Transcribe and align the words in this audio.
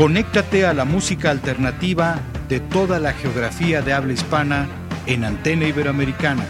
Conéctate 0.00 0.64
a 0.64 0.72
la 0.72 0.86
música 0.86 1.30
alternativa 1.30 2.22
de 2.48 2.58
toda 2.58 2.98
la 2.98 3.12
geografía 3.12 3.82
de 3.82 3.92
habla 3.92 4.14
hispana 4.14 4.66
en 5.04 5.24
Antena 5.24 5.68
Iberoamericana. 5.68 6.42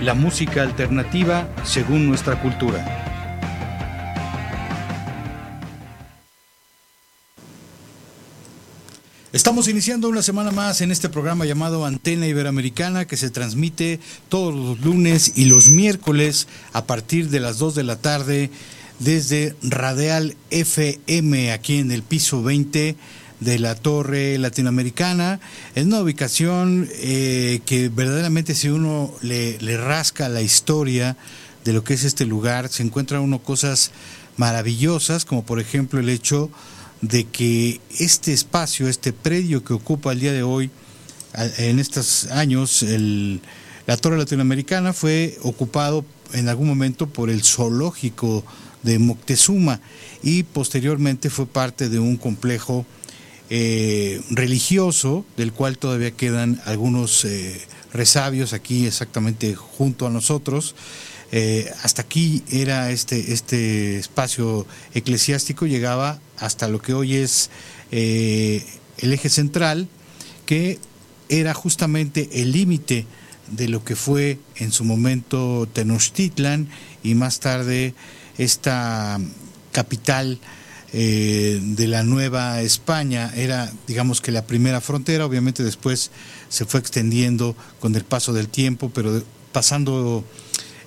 La 0.00 0.14
música 0.14 0.62
alternativa 0.62 1.46
según 1.62 2.08
nuestra 2.08 2.40
cultura. 2.40 3.02
Estamos 9.34 9.68
iniciando 9.68 10.08
una 10.08 10.22
semana 10.22 10.50
más 10.50 10.80
en 10.80 10.90
este 10.90 11.10
programa 11.10 11.44
llamado 11.44 11.84
Antena 11.84 12.26
Iberoamericana 12.26 13.04
que 13.04 13.18
se 13.18 13.28
transmite 13.28 14.00
todos 14.30 14.54
los 14.54 14.80
lunes 14.80 15.32
y 15.36 15.44
los 15.46 15.68
miércoles 15.68 16.48
a 16.72 16.86
partir 16.86 17.28
de 17.28 17.40
las 17.40 17.58
2 17.58 17.74
de 17.74 17.82
la 17.82 17.96
tarde 17.96 18.50
desde 18.98 19.54
Radial 19.62 20.36
FM 20.50 21.52
aquí 21.52 21.78
en 21.78 21.90
el 21.90 22.02
piso 22.02 22.42
20 22.42 22.96
de 23.40 23.58
la 23.58 23.74
Torre 23.74 24.38
Latinoamericana. 24.38 25.40
Es 25.74 25.84
una 25.84 26.00
ubicación 26.00 26.88
eh, 26.94 27.60
que 27.66 27.88
verdaderamente 27.88 28.54
si 28.54 28.68
uno 28.68 29.12
le, 29.22 29.58
rasca 29.76 30.28
la 30.28 30.42
historia 30.42 31.16
de 31.64 31.72
lo 31.72 31.84
que 31.84 31.94
es 31.94 32.04
este 32.04 32.26
lugar, 32.26 32.68
se 32.68 32.82
encuentra 32.82 33.20
uno 33.20 33.42
cosas 33.42 33.90
maravillosas, 34.36 35.24
como 35.24 35.44
por 35.44 35.60
ejemplo 35.60 36.00
el 36.00 36.08
hecho 36.08 36.50
de 37.00 37.24
que 37.24 37.80
este 37.98 38.32
espacio, 38.32 38.88
este 38.88 39.12
predio 39.12 39.64
que 39.64 39.74
ocupa 39.74 40.12
el 40.12 40.20
día 40.20 40.32
de 40.32 40.42
hoy, 40.42 40.70
en 41.58 41.80
estos 41.80 42.26
años, 42.30 42.84
la 43.86 43.96
Torre 43.96 44.16
Latinoamericana 44.16 44.92
fue 44.92 45.36
ocupado 45.42 46.04
en 46.32 46.48
algún 46.48 46.68
momento 46.68 47.08
por 47.08 47.28
el 47.28 47.42
zoológico 47.42 48.44
de 48.84 48.98
Moctezuma 48.98 49.80
y 50.22 50.44
posteriormente 50.44 51.30
fue 51.30 51.46
parte 51.46 51.88
de 51.88 51.98
un 51.98 52.16
complejo 52.16 52.86
eh, 53.50 54.22
religioso 54.30 55.24
del 55.36 55.52
cual 55.52 55.76
todavía 55.76 56.12
quedan 56.12 56.62
algunos 56.64 57.24
eh, 57.24 57.60
resabios 57.92 58.52
aquí 58.52 58.86
exactamente 58.86 59.54
junto 59.54 60.06
a 60.06 60.10
nosotros. 60.10 60.74
Eh, 61.32 61.70
hasta 61.82 62.02
aquí 62.02 62.42
era 62.50 62.90
este, 62.90 63.32
este 63.32 63.98
espacio 63.98 64.66
eclesiástico, 64.94 65.66
llegaba 65.66 66.20
hasta 66.38 66.68
lo 66.68 66.80
que 66.80 66.94
hoy 66.94 67.16
es 67.16 67.50
el 67.90 69.12
eje 69.12 69.28
central, 69.28 69.88
que 70.46 70.78
era 71.28 71.54
justamente 71.54 72.28
el 72.32 72.52
límite 72.52 73.06
de 73.50 73.68
lo 73.68 73.84
que 73.84 73.96
fue 73.96 74.38
en 74.56 74.72
su 74.72 74.84
momento 74.84 75.68
Tenochtitlan 75.72 76.68
y 77.02 77.14
más 77.14 77.40
tarde 77.40 77.94
esta 78.38 79.18
capital 79.72 80.38
eh, 80.92 81.60
de 81.60 81.88
la 81.88 82.04
Nueva 82.04 82.60
España 82.62 83.32
era, 83.34 83.72
digamos 83.86 84.20
que 84.20 84.30
la 84.30 84.46
primera 84.46 84.80
frontera, 84.80 85.26
obviamente 85.26 85.64
después 85.64 86.10
se 86.48 86.64
fue 86.64 86.78
extendiendo 86.78 87.56
con 87.80 87.94
el 87.96 88.04
paso 88.04 88.32
del 88.32 88.48
tiempo, 88.48 88.90
pero 88.94 89.22
pasando 89.52 90.24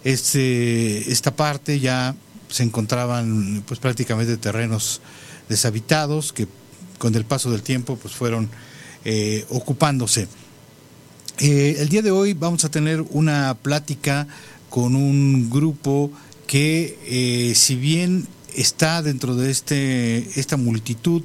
este, 0.03 1.11
esta 1.11 1.35
parte 1.35 1.79
ya 1.79 2.15
se 2.49 2.63
encontraban 2.63 3.63
pues 3.67 3.79
prácticamente 3.79 4.37
terrenos 4.37 5.01
deshabitados 5.49 6.31
que 6.31 6.47
con 6.97 7.13
el 7.15 7.25
paso 7.25 7.51
del 7.51 7.61
tiempo 7.61 7.97
pues 7.97 8.13
fueron 8.13 8.49
eh, 9.03 9.45
ocupándose. 9.49 10.27
Eh, 11.39 11.75
el 11.79 11.89
día 11.89 12.01
de 12.01 12.11
hoy 12.11 12.33
vamos 12.33 12.65
a 12.65 12.69
tener 12.69 13.01
una 13.09 13.55
plática 13.61 14.27
con 14.69 14.95
un 14.95 15.49
grupo 15.49 16.11
que 16.47 16.97
eh, 17.05 17.53
si 17.55 17.75
bien 17.75 18.27
está 18.55 19.01
dentro 19.03 19.35
de 19.35 19.51
este, 19.51 20.39
esta 20.39 20.57
multitud 20.57 21.21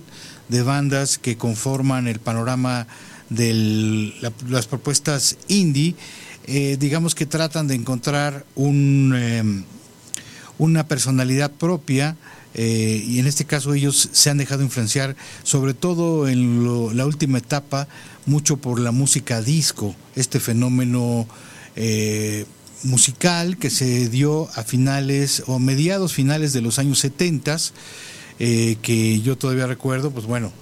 de 0.48 0.62
bandas 0.62 1.16
que 1.16 1.38
conforman 1.38 2.08
el 2.08 2.18
panorama 2.18 2.86
de 3.30 4.12
las 4.48 4.66
propuestas 4.66 5.38
indie, 5.48 5.94
eh, 6.46 6.76
digamos 6.78 7.14
que 7.14 7.24
tratan 7.24 7.68
de 7.68 7.76
encontrar 7.76 8.44
un, 8.56 9.14
em, 9.16 9.64
una 10.58 10.86
personalidad 10.86 11.52
propia, 11.52 12.16
eh, 12.54 13.02
y 13.06 13.18
en 13.18 13.26
este 13.26 13.46
caso 13.46 13.72
ellos 13.72 14.10
se 14.12 14.28
han 14.28 14.36
dejado 14.36 14.62
influenciar, 14.62 15.16
sobre 15.44 15.72
todo 15.72 16.28
en 16.28 16.94
la 16.94 17.06
última 17.06 17.38
etapa, 17.38 17.88
mucho 18.26 18.58
por 18.58 18.78
la 18.78 18.90
música 18.90 19.40
disco, 19.40 19.94
este 20.16 20.38
fenómeno 20.38 21.26
musical 22.84 23.56
que 23.56 23.70
se 23.70 24.08
dio 24.08 24.48
a 24.54 24.64
finales 24.64 25.42
o 25.46 25.58
mediados 25.58 26.12
finales 26.12 26.52
de 26.52 26.60
los 26.60 26.78
años 26.78 26.98
70, 27.00 27.56
eh, 28.38 28.76
que 28.82 29.20
yo 29.20 29.36
todavía 29.36 29.66
recuerdo, 29.66 30.10
pues 30.10 30.26
bueno, 30.26 30.52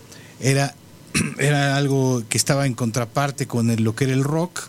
era, 0.41 0.75
era 1.39 1.77
algo 1.77 2.23
que 2.29 2.39
estaba 2.39 2.67
en 2.67 2.75
contraparte 2.75 3.47
con 3.47 3.75
lo 3.83 3.95
que 3.95 4.05
era 4.05 4.13
el 4.13 4.25
rock. 4.25 4.61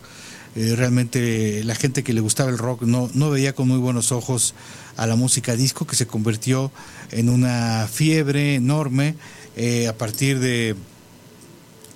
Eh, 0.54 0.74
realmente 0.76 1.64
la 1.64 1.74
gente 1.74 2.02
que 2.02 2.12
le 2.12 2.20
gustaba 2.20 2.50
el 2.50 2.58
rock 2.58 2.82
no, 2.82 3.10
no 3.14 3.30
veía 3.30 3.54
con 3.54 3.68
muy 3.68 3.78
buenos 3.78 4.12
ojos 4.12 4.54
a 4.96 5.06
la 5.06 5.16
música 5.16 5.56
disco, 5.56 5.86
que 5.86 5.96
se 5.96 6.06
convirtió 6.06 6.70
en 7.10 7.30
una 7.30 7.88
fiebre 7.90 8.56
enorme 8.56 9.14
eh, 9.56 9.88
a 9.88 9.96
partir 9.96 10.38
de 10.38 10.76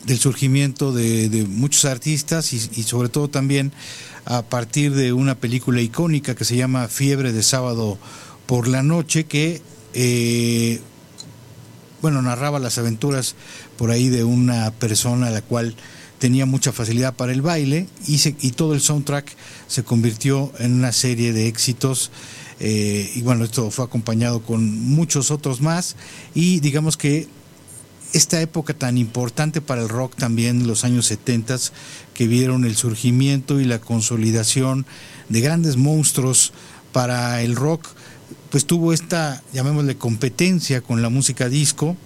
del 0.04 0.18
surgimiento 0.20 0.92
de, 0.92 1.46
muchos 1.48 1.84
artistas 1.84 2.52
y, 2.52 2.56
y, 2.76 2.84
sobre 2.84 3.08
todo 3.08 3.28
también 3.28 3.72
a 4.26 4.42
partir 4.42 4.92
de 4.94 5.12
una 5.12 5.36
película 5.36 5.80
icónica 5.80 6.34
que 6.34 6.44
se 6.44 6.56
llama 6.56 6.88
Fiebre 6.88 7.32
de 7.32 7.42
sábado 7.42 7.96
por 8.46 8.66
la 8.66 8.82
noche, 8.82 9.24
que 9.24 9.62
eh, 9.94 10.80
bueno, 12.02 12.20
narraba 12.22 12.58
las 12.58 12.76
aventuras 12.76 13.36
por 13.78 13.90
ahí 13.90 14.08
de 14.08 14.24
una 14.24 14.72
persona 14.72 15.28
a 15.28 15.30
la 15.30 15.42
cual 15.42 15.76
tenía 16.18 16.44
mucha 16.44 16.72
facilidad 16.72 17.14
para 17.14 17.32
el 17.32 17.40
baile 17.40 17.86
y, 18.06 18.20
y 18.40 18.50
todo 18.50 18.74
el 18.74 18.80
soundtrack 18.80 19.32
se 19.68 19.84
convirtió 19.84 20.52
en 20.58 20.74
una 20.74 20.92
serie 20.92 21.32
de 21.32 21.46
éxitos. 21.46 22.10
Eh, 22.58 23.12
y 23.14 23.22
bueno, 23.22 23.44
esto 23.44 23.70
fue 23.70 23.84
acompañado 23.84 24.42
con 24.42 24.80
muchos 24.80 25.30
otros 25.30 25.60
más 25.60 25.94
y 26.34 26.60
digamos 26.60 26.96
que 26.96 27.28
esta 28.16 28.40
época 28.40 28.72
tan 28.72 28.96
importante 28.96 29.60
para 29.60 29.82
el 29.82 29.88
rock 29.88 30.16
también, 30.16 30.66
los 30.66 30.84
años 30.84 31.06
70, 31.06 31.56
que 32.14 32.26
vieron 32.26 32.64
el 32.64 32.74
surgimiento 32.74 33.60
y 33.60 33.64
la 33.64 33.78
consolidación 33.78 34.86
de 35.28 35.40
grandes 35.42 35.76
monstruos 35.76 36.52
para 36.92 37.42
el 37.42 37.56
rock, 37.56 37.86
pues 38.50 38.64
tuvo 38.64 38.94
esta, 38.94 39.42
llamémosle, 39.52 39.96
competencia 39.96 40.80
con 40.80 41.02
la 41.02 41.10
música 41.10 41.50
disco, 41.50 41.96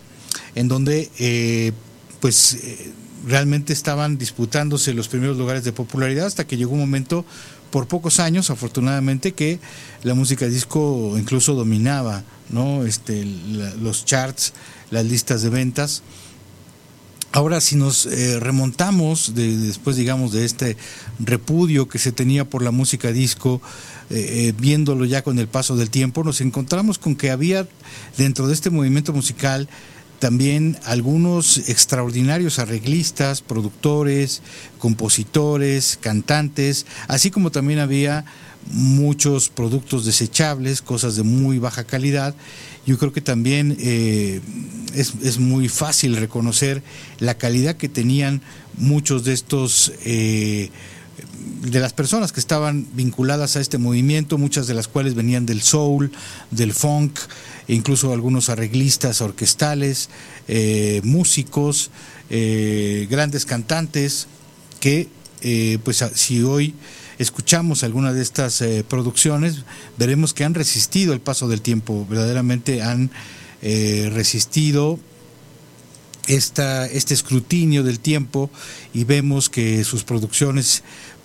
en 0.57 0.67
donde 0.67 1.11
eh, 1.19 1.73
pues 2.21 2.55
eh, 2.55 2.93
realmente 3.25 3.73
estaban 3.73 4.19
disputándose 4.19 4.95
los 4.95 5.07
primeros 5.07 5.37
lugares 5.37 5.63
de 5.63 5.73
popularidad 5.73 6.27
hasta 6.27 6.47
que 6.47 6.57
llegó 6.57 6.73
un 6.73 6.81
momento 6.81 7.25
por 7.71 7.87
pocos 7.87 8.19
años, 8.19 8.51
afortunadamente, 8.51 9.33
que 9.33 9.61
la 10.03 10.15
música 10.15 10.47
disco 10.47 11.15
incluso 11.17 11.55
dominaba 11.55 12.25
¿no? 12.49 12.85
este, 12.85 13.25
los 13.81 14.05
charts 14.05 14.53
las 14.91 15.05
listas 15.05 15.43
de 15.43 15.51
ventas. 15.51 16.03
Ahora, 17.33 17.61
si 17.61 17.77
nos 17.77 18.07
eh, 18.07 18.41
remontamos 18.41 19.35
de, 19.37 19.57
después, 19.57 19.97
digamos, 19.97 20.33
de 20.33 20.45
este 20.45 20.77
repudio 21.21 21.89
que 21.89 22.01
se 22.01 22.11
tenía 22.11 22.45
por 22.45 22.63
la 22.63 22.73
música 22.73 23.13
disco, 23.13 23.63
eh, 24.11 24.49
eh, 24.49 24.55
viéndolo 24.59 25.05
ya 25.05 25.23
con 25.23 25.39
el 25.39 25.47
paso 25.47 25.77
del 25.77 25.91
tiempo, 25.91 26.25
nos 26.25 26.41
encontramos 26.41 26.99
con 26.99 27.15
que 27.15 27.31
había 27.31 27.69
dentro 28.19 28.49
de 28.49 28.55
este 28.55 28.71
movimiento 28.71 29.13
musical 29.13 29.69
también 30.19 30.77
algunos 30.85 31.69
extraordinarios 31.71 32.59
arreglistas, 32.59 33.41
productores, 33.41 34.43
compositores, 34.79 35.99
cantantes, 36.01 36.85
así 37.09 37.31
como 37.31 37.51
también 37.51 37.79
había 37.79 38.27
muchos 38.71 39.49
productos 39.49 40.05
desechables, 40.05 40.83
cosas 40.83 41.17
de 41.17 41.23
muy 41.23 41.59
baja 41.59 41.85
calidad. 41.85 42.35
Yo 42.91 42.99
creo 42.99 43.13
que 43.13 43.21
también 43.21 43.77
eh, 43.79 44.41
es, 44.97 45.39
muy 45.39 45.69
fácil 45.69 46.17
reconocer 46.17 46.83
la 47.21 47.39
calidad 47.39 47.77
que 47.77 47.89
tenían 47.89 48.43
muchos 48.79 49.23
de 49.23 49.33
estos, 49.33 49.93
eh, 50.05 50.71
de 51.63 51.79
las 51.79 51.93
personas 51.93 52.33
que 52.33 52.41
estaban 52.41 52.89
vinculadas 52.95 53.55
a 53.55 53.61
este 53.61 53.79
movimiento, 53.79 54.39
muchas 54.39 54.67
de 54.67 54.75
las 54.75 54.89
cuales 54.89 55.15
venían 55.15 55.47
del 55.47 55.63
soul, 55.63 56.11
del 56.51 56.73
funk, 56.75 57.17
e 57.69 57.75
incluso 57.77 58.13
algunos 58.13 58.49
arreglistas 58.49 59.21
orquestales, 59.21 60.11
eh, 60.49 61.01
músicos, 61.05 61.93
grandes 62.29 63.47
cantantes, 63.47 64.27
que 64.81 65.09
pues 65.85 66.05
si 66.17 66.43
hoy 66.43 66.75
escuchamos 67.21 67.85
alguna 67.85 68.13
de 68.13 68.23
estas 68.23 68.65
producciones, 68.89 69.65
veremos 69.97 70.35
que 70.35 70.45
han 70.45 70.55
resistido 70.55 71.13
el 71.13 71.21
paso 71.21 71.47
del 71.47 71.61
tiempo, 71.61 72.07
verdaderamente 72.09 72.83
han 72.83 73.11
resistido 73.61 74.99
esta, 76.27 76.87
este 76.87 77.15
escrutinio 77.15 77.83
del 77.83 78.01
tiempo 78.01 78.51
y 78.95 79.05
vemos 79.05 79.49
que 79.49 79.85
sus 79.85 80.05
producciones 80.05 80.83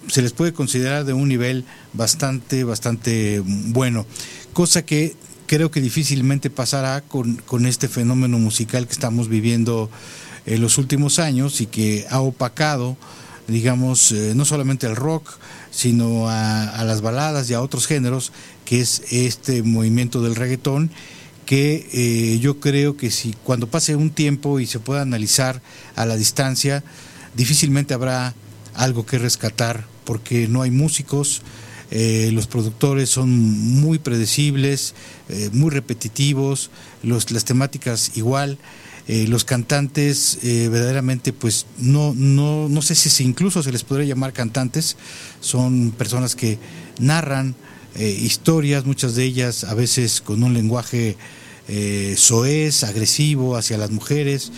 se 0.08 0.22
les 0.22 0.34
puede 0.34 0.54
considerar 0.54 1.06
de 1.06 1.14
un 1.14 1.28
nivel 1.28 1.66
bastante, 1.94 2.64
bastante 2.64 3.42
bueno, 3.46 4.06
cosa 4.54 4.86
que 4.86 5.16
creo 5.48 5.72
que 5.72 5.82
difícilmente 5.82 6.50
pasará 6.50 7.02
con, 7.02 7.36
con 7.38 7.66
este 7.66 7.88
fenómeno 7.88 8.40
musical 8.40 8.88
que 8.88 8.94
estamos 8.94 9.30
viviendo 9.30 9.90
en 10.46 10.62
los 10.62 10.78
últimos 10.78 11.20
años 11.20 11.62
y 11.62 11.66
que 11.66 12.06
ha 12.10 12.20
opacado, 12.20 12.98
digamos, 13.48 14.12
eh, 14.12 14.34
no 14.36 14.46
solamente 14.46 14.88
el 14.88 14.96
rock, 14.96 15.30
sino 15.76 16.30
a, 16.30 16.70
a, 16.70 16.86
las 16.86 17.02
baladas 17.02 17.50
y 17.50 17.54
a 17.54 17.62
otros 17.62 17.86
géneros, 17.86 18.32
que 18.64 18.80
es 18.80 19.04
este 19.12 19.62
movimiento 19.62 20.22
del 20.22 20.36
reggaetón 20.36 20.90
que 21.46 21.88
eh, 21.94 22.40
yo 22.40 22.60
creo 22.60 22.98
que 22.98 23.12
si 23.12 23.36
cuando 23.44 23.68
pase 23.68 23.96
un 23.96 24.10
tiempo 24.10 24.60
y 24.60 24.66
se 24.66 24.80
pueda 24.80 25.02
analizar 25.02 25.62
a 25.96 26.06
la 26.06 26.16
distancia, 26.16 26.84
difícilmente 27.36 27.94
habrá 27.94 28.34
algo 28.74 29.06
que 29.06 29.20
rescatar 29.20 29.86
porque 30.06 30.48
no 30.48 30.62
hay 30.62 30.72
músicos, 30.72 31.42
eh, 31.92 32.32
los 32.34 32.48
productores 32.48 33.10
son 33.10 33.30
muy 33.32 34.00
predecibles, 34.00 34.96
eh, 35.30 35.50
muy 35.54 35.70
repetitivos, 35.70 36.72
los, 37.04 37.32
las 37.32 37.46
temáticas 37.46 38.12
igual. 38.16 38.58
Los 39.08 39.46
cantantes 39.46 40.40
verdaderamente 40.42 41.32
pues 41.32 41.68
no, 41.78 42.14
no, 42.16 42.68
no 42.70 42.82
sé 42.82 42.96
si 42.96 43.24
incluso 43.24 43.62
se 43.62 43.72
les 43.72 43.84
podría 43.84 44.08
llamar 44.08 44.34
cantantes, 44.34 44.98
son 45.42 45.92
personas 45.92 46.36
que 46.36 46.58
narran 47.00 47.56
eh, 47.96 48.10
historias, 48.10 48.86
muchas 48.86 49.16
de 49.16 49.24
ellas 49.24 49.64
a 49.64 49.74
veces 49.74 50.22
con 50.22 50.44
un 50.44 50.54
lenguaje 50.54 51.16
eh, 51.68 52.16
soez, 52.18 52.84
agresivo 52.84 53.56
hacia 53.56 53.78
las 53.78 53.90
mujeres. 53.90 54.52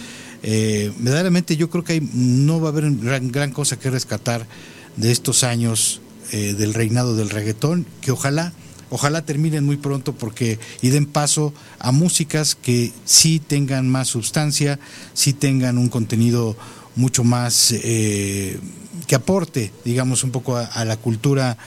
Eh, 0.44 0.91
verdaderamente 1.00 1.55
yo 1.55 1.69
creo 1.69 1.83
que 1.83 1.93
hay, 1.93 2.09
no 2.13 2.59
va 2.59 2.69
a 2.69 2.71
haber 2.71 2.91
gran, 2.91 3.31
gran 3.31 3.51
cosa 3.51 3.77
que 3.77 3.89
rescatar 3.89 4.47
de 4.95 5.11
estos 5.11 5.43
años 5.43 6.01
eh, 6.31 6.53
del 6.57 6.73
reinado 6.73 7.15
del 7.15 7.29
reggaetón, 7.29 7.85
que 8.01 8.11
ojalá, 8.11 8.53
ojalá 8.89 9.24
terminen 9.24 9.66
muy 9.66 9.78
pronto 9.78 10.13
porque 10.13 10.60
y 10.81 10.89
den 10.89 11.06
paso 11.06 11.54
a 11.80 11.92
músicas 11.92 12.56
que 12.56 12.92
sí 13.06 13.39
tengan 13.39 13.89
más 13.89 14.07
sustancia, 14.07 14.80
sí 15.13 15.34
tengan 15.34 15.78
un 15.78 15.89
contenido 15.89 16.57
mucho 16.95 17.24
más 17.24 17.74
que 17.74 19.16
aporte, 19.16 19.72
digamos, 19.86 20.24
un 20.24 20.31
poco 20.31 20.57
a 20.57 20.86
la 20.86 20.98
cultura 20.98 21.57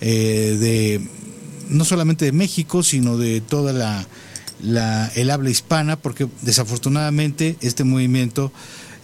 eh, 0.00 0.56
de 0.60 1.08
no 1.70 1.86
solamente 1.86 2.26
de 2.26 2.32
México, 2.32 2.82
sino 2.82 3.16
de 3.16 3.40
toda 3.40 3.72
la, 3.72 5.10
el 5.14 5.30
habla 5.30 5.48
hispana, 5.48 5.96
porque 5.96 6.28
desafortunadamente 6.42 7.56
este 7.62 7.84
movimiento 7.84 8.52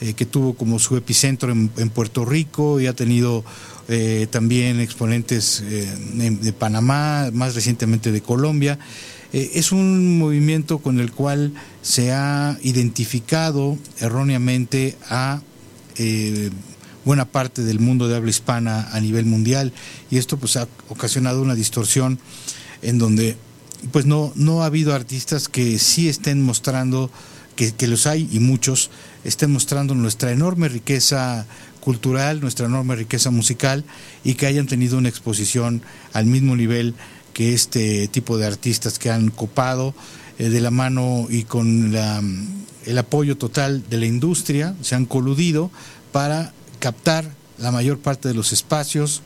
eh, 0.02 0.12
que 0.12 0.26
tuvo 0.26 0.54
como 0.54 0.78
su 0.78 0.98
epicentro 0.98 1.50
en, 1.52 1.68
Puerto 1.68 2.26
Rico 2.26 2.80
y 2.80 2.86
ha 2.86 2.92
tenido 2.92 3.44
eh, 3.90 4.26
también 4.30 4.80
exponentes 4.80 5.62
de, 5.62 6.52
Panamá, 6.52 7.30
más 7.32 7.54
recientemente 7.54 8.12
de 8.12 8.22
Colombia, 8.22 8.78
es 9.32 9.70
un 9.70 10.18
movimiento 10.18 10.78
con 10.78 10.98
el 10.98 11.12
cual 11.12 11.52
se 11.82 12.12
ha 12.12 12.56
identificado 12.62 13.78
erróneamente 14.00 14.96
a 15.08 15.42
buena 17.04 17.24
parte 17.24 17.62
del 17.62 17.80
mundo 17.80 18.08
de 18.08 18.16
habla 18.16 18.30
hispana 18.30 18.88
a 18.92 19.00
nivel 19.00 19.26
mundial 19.26 19.72
y 20.10 20.18
esto 20.18 20.36
pues 20.36 20.56
ha 20.56 20.68
ocasionado 20.88 21.42
una 21.42 21.54
distorsión 21.54 22.18
en 22.82 22.98
donde 22.98 23.36
pues 23.92 24.06
no, 24.06 24.32
no 24.34 24.62
ha 24.62 24.66
habido 24.66 24.94
artistas 24.94 25.48
que 25.48 25.78
sí 25.78 26.08
estén 26.08 26.42
mostrando, 26.42 27.10
que, 27.56 27.72
que 27.72 27.88
los 27.88 28.06
hay 28.06 28.28
y 28.30 28.38
muchos, 28.38 28.90
estén 29.24 29.52
mostrando 29.52 29.94
nuestra 29.94 30.32
enorme 30.32 30.68
riqueza 30.68 31.46
cultural, 31.80 32.40
nuestra 32.40 32.66
enorme 32.66 32.94
riqueza 32.96 33.30
musical 33.30 33.84
y 34.22 34.34
que 34.34 34.46
hayan 34.46 34.66
tenido 34.66 34.98
una 34.98 35.08
exposición 35.08 35.82
al 36.12 36.26
mismo 36.26 36.54
nivel 36.54 36.94
que 37.32 37.54
este 37.54 38.08
tipo 38.08 38.38
de 38.38 38.46
artistas 38.46 38.98
que 38.98 39.10
han 39.10 39.30
copado 39.30 39.94
eh, 40.38 40.48
de 40.48 40.60
la 40.60 40.70
mano 40.70 41.26
y 41.28 41.44
con 41.44 41.92
la, 41.92 42.22
el 42.86 42.98
apoyo 42.98 43.36
total 43.36 43.84
de 43.88 43.98
la 43.98 44.06
industria, 44.06 44.74
se 44.82 44.94
han 44.94 45.06
coludido 45.06 45.70
para 46.12 46.52
captar 46.78 47.30
la 47.58 47.70
mayor 47.70 47.98
parte 47.98 48.28
de 48.28 48.34
los 48.34 48.52
espacios. 48.52 49.22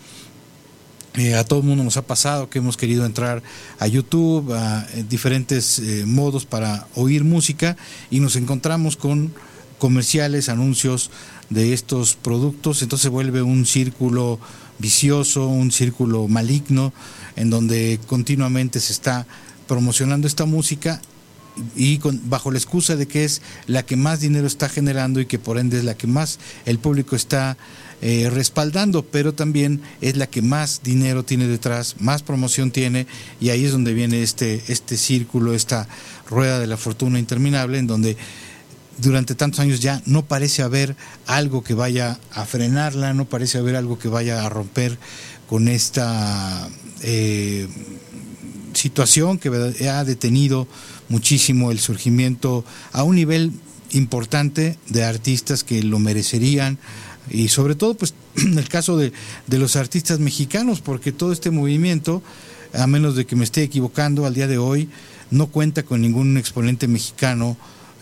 Eh, 1.17 1.37
a 1.37 1.45
todo 1.45 1.61
el 1.61 1.67
mundo 1.67 1.85
nos 1.85 1.97
ha 1.97 2.03
pasado 2.03 2.51
que 2.51 2.59
hemos 2.59 2.77
querido 2.77 3.07
entrar 3.07 3.43
a 3.79 3.87
YouTube, 3.87 4.53
a 4.53 4.87
eh, 4.95 5.05
diferentes 5.09 5.81
modos 6.05 6.45
para 6.45 6.89
oír 6.97 7.23
música 7.25 7.77
y 8.11 8.19
nos 8.19 8.35
encontramos 8.35 8.97
con 8.97 9.33
comerciales, 9.79 10.49
anuncios 10.49 11.11
de 11.55 11.73
estos 11.73 12.17
productos, 12.17 12.83
entonces 12.83 13.11
vuelve 13.11 13.43
un 13.43 13.65
círculo 13.65 14.39
vicioso, 14.79 15.47
un 15.47 15.71
círculo 15.71 16.29
maligno, 16.29 16.93
en 17.37 17.49
donde 17.49 18.01
continuamente 18.07 18.81
se 18.81 18.93
está 18.93 19.27
promocionando 19.67 20.27
esta 20.27 20.45
música 20.45 21.01
y 21.77 21.99
con, 21.99 22.21
bajo 22.29 22.51
la 22.51 22.59
excusa 22.59 22.97
de 22.97 23.07
que 23.07 23.25
es 23.25 23.41
la 23.67 23.85
que 23.85 23.97
más 23.97 24.21
dinero 24.21 24.47
está 24.47 24.69
generando 24.69 25.21
y 25.21 25.27
que 25.27 25.39
por 25.39 25.59
ende 25.59 25.79
es 25.79 25.85
la 25.85 25.97
que 25.97 26.09
más 26.09 26.41
el 26.67 26.79
público 26.79 27.15
está 27.15 27.57
eh, 28.03 28.29
respaldando, 28.31 29.05
pero 29.05 29.33
también 29.35 29.81
es 30.01 30.17
la 30.17 30.27
que 30.27 30.43
más 30.43 30.81
dinero 30.83 31.25
tiene 31.25 31.47
detrás, 31.47 31.97
más 32.01 32.23
promoción 32.23 32.71
tiene 32.71 33.07
y 33.41 33.51
ahí 33.51 33.65
es 33.65 33.73
donde 33.73 33.95
viene 33.95 34.23
este, 34.23 34.63
este 34.69 34.97
círculo, 34.97 35.55
esta 35.55 35.89
rueda 36.29 36.59
de 36.59 36.67
la 36.67 36.77
fortuna 36.77 37.19
interminable 37.19 37.79
en 37.79 37.87
donde 37.87 38.17
durante 38.99 39.35
tantos 39.35 39.61
años 39.61 39.81
ya 39.81 40.03
no 40.07 40.25
parece 40.25 40.63
haber 40.63 40.97
algo 41.27 41.63
que 41.63 41.75
vaya 41.75 42.19
a 42.33 42.45
frenarla, 42.45 43.15
no 43.15 43.25
parece 43.25 43.59
haber 43.59 43.77
algo 43.77 43.99
que 43.99 44.09
vaya 44.09 44.45
a 44.45 44.49
romper 44.49 44.99
con 45.49 45.69
esta 45.69 46.69
eh, 47.03 47.69
situación 48.73 49.39
que 49.39 49.49
ha 49.89 50.05
detenido 50.05 50.67
muchísimo 51.09 51.71
el 51.71 51.79
surgimiento 51.79 52.65
a 52.93 53.03
un 53.03 53.17
nivel 53.17 53.53
importante 53.93 54.79
de 54.89 55.05
artistas 55.05 55.65
que 55.65 55.83
lo 55.83 55.99
merecerían 55.99 56.79
y 57.31 57.49
sobre 57.49 57.75
todo 57.75 57.95
pues 57.95 58.15
en 58.37 58.59
el 58.59 58.69
caso 58.69 58.97
de, 58.97 59.13
los 59.49 59.77
artistas 59.77 60.19
mexicanos 60.19 60.81
porque 60.81 61.13
todo 61.13 61.33
este 61.33 61.51
movimiento 61.51 62.23
a 62.73 62.87
menos 62.87 63.15
de 63.15 63.25
que 63.27 63.37
me 63.37 63.45
esté 63.45 63.63
equivocando 63.63 64.27
al 64.27 64.35
día 64.35 64.49
de 64.49 64.59
hoy 64.59 64.89
no 65.31 65.47
cuenta 65.47 65.85
con 65.85 66.01
ningún 66.01 66.37
exponente 66.37 66.89
mexicano 66.89 67.57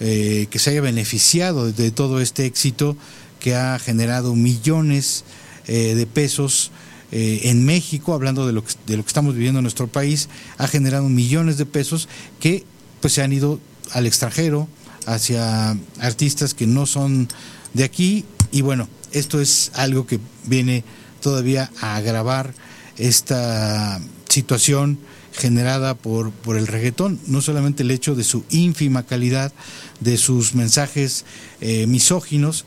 eh, 0.05 0.49
que 0.51 0.59
se 0.59 0.71
haya 0.71 0.81
beneficiado 0.81 1.71
de 1.71 1.93
todo 1.93 2.21
este 2.21 2.45
éxito 2.45 2.97
que 3.39 3.55
ha 3.55 3.79
generado 3.79 4.35
millones 4.35 5.23
eh, 5.69 5.95
de 5.95 6.07
pesos 6.07 6.73
eh, 7.13 7.43
en 7.45 7.65
México, 7.65 8.13
hablando 8.13 8.45
de 8.45 8.53
lo, 8.53 8.65
que, 8.65 8.73
de 8.89 8.97
lo 8.97 9.05
que 9.05 9.07
estamos 9.07 9.35
viviendo 9.35 9.61
en 9.61 9.63
nuestro 9.63 9.87
país, 9.87 10.29
ha 10.59 10.67
generado 10.67 11.09
millones 11.09 11.57
de 11.57 11.67
pesos 11.67 12.09
que 12.41 12.65
pues 13.01 13.13
se 13.13 13.23
han 13.23 13.33
ido 13.33 13.61
al 13.93 14.09
extranjero, 14.09 14.67
hacia 15.07 15.77
artistas 16.01 16.53
que 16.53 16.67
no 16.67 16.87
son 16.87 17.29
de 17.73 17.85
aquí. 17.85 18.25
Y 18.51 18.63
bueno, 18.63 18.89
esto 19.13 19.41
es 19.41 19.71
algo 19.75 20.05
que 20.05 20.19
viene 20.47 20.83
todavía 21.21 21.71
a 21.81 21.95
agravar 21.95 22.55
esta 22.99 24.01
situación 24.29 24.99
generada 25.33 25.95
por, 25.95 26.31
por 26.31 26.57
el 26.57 26.67
reggaetón, 26.67 27.19
no 27.27 27.41
solamente 27.41 27.83
el 27.83 27.91
hecho 27.91 28.15
de 28.15 28.25
su 28.25 28.45
ínfima 28.51 29.05
calidad, 29.05 29.53
de 30.01 30.17
sus 30.17 30.55
mensajes 30.55 31.25
eh, 31.61 31.87
misóginos, 31.87 32.65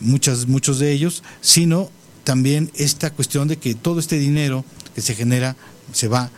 muchas, 0.00 0.46
muchos 0.46 0.78
de 0.78 0.92
ellos, 0.92 1.22
sino 1.40 1.90
también 2.24 2.70
esta 2.74 3.10
cuestión 3.10 3.48
de 3.48 3.56
que 3.56 3.74
todo 3.74 4.00
este 4.00 4.18
dinero 4.18 4.64
que 4.94 5.00
se 5.00 5.14
genera 5.14 5.56
se 5.92 6.08
va 6.08 6.30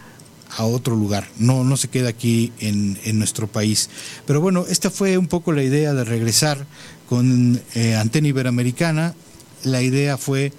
a 0.57 0.65
otro 0.65 0.97
lugar, 0.97 1.29
no, 1.39 1.65
no 1.65 1.77
se 1.77 1.89
queda 1.89 2.09
aquí 2.09 2.53
en, 2.59 2.99
en, 3.05 3.19
nuestro 3.19 3.47
país. 3.47 3.89
Pero 4.27 4.41
bueno, 4.41 4.67
esta 4.69 4.91
fue 4.91 5.17
un 5.17 5.29
poco 5.29 5.53
la 5.53 5.63
idea 5.63 5.95
de 5.95 6.05
regresar 6.05 6.67
con 7.09 7.61
eh, 7.75 7.95
Antena 7.95 8.29
Iberoamericana. 8.29 9.15
La 9.63 9.83
idea 9.83 10.17
fue 10.17 10.53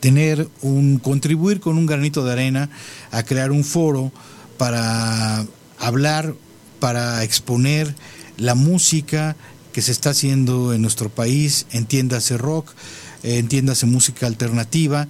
tener 0.00 0.48
un, 0.62 0.98
contribuir 0.98 1.60
con 1.60 1.78
un 1.78 1.86
granito 1.86 2.24
de 2.24 2.32
arena 2.32 2.70
a 3.10 3.22
crear 3.22 3.52
un 3.52 3.64
foro 3.64 4.12
para 4.56 5.46
hablar, 5.78 6.34
para 6.80 7.22
exponer 7.24 7.94
la 8.36 8.54
música 8.54 9.36
que 9.72 9.82
se 9.82 9.92
está 9.92 10.10
haciendo 10.10 10.72
en 10.72 10.82
nuestro 10.82 11.08
país, 11.08 11.66
entiéndase 11.72 12.36
rock, 12.38 12.72
entiéndase 13.22 13.86
música 13.86 14.26
alternativa, 14.26 15.08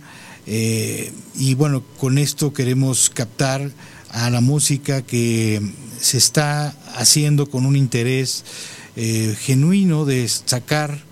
Eh, 0.51 1.13
y 1.39 1.53
bueno, 1.55 1.83
con 1.99 2.17
esto 2.17 2.55
queremos 2.55 3.11
captar 3.11 3.71
a 4.11 4.31
la 4.31 4.41
música 4.41 5.03
que 5.03 5.61
se 6.01 6.17
está 6.17 6.75
haciendo 6.97 7.51
con 7.51 7.67
un 7.67 7.77
interés 7.77 8.47
eh, 8.97 9.37
genuino 9.39 10.07
de 10.07 10.27
sacar 10.27 11.05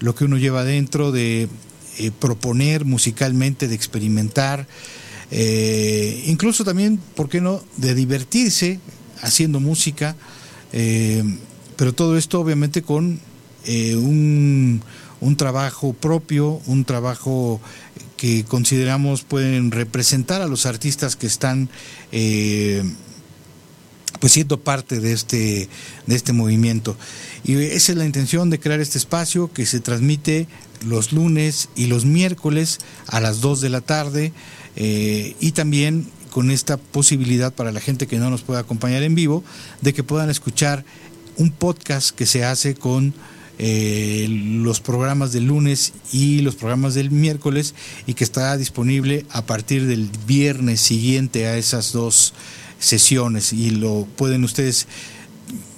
lo 0.00 0.14
que 0.14 0.26
uno 0.26 0.36
lleva 0.36 0.60
adentro, 0.60 1.10
de 1.10 1.48
proponer 2.18 2.84
musicalmente, 2.84 3.68
de 3.68 3.74
experimentar, 3.74 4.66
incluso 6.26 6.64
también, 6.64 6.98
¿por 7.14 7.28
qué 7.28 7.40
no?, 7.40 7.62
de 7.76 7.94
divertirse 7.94 8.80
haciendo 9.22 9.60
música, 9.60 10.16
pero 11.76 11.92
todo 11.94 12.16
esto 12.16 12.40
obviamente 12.40 12.82
con 12.82 13.20
un, 13.66 14.82
trabajo 15.36 15.92
propio, 15.92 16.60
un 16.66 16.84
trabajo 16.84 17.60
que 18.16 18.44
consideramos 18.44 19.22
pueden 19.22 19.70
representar 19.70 20.42
a 20.42 20.46
los 20.46 20.66
artistas 20.66 21.16
que 21.16 21.26
están 21.26 21.68
eh, 22.12 22.84
pues 24.20 24.32
siendo 24.32 24.60
parte 24.60 25.00
de 25.00 25.12
este, 25.12 25.68
de 26.06 26.14
este 26.14 26.32
movimiento. 26.32 26.96
Y 27.42 27.54
esa 27.56 27.92
es 27.92 27.98
la 27.98 28.04
intención 28.04 28.50
de 28.50 28.60
crear 28.60 28.80
este 28.80 28.98
espacio 28.98 29.52
que 29.52 29.66
se 29.66 29.80
transmite 29.80 30.46
los 30.86 31.12
lunes 31.12 31.68
y 31.74 31.86
los 31.86 32.04
miércoles 32.04 32.78
a 33.06 33.20
las 33.20 33.40
2 33.40 33.60
de 33.60 33.68
la 33.68 33.80
tarde 33.80 34.32
eh, 34.76 35.36
y 35.40 35.52
también 35.52 36.06
con 36.30 36.50
esta 36.50 36.76
posibilidad 36.78 37.52
para 37.52 37.72
la 37.72 37.80
gente 37.80 38.06
que 38.06 38.18
no 38.18 38.30
nos 38.30 38.42
puede 38.42 38.60
acompañar 38.60 39.02
en 39.02 39.14
vivo 39.14 39.44
de 39.80 39.92
que 39.92 40.02
puedan 40.02 40.30
escuchar 40.30 40.84
un 41.36 41.50
podcast 41.50 42.10
que 42.10 42.26
se 42.26 42.44
hace 42.44 42.74
con 42.74 43.14
eh, 43.58 44.26
los 44.28 44.80
programas 44.80 45.32
del 45.32 45.44
lunes 45.44 45.92
y 46.10 46.40
los 46.40 46.56
programas 46.56 46.94
del 46.94 47.10
miércoles 47.10 47.74
y 48.06 48.14
que 48.14 48.24
estará 48.24 48.56
disponible 48.56 49.26
a 49.30 49.44
partir 49.44 49.86
del 49.86 50.08
viernes 50.26 50.80
siguiente 50.80 51.46
a 51.46 51.56
esas 51.56 51.92
dos 51.92 52.32
sesiones. 52.78 53.52
Y 53.52 53.70
lo 53.70 54.08
pueden 54.16 54.42
ustedes 54.44 54.88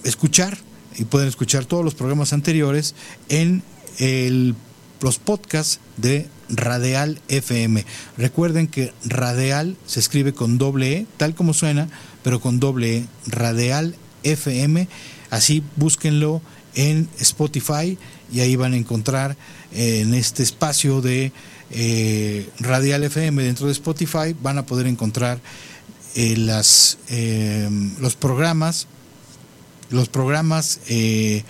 escuchar 0.04 0.56
y 0.96 1.04
pueden 1.04 1.28
escuchar 1.28 1.66
todos 1.66 1.84
los 1.84 1.94
programas 1.94 2.32
anteriores 2.32 2.94
en 3.28 3.62
el, 3.98 4.54
los 5.04 5.18
podcasts 5.18 5.80
de 5.98 6.26
Radial 6.48 7.20
FM. 7.28 7.84
Recuerden 8.16 8.68
que 8.68 8.94
Radial 9.04 9.76
se 9.86 10.00
escribe 10.00 10.32
con 10.32 10.56
doble 10.56 10.94
E, 10.94 11.06
tal 11.18 11.34
como 11.34 11.52
suena, 11.52 11.90
pero 12.22 12.40
con 12.40 12.58
doble 12.58 12.96
E, 12.96 13.06
Radial 13.26 13.96
FM. 14.22 14.88
Así 15.28 15.62
búsquenlo 15.76 16.40
en 16.74 17.06
Spotify 17.20 17.98
y 18.32 18.40
ahí 18.40 18.56
van 18.56 18.72
a 18.72 18.78
encontrar 18.78 19.36
eh, 19.74 20.00
en 20.00 20.14
este 20.14 20.42
espacio 20.42 21.02
de 21.02 21.32
eh, 21.70 22.48
Radial 22.58 23.04
FM 23.04 23.42
dentro 23.42 23.66
de 23.66 23.72
Spotify 23.72 24.34
van 24.40 24.56
a 24.56 24.64
poder 24.64 24.86
encontrar 24.86 25.38
eh, 26.14 26.34
las, 26.38 26.96
los 28.00 28.16
programas 28.16 28.86
los 29.90 30.08
programas 30.08 30.80
que 30.86 31.44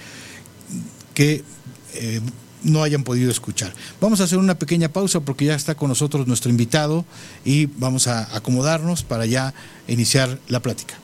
no 2.65 2.83
hayan 2.83 3.05
podido 3.05 3.31
escuchar. 3.31 3.73
Vamos 4.01 4.21
a 4.21 4.25
hacer 4.25 4.39
una 4.39 4.59
pequeña 4.59 4.89
pausa 4.89 5.21
porque 5.21 5.45
ya 5.45 5.55
está 5.55 5.75
con 5.75 5.89
nosotros 5.89 6.27
nuestro 6.27 6.51
invitado 6.51 7.05
y 7.45 7.67
vamos 7.67 8.09
a 8.09 8.35
acomodarnos 8.35 9.03
para 9.03 9.27
ya 9.27 9.55
iniciar 9.87 10.39
la 10.49 10.61
plática. 10.61 11.04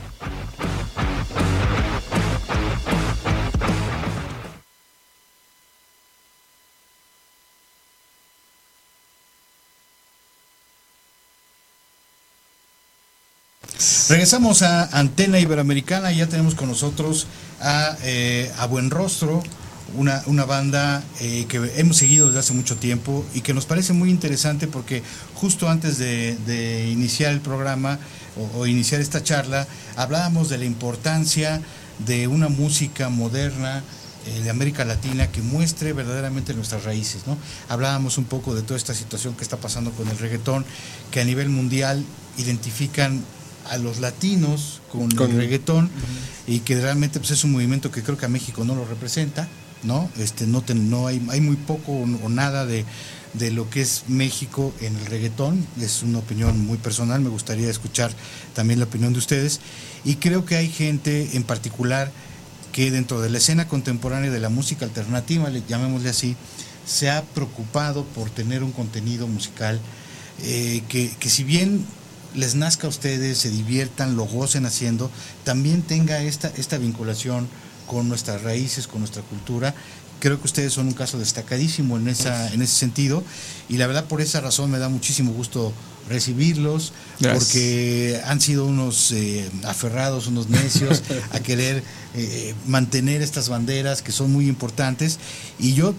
Regresamos 14.09 14.61
a 14.61 14.85
Antena 14.97 15.39
Iberoamericana 15.39 16.11
y 16.11 16.17
ya 16.17 16.27
tenemos 16.27 16.53
con 16.53 16.67
nosotros 16.67 17.27
a, 17.59 17.95
eh, 18.03 18.51
a 18.57 18.67
Buen 18.67 18.91
Rostro, 18.91 19.41
una, 19.95 20.21
una 20.25 20.45
banda 20.45 21.03
eh, 21.19 21.45
que 21.47 21.71
hemos 21.77 21.97
seguido 21.97 22.27
desde 22.27 22.39
hace 22.39 22.53
mucho 22.53 22.75
tiempo 22.77 23.25
y 23.33 23.41
que 23.41 23.53
nos 23.53 23.65
parece 23.65 23.93
muy 23.93 24.09
interesante 24.09 24.67
porque 24.67 25.01
justo 25.33 25.69
antes 25.69 25.97
de, 25.97 26.89
iniciar 26.91 27.31
el 27.31 27.41
programa 27.41 27.99
o, 28.55 28.67
iniciar 28.67 29.01
esta 29.01 29.23
charla, 29.23 29.67
hablábamos 29.95 30.49
de 30.49 30.57
la 30.57 30.65
importancia 30.65 31.61
de 32.05 32.27
una 32.27 32.49
música 32.49 33.09
moderna 33.09 33.83
eh, 34.27 34.41
de 34.41 34.49
América 34.49 34.85
Latina 34.85 35.31
que 35.31 35.41
muestre 35.41 35.93
verdaderamente 35.93 36.53
nuestras 36.53 36.83
raíces. 36.83 37.25
¿no? 37.25 37.37
Hablábamos 37.67 38.17
un 38.17 38.25
poco 38.25 38.53
de 38.53 38.61
toda 38.61 38.77
esta 38.77 38.93
situación 38.93 39.35
que 39.35 39.43
está 39.43 39.57
pasando 39.57 39.91
con 39.91 40.07
el 40.07 40.17
reggaetón, 40.17 40.65
que 41.11 41.21
a 41.21 41.25
nivel 41.25 41.49
mundial 41.49 42.03
identifican 42.37 43.23
a 43.69 43.77
los 43.77 43.99
latinos 43.99 44.81
con, 44.91 45.09
el 45.11 45.37
reggaetón 45.37 45.89
y 46.47 46.59
que 46.59 46.79
realmente 46.79 47.19
pues, 47.19 47.31
es 47.31 47.43
un 47.43 47.51
movimiento 47.51 47.91
que 47.91 48.03
creo 48.03 48.17
que 48.17 48.25
a 48.25 48.29
México 48.29 48.63
no 48.65 48.75
lo 48.75 48.85
representa, 48.85 49.47
¿no? 49.83 50.09
Este, 50.17 50.47
no, 50.47 50.63
no 50.73 51.07
hay, 51.07 51.21
hay 51.29 51.41
muy 51.41 51.55
poco 51.55 51.91
o 51.93 52.29
nada 52.29 52.65
de, 52.65 52.85
de 53.33 53.51
lo 53.51 53.69
que 53.69 53.81
es 53.81 54.03
México 54.07 54.73
en 54.81 54.95
el 54.95 55.05
reggaetón. 55.05 55.65
Es 55.79 56.03
una 56.03 56.19
opinión 56.19 56.65
muy 56.65 56.77
personal, 56.77 57.21
me 57.21 57.29
gustaría 57.29 57.69
escuchar 57.69 58.11
también 58.53 58.79
la 58.79 58.85
opinión 58.85 59.13
de 59.13 59.19
ustedes. 59.19 59.59
Y 60.03 60.15
creo 60.15 60.45
que 60.45 60.55
hay 60.55 60.69
gente 60.69 61.29
en 61.33 61.43
particular 61.43 62.11
que 62.71 62.91
dentro 62.91 63.21
de 63.21 63.29
la 63.29 63.37
escena 63.37 63.67
contemporánea 63.67 64.31
de 64.31 64.39
la 64.39 64.49
música 64.49 64.85
alternativa, 64.85 65.49
llamémosle 65.67 66.09
así, 66.09 66.35
se 66.85 67.09
ha 67.09 67.23
preocupado 67.23 68.05
por 68.05 68.29
tener 68.29 68.63
un 68.63 68.71
contenido 68.71 69.27
musical 69.27 69.79
eh, 70.43 70.81
que, 70.89 71.11
que 71.19 71.29
si 71.29 71.43
bien 71.43 71.85
les 72.35 72.55
nazca 72.55 72.87
a 72.87 72.89
ustedes, 72.89 73.37
se 73.37 73.49
diviertan, 73.49 74.15
lo 74.15 74.25
gocen 74.25 74.65
haciendo, 74.65 75.11
también 75.43 75.81
tenga 75.81 76.21
esta, 76.21 76.51
esta 76.57 76.77
vinculación 76.77 77.47
con 77.87 78.07
nuestras 78.07 78.41
raíces, 78.43 78.87
con 78.87 78.99
nuestra 78.99 79.21
cultura. 79.23 79.75
Creo 80.19 80.39
que 80.39 80.45
ustedes 80.45 80.71
son 80.71 80.87
un 80.87 80.93
caso 80.93 81.17
destacadísimo 81.17 81.97
en, 81.97 82.07
esa, 82.07 82.53
en 82.53 82.61
ese 82.61 82.75
sentido 82.75 83.23
y 83.67 83.77
la 83.77 83.87
verdad 83.87 84.05
por 84.05 84.21
esa 84.21 84.39
razón 84.39 84.69
me 84.69 84.77
da 84.77 84.87
muchísimo 84.87 85.31
gusto 85.33 85.73
recibirlos 86.07 86.93
porque 87.21 88.21
han 88.25 88.39
sido 88.39 88.65
unos 88.65 89.11
eh, 89.11 89.49
aferrados, 89.65 90.27
unos 90.27 90.47
necios 90.49 91.03
a 91.31 91.39
querer 91.43 91.83
eh, 92.13 92.53
mantener 92.67 93.21
estas 93.21 93.49
banderas 93.49 94.01
que 94.01 94.11
son 94.11 94.31
muy 94.31 94.47
importantes 94.47 95.19
y 95.59 95.73
yo 95.73 95.95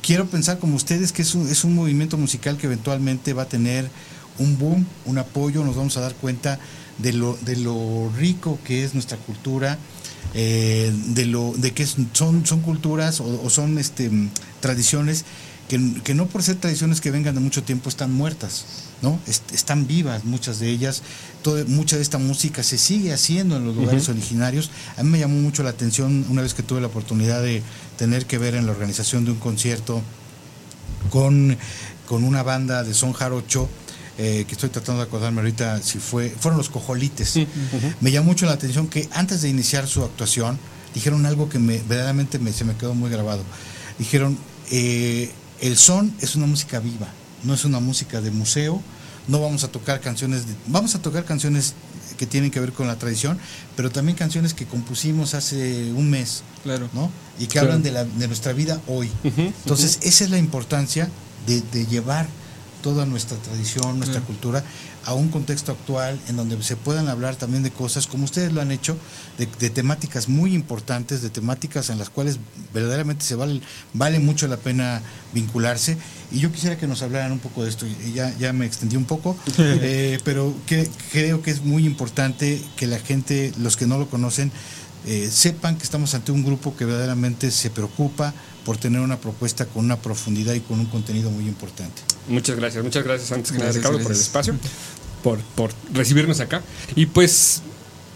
quiero 0.00 0.26
pensar 0.26 0.58
como 0.58 0.76
ustedes 0.76 1.10
que 1.10 1.22
es 1.22 1.34
un, 1.34 1.48
es 1.48 1.64
un 1.64 1.74
movimiento 1.74 2.16
musical 2.16 2.56
que 2.56 2.66
eventualmente 2.66 3.32
va 3.32 3.42
a 3.42 3.48
tener 3.48 3.90
un 4.38 4.58
boom, 4.58 4.86
un 5.04 5.18
apoyo, 5.18 5.64
nos 5.64 5.76
vamos 5.76 5.96
a 5.96 6.00
dar 6.00 6.14
cuenta 6.14 6.58
de 6.98 7.12
lo, 7.12 7.36
de 7.42 7.56
lo 7.56 8.10
rico 8.16 8.58
que 8.64 8.84
es 8.84 8.94
nuestra 8.94 9.18
cultura, 9.18 9.78
eh, 10.34 10.92
de 11.08 11.26
lo 11.26 11.52
de 11.56 11.72
que 11.72 11.86
son, 11.86 12.44
son 12.44 12.60
culturas 12.60 13.20
o, 13.20 13.48
son 13.50 13.78
este, 13.78 14.10
tradiciones 14.60 15.24
que, 15.68 16.14
no 16.14 16.26
por 16.26 16.42
ser 16.42 16.56
tradiciones 16.56 17.00
que 17.00 17.10
vengan 17.10 17.34
de 17.34 17.40
mucho 17.40 17.62
tiempo 17.64 17.88
están 17.88 18.12
muertas, 18.12 18.64
¿no? 19.02 19.18
están 19.26 19.86
vivas 19.86 20.24
muchas 20.24 20.60
de 20.60 20.70
ellas, 20.70 21.02
mucha 21.66 21.96
de 21.96 22.02
esta 22.02 22.18
música 22.18 22.62
se 22.62 22.78
sigue 22.78 23.12
haciendo 23.12 23.56
en 23.56 23.64
los 23.64 23.74
lugares 23.74 24.08
originarios. 24.08 24.70
A 24.96 25.02
mí 25.02 25.10
me 25.10 25.18
llamó 25.18 25.36
mucho 25.36 25.64
la 25.64 25.70
atención 25.70 26.24
una 26.28 26.42
vez 26.42 26.54
que 26.54 26.62
tuve 26.62 26.80
la 26.80 26.86
oportunidad 26.86 27.42
de 27.42 27.62
tener 27.98 28.26
que 28.26 28.38
ver 28.38 28.54
en 28.54 28.66
la 28.66 28.72
organización 28.72 29.24
de 29.24 29.32
un 29.32 29.38
concierto 29.38 30.02
con, 31.10 31.56
con 32.06 32.22
una 32.22 32.44
banda 32.44 32.84
de 32.84 32.94
son 32.94 33.12
jarocho 33.12 33.68
eh, 34.18 34.44
que 34.48 34.54
estoy 34.54 34.70
tratando 34.70 35.02
de 35.02 35.08
acordarme 35.08 35.40
ahorita 35.40 35.82
si 35.82 35.98
fue, 35.98 36.30
fueron 36.30 36.56
los 36.56 36.70
cojolites. 36.70 37.38
Me 38.00 38.10
llamó 38.10 38.28
mucho 38.28 38.46
la 38.46 38.52
atención 38.52 38.88
que 38.88 39.08
antes 39.12 39.42
de 39.42 39.48
iniciar 39.50 39.86
su 39.86 40.02
actuación 40.02 40.58
dijeron 40.94 41.26
algo 41.26 41.50
que 41.50 41.58
me, 41.58 41.78
verdaderamente 41.78 42.38
me, 42.38 42.52
se 42.52 42.64
me 42.64 42.74
quedó 42.76 42.94
muy 42.94 43.10
grabado. 43.10 43.42
Dijeron, 43.98 44.38
eh, 44.70 45.30
el 45.60 45.76
son 45.76 46.14
es 46.20 46.34
una 46.34 46.46
música 46.46 46.80
viva, 46.80 47.08
no 47.44 47.52
es 47.52 47.66
una 47.66 47.78
música 47.78 48.22
de 48.22 48.30
museo, 48.30 48.82
no 49.28 49.40
vamos 49.40 49.64
a 49.64 49.68
tocar 49.68 50.00
canciones, 50.00 50.44
vamos 50.66 50.94
a 50.94 51.02
tocar 51.02 51.24
canciones 51.24 51.74
que 52.16 52.24
tienen 52.26 52.50
que 52.50 52.60
ver 52.60 52.72
con 52.72 52.86
la 52.86 52.96
tradición, 52.96 53.38
pero 53.76 53.90
también 53.90 54.16
canciones 54.16 54.54
que 54.54 54.64
compusimos 54.64 55.34
hace 55.34 55.92
un 55.92 56.08
mes, 56.08 56.42
claro. 56.62 56.88
¿no? 56.94 57.10
Y 57.38 57.48
que 57.48 57.58
hablan 57.58 57.82
de, 57.82 57.90
la, 57.92 58.04
de, 58.04 58.26
nuestra 58.26 58.54
vida 58.54 58.80
hoy. 58.86 59.10
Entonces, 59.24 59.98
esa 60.00 60.24
es 60.24 60.30
la 60.30 60.38
importancia 60.38 61.10
de, 61.46 61.60
de 61.60 61.84
llevar 61.84 62.26
toda 62.86 63.04
nuestra 63.04 63.36
tradición, 63.38 63.98
nuestra 63.98 64.20
cultura, 64.20 64.62
a 65.06 65.12
un 65.12 65.26
contexto 65.26 65.72
actual 65.72 66.20
en 66.28 66.36
donde 66.36 66.62
se 66.62 66.76
puedan 66.76 67.08
hablar 67.08 67.34
también 67.34 67.64
de 67.64 67.72
cosas, 67.72 68.06
como 68.06 68.22
ustedes 68.22 68.52
lo 68.52 68.60
han 68.60 68.70
hecho, 68.70 68.96
de, 69.38 69.70
temáticas 69.70 70.28
muy 70.28 70.54
importantes, 70.54 71.20
de 71.20 71.28
temáticas 71.28 71.90
en 71.90 71.98
las 71.98 72.10
cuales 72.10 72.38
verdaderamente 72.72 73.24
se 73.24 73.34
vale, 73.34 73.60
vale 73.92 74.20
mucho 74.20 74.46
la 74.46 74.56
pena 74.56 75.02
vincularse. 75.34 75.98
Y 76.30 76.38
yo 76.38 76.52
quisiera 76.52 76.78
que 76.78 76.86
nos 76.86 77.02
hablaran 77.02 77.32
un 77.32 77.40
poco 77.40 77.64
de 77.64 77.70
esto, 77.70 77.86
ya, 78.14 78.32
ya 78.38 78.52
me 78.52 78.66
extendí 78.66 78.94
un 78.94 79.04
poco, 79.04 79.36
eh, 79.58 80.20
pero 80.24 80.54
que, 80.64 80.88
creo 81.10 81.42
que 81.42 81.50
es 81.50 81.64
muy 81.64 81.86
importante 81.86 82.62
que 82.76 82.86
la 82.86 83.00
gente, 83.00 83.52
los 83.58 83.76
que 83.76 83.88
no 83.88 83.98
lo 83.98 84.08
conocen, 84.08 84.52
eh, 85.06 85.28
sepan 85.28 85.76
que 85.76 85.82
estamos 85.82 86.14
ante 86.14 86.30
un 86.30 86.44
grupo 86.44 86.76
que 86.76 86.84
verdaderamente 86.84 87.50
se 87.50 87.68
preocupa 87.68 88.32
por 88.66 88.76
tener 88.78 89.00
una 89.00 89.16
propuesta 89.16 89.64
con 89.64 89.84
una 89.84 89.96
profundidad 89.96 90.52
y 90.52 90.60
con 90.60 90.80
un 90.80 90.86
contenido 90.86 91.30
muy 91.30 91.46
importante. 91.46 92.02
Muchas 92.26 92.56
gracias, 92.56 92.82
muchas 92.82 93.04
gracias 93.04 93.30
antes 93.30 93.52
que 93.52 93.58
nada 93.58 93.70
Ricardo 93.70 94.00
por 94.00 94.10
el 94.10 94.18
espacio, 94.18 94.56
por, 95.22 95.38
por 95.54 95.70
recibirnos 95.92 96.40
acá. 96.40 96.62
Y 96.96 97.06
pues 97.06 97.62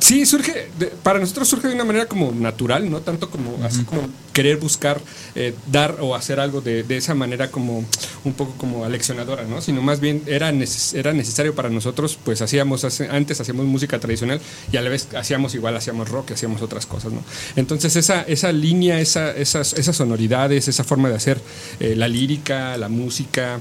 Sí, 0.00 0.24
surge, 0.24 0.68
para 1.02 1.18
nosotros 1.18 1.46
surge 1.46 1.68
de 1.68 1.74
una 1.74 1.84
manera 1.84 2.06
como 2.06 2.32
natural, 2.32 2.90
no 2.90 3.00
tanto 3.00 3.30
como 3.30 3.62
así 3.62 3.84
como 3.84 4.08
querer 4.32 4.56
buscar 4.56 5.00
eh, 5.34 5.54
dar 5.70 5.98
o 6.00 6.14
hacer 6.14 6.40
algo 6.40 6.62
de, 6.62 6.84
esa 6.96 7.14
manera 7.14 7.50
como 7.50 7.84
un 8.24 8.32
poco 8.32 8.54
como 8.56 8.84
aleccionadora, 8.84 9.44
¿no? 9.44 9.60
Sino 9.60 9.82
más 9.82 10.00
bien 10.00 10.22
era, 10.26 10.48
era 10.48 11.12
necesario 11.12 11.54
para 11.54 11.68
nosotros, 11.68 12.18
pues 12.24 12.40
hacíamos, 12.40 12.84
antes 13.10 13.40
hacíamos 13.40 13.66
música 13.66 13.98
tradicional 13.98 14.40
y 14.72 14.78
a 14.78 14.82
la 14.82 14.88
vez 14.88 15.08
hacíamos 15.14 15.54
igual, 15.54 15.76
hacíamos 15.76 16.08
rock, 16.08 16.32
hacíamos 16.32 16.62
otras 16.62 16.86
cosas, 16.86 17.12
¿no? 17.12 17.22
Entonces 17.56 17.94
esa, 17.94 18.22
esa 18.22 18.52
línea, 18.52 19.00
esa, 19.00 19.30
esas, 19.32 19.74
esas 19.74 19.96
sonoridades, 19.96 20.66
esa 20.66 20.82
forma 20.82 21.10
de 21.10 21.16
hacer 21.16 21.40
eh, 21.78 21.94
la 21.94 22.08
lírica, 22.08 22.76
la 22.78 22.88
música, 22.88 23.60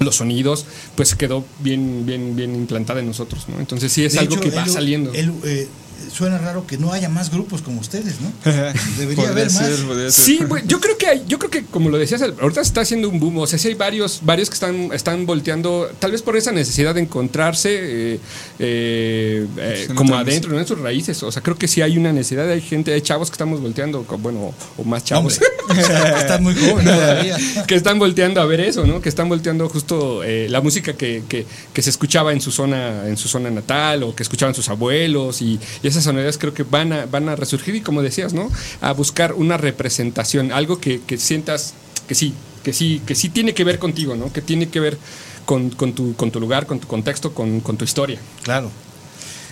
los 0.00 0.16
sonidos, 0.16 0.66
pues 0.96 1.14
quedó 1.14 1.44
bien, 1.60 2.04
bien, 2.06 2.36
bien 2.36 2.54
implantada 2.54 3.00
en 3.00 3.06
nosotros, 3.06 3.48
¿no? 3.48 3.60
Entonces 3.60 3.92
sí 3.92 4.04
es 4.04 4.16
algo 4.16 4.38
que 4.40 4.50
va 4.50 4.66
saliendo. 4.66 5.12
Eh, 5.14 5.68
suena 6.10 6.38
raro 6.38 6.66
que 6.66 6.78
no 6.78 6.92
haya 6.92 7.08
más 7.08 7.30
grupos 7.30 7.62
como 7.62 7.80
ustedes, 7.80 8.16
¿no? 8.20 8.32
Debería 8.98 9.28
haber 9.28 9.50
más. 9.50 10.14
Sí, 10.14 10.40
yo 10.66 10.80
creo 10.80 10.96
que 10.98 11.06
hay, 11.06 11.24
yo 11.26 11.38
creo 11.38 11.50
que 11.50 11.64
como 11.64 11.90
lo 11.90 11.98
decías, 11.98 12.22
ahorita 12.22 12.62
se 12.62 12.68
está 12.68 12.80
haciendo 12.82 13.08
un 13.08 13.20
boom, 13.20 13.38
o 13.38 13.46
sea, 13.46 13.58
sí 13.58 13.68
hay 13.68 13.74
varios, 13.74 14.20
varios 14.22 14.48
que 14.48 14.54
están, 14.54 14.92
están 14.92 15.26
volteando, 15.26 15.90
tal 15.98 16.12
vez 16.12 16.22
por 16.22 16.36
esa 16.36 16.52
necesidad 16.52 16.94
de 16.94 17.02
encontrarse 17.02 17.70
eh, 17.72 18.20
eh, 18.58 19.46
eh 19.56 19.88
como 19.94 20.14
adentro, 20.16 20.58
en 20.58 20.66
sus 20.66 20.78
raíces, 20.78 21.22
o 21.22 21.32
sea, 21.32 21.42
creo 21.42 21.56
que 21.56 21.68
sí 21.68 21.82
hay 21.82 21.98
una 21.98 22.12
necesidad, 22.12 22.48
hay 22.48 22.60
gente, 22.60 22.92
hay 22.92 23.00
chavos 23.00 23.30
que 23.30 23.34
estamos 23.34 23.60
volteando, 23.60 24.04
bueno, 24.18 24.54
o 24.76 24.84
más 24.84 25.04
chavos. 25.04 25.40
están 26.18 26.42
muy 26.42 26.54
jóvenes 26.54 26.94
todavía. 26.94 27.36
que 27.66 27.74
están 27.74 27.98
volteando 27.98 28.40
a 28.40 28.46
ver 28.46 28.60
eso, 28.60 28.86
¿no? 28.86 29.00
Que 29.00 29.08
están 29.08 29.28
volteando 29.28 29.68
justo 29.68 30.22
eh, 30.24 30.46
la 30.48 30.60
música 30.60 30.94
que, 30.94 31.22
que, 31.28 31.46
que, 31.72 31.82
se 31.82 31.90
escuchaba 31.90 32.32
en 32.32 32.40
su 32.40 32.50
zona, 32.50 33.08
en 33.08 33.16
su 33.16 33.28
zona 33.28 33.50
natal, 33.50 34.02
o 34.02 34.14
que 34.14 34.22
escuchaban 34.22 34.54
sus 34.54 34.68
abuelos, 34.68 35.42
y, 35.42 35.58
y 35.82 35.88
esas 35.94 36.04
sonoridades 36.04 36.38
creo 36.38 36.54
que 36.54 36.62
van 36.62 36.92
a, 36.92 37.06
van 37.06 37.28
a 37.28 37.36
resurgir 37.36 37.74
y 37.76 37.80
como 37.80 38.02
decías, 38.02 38.34
¿no? 38.34 38.50
A 38.80 38.92
buscar 38.92 39.32
una 39.32 39.56
representación, 39.56 40.52
algo 40.52 40.78
que, 40.80 41.00
sientas 41.18 41.74
que 42.08 42.14
sí, 42.14 42.34
que 42.62 42.72
sí, 42.72 43.00
que 43.06 43.14
sí 43.14 43.28
tiene 43.28 43.54
que 43.54 43.64
ver 43.64 43.78
contigo, 43.78 44.16
¿no? 44.16 44.32
Que 44.32 44.42
tiene 44.42 44.68
que 44.68 44.80
ver 44.80 44.98
con, 45.44 45.70
tu, 45.70 46.14
con 46.16 46.30
tu 46.30 46.40
lugar, 46.40 46.66
con 46.66 46.80
tu 46.80 46.86
contexto, 46.86 47.32
con, 47.32 47.60
tu 47.60 47.84
historia. 47.84 48.18
Claro. 48.42 48.70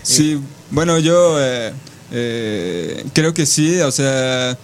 Sí, 0.01 0.39
bueno, 0.71 0.99
yo 0.99 1.37
eh, 1.39 1.71
eh, 2.11 3.05
creo 3.13 3.33
que 3.33 3.45
sí, 3.45 3.79
o 3.79 3.91
sea, 3.91 4.57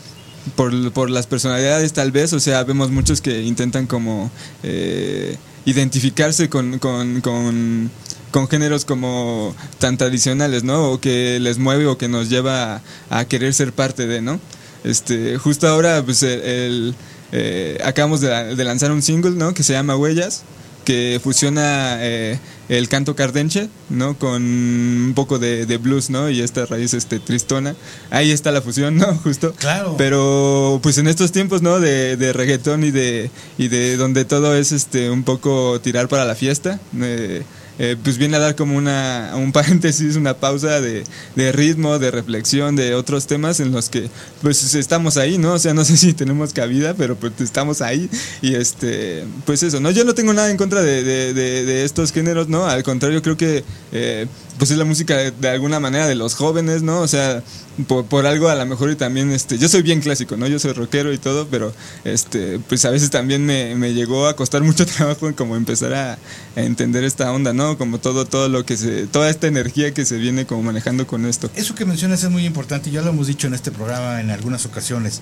por, 0.56 0.92
por, 0.92 1.10
las 1.10 1.28
personalidades 1.28 1.94
tal 1.94 2.12
vez, 2.12 2.34
o 2.34 2.40
sea, 2.40 2.64
vemos 2.64 2.92
muchos 2.92 3.22
que 3.22 3.42
intentan 3.42 3.88
como 3.88 4.30
eh, 4.64 5.38
identificarse 5.66 6.50
con, 6.50 6.80
con, 6.80 7.22
con 7.22 7.90
con 8.32 8.48
géneros 8.48 8.86
como 8.86 9.56
tan 9.80 9.98
tradicionales, 9.98 10.64
¿no? 10.64 10.92
O 10.92 11.00
que 11.00 11.40
les 11.40 11.58
mueve 11.58 11.86
o 11.88 11.98
que 11.98 12.08
nos 12.08 12.30
lleva 12.30 12.82
a, 13.10 13.26
querer 13.26 13.54
ser 13.54 13.74
parte 13.74 14.08
de, 14.08 14.22
¿no? 14.22 14.40
Este, 14.84 15.38
justo 15.38 15.68
ahora, 15.68 16.04
pues, 16.04 16.24
el, 16.24 16.96
eh, 17.32 17.80
acabamos 17.84 18.22
de, 18.22 18.64
lanzar 18.64 18.92
un 18.92 19.02
single, 19.02 19.32
¿no? 19.32 19.54
Que 19.54 19.64
se 19.64 19.74
llama 19.74 19.96
Huellas, 19.96 20.44
que 20.86 21.20
fusiona 21.24 21.98
eh, 22.00 22.40
el 22.70 22.88
canto 22.88 23.16
cardenche, 23.16 23.70
¿no? 23.90 24.18
Con 24.18 24.44
un 24.44 25.14
poco 25.16 25.40
de, 25.40 25.78
blues, 25.78 26.10
¿no? 26.10 26.30
Y 26.30 26.42
esta 26.42 26.66
raíz 26.66 26.94
este, 26.94 27.20
tristona. 27.20 27.76
Ahí 28.12 28.32
está 28.32 28.52
la 28.52 28.62
fusión, 28.62 28.98
¿no? 28.98 29.14
Justo. 29.24 29.54
Claro. 29.58 29.96
Pero, 29.98 30.80
pues, 30.82 30.98
en 30.98 31.08
estos 31.08 31.32
tiempos, 31.32 31.62
¿no? 31.62 31.80
De, 31.80 32.16
de 32.16 32.32
reggaetón 32.32 32.84
y 32.84 32.92
de, 32.92 33.32
y 33.58 33.68
de 33.68 33.98
donde 33.98 34.24
todo 34.24 34.56
es 34.56 34.72
este, 34.72 35.10
un 35.10 35.24
poco 35.24 35.82
tirar 35.82 36.08
para 36.08 36.26
la 36.26 36.36
fiesta. 36.36 36.80
Eh, 37.02 37.44
eh, 37.80 37.96
pues 38.02 38.18
viene 38.18 38.36
a 38.36 38.40
dar 38.40 38.56
como 38.56 38.76
una, 38.78 39.32
un 39.36 39.52
paréntesis, 39.52 40.18
una 40.18 40.36
pausa 40.36 40.82
de, 40.82 41.04
de, 41.36 41.52
ritmo, 41.52 41.98
de 41.98 42.12
reflexión, 42.12 42.76
de 42.76 42.94
otros 42.94 43.26
temas 43.26 43.60
en 43.62 43.72
los 43.72 43.90
que 43.90 44.10
pues 44.42 44.76
estamos 44.76 45.18
ahí, 45.18 45.38
¿no? 45.38 45.54
O 45.54 45.60
sea, 45.60 45.74
no 45.74 45.86
sé 45.86 45.98
si 45.98 46.14
tenemos 46.14 46.54
cabida, 46.54 46.94
pero 46.94 47.16
pues 47.16 47.34
estamos 47.40 47.82
ahí 47.82 48.10
y 48.42 48.56
este, 48.56 49.24
pues 49.46 49.64
eso, 49.64 49.80
¿no? 49.80 49.92
Yo 49.92 50.04
no 50.04 50.14
tengo 50.14 50.34
nada 50.34 50.52
en 50.52 50.58
contra 50.58 50.82
de, 50.82 51.04
de, 51.04 51.34
de 51.34 51.84
estos 51.86 52.12
géneros, 52.12 52.50
¿no? 52.50 52.66
Al 52.66 52.84
contrario, 52.84 53.22
creo 53.22 53.38
que... 53.38 53.64
Eh, 53.92 54.28
pues 54.60 54.72
es 54.72 54.78
la 54.78 54.84
música 54.84 55.16
de, 55.16 55.50
alguna 55.50 55.80
manera 55.80 56.06
de 56.06 56.16
los 56.16 56.36
jóvenes, 56.36 56.84
¿no? 56.84 57.00
O 57.00 57.08
sea, 57.08 57.42
por, 57.88 58.28
algo 58.28 58.50
a 58.50 58.56
lo 58.56 58.66
mejor 58.66 58.92
y 58.92 58.96
también, 58.96 59.32
este, 59.32 59.58
yo 59.58 59.70
soy 59.70 59.82
bien 59.82 60.02
clásico, 60.02 60.36
¿no? 60.36 60.48
Yo 60.48 60.60
soy 60.60 60.74
rockero 60.74 61.14
y 61.14 61.18
todo, 61.18 61.48
pero 61.48 61.74
este, 62.04 62.60
pues 62.60 62.84
a 62.84 62.90
veces 62.90 63.10
también 63.10 63.46
me, 63.46 63.74
me 63.76 63.94
llegó 63.94 64.28
a 64.28 64.36
costar 64.36 64.62
mucho 64.64 64.86
trabajo 64.86 65.28
en 65.28 65.34
como 65.34 65.56
empezar 65.56 65.94
a, 65.94 66.20
entender 66.56 67.06
esta 67.06 67.32
onda, 67.32 67.54
¿no? 67.54 67.78
Como 67.78 68.00
todo, 68.00 68.26
todo 68.26 68.50
lo 68.50 68.66
que 68.66 68.76
se, 68.76 69.08
toda 69.08 69.30
esta 69.30 69.48
energía 69.48 69.94
que 69.94 70.06
se 70.06 70.18
viene 70.18 70.46
como 70.46 70.62
manejando 70.62 71.08
con 71.08 71.26
esto. 71.26 71.50
Eso 71.56 71.74
que 71.74 71.86
mencionas 71.86 72.22
es 72.24 72.30
muy 72.30 72.46
importante, 72.46 72.92
ya 72.92 73.02
lo 73.02 73.12
hemos 73.12 73.28
dicho 73.28 73.48
en 73.48 73.54
este 73.54 73.72
programa 73.72 74.20
en 74.20 74.30
algunas 74.30 74.66
ocasiones. 74.66 75.22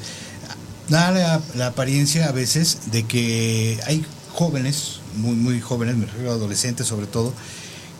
Da 0.89 1.11
la, 1.11 1.41
la 1.53 1.67
apariencia 1.67 2.27
a 2.27 2.31
veces 2.31 2.79
de 2.91 3.03
que 3.03 3.79
hay 3.85 4.03
jóvenes, 4.33 4.99
muy, 5.15 5.35
muy 5.35 5.61
jóvenes, 5.61 5.95
me 5.95 6.05
refiero 6.05 6.31
a 6.31 6.33
adolescentes 6.33 6.87
sobre 6.87 7.07
todo, 7.07 7.33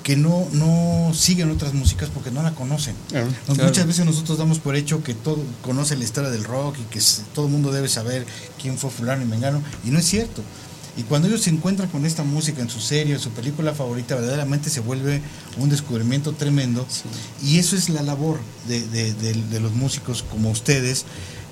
que 0.07 0.15
no, 0.15 0.47
no 0.53 1.13
siguen 1.13 1.51
otras 1.51 1.73
músicas 1.73 2.09
porque 2.09 2.31
no 2.31 2.41
la 2.41 2.55
conocen. 2.55 2.95
Muchas 3.49 3.85
veces 3.85 4.05
nosotros 4.05 4.37
damos 4.37 4.57
por 4.57 4.77
hecho 4.77 5.03
que 5.03 5.13
todo 5.13 5.43
conoce 5.61 5.97
la 5.97 6.05
historia 6.05 6.29
del 6.29 6.45
rock 6.45 6.77
y 6.79 6.83
que 6.83 7.01
todo 7.35 7.47
el 7.47 7.51
mundo 7.51 7.73
debe 7.73 7.89
saber 7.89 8.25
quién 8.61 8.77
fue 8.77 8.89
fulano 8.89 9.23
y 9.23 9.25
mengano, 9.25 9.61
y 9.83 9.89
no 9.89 9.99
es 9.99 10.05
cierto. 10.05 10.41
Y 10.95 11.03
cuando 11.03 11.27
ellos 11.27 11.41
se 11.41 11.49
encuentran 11.49 11.89
con 11.89 12.05
esta 12.05 12.23
música 12.23 12.61
en 12.61 12.69
su 12.69 12.79
serie, 12.79 13.15
en 13.15 13.19
su 13.19 13.31
película 13.31 13.73
favorita, 13.73 14.15
verdaderamente 14.15 14.69
se 14.69 14.79
vuelve 14.79 15.21
un 15.57 15.67
descubrimiento 15.67 16.31
tremendo. 16.31 16.87
Y 17.43 17.59
eso 17.59 17.75
es 17.75 17.89
la 17.89 18.01
labor 18.01 18.39
de, 18.69 18.81
de 19.13 19.59
los 19.59 19.73
músicos 19.73 20.23
como 20.23 20.51
ustedes, 20.51 21.03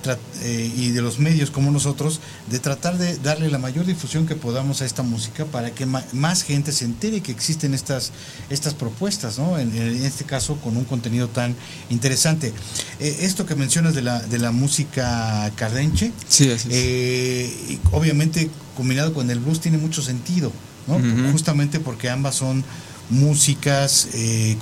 eh, 0.07 0.71
y 0.75 0.89
de 0.91 1.01
los 1.01 1.19
medios 1.19 1.49
como 1.49 1.71
nosotros 1.71 2.19
de 2.49 2.59
tratar 2.59 2.97
de 2.97 3.17
darle 3.17 3.49
la 3.49 3.57
mayor 3.57 3.85
difusión 3.85 4.27
que 4.27 4.35
podamos 4.35 4.81
a 4.81 4.85
esta 4.85 5.03
música 5.03 5.45
para 5.45 5.71
que 5.71 5.85
más 5.85 6.43
gente 6.43 6.71
se 6.71 6.85
entere 6.85 7.21
que 7.21 7.31
existen 7.31 7.73
estas, 7.73 8.11
estas 8.49 8.73
propuestas, 8.73 9.39
¿no? 9.39 9.57
En, 9.57 9.75
este 10.05 10.23
caso 10.23 10.57
con 10.57 10.77
un 10.77 10.83
contenido 10.85 11.27
tan 11.27 11.55
interesante. 11.89 12.53
Eh, 12.99 13.17
esto 13.21 13.45
que 13.45 13.55
mencionas 13.55 13.95
de 13.95 14.01
la, 14.01 14.19
de 14.21 14.39
la 14.39 14.51
música 14.51 15.51
cardenche, 15.55 16.11
sí, 16.27 16.49
eh, 16.69 17.79
obviamente 17.91 18.49
combinado 18.75 19.13
con 19.13 19.29
el 19.29 19.39
blues 19.39 19.59
tiene 19.59 19.77
mucho 19.77 20.01
sentido, 20.01 20.51
¿no? 20.87 21.31
Justamente 21.31 21.79
porque 21.79 22.09
ambas 22.09 22.35
son 22.35 22.63
músicas 23.09 24.09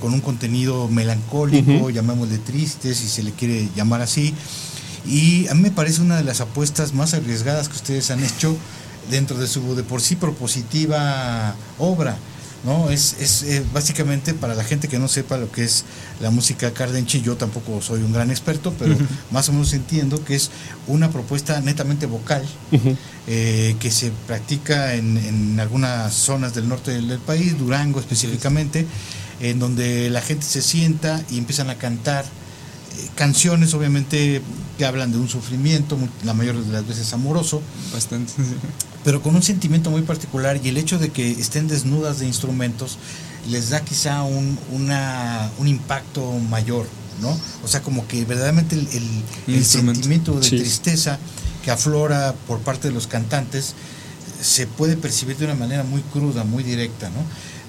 con 0.00 0.12
un 0.12 0.20
contenido 0.20 0.88
melancólico, 0.88 1.90
llamémosle 1.90 2.38
triste, 2.38 2.94
si 2.94 3.08
se 3.08 3.22
le 3.22 3.32
quiere 3.32 3.68
llamar 3.74 4.02
así, 4.02 4.34
y 5.06 5.46
a 5.48 5.54
mí 5.54 5.62
me 5.62 5.70
parece 5.70 6.00
una 6.00 6.16
de 6.16 6.24
las 6.24 6.40
apuestas 6.40 6.94
más 6.94 7.14
arriesgadas 7.14 7.68
que 7.68 7.76
ustedes 7.76 8.10
han 8.10 8.22
hecho 8.24 8.56
dentro 9.10 9.38
de 9.38 9.46
su 9.46 9.74
de 9.74 9.82
por 9.82 10.00
sí 10.00 10.16
propositiva 10.16 11.54
obra. 11.78 12.16
¿no? 12.64 12.88
Es, 12.88 13.16
es 13.20 13.42
eh, 13.42 13.62
básicamente 13.74 14.32
para 14.32 14.54
la 14.54 14.64
gente 14.64 14.88
que 14.88 14.98
no 14.98 15.06
sepa 15.06 15.36
lo 15.36 15.52
que 15.52 15.64
es 15.64 15.84
la 16.20 16.30
música 16.30 16.72
cardenche, 16.72 17.20
yo 17.20 17.36
tampoco 17.36 17.82
soy 17.82 18.02
un 18.02 18.12
gran 18.12 18.30
experto, 18.30 18.72
pero 18.78 18.96
más 19.30 19.48
o 19.50 19.52
menos 19.52 19.74
entiendo 19.74 20.24
que 20.24 20.34
es 20.34 20.50
una 20.86 21.10
propuesta 21.10 21.60
netamente 21.60 22.06
vocal 22.06 22.42
eh, 23.26 23.76
que 23.78 23.90
se 23.90 24.12
practica 24.26 24.94
en, 24.94 25.18
en, 25.18 25.60
algunas 25.60 26.14
zonas 26.14 26.54
del 26.54 26.68
norte 26.68 26.92
del, 26.92 27.18
país, 27.18 27.58
Durango 27.58 28.00
específicamente, 28.00 28.86
en 29.40 29.58
donde 29.58 30.08
la 30.08 30.22
gente 30.22 30.46
se 30.46 30.62
sienta 30.62 31.22
y 31.30 31.36
empiezan 31.36 31.68
a 31.68 31.74
cantar 31.74 32.24
canciones 33.14 33.74
obviamente 33.74 34.42
que 34.78 34.84
hablan 34.84 35.12
de 35.12 35.18
un 35.18 35.28
sufrimiento, 35.28 35.96
la 36.24 36.34
mayor 36.34 36.62
de 36.62 36.72
las 36.72 36.86
veces 36.86 37.12
amoroso. 37.12 37.62
Bastante. 37.92 38.32
Pero 39.04 39.22
con 39.22 39.34
un 39.36 39.42
sentimiento 39.42 39.90
muy 39.90 40.02
particular 40.02 40.60
y 40.62 40.68
el 40.68 40.76
hecho 40.76 40.98
de 40.98 41.10
que 41.10 41.30
estén 41.30 41.68
desnudas 41.68 42.18
de 42.18 42.26
instrumentos 42.26 42.98
les 43.50 43.70
da 43.70 43.80
quizá 43.80 44.22
un, 44.22 44.58
una, 44.72 45.50
un 45.58 45.68
impacto 45.68 46.32
mayor, 46.50 46.86
¿no? 47.20 47.38
O 47.62 47.68
sea, 47.68 47.82
como 47.82 48.06
que 48.08 48.24
verdaderamente 48.24 48.76
el, 48.76 49.64
sentimiento 49.64 50.32
de 50.40 50.48
tristeza 50.48 51.18
que 51.62 51.70
aflora 51.70 52.34
por 52.46 52.60
parte 52.60 52.88
de 52.88 52.94
los 52.94 53.06
cantantes 53.06 53.74
se 54.40 54.66
puede 54.66 54.96
percibir 54.96 55.36
de 55.36 55.44
una 55.44 55.54
manera 55.54 55.84
muy 55.84 56.02
cruda, 56.02 56.44
muy 56.44 56.62
directa, 56.62 57.08
¿no? 57.10 57.22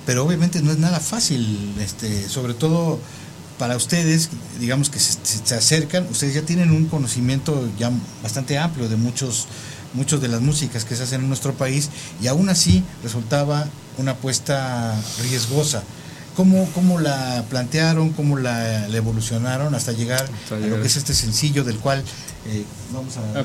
Pero 0.05 0.25
obviamente 0.25 0.61
no 0.61 0.71
es 0.71 0.77
nada 0.77 0.99
fácil, 0.99 1.73
este, 1.79 2.29
sobre 2.29 2.53
todo 2.53 2.99
para 3.57 3.75
ustedes, 3.77 4.29
digamos 4.59 4.89
que 4.89 4.99
se, 4.99 5.55
acercan, 5.55 6.07
ustedes 6.11 6.33
ya 6.33 6.41
tienen 6.41 6.71
un 6.71 6.85
conocimiento 6.85 7.67
ya 7.77 7.91
bastante 8.21 8.57
amplio 8.57 8.89
de 8.89 8.97
muchos, 8.97 9.47
muchos 9.93 10.21
de 10.21 10.27
las 10.27 10.41
músicas 10.41 10.83
que 10.85 10.95
se 10.95 11.03
hacen 11.03 11.21
en 11.21 11.27
nuestro 11.27 11.53
país 11.53 11.89
y 12.21 12.27
aún 12.27 12.49
así 12.49 12.83
resultaba 13.03 13.67
una 13.97 14.11
apuesta 14.11 14.95
riesgosa. 15.21 15.83
¿Cómo, 16.35 16.69
cómo 16.75 16.99
la 16.99 17.45
plantearon, 17.49 18.11
cómo 18.11 18.37
la, 18.37 18.87
evolucionaron 18.87 19.73
hasta 19.73 19.93
llegar 19.93 20.27
a 20.51 20.55
lo 20.55 20.81
que 20.81 20.87
es 20.87 20.97
este 20.97 21.13
sencillo 21.13 21.63
del 21.63 21.77
cual 21.77 22.03
eh, 22.47 22.63
vamos 22.93 23.17
a 23.17 23.39
ah, 23.39 23.43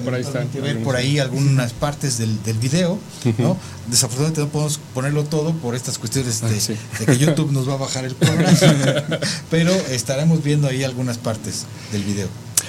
ver 0.62 0.82
por 0.82 0.94
ahí 0.94 1.18
algunas 1.18 1.72
partes 1.72 2.18
del, 2.18 2.42
del 2.42 2.58
video, 2.58 2.98
¿no? 3.38 3.56
Desafortunadamente 3.86 4.42
no 4.42 4.48
podemos 4.48 4.78
ponerlo 4.92 5.24
todo 5.24 5.54
por 5.54 5.74
estas 5.74 5.98
cuestiones 5.98 6.42
de, 6.42 6.76
ah, 6.76 7.04
que 7.06 7.16
YouTube 7.16 7.50
nos 7.50 7.66
va 7.66 7.74
a 7.74 7.78
bajar 7.78 8.04
el 8.04 8.14
programa, 8.14 8.52
pero 9.50 9.72
estaremos 9.90 10.42
viendo 10.42 10.68
ahí 10.68 10.84
algunas 10.84 11.16
partes 11.16 11.64
del 11.92 12.04
video. 12.04 12.28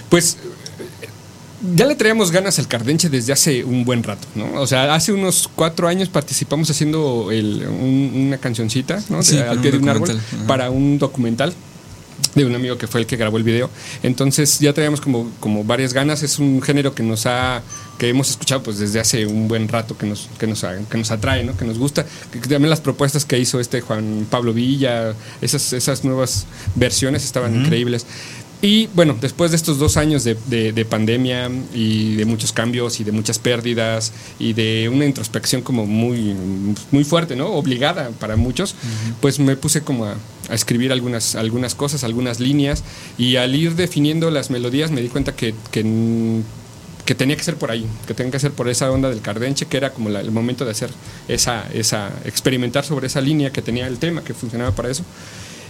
Pues 0.09 0.37
ya 1.75 1.85
le 1.85 1.95
traíamos 1.95 2.31
ganas 2.31 2.57
al 2.59 2.67
Cardenche 2.67 3.09
desde 3.09 3.33
hace 3.33 3.65
un 3.65 3.83
buen 3.83 4.01
rato, 4.01 4.25
¿no? 4.35 4.61
O 4.61 4.67
sea, 4.67 4.95
hace 4.95 5.11
unos 5.11 5.49
cuatro 5.53 5.89
años 5.89 6.07
participamos 6.07 6.69
haciendo 6.69 7.25
una 7.27 8.37
cancioncita, 8.37 9.03
¿no? 9.09 9.17
al 9.19 9.59
pie 9.59 9.71
de 9.71 9.77
un 9.77 9.89
árbol 9.89 10.19
para 10.47 10.69
un 10.69 10.97
documental 10.97 11.53
de 12.35 12.45
un 12.45 12.55
amigo 12.55 12.77
que 12.77 12.87
fue 12.87 13.01
el 13.01 13.07
que 13.07 13.17
grabó 13.17 13.37
el 13.37 13.43
video. 13.43 13.69
Entonces 14.03 14.59
ya 14.59 14.73
traíamos 14.73 15.01
como, 15.01 15.31
como 15.39 15.63
varias 15.63 15.93
ganas. 15.93 16.23
Es 16.23 16.39
un 16.39 16.61
género 16.61 16.93
que 16.95 17.03
nos 17.03 17.25
ha 17.25 17.61
que 17.97 18.09
hemos 18.09 18.31
escuchado 18.31 18.63
pues 18.63 18.79
desde 18.79 18.99
hace 18.99 19.27
un 19.27 19.47
buen 19.47 19.67
rato 19.67 19.95
que 19.95 20.07
nos 20.07 20.27
que 20.39 20.47
nos, 20.47 20.65
que 20.89 20.97
nos 20.97 21.11
atrae, 21.11 21.43
¿no? 21.43 21.55
que 21.55 21.65
nos 21.65 21.77
gusta. 21.77 22.05
Que 22.31 22.39
también 22.39 22.69
las 22.69 22.81
propuestas 22.81 23.25
que 23.25 23.37
hizo 23.37 23.59
este 23.59 23.81
Juan 23.81 24.25
Pablo 24.29 24.53
Villa, 24.53 25.13
esas, 25.41 25.73
esas 25.73 26.03
nuevas 26.03 26.47
versiones 26.75 27.23
estaban 27.23 27.55
increíbles. 27.55 28.05
Y 28.61 28.87
bueno, 28.93 29.17
después 29.19 29.49
de 29.49 29.57
estos 29.57 29.79
dos 29.79 29.97
años 29.97 30.23
de, 30.23 30.35
de, 30.71 30.85
pandemia 30.85 31.49
y 31.73 32.15
de 32.15 32.25
muchos 32.25 32.53
cambios 32.53 32.99
y 32.99 33.03
de 33.03 33.11
muchas 33.11 33.39
pérdidas 33.39 34.13
y 34.37 34.53
de 34.53 34.87
una 34.87 35.05
introspección 35.05 35.63
como 35.63 35.87
muy, 35.87 36.35
muy 36.91 37.03
fuerte, 37.03 37.35
¿no? 37.35 37.47
Obligada 37.47 38.11
para 38.19 38.35
muchos, 38.35 38.75
pues 39.19 39.39
me 39.39 39.55
puse 39.55 39.81
como 39.81 40.05
a, 40.05 40.15
a, 40.49 40.53
escribir 40.53 40.91
algunas, 40.91 41.33
algunas 41.35 41.73
cosas, 41.73 42.03
algunas 42.03 42.39
líneas 42.39 42.83
y 43.17 43.37
al 43.37 43.55
ir 43.55 43.75
definiendo 43.75 44.29
las 44.29 44.51
melodías 44.51 44.91
me 44.91 45.01
di 45.01 45.07
cuenta 45.07 45.35
que, 45.35 45.55
que, 45.71 45.83
que 47.03 47.15
tenía 47.15 47.35
que 47.35 47.43
ser 47.43 47.55
por 47.55 47.71
ahí, 47.71 47.87
que 48.05 48.13
tenía 48.13 48.31
que 48.31 48.39
ser 48.39 48.51
por 48.51 48.69
esa 48.69 48.91
onda 48.91 49.09
del 49.09 49.21
cardenche, 49.21 49.65
que 49.65 49.77
era 49.77 49.91
como 49.91 50.09
el 50.09 50.31
momento 50.31 50.65
de 50.65 50.71
hacer 50.71 50.91
esa, 51.27 51.65
esa, 51.73 52.11
experimentar 52.25 52.85
sobre 52.85 53.07
esa 53.07 53.21
línea 53.21 53.51
que 53.51 53.63
tenía 53.63 53.87
el 53.87 53.97
tema, 53.97 54.23
que 54.23 54.35
funcionaba 54.35 54.71
para 54.75 54.91
eso. 54.91 55.03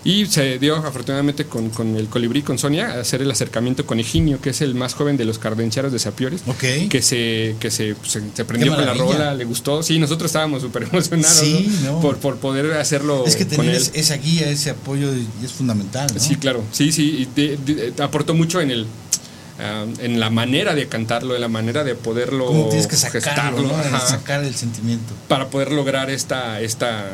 Y 0.04 0.26
se 0.26 0.58
dio 0.58 0.78
afortunadamente 0.78 1.46
con, 1.46 1.70
con, 1.70 1.96
el 1.96 2.08
colibrí, 2.08 2.42
con 2.42 2.58
Sonia, 2.58 2.88
a 2.94 3.02
hacer 3.02 3.22
el 3.22 3.30
acercamiento 3.30 3.86
con 3.86 4.00
Higinio, 4.00 4.42
que 4.42 4.50
es 4.50 4.62
el 4.62 4.74
más 4.74 4.96
joven 4.96 5.16
de 5.16 5.26
los 5.26 5.38
cardencheros 5.38 5.92
de 5.92 6.00
Sapiores. 6.00 6.42
Que 6.58 7.02
se, 7.02 7.56
que 7.60 7.70
se, 7.70 7.96
se, 8.04 8.46
prendió 8.46 8.76
con 8.76 8.86
la 8.86 8.96
rola, 8.96 9.36
le 9.36 9.46
gustó. 9.46 9.84
Sí, 9.84 10.00
nosotros 10.00 10.30
estábamos 10.30 10.64
súper 10.64 10.84
emocionados 10.92 11.44
por, 12.02 12.18
por 12.18 12.38
poder 12.38 12.74
hacerlo. 12.74 13.26
Es 13.28 13.36
que 13.36 13.46
tener 13.46 13.76
esa 13.76 14.18
guía, 14.18 14.50
ese 14.50 14.72
apoyo 14.72 15.12
es 15.44 15.52
fundamental. 15.52 16.10
Sí, 16.18 16.36
claro. 16.36 16.64
Sí, 16.72 16.92
sí. 16.92 17.28
Y 17.36 18.02
aportó 18.02 18.34
mucho 18.34 18.60
en 18.60 18.72
el 18.72 18.88
ah, 19.60 19.86
en 20.00 20.20
la 20.20 20.32
manera 20.32 20.74
de 20.74 20.88
cantarlo, 20.88 21.36
en 21.36 21.42
la 21.42 21.48
manera 21.48 21.84
de 21.84 21.94
poderlo 21.94 22.48
¿Cómo 22.48 22.70
tienes 22.70 22.88
que 22.88 22.96
sacarlo, 22.96 23.70
sacar 24.08 24.44
el 24.44 24.56
sentimiento 24.56 25.14
para 25.28 25.50
poder 25.50 25.72
lograr 25.72 26.10
esta 26.10 26.60
esta 26.60 27.06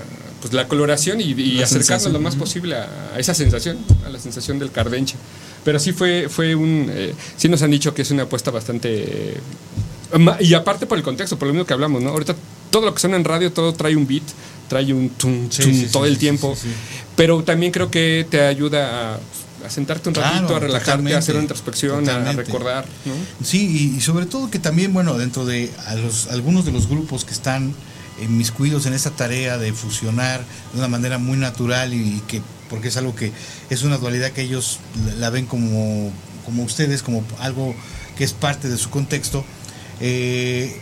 pues 0.47 0.53
la 0.53 0.67
coloración 0.67 1.19
y, 1.19 1.62
acercarnos 1.62 2.12
lo 2.12 2.19
más 2.19 2.36
posible 2.36 2.75
a, 2.75 3.17
esa 3.17 3.33
sensación, 3.33 3.77
a 4.05 4.10
la 4.10 4.19
sensación 4.19 4.60
del 4.60 4.71
cardenche. 4.71 5.15
Pero 5.63 5.79
sí 5.79 5.91
fue, 5.91 6.29
fue 6.29 6.55
un, 6.55 6.89
eh, 6.89 7.13
sí 7.36 7.49
nos 7.49 7.62
han 7.62 7.71
dicho 7.71 7.93
que 7.93 8.03
es 8.03 8.12
una 8.12 8.23
apuesta 8.23 8.51
bastante... 8.51 9.33
Eh, 9.33 9.39
y 10.39 10.53
aparte 10.53 10.86
por 10.86 10.97
el 10.97 11.03
contexto, 11.03 11.38
por 11.38 11.49
lo 11.49 11.53
mismo 11.53 11.65
que 11.65 11.73
hablamos, 11.73 12.01
¿no? 12.01 12.12
Ahorita 12.12 12.36
todo 12.69 12.86
lo 12.86 12.93
que 12.93 13.01
suena 13.01 13.17
en 13.17 13.25
radio, 13.25 13.51
todo 13.51 13.73
trae 13.73 13.95
un 13.95 14.07
beat, 14.07 14.23
trae 14.69 14.93
un 14.93 15.10
tum, 15.10 15.49
tum, 15.49 15.88
todo 15.91 16.05
el 16.05 16.17
tiempo. 16.17 16.55
Pero 17.17 17.43
también 17.43 17.73
creo 17.73 17.91
que 17.91 18.25
te 18.29 18.39
ayuda 18.41 19.15
a 19.15 19.19
a 19.65 19.69
sentarte 19.69 20.10
un 20.10 20.15
ratito, 20.15 20.55
a 20.55 20.60
relajarte, 20.60 21.13
a 21.13 21.17
hacer 21.17 21.36
una 21.36 21.43
introspección, 21.43 22.07
a, 22.10 22.31
recordar. 22.31 22.86
¿no? 23.05 23.13
Sí, 23.45 23.95
y, 23.97 24.01
sobre 24.01 24.25
todo 24.25 24.49
que 24.49 24.60
también, 24.60 24.93
bueno, 24.93 25.17
dentro 25.17 25.45
de 25.45 25.71
los, 26.01 26.27
algunos 26.27 26.65
de 26.65 26.71
los 26.71 26.88
grupos 26.88 27.25
que 27.25 27.33
están 27.33 27.73
mis 28.27 28.51
cuidos 28.51 28.86
en 28.86 28.93
esta 28.93 29.12
tarea 29.12 29.58
de 29.58 29.73
fusionar 29.73 30.43
de 30.73 30.80
una 30.80 30.88
manera 30.88 31.17
muy 31.17 31.38
natural 31.38 31.93
y, 31.93 32.21
que 32.27 32.41
porque 32.69 32.89
es 32.89 32.97
algo 32.97 33.15
que 33.15 33.32
es 33.69 33.84
una 33.84 33.97
dualidad 33.97 34.32
que 34.32 34.41
ellos 34.41 34.80
la 35.19 35.30
ven 35.30 35.45
como, 35.45 36.12
como 36.45 36.63
ustedes, 36.63 37.01
como 37.03 37.23
algo 37.39 37.73
que 38.17 38.23
es 38.23 38.34
parte 38.34 38.67
de 38.67 38.77
su 38.77 38.89
contexto. 38.89 39.45
Eh, 40.01 40.82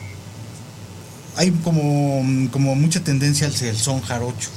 hay 1.38 1.52
como, 1.52 2.50
como 2.52 2.76
mucha 2.76 3.04
tendencia 3.04 3.48
al 3.48 3.78
son 3.78 4.02
jarocho. 4.02 4.50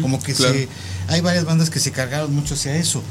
como 0.00 0.20
que 0.22 0.34
se 0.34 0.68
hay 1.08 1.20
varias 1.20 1.44
bandas 1.44 1.70
que 1.70 1.80
se 1.80 1.90
cargaron 1.90 2.32
mucho 2.34 2.54
hacia 2.54 2.76
eso. 2.76 3.02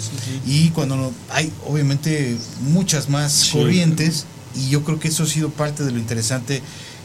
Y 0.45 0.69
cuando 0.69 0.95
no, 0.95 1.11
hay 1.29 1.51
obviamente 1.67 2.37
muchas 2.61 3.09
más 3.09 3.49
corrientes, 3.51 4.25
y 4.55 4.69
yo 4.69 4.83
creo 4.83 4.99
que 4.99 5.09
eso 5.09 5.23
ha 5.23 5.27
sido 5.27 5.49
parte 5.49 5.83
de 5.83 5.91
lo 5.91 5.99
interesante 5.99 6.61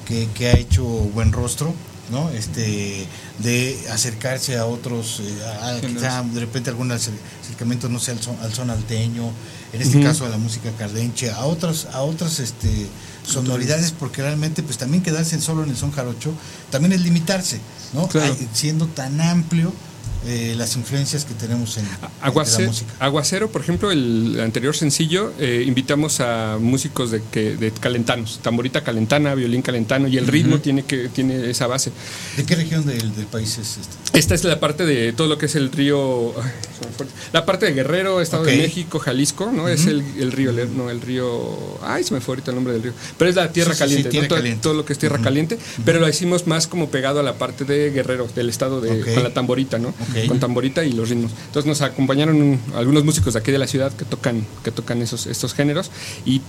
que, 0.06 0.28
que 0.34 0.48
ha 0.48 0.56
hecho 0.56 0.84
Buen 0.84 1.32
Rostro. 1.32 1.74
¿No? 2.10 2.30
Este, 2.30 3.06
de 3.38 3.78
acercarse 3.90 4.56
a 4.56 4.66
otros, 4.66 5.20
eh, 5.20 5.80
quizá 5.86 6.22
de 6.22 6.40
repente 6.40 6.70
algún 6.70 6.92
acercamiento, 6.92 7.88
no 7.88 7.98
sé, 7.98 8.12
al 8.12 8.20
son, 8.20 8.36
al 8.40 8.52
son 8.52 8.70
alteño, 8.70 9.30
en 9.72 9.82
este 9.82 10.02
caso 10.02 10.24
a 10.24 10.28
la 10.28 10.38
música 10.38 10.70
cardenche, 10.78 11.30
a 11.30 11.44
otras, 11.44 11.86
a 11.92 12.02
otras 12.02 12.38
este, 12.38 12.86
sonoridades, 13.26 13.92
porque 13.92 14.22
realmente 14.22 14.62
pues 14.62 14.78
también 14.78 15.02
quedarse 15.02 15.40
solo 15.40 15.64
en 15.64 15.70
el 15.70 15.76
son 15.76 15.90
jarocho 15.90 16.32
también 16.70 16.92
es 16.92 17.00
limitarse, 17.00 17.60
¿no? 17.92 18.08
siendo 18.52 18.86
tan 18.86 19.20
amplio 19.20 19.72
eh, 20.26 20.54
las 20.56 20.76
influencias 20.76 21.24
que 21.24 21.34
tenemos 21.34 21.76
en, 21.76 21.86
Aguacero, 22.22 22.62
la 22.62 22.66
música. 22.68 22.92
Aguacero, 22.98 23.50
por 23.50 23.60
ejemplo, 23.60 23.90
el 23.90 24.40
anterior 24.40 24.74
sencillo, 24.74 25.32
eh, 25.38 25.64
invitamos 25.66 26.20
a 26.20 26.56
músicos 26.58 27.10
de, 27.10 27.22
que, 27.30 27.56
de 27.56 27.70
calentanos, 27.72 28.40
tamborita 28.42 28.82
calentana, 28.82 29.34
violín 29.34 29.60
calentano, 29.60 30.08
y 30.08 30.16
el 30.16 30.26
ritmo 30.26 30.60
tiene, 30.60 30.84
que, 30.84 31.08
tiene 31.08 31.50
esa 31.50 31.66
base. 31.66 31.92
¿De 32.36 32.44
qué 32.44 32.54
región 32.56 32.86
del, 32.86 33.10
país 33.30 33.58
es 33.58 33.76
este? 33.76 34.18
Esta 34.18 34.34
es 34.34 34.44
la 34.44 34.60
parte 34.60 34.86
de 34.86 35.12
todo 35.12 35.28
lo 35.28 35.36
que 35.36 35.46
es 35.46 35.56
el 35.56 35.70
río, 35.70 36.32
la 37.32 37.44
parte 37.44 37.66
de 37.66 37.74
Guerrero, 37.74 38.20
Estado 38.20 38.44
de 38.44 38.56
México, 38.56 38.98
Jalisco, 38.98 39.50
¿no? 39.52 39.68
Es 39.68 39.86
el, 39.86 40.32
río, 40.32 40.52
no, 40.74 40.88
el 40.88 41.00
río, 41.00 41.78
ay, 41.82 42.04
se 42.04 42.14
me 42.14 42.20
fue 42.20 42.32
ahorita 42.32 42.50
el 42.50 42.54
nombre 42.54 42.72
del 42.72 42.82
río, 42.82 42.92
pero 43.18 43.28
es 43.28 43.36
la 43.36 43.52
tierra 43.52 43.74
caliente, 43.74 44.10
todo, 44.62 44.74
lo 44.74 44.84
que 44.84 44.94
es 44.94 44.98
tierra 44.98 45.18
caliente, 45.18 45.58
pero 45.84 46.00
lo 46.00 46.08
hicimos 46.08 46.46
más 46.46 46.66
como 46.66 46.88
pegado 46.88 47.20
a 47.20 47.22
la 47.22 47.34
parte 47.34 47.64
de 47.64 47.90
Guerrero, 47.90 48.28
del 48.34 48.48
estado 48.48 48.80
de, 48.80 49.00
con 49.00 49.22
la 49.22 49.34
tamborita, 49.34 49.78
¿no? 49.78 49.92
Con 50.28 50.40
tamborita 50.40 50.84
y 50.84 50.92
los 50.92 51.08
ritmos. 51.08 51.32
Entonces 51.46 51.66
nos 51.66 51.80
acompañaron 51.82 52.58
algunos 52.74 53.04
músicos 53.04 53.34
de 53.34 53.40
aquí 53.40 53.52
de 53.52 53.58
la 53.58 53.66
ciudad 53.66 53.92
que 53.92 54.04
tocan, 54.04 54.46
que 54.62 54.70
tocan 54.70 55.02
esos, 55.02 55.26
estos 55.26 55.54
géneros 55.54 55.90
y 56.24 56.40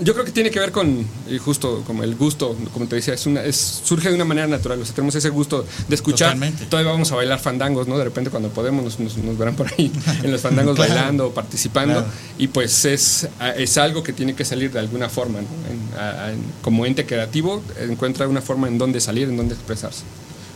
yo 0.00 0.14
creo 0.14 0.24
que 0.24 0.32
tiene 0.32 0.50
que 0.50 0.58
ver 0.58 0.72
con 0.72 1.06
justo 1.44 1.82
como 1.86 2.02
el 2.02 2.14
gusto, 2.14 2.56
como 2.72 2.86
te 2.86 2.96
decía, 2.96 3.14
es 3.14 3.26
una, 3.26 3.44
es, 3.44 3.56
surge 3.56 4.08
de 4.08 4.14
una 4.14 4.24
manera 4.24 4.46
natural. 4.46 4.80
O 4.80 4.84
sea, 4.84 4.94
tenemos 4.94 5.14
ese 5.14 5.28
gusto 5.28 5.66
de 5.88 5.94
escuchar. 5.94 6.36
Todavía 6.68 6.92
vamos 6.92 7.12
a 7.12 7.16
bailar 7.16 7.38
fandangos, 7.38 7.86
¿no? 7.86 7.98
De 7.98 8.04
repente 8.04 8.30
cuando 8.30 8.48
podemos 8.48 8.98
nos, 8.98 9.38
verán 9.38 9.54
por 9.54 9.66
ahí 9.72 9.92
en 10.22 10.32
los 10.32 10.40
fandangos 10.40 10.76
bailando 10.78 11.28
o 11.28 11.34
participando. 11.34 12.04
Y 12.38 12.48
pues 12.48 12.84
es, 12.84 13.28
es 13.56 13.78
algo 13.78 14.02
que 14.02 14.12
tiene 14.12 14.34
que 14.34 14.44
salir 14.44 14.72
de 14.72 14.78
alguna 14.78 15.08
forma, 15.08 15.40
como 16.62 16.86
ente 16.86 17.06
creativo, 17.06 17.62
encuentra 17.78 18.26
una 18.28 18.40
forma 18.40 18.68
en 18.68 18.78
donde 18.78 19.00
salir, 19.00 19.28
en 19.28 19.36
donde 19.36 19.54
expresarse. 19.54 20.02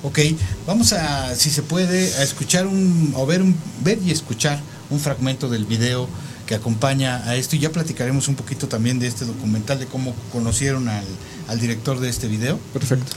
Ok, 0.02 0.18
vamos 0.66 0.92
a, 0.92 1.34
si 1.34 1.50
se 1.50 1.62
puede, 1.62 2.14
a 2.16 2.22
escuchar 2.22 2.66
un, 2.66 3.12
o 3.16 3.26
ver, 3.26 3.42
un, 3.42 3.56
ver 3.82 3.98
y 4.04 4.10
escuchar 4.10 4.60
un 4.90 5.00
fragmento 5.00 5.48
del 5.48 5.64
video 5.64 6.08
que 6.46 6.54
acompaña 6.54 7.28
a 7.28 7.34
esto 7.34 7.56
y 7.56 7.58
ya 7.58 7.70
platicaremos 7.70 8.28
un 8.28 8.36
poquito 8.36 8.68
también 8.68 8.98
de 8.98 9.08
este 9.08 9.24
documental, 9.24 9.78
de 9.80 9.86
cómo 9.86 10.14
conocieron 10.32 10.88
al, 10.88 11.04
al 11.48 11.60
director 11.60 11.98
de 11.98 12.08
este 12.08 12.28
video. 12.28 12.58
Perfecto. 12.72 13.12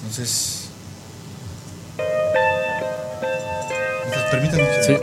Entonces, 0.00 0.62
permítanme. 4.30 4.66
Sí. 4.86 4.94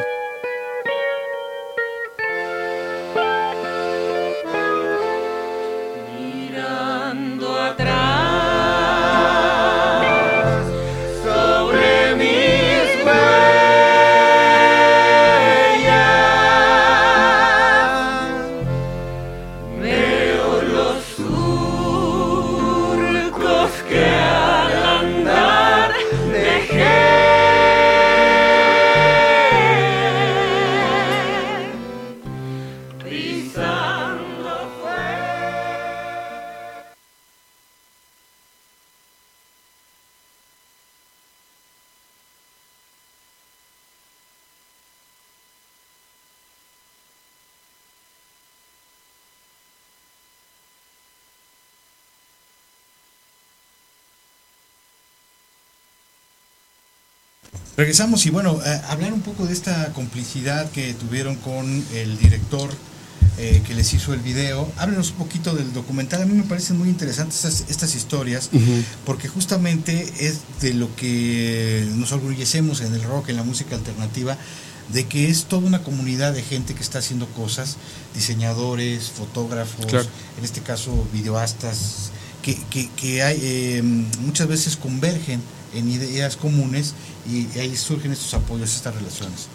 Regresamos 57.79 58.25
y 58.25 58.29
bueno, 58.29 58.59
eh, 58.65 58.81
hablar 58.89 59.13
un 59.13 59.21
poco 59.21 59.45
de 59.45 59.53
esta 59.53 59.93
complicidad 59.93 60.69
que 60.69 60.93
tuvieron 60.95 61.37
con 61.37 61.81
el 61.93 62.17
director 62.17 62.69
eh, 63.37 63.61
que 63.65 63.73
les 63.73 63.93
hizo 63.93 64.13
el 64.13 64.19
video. 64.19 64.69
Háblenos 64.75 65.11
un 65.11 65.15
poquito 65.15 65.55
del 65.55 65.71
documental. 65.71 66.21
A 66.21 66.25
mí 66.25 66.33
me 66.33 66.43
parecen 66.43 66.77
muy 66.77 66.89
interesantes 66.89 67.45
estas, 67.69 67.95
historias 67.95 68.49
porque 69.05 69.29
justamente 69.29 70.11
es 70.19 70.41
de 70.59 70.73
lo 70.73 70.93
que 70.97 71.87
nos 71.95 72.11
orgullecemos 72.11 72.81
en 72.81 72.93
el 72.93 73.01
rock, 73.01 73.29
en 73.29 73.37
la 73.37 73.43
música 73.43 73.77
alternativa, 73.77 74.37
de 74.91 75.05
que 75.05 75.29
es 75.29 75.45
toda 75.45 75.65
una 75.65 75.81
comunidad 75.81 76.33
de 76.33 76.43
gente 76.43 76.75
que 76.75 76.83
está 76.83 76.99
haciendo 76.99 77.27
cosas, 77.27 77.77
diseñadores, 78.13 79.09
fotógrafos, 79.09 79.85
en 80.37 80.43
este 80.43 80.59
caso 80.59 81.07
videoastas, 81.13 82.11
que, 82.41 82.57
que, 82.97 83.23
hay, 83.23 83.39
eh, 83.41 83.81
muchas 84.19 84.49
veces 84.49 84.75
convergen 84.75 85.39
en 85.73 85.89
ideas 85.89 86.37
comunes 86.37 86.93
y 87.29 87.59
ahí 87.59 87.75
surgen 87.75 88.11
estos 88.11 88.33
apoyos, 88.33 88.75
estas 88.75 88.95
relaciones. 88.95 89.49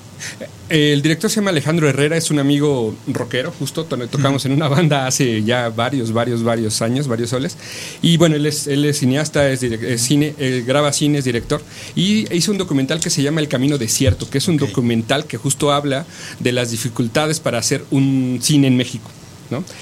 El 0.68 1.02
director 1.02 1.30
se 1.30 1.36
llama 1.36 1.50
Alejandro 1.50 1.88
Herrera, 1.88 2.16
es 2.16 2.30
un 2.30 2.38
amigo 2.38 2.94
rockero, 3.06 3.52
justo 3.58 3.84
tocamos 3.84 4.46
en 4.46 4.52
una 4.52 4.68
banda 4.68 5.06
hace 5.06 5.42
ya 5.42 5.68
varios, 5.68 6.12
varios, 6.12 6.42
varios 6.42 6.80
años, 6.82 7.06
varios 7.06 7.30
soles. 7.30 7.56
Y 8.00 8.16
bueno, 8.16 8.36
él 8.36 8.46
es, 8.46 8.66
él 8.66 8.84
es 8.84 8.98
cineasta, 8.98 9.50
es, 9.50 9.60
cine, 10.00 10.34
graba 10.66 10.92
cine, 10.92 11.18
es 11.18 11.24
director. 11.24 11.62
Y 11.94 12.32
hizo 12.34 12.52
un 12.52 12.58
documental 12.58 13.00
que 13.00 13.10
se 13.10 13.22
llama 13.22 13.40
El 13.40 13.48
Camino 13.48 13.76
Desierto, 13.76 14.28
que 14.30 14.38
es 14.38 14.48
un 14.48 14.56
documental 14.56 15.26
que 15.26 15.36
justo 15.36 15.72
habla 15.72 16.06
de 16.40 16.52
las 16.52 16.70
dificultades 16.70 17.40
para 17.40 17.58
hacer 17.58 17.84
un 17.90 18.38
cine 18.40 18.68
en 18.68 18.76
México. 18.76 19.10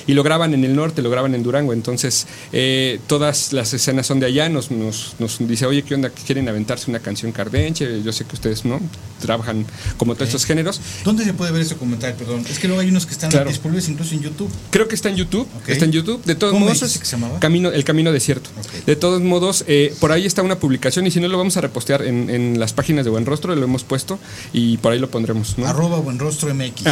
Y 0.07 0.15
lo 0.15 0.23
graban 0.23 0.55
en 0.55 0.65
el 0.65 0.75
norte, 0.75 1.03
lo 1.03 1.11
graban 1.11 1.35
en 1.35 1.43
Durango, 1.43 1.73
entonces 1.73 2.27
eh, 2.53 3.01
todas 3.07 3.53
las 3.53 3.73
escenas 3.73 4.07
son 4.07 4.21
de 4.21 4.27
allá, 4.27 4.49
nos, 4.49 4.71
nos, 4.71 5.15
dice, 5.41 5.67
oye, 5.67 5.83
¿qué 5.83 5.95
onda? 5.95 6.11
¿Quieren 6.11 6.49
aventarse 6.49 6.91
una 6.91 7.01
canción 7.01 7.33
cardenche? 7.33 8.03
Yo 8.03 8.13
sé 8.13 8.25
que 8.25 8.35
ustedes 8.35 8.65
no 8.65 8.81
trabajan 9.21 9.65
como 9.97 10.15
todos 10.15 10.29
estos 10.29 10.45
géneros. 10.45 10.81
¿Dónde 11.05 11.25
se 11.25 11.33
puede 11.35 11.53
ver 11.53 11.63
ese 11.63 11.77
comentario? 11.77 12.17
Perdón, 12.17 12.45
es 12.49 12.59
que 12.59 12.67
luego 12.67 12.81
hay 12.81 12.89
unos 12.89 13.07
que 13.07 13.13
están 13.13 13.31
disponibles 13.47 13.89
incluso 13.89 14.15
en 14.15 14.23
YouTube. 14.23 14.51
Creo 14.71 14.89
que 14.89 14.95
está 14.95 15.09
en 15.09 15.17
YouTube, 15.17 15.49
está 15.67 15.85
en 15.85 15.93
YouTube. 15.93 16.23
De 16.25 16.35
todos 16.35 16.59
modos, 16.59 17.01
Camino, 17.41 17.71
El 17.71 17.85
Camino 17.85 18.13
Desierto. 18.13 18.51
De 18.87 18.97
todos 18.97 19.23
modos, 19.23 19.65
eh, 19.67 19.95
por 20.01 20.13
ahí 20.13 20.27
está 20.27 20.43
una 20.43 20.59
publicación 20.59 21.07
y 21.07 21.11
si 21.11 21.21
no 21.21 21.29
lo 21.29 21.39
vamos 21.39 21.57
a 21.57 21.61
repostear 21.61 22.03
en, 22.03 22.59
las 22.59 22.73
páginas 22.73 23.05
de 23.05 23.11
Buen 23.11 23.27
Rostro, 23.27 23.55
lo 23.55 23.65
hemos 23.65 23.85
puesto 23.85 24.19
y 24.53 24.77
por 24.79 24.93
ahí 24.93 24.99
lo 24.99 25.11
pondremos. 25.11 25.57
Arroba 25.65 25.99
Buen 25.99 26.19
Rostro 26.19 26.53
MX. 26.55 26.85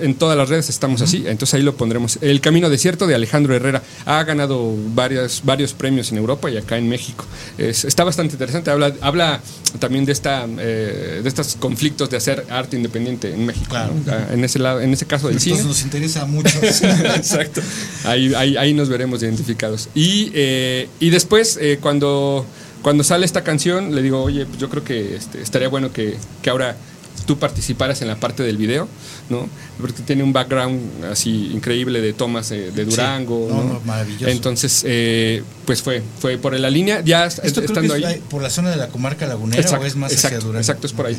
en 0.00 0.14
todas 0.14 0.36
las 0.36 0.48
redes 0.48 0.68
estamos 0.68 1.02
así, 1.02 1.24
entonces 1.26 1.54
ahí 1.54 1.62
lo 1.62 1.76
pondremos. 1.76 2.11
El 2.20 2.40
Camino 2.40 2.68
Desierto 2.70 3.06
de 3.06 3.14
Alejandro 3.14 3.54
Herrera. 3.54 3.82
Ha 4.04 4.22
ganado 4.24 4.74
varias, 4.94 5.42
varios 5.44 5.72
premios 5.72 6.12
en 6.12 6.18
Europa 6.18 6.50
y 6.50 6.56
acá 6.56 6.76
en 6.78 6.88
México. 6.88 7.24
está 7.58 8.04
bastante 8.04 8.34
interesante. 8.34 8.70
Habla, 8.70 8.92
habla 9.00 9.40
también 9.78 10.04
de, 10.04 10.12
esta, 10.12 10.46
eh, 10.58 11.20
de 11.22 11.28
estos 11.28 11.56
conflictos 11.56 12.10
de 12.10 12.16
hacer 12.16 12.46
arte 12.50 12.76
independiente 12.76 13.32
en 13.32 13.46
México. 13.46 13.74
Ah, 13.76 13.90
en, 14.32 14.44
ese 14.44 14.58
lado, 14.58 14.80
en 14.80 14.92
ese 14.92 15.06
caso 15.06 15.28
del 15.28 15.36
Entonces 15.36 15.58
cine. 15.58 15.68
nos 15.68 15.82
interesa 15.82 16.26
mucho. 16.26 16.58
Exacto. 16.62 17.60
Ahí, 18.04 18.34
ahí, 18.34 18.74
nos 18.74 18.88
veremos 18.88 19.22
identificados. 19.22 19.88
Y, 19.94 20.30
eh, 20.34 20.88
y 21.00 21.10
después, 21.10 21.58
eh, 21.60 21.78
cuando, 21.80 22.44
cuando 22.82 23.04
sale 23.04 23.24
esta 23.26 23.42
canción, 23.42 23.94
le 23.94 24.02
digo, 24.02 24.22
oye, 24.22 24.46
pues 24.46 24.58
yo 24.58 24.68
creo 24.68 24.84
que 24.84 25.16
este, 25.16 25.40
estaría 25.40 25.68
bueno 25.68 25.92
que, 25.92 26.16
que 26.42 26.50
ahora 26.50 26.76
tú 27.24 27.38
participaras 27.38 28.02
en 28.02 28.08
la 28.08 28.16
parte 28.16 28.42
del 28.42 28.56
video, 28.56 28.88
¿no? 29.28 29.48
Porque 29.80 30.02
tiene 30.02 30.22
un 30.22 30.32
background 30.32 31.04
así 31.10 31.50
increíble 31.52 32.00
de 32.00 32.12
tomas 32.12 32.48
de, 32.50 32.70
Durango, 32.70 33.48
no, 33.48 33.80
Maravilloso. 33.84 34.28
Entonces, 34.28 34.82
eh, 34.86 35.42
pues 35.64 35.82
fue, 35.82 36.02
fue 36.20 36.38
por 36.38 36.58
la 36.58 36.70
línea, 36.70 37.00
ya 37.04 37.26
¿Esto 37.26 37.60
estando 37.60 37.94
ahí. 37.94 38.22
¿Por 38.28 38.42
la 38.42 38.50
zona 38.50 38.70
de 38.70 38.76
la 38.76 38.88
comarca 38.88 39.26
lagunera 39.26 39.78
o 39.78 39.84
es 39.84 39.96
más 39.96 40.12
exacto, 40.12 40.36
hacia 40.36 40.46
Durango? 40.46 40.60
Exacto, 40.60 40.86
es 40.86 40.92
por 40.92 41.06
ahí. 41.06 41.16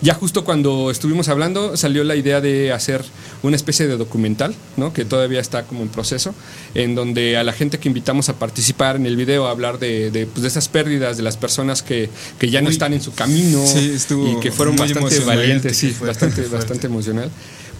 Ya 0.00 0.14
justo 0.14 0.44
cuando 0.44 0.90
estuvimos 0.90 1.28
hablando 1.28 1.76
salió 1.76 2.04
la 2.04 2.16
idea 2.16 2.40
de 2.40 2.72
hacer 2.72 3.04
una 3.42 3.56
especie 3.56 3.86
de 3.86 3.96
documental, 3.96 4.54
¿no? 4.76 4.92
que 4.92 5.04
todavía 5.04 5.40
está 5.40 5.64
como 5.64 5.82
en 5.82 5.88
proceso, 5.88 6.34
en 6.74 6.94
donde 6.94 7.36
a 7.36 7.44
la 7.44 7.52
gente 7.52 7.78
que 7.78 7.88
invitamos 7.88 8.28
a 8.28 8.34
participar 8.34 8.96
en 8.96 9.06
el 9.06 9.16
video 9.16 9.46
a 9.46 9.50
hablar 9.50 9.78
de, 9.78 10.10
de, 10.10 10.26
pues, 10.26 10.42
de 10.42 10.48
esas 10.48 10.68
pérdidas, 10.68 11.16
de 11.16 11.22
las 11.22 11.36
personas 11.36 11.82
que, 11.82 12.10
que 12.38 12.50
ya 12.50 12.60
no 12.60 12.70
están 12.70 12.92
en 12.92 13.00
su 13.00 13.14
camino 13.14 13.62
y 13.76 14.40
que 14.40 14.50
fueron 14.52 14.76
bastante 14.76 15.20
valientes, 15.20 15.76
sí, 15.76 15.94
bastante, 16.00 16.42
bastante 16.46 16.86
emocional, 16.86 17.30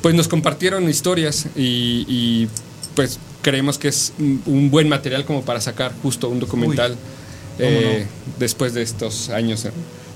pues 0.03 0.15
nos 0.15 0.29
compartieron 0.29 0.89
historias 0.89 1.47
y, 1.57 2.05
y 2.09 2.49
pues 2.95 3.19
creemos 3.43 3.79
que 3.79 3.89
es 3.89 4.13
un 4.19 4.71
buen 4.71 4.89
material 4.89 5.25
como 5.25 5.43
para 5.43 5.61
sacar 5.61 5.93
justo 6.03 6.29
un 6.29 6.41
documental 6.41 6.97
eh, 7.59 8.07
después 8.39 8.75
de 8.75 8.83
estos 8.83 9.31
años. 9.31 9.67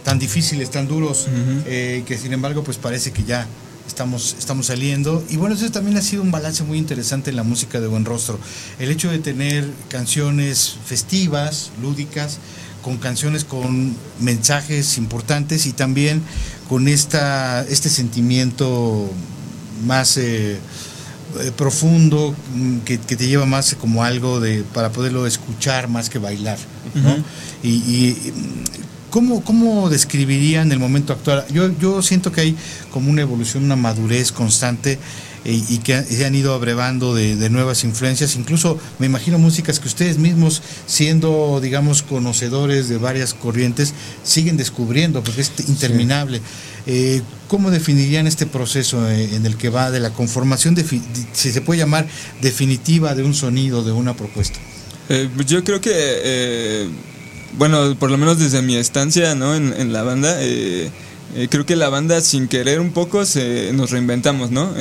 Tan 0.04 0.18
difíciles, 0.18 0.70
tan 0.70 0.88
duros, 0.88 1.28
eh, 1.66 2.02
que 2.06 2.18
sin 2.18 2.32
embargo 2.32 2.64
pues 2.64 2.76
parece 2.76 3.12
que 3.12 3.22
ya 3.22 3.46
estamos, 3.86 4.36
estamos 4.38 4.66
saliendo. 4.66 5.24
Y 5.28 5.36
bueno, 5.36 5.54
eso 5.54 5.70
también 5.70 5.96
ha 5.96 6.02
sido 6.02 6.22
un 6.22 6.30
balance 6.30 6.64
muy 6.64 6.78
interesante 6.78 7.30
en 7.30 7.36
la 7.36 7.44
música 7.44 7.80
de 7.80 7.86
Buen 7.86 8.04
Rostro. 8.04 8.38
El 8.78 8.90
hecho 8.90 9.10
de 9.10 9.18
tener 9.18 9.68
canciones 9.88 10.76
festivas, 10.84 11.70
lúdicas, 11.80 12.38
con 12.82 12.96
canciones 12.98 13.44
con 13.44 13.94
mensajes 14.20 14.98
importantes 14.98 15.66
y 15.66 15.72
también 15.72 16.20
con 16.68 16.88
esta, 16.88 17.62
este 17.68 17.88
sentimiento 17.88 19.10
más... 19.84 20.16
Eh, 20.16 20.58
eh, 21.40 21.50
profundo 21.56 22.34
mm, 22.54 22.80
que, 22.80 22.98
te 22.98 23.26
lleva 23.26 23.46
más 23.46 23.74
como 23.76 24.04
algo 24.04 24.38
de 24.38 24.64
para 24.74 24.92
poderlo 24.92 25.26
escuchar 25.26 25.88
más 25.88 26.10
que 26.10 26.18
bailar 26.18 26.58
y, 27.62 28.14
¿cómo, 29.12 29.44
¿cómo, 29.44 29.88
describirían 29.90 30.72
el 30.72 30.80
momento 30.80 31.12
actual? 31.12 31.44
Yo, 31.52 31.70
yo 31.78 32.02
siento 32.02 32.32
que 32.32 32.40
hay 32.40 32.56
como 32.90 33.10
una 33.10 33.20
evolución, 33.20 33.62
una 33.62 33.76
madurez 33.76 34.32
constante 34.32 34.98
eh, 35.44 35.62
y 35.68 35.78
que 35.78 36.02
se 36.02 36.24
han 36.24 36.34
ido 36.34 36.54
abrevando 36.54 37.14
de, 37.14 37.36
de, 37.36 37.50
nuevas 37.50 37.84
influencias. 37.84 38.34
Incluso 38.36 38.78
me 38.98 39.06
imagino 39.06 39.38
músicas 39.38 39.78
que 39.78 39.86
ustedes 39.86 40.18
mismos, 40.18 40.62
siendo, 40.86 41.60
digamos, 41.60 42.02
conocedores 42.02 42.88
de 42.88 42.96
varias 42.96 43.34
corrientes, 43.34 43.92
siguen 44.24 44.56
descubriendo, 44.56 45.22
porque 45.22 45.42
es 45.42 45.52
interminable. 45.68 46.40
Eh, 46.86 47.22
¿Cómo 47.48 47.70
definirían 47.70 48.26
este 48.26 48.46
proceso 48.46 49.08
eh, 49.08 49.34
en 49.34 49.46
el 49.46 49.56
que 49.56 49.68
va 49.68 49.90
de 49.90 50.00
la 50.00 50.10
conformación, 50.10 50.74
de, 50.74 50.84
si 51.32 51.52
se 51.52 51.60
puede 51.60 51.78
llamar 51.78 52.06
definitiva 52.40 53.14
de 53.14 53.22
un 53.22 53.34
sonido, 53.34 53.84
de 53.84 53.92
una 53.92 54.16
propuesta? 54.16 54.58
Eh, 55.08 55.28
yo 55.46 55.62
creo 55.62 55.80
que, 55.80 56.88
bueno, 57.58 57.96
por 57.98 58.10
lo 58.10 58.18
menos 58.18 58.38
desde 58.38 58.62
mi 58.62 58.76
estancia 58.76 59.34
¿no? 59.34 59.54
en, 59.54 59.92
la 59.92 60.02
banda, 60.02 60.38
creo 61.50 61.66
que 61.66 61.76
la 61.76 61.88
banda 61.88 62.20
sin 62.20 62.48
querer 62.48 62.80
un 62.80 62.92
poco 62.92 63.24
se, 63.24 63.72
nos 63.72 63.90
reinventamos, 63.90 64.50
¿no? 64.50 64.72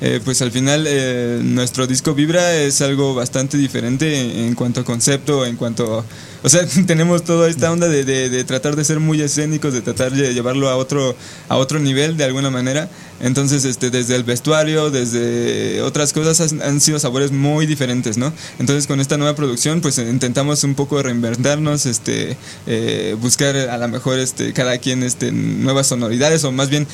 Eh, 0.00 0.20
pues 0.24 0.42
al 0.42 0.52
final 0.52 0.84
eh, 0.86 1.40
nuestro 1.42 1.88
disco 1.88 2.14
Vibra 2.14 2.54
es 2.54 2.80
algo 2.82 3.16
bastante 3.16 3.58
diferente 3.58 4.46
en, 4.46 4.54
cuanto 4.54 4.80
a 4.80 4.84
concepto, 4.84 5.44
en 5.44 5.56
cuanto... 5.56 6.04
O 6.44 6.48
sea, 6.48 6.64
tenemos 6.86 7.24
toda 7.24 7.48
esta 7.48 7.72
onda 7.72 7.88
de, 7.88 8.04
de, 8.04 8.44
tratar 8.44 8.76
de 8.76 8.84
ser 8.84 9.00
muy 9.00 9.20
escénicos, 9.20 9.72
de 9.72 9.80
tratar 9.80 10.12
de 10.12 10.32
llevarlo 10.34 10.68
a 10.68 10.76
otro, 10.76 11.16
a 11.48 11.56
otro 11.56 11.80
nivel 11.80 12.16
de 12.16 12.24
alguna 12.24 12.48
manera. 12.48 12.88
Entonces, 13.20 13.64
este, 13.64 13.90
desde 13.90 14.16
el 14.16 14.24
vestuario, 14.24 14.90
desde 14.90 15.82
otras 15.82 16.12
cosas, 16.12 16.52
han, 16.52 16.80
sido 16.80 16.98
sabores 16.98 17.32
muy 17.32 17.66
diferentes, 17.66 18.16
¿no? 18.16 18.32
Entonces, 18.58 18.86
con 18.86 19.00
esta 19.00 19.16
nueva 19.16 19.34
producción, 19.34 19.80
pues 19.80 19.98
intentamos 19.98 20.62
un 20.64 20.74
poco 20.74 21.02
reinventarnos, 21.02 21.86
este, 21.86 22.36
eh, 22.66 23.16
buscar 23.20 23.56
a 23.56 23.78
lo 23.78 23.88
mejor 23.88 24.18
este, 24.18 24.52
cada 24.52 24.78
quien 24.78 25.02
este, 25.02 25.32
nuevas 25.32 25.88
sonoridades, 25.88 26.44
o 26.44 26.52
más 26.52 26.70
bien 26.70 26.86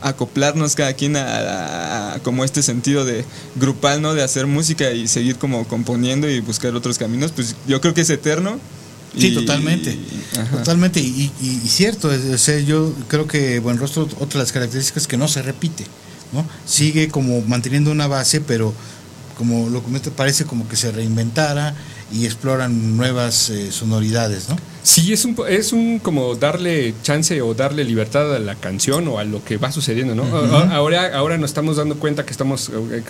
acoplarnos 0.00 0.74
cada 0.74 0.94
quien 0.94 1.16
a, 1.16 2.14
a 2.14 2.18
como 2.20 2.44
este 2.44 2.62
sentido 2.62 3.04
de 3.04 3.24
grupal, 3.56 4.02
¿no? 4.02 4.14
De 4.14 4.22
hacer 4.22 4.46
música 4.46 4.90
y 4.90 5.06
seguir 5.06 5.36
como 5.36 5.66
componiendo 5.68 6.28
y 6.28 6.40
buscar 6.40 6.74
otros 6.74 6.98
caminos, 6.98 7.32
pues 7.32 7.54
yo 7.66 7.80
creo 7.80 7.94
que 7.94 8.00
es 8.00 8.10
eterno. 8.10 8.58
Sí, 9.16 9.32
totalmente. 9.32 9.98
totalmente. 10.52 11.00
Y, 11.00 11.30
cierto, 11.66 12.08
o 12.08 12.38
sea, 12.38 12.58
yo 12.60 12.92
creo 13.08 13.26
que 13.26 13.58
Buen 13.58 13.78
Rostro, 13.78 14.04
otra 14.18 14.38
de 14.38 14.38
las 14.38 14.52
características 14.52 15.04
es 15.04 15.08
que 15.08 15.16
no 15.16 15.28
se 15.28 15.42
repite, 15.42 15.84
¿no? 16.32 16.46
Sigue 16.64 17.08
como 17.08 17.40
manteniendo 17.42 17.90
una 17.90 18.06
base, 18.06 18.40
pero 18.40 18.72
como 19.36 19.68
lo 19.68 19.82
comento, 19.82 20.12
parece 20.12 20.44
como 20.44 20.68
que 20.68 20.76
se 20.76 20.92
reinventara 20.92 21.74
y 22.12 22.26
exploran 22.26 22.96
nuevas 22.96 23.50
eh, 23.50 23.72
sonoridades, 23.72 24.48
¿no? 24.48 24.56
Sí, 24.82 25.12
es 25.12 25.24
un, 25.24 25.36
es 25.48 25.72
un 25.72 25.98
como 25.98 26.34
darle 26.34 26.94
chance 27.02 27.40
o 27.42 27.54
darle 27.54 27.84
libertad 27.84 28.34
a 28.34 28.38
la 28.38 28.54
canción 28.54 29.06
o 29.08 29.18
a 29.18 29.24
lo 29.24 29.44
que 29.44 29.56
va 29.56 29.70
sucediendo, 29.72 30.14
¿no? 30.14 30.24
ahora, 30.72 31.16
ahora 31.16 31.36
nos 31.38 31.50
estamos 31.50 31.76
dando 31.76 31.96
cuenta 31.96 32.24
que 32.24 32.30
estamos 32.30 32.70
eh, 32.70 33.02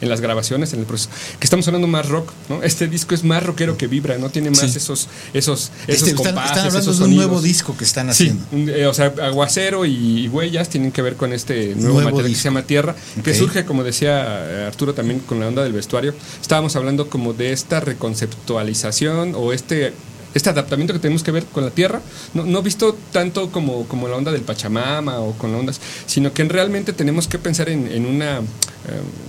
en 0.00 0.08
las 0.08 0.20
grabaciones, 0.20 0.72
en 0.72 0.80
el 0.80 0.86
proceso, 0.86 1.10
que 1.38 1.46
estamos 1.46 1.64
sonando 1.64 1.86
más 1.86 2.08
rock, 2.08 2.32
¿no? 2.48 2.62
Este 2.62 2.86
disco 2.86 3.14
es 3.14 3.24
más 3.24 3.42
rockero 3.42 3.76
que 3.76 3.88
vibra, 3.88 4.16
¿no? 4.18 4.30
Tiene 4.30 4.50
más 4.50 4.76
esos, 4.76 5.08
esos, 5.34 5.70
esos 5.86 6.08
este, 6.08 6.14
compases, 6.14 6.50
están, 6.50 6.66
hablando 6.66 6.92
de 6.92 7.04
un 7.04 7.16
nuevo 7.16 7.42
disco 7.42 7.76
que 7.76 7.84
están 7.84 8.10
haciendo. 8.10 8.44
Sí, 8.50 8.66
eh, 8.68 8.86
o 8.86 8.94
sea, 8.94 9.12
Aguacero 9.22 9.84
y, 9.86 10.28
Huellas 10.28 10.68
tienen 10.68 10.92
que 10.92 11.02
ver 11.02 11.16
con 11.16 11.32
este 11.32 11.74
nuevo, 11.74 12.00
material 12.00 12.30
que 12.30 12.36
se 12.36 12.44
llama 12.44 12.62
Tierra, 12.62 12.94
que 13.24 13.34
surge, 13.34 13.64
como 13.64 13.82
decía 13.82 14.66
Arturo 14.66 14.94
también 14.94 15.20
con 15.20 15.40
la 15.40 15.48
onda 15.48 15.62
del 15.62 15.72
vestuario. 15.72 16.14
Estábamos 16.40 16.76
hablando 16.76 17.08
como 17.08 17.32
de 17.32 17.52
esta 17.52 17.80
reconceptualización 17.80 19.34
o 19.34 19.52
este 19.52 19.92
este 20.38 20.50
adaptamiento 20.50 20.94
que 20.94 20.98
tenemos 20.98 21.22
que 21.22 21.30
ver 21.30 21.44
con 21.44 21.64
la 21.64 21.70
Tierra, 21.70 22.00
no, 22.34 22.44
no 22.44 22.62
visto 22.62 22.96
tanto 23.12 23.50
como, 23.50 23.86
como 23.86 24.08
la 24.08 24.16
onda 24.16 24.32
del 24.32 24.42
Pachamama 24.42 25.20
o 25.20 25.32
con 25.32 25.52
la 25.52 25.58
ondas, 25.58 25.80
sino 26.06 26.32
que 26.32 26.44
realmente 26.44 26.92
tenemos 26.92 27.28
que 27.28 27.38
pensar 27.38 27.68
en, 27.68 28.06
una, 28.06 28.38
eh, 28.38 28.42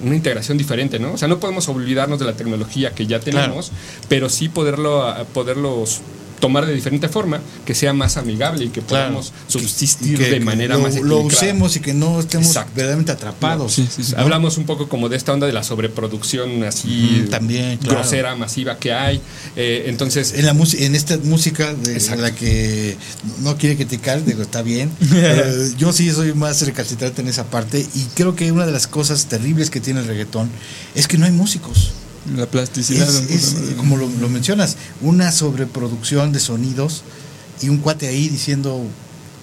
una 0.03 0.15
integración 0.15 0.57
diferente, 0.57 0.99
¿no? 0.99 1.13
O 1.13 1.17
sea, 1.17 1.27
no 1.27 1.39
podemos 1.39 1.67
olvidarnos 1.67 2.19
de 2.19 2.25
la 2.25 2.33
tecnología 2.33 2.91
que 2.93 3.05
ya 3.05 3.19
tenemos, 3.19 3.71
pero 4.07 4.29
sí 4.29 4.49
poderlo, 4.49 5.13
poderlos 5.33 6.01
tomar 6.39 6.65
de 6.65 6.73
diferente 6.73 7.09
forma, 7.09 7.41
que 7.65 7.75
sea 7.75 7.93
más 7.93 8.17
amigable 8.17 8.65
y 8.65 8.69
que 8.69 8.81
podamos 8.81 9.33
subsistir 9.47 10.17
de 10.17 10.39
manera 10.39 10.77
más 10.77 10.95
equilibrada. 10.95 11.21
Lo 11.21 11.27
usemos 11.27 11.75
y 11.75 11.79
que 11.79 11.93
no 11.93 12.19
estemos 12.19 12.53
verdaderamente 12.75 13.11
atrapados. 13.11 13.81
Hablamos 14.15 14.57
un 14.57 14.65
poco 14.65 14.87
como 14.87 15.09
de 15.09 15.17
esta 15.17 15.33
onda 15.33 15.47
de 15.47 15.53
la 15.53 15.63
sobreproducción 15.63 16.63
así 16.63 17.27
también, 17.29 17.79
grosera, 17.81 18.35
masiva 18.35 18.77
que 18.77 18.93
hay. 18.93 19.21
Eh, 19.55 19.85
entonces... 19.87 20.33
En, 20.35 20.45
la 20.45 20.55
en 20.77 20.95
esta 20.95 21.17
música 21.17 21.73
de 21.73 21.99
la 22.17 22.33
que 22.33 22.97
no 23.41 23.57
quiere 23.57 23.75
te 23.85 24.21
digo, 24.21 24.41
está 24.41 24.61
bien. 24.61 24.91
yo 25.77 25.93
sí 25.93 26.11
soy 26.11 26.33
más 26.33 26.61
recalcitrante 26.65 27.21
en 27.21 27.27
esa 27.27 27.45
parte 27.45 27.79
y 27.79 28.03
creo 28.15 28.35
que 28.35 28.51
una 28.51 28.65
de 28.65 28.71
las 28.71 28.87
cosas 28.87 29.25
terribles 29.25 29.69
que 29.69 29.79
tiene 29.79 30.01
el 30.01 30.07
reggaetón 30.07 30.49
es 30.95 31.07
que 31.07 31.17
no 31.17 31.25
hay 31.25 31.31
músicos. 31.31 31.91
La 32.35 32.45
plasticidad. 32.45 33.09
Es, 33.29 33.55
como 33.77 33.97
lo, 33.97 34.07
mencionas, 34.29 34.77
una 35.01 35.31
sobreproducción 35.31 36.31
de 36.31 36.39
sonidos 36.39 37.03
y 37.61 37.69
un 37.69 37.77
cuate 37.77 38.07
ahí 38.07 38.29
diciendo 38.29 38.83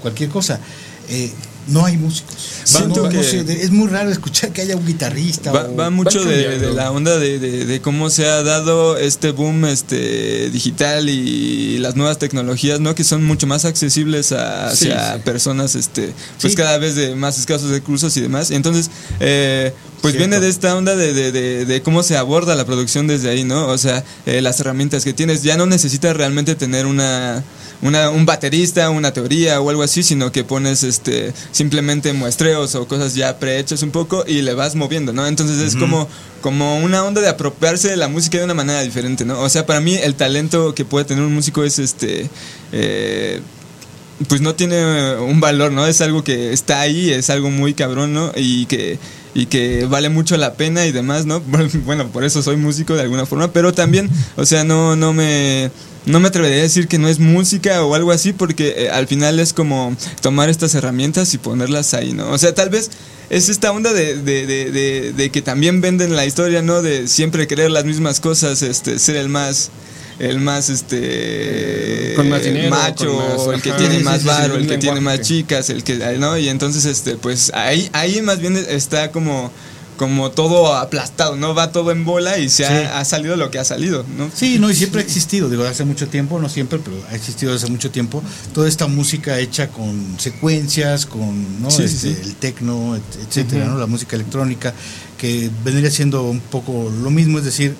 cualquier 0.03 0.31
cosa. 0.31 0.61
Eh, 1.09 1.33
no 1.69 1.85
hay 1.85 1.97
músicos. 1.97 2.37
es 2.65 3.71
muy 3.71 3.89
raro 3.89 4.11
escuchar 4.11 4.53
que 4.53 4.63
haya 4.63 4.77
un 4.77 4.87
guitarrista. 4.87 5.53
Va, 5.53 5.91
mucho 5.91 6.25
de, 6.25 6.73
la 6.73 6.91
onda 6.91 7.19
de, 7.19 7.81
cómo 7.83 8.11
se 8.11 8.27
ha 8.27 8.43
dado 8.43 8.97
este 8.97 9.31
boom 9.31 9.65
este 9.67 10.51
digital 10.51 11.09
y 11.09 11.79
las 11.79 11.97
nuevas 11.97 12.19
tecnologías, 12.19 12.81
¿no? 12.81 12.95
Que 12.95 13.05
son 13.05 13.25
mucho 13.25 13.47
más 13.47 13.65
accesibles 13.65 14.33
a, 14.33 14.69
hacia 14.69 15.23
personas, 15.25 15.75
este, 15.75 16.13
pues 16.41 16.55
cada 16.55 16.79
vez 16.79 16.95
de 16.95 17.15
más 17.15 17.39
escasos 17.39 17.71
recursos 17.71 18.17
y 18.17 18.21
demás. 18.21 18.51
Entonces, 18.51 18.91
eh, 19.21 19.73
pues 20.03 20.17
viene 20.17 20.39
de 20.39 20.49
esta 20.49 20.77
onda 20.77 20.95
de, 20.95 21.83
cómo 21.85 22.03
se 22.03 22.17
aborda 22.17 22.55
la 22.55 22.65
producción 22.65 23.07
desde 23.07 23.31
ahí, 23.31 23.45
¿no? 23.45 23.67
O 23.67 23.79
sea, 23.79 24.05
eh, 24.25 24.41
las 24.41 24.61
herramientas 24.61 25.05
que 25.05 25.13
tienes. 25.13 25.43
Ya 25.43 25.57
no 25.57 25.67
necesitas 25.67 26.17
realmente 26.17 26.55
tener 26.55 26.87
una, 26.87 27.43
una, 27.83 28.11
un 28.11 28.27
baterista, 28.27 28.91
una 28.91 29.13
teoría 29.13 29.61
o 29.61 29.71
algo 29.71 29.83
así, 29.83 30.03
sino 30.03 30.33
que 30.33 30.45
pones 30.45 30.83
este 30.83 31.33
simplemente 31.53 32.13
muestreos 32.13 32.75
o 32.75 32.87
cosas 32.89 33.15
ya 33.15 33.39
prehechas 33.39 33.83
un 33.83 33.91
poco 33.91 34.25
y 34.27 34.43
le 34.43 34.55
vas 34.55 34.75
moviendo, 34.75 35.13
¿no? 35.13 35.27
Entonces 35.27 35.59
es 35.59 35.77
como, 35.77 36.09
como 36.41 36.79
una 36.79 37.05
onda 37.05 37.21
de 37.21 37.29
apropiarse 37.29 37.89
de 37.89 37.97
la 37.97 38.09
música 38.09 38.39
de 38.39 38.45
una 38.45 38.55
manera 38.55 38.83
diferente, 38.83 39.25
¿no? 39.25 39.41
O 39.41 39.49
sea, 39.49 39.67
para 39.67 39.81
mí 39.81 39.95
el 39.95 40.15
talento 40.15 40.75
que 40.75 40.85
puede 40.85 41.05
tener 41.05 41.25
un 41.25 41.35
músico 41.35 41.65
es 41.65 41.79
este... 41.79 42.29
Eh, 42.73 43.41
pues 44.29 44.41
no 44.41 44.55
tiene 44.55 45.17
un 45.19 45.41
valor, 45.41 45.73
¿no? 45.73 45.87
Es 45.87 46.01
algo 46.01 46.25
que 46.25 46.55
está 46.55 46.81
ahí, 46.81 47.11
es 47.11 47.29
algo 47.29 47.51
muy 47.51 47.75
cabrón, 47.75 48.15
¿no? 48.15 48.33
Y 48.35 48.65
que 48.65 48.99
y 49.37 49.47
que 49.47 49.85
vale 49.85 50.09
mucho 50.09 50.39
la 50.39 50.55
pena 50.55 50.87
y 50.87 50.93
demás, 50.93 51.27
¿no? 51.27 51.43
Bueno, 51.85 52.09
por 52.09 52.25
eso 52.25 52.43
soy 52.43 52.57
músico 52.57 52.95
de 52.95 53.03
alguna 53.03 53.27
forma, 53.27 53.53
pero 53.53 53.75
también, 53.75 54.09
o 54.37 54.47
sea, 54.47 54.65
no, 54.65 54.97
no 54.97 55.13
me 55.13 55.71
no 56.07 56.21
me 56.21 56.29
atrevería 56.29 56.59
a 56.59 56.63
decir 56.63 56.89
que 56.89 56.99
no 56.99 57.09
es 57.09 57.19
música 57.19 57.85
o 57.85 57.95
algo 57.95 58.13
así, 58.13 58.33
porque 58.33 58.75
eh, 58.79 58.91
al 58.91 59.07
final 59.07 59.39
es 59.41 59.53
como 59.53 59.95
tomar 60.23 60.49
estas 60.49 60.75
herramientas 60.75 61.35
y 61.35 61.39
ponerlas 61.39 61.95
ahí, 61.95 62.13
¿no? 62.13 62.31
O 62.31 62.39
sea, 62.39 62.55
tal 62.55 62.71
vez 62.71 62.91
es 63.29 63.49
esta 63.49 63.73
onda 63.73 63.93
de, 63.93 64.17
de, 64.23 64.47
de, 64.47 65.13
de, 65.13 65.31
que 65.31 65.43
también 65.43 65.81
venden 65.81 66.15
la 66.17 66.25
historia, 66.25 66.63
¿no? 66.63 66.81
De 66.81 67.09
siempre 67.09 67.47
querer 67.47 67.71
las 67.71 67.85
mismas 67.85 68.21
cosas, 68.21 68.63
este, 68.63 68.99
ser 68.99 69.17
el 69.17 69.29
más 69.29 69.71
el 70.19 70.41
más 70.41 70.71
este 70.71 72.15
Con 72.17 72.31
más 72.31 72.43
dinero, 72.43 72.71
macho, 72.71 73.07
con 73.15 73.47
más- 73.49 73.55
el 73.57 73.63
que 73.63 73.69
ajá, 73.71 73.79
tiene 73.79 73.99
sí, 73.99 74.05
más 74.05 74.15
sí, 74.17 74.21
sí, 74.23 74.27
varo, 74.29 74.55
un 74.55 74.61
el 74.63 74.67
que 74.67 74.79
tiene 74.79 75.01
más 75.01 75.21
chicas, 75.21 75.69
el 75.69 75.85
que 75.85 75.97
no, 76.19 76.39
y 76.39 76.49
entonces 76.49 76.85
este 76.87 77.17
pues 77.17 77.53
ahí 77.55 77.91
ahí 77.93 78.23
más 78.23 78.41
bien 78.41 78.57
está 78.57 79.11
como 79.13 79.51
como 79.97 80.31
todo 80.31 80.75
aplastado, 80.77 81.37
¿no? 81.37 81.55
Va 81.55 81.73
todo 81.73 81.91
en 81.91 82.05
bola 82.05 82.39
y 82.39 82.49
se 82.49 82.67
Sí. 82.67 82.73
ha, 82.73 82.99
ha 83.01 83.05
salido 83.05 83.37
lo 83.37 83.51
que 83.51 83.59
ha 83.59 83.65
salido, 83.65 84.05
¿no? 84.17 84.31
Sí, 84.35 84.59
no, 84.59 84.71
y 84.71 84.75
siempre 84.75 85.01
ha 85.01 85.05
existido, 85.05 85.49
digo, 85.49 85.65
hace 85.65 85.85
mucho 85.85 86.07
tiempo, 86.09 86.39
no 86.39 86.49
siempre, 86.49 86.79
pero 86.85 86.97
ha 87.11 87.15
existido 87.15 87.55
hace 87.55 87.67
mucho 87.69 87.91
tiempo, 87.91 88.23
toda 88.53 88.69
esta 88.69 88.87
música 88.87 89.39
hecha 89.39 89.69
con 89.69 90.17
secuencias, 90.19 91.07
con 91.07 91.63
¿no? 91.63 91.71
Sí, 91.71 91.85
Este, 91.85 92.15
sí. 92.15 92.17
el 92.23 92.35
tecno, 92.37 92.97
et- 92.97 93.03
etcétera, 93.27 93.67
¿no? 93.67 93.79
la 93.79 93.87
música 93.87 94.17
electrónica, 94.17 94.75
que 95.19 95.51
vendría 95.65 95.91
siendo 95.91 96.23
un 96.25 96.41
poco 96.41 96.91
lo 97.03 97.11
mismo, 97.11 97.39
es 97.39 97.45
decir, 97.45 97.75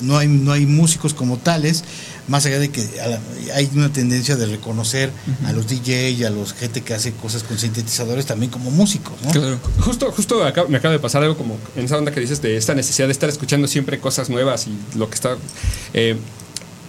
no 0.00 0.16
hay, 0.18 0.26
no 0.26 0.52
hay 0.52 0.66
músicos 0.66 1.14
como 1.14 1.36
tales, 1.36 1.84
más 2.28 2.46
allá 2.46 2.58
de 2.58 2.70
que 2.70 2.82
a 3.00 3.08
la- 3.08 3.20
hay 3.54 3.68
una 3.74 3.92
tendencia 3.92 4.36
de 4.36 4.46
reconocer 4.46 5.10
a 5.44 5.52
los 5.52 5.66
DJ 5.68 6.10
y 6.10 6.24
a 6.24 6.30
los 6.30 6.52
gente 6.54 6.80
que 6.82 6.94
hace 6.94 7.12
cosas 7.12 7.42
con 7.42 7.58
sintetizadores 7.58 8.26
también 8.26 8.50
como 8.50 8.70
músicos, 8.70 9.14
¿no? 9.24 9.30
Claro. 9.30 9.58
Justo, 9.80 10.10
justo 10.12 10.44
acá- 10.44 10.64
me 10.68 10.78
acaba 10.78 10.92
de 10.92 11.00
pasar 11.00 11.22
algo 11.22 11.36
como 11.36 11.58
en 11.76 11.84
esa 11.84 11.96
onda 11.98 12.12
que 12.12 12.20
dices 12.20 12.40
de 12.40 12.56
esta 12.56 12.74
necesidad 12.74 13.08
de 13.08 13.12
estar 13.12 13.28
escuchando 13.28 13.66
siempre 13.66 13.98
cosas 13.98 14.30
nuevas 14.30 14.66
y 14.66 14.98
lo 14.98 15.08
que 15.08 15.14
está. 15.16 15.36
eh, 15.94 16.16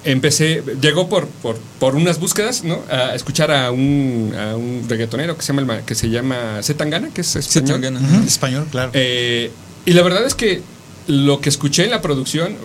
empecé, 0.06 0.62
llegó 0.82 1.08
por, 1.08 1.28
por, 1.28 1.58
por 1.80 1.96
unas 1.96 2.20
búsquedas, 2.20 2.64
¿no? 2.64 2.80
A 2.92 3.16
escuchar 3.16 3.52
a 3.52 3.72
un, 3.72 4.34
a 4.38 4.56
un 4.56 4.86
reggaetonero 4.90 5.38
que 5.38 5.44
se 5.44 5.48
llama, 5.54 5.62
el 5.62 5.66
ma- 5.68 5.86
que 5.86 5.96
se 5.96 6.10
llama 6.10 6.60
Zetangana, 6.62 7.10
que 7.14 7.22
es 7.22 7.36
español. 7.36 7.68
Zetangana. 7.82 8.00
Ujú, 8.02 8.28
Español, 8.28 8.68
claro. 8.70 8.92
Eh, 8.94 9.52
y 9.86 9.94
la 9.94 10.02
verdad 10.04 10.26
es 10.26 10.36
que 10.36 10.62
lo 11.08 11.40
que 11.42 11.50
escuché 11.50 11.86
en 11.86 11.92
la 11.92 12.02
producción, 12.02 12.56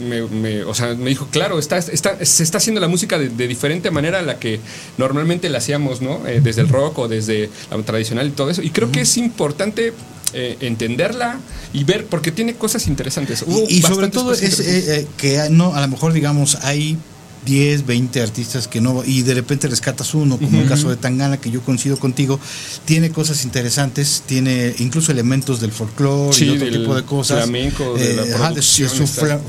me, 0.00 0.22
me- 0.22 0.64
o 0.64 0.74
sea, 0.74 0.94
me 0.94 1.10
dijo, 1.10 1.28
claro, 1.30 1.58
está, 1.58 1.78
está, 1.78 2.24
se 2.24 2.42
está 2.42 2.58
haciendo 2.58 2.80
la 2.80 2.88
música 2.88 3.18
de, 3.18 3.28
de 3.28 3.48
diferente 3.48 3.90
manera 3.90 4.18
a 4.18 4.22
la 4.22 4.38
que 4.38 4.60
normalmente 4.98 5.48
la 5.48 5.58
hacíamos, 5.58 6.00
¿no? 6.00 6.26
Eh, 6.26 6.40
desde 6.42 6.62
el 6.62 6.68
rock 6.68 6.98
o 6.98 7.08
desde 7.08 7.50
la 7.70 7.82
tradicional 7.82 8.26
y 8.28 8.30
todo 8.30 8.50
eso. 8.50 8.62
Y 8.62 8.70
creo 8.70 8.90
que 8.90 9.02
es 9.02 9.16
importante 9.16 9.92
eh, 10.32 10.56
entenderla 10.60 11.38
y 11.72 11.84
ver, 11.84 12.06
porque 12.06 12.32
tiene 12.32 12.54
cosas 12.54 12.86
interesantes. 12.88 13.42
Hubo 13.46 13.64
Y, 13.68 13.74
y 13.78 13.82
sobre 13.82 14.08
todo 14.08 14.32
es 14.32 14.60
eh, 14.60 15.06
que 15.16 15.40
no, 15.50 15.74
a 15.74 15.80
lo 15.80 15.88
mejor 15.88 16.12
digamos 16.12 16.56
hay 16.62 16.98
10, 17.44 17.86
20 17.86 18.22
artistas 18.22 18.68
que 18.68 18.80
no, 18.80 19.02
y 19.04 19.22
de 19.22 19.34
repente 19.34 19.68
rescatas 19.68 20.14
uno, 20.14 20.38
como 20.38 20.60
el 20.60 20.68
caso 20.68 20.88
de 20.88 20.96
Tangana, 20.96 21.36
que 21.38 21.50
yo 21.50 21.60
coincido 21.62 21.98
contigo, 21.98 22.40
tiene 22.84 23.10
cosas 23.10 23.44
interesantes, 23.44 24.22
tiene 24.26 24.74
incluso 24.78 25.12
elementos 25.12 25.60
del 25.60 25.70
folclore 25.72 26.32
Sí, 26.32 26.46
y 26.46 26.48
otro 26.50 26.64
del 26.66 26.78
tipo 26.80 26.94
de 26.94 27.02
cosas. 27.04 27.38
Eh, 27.38 27.42
flamenco, 27.42 27.94
de 27.94 28.14
la 28.16 28.22
ajá, 28.36 28.52
de, 28.52 28.62
su 28.62 28.86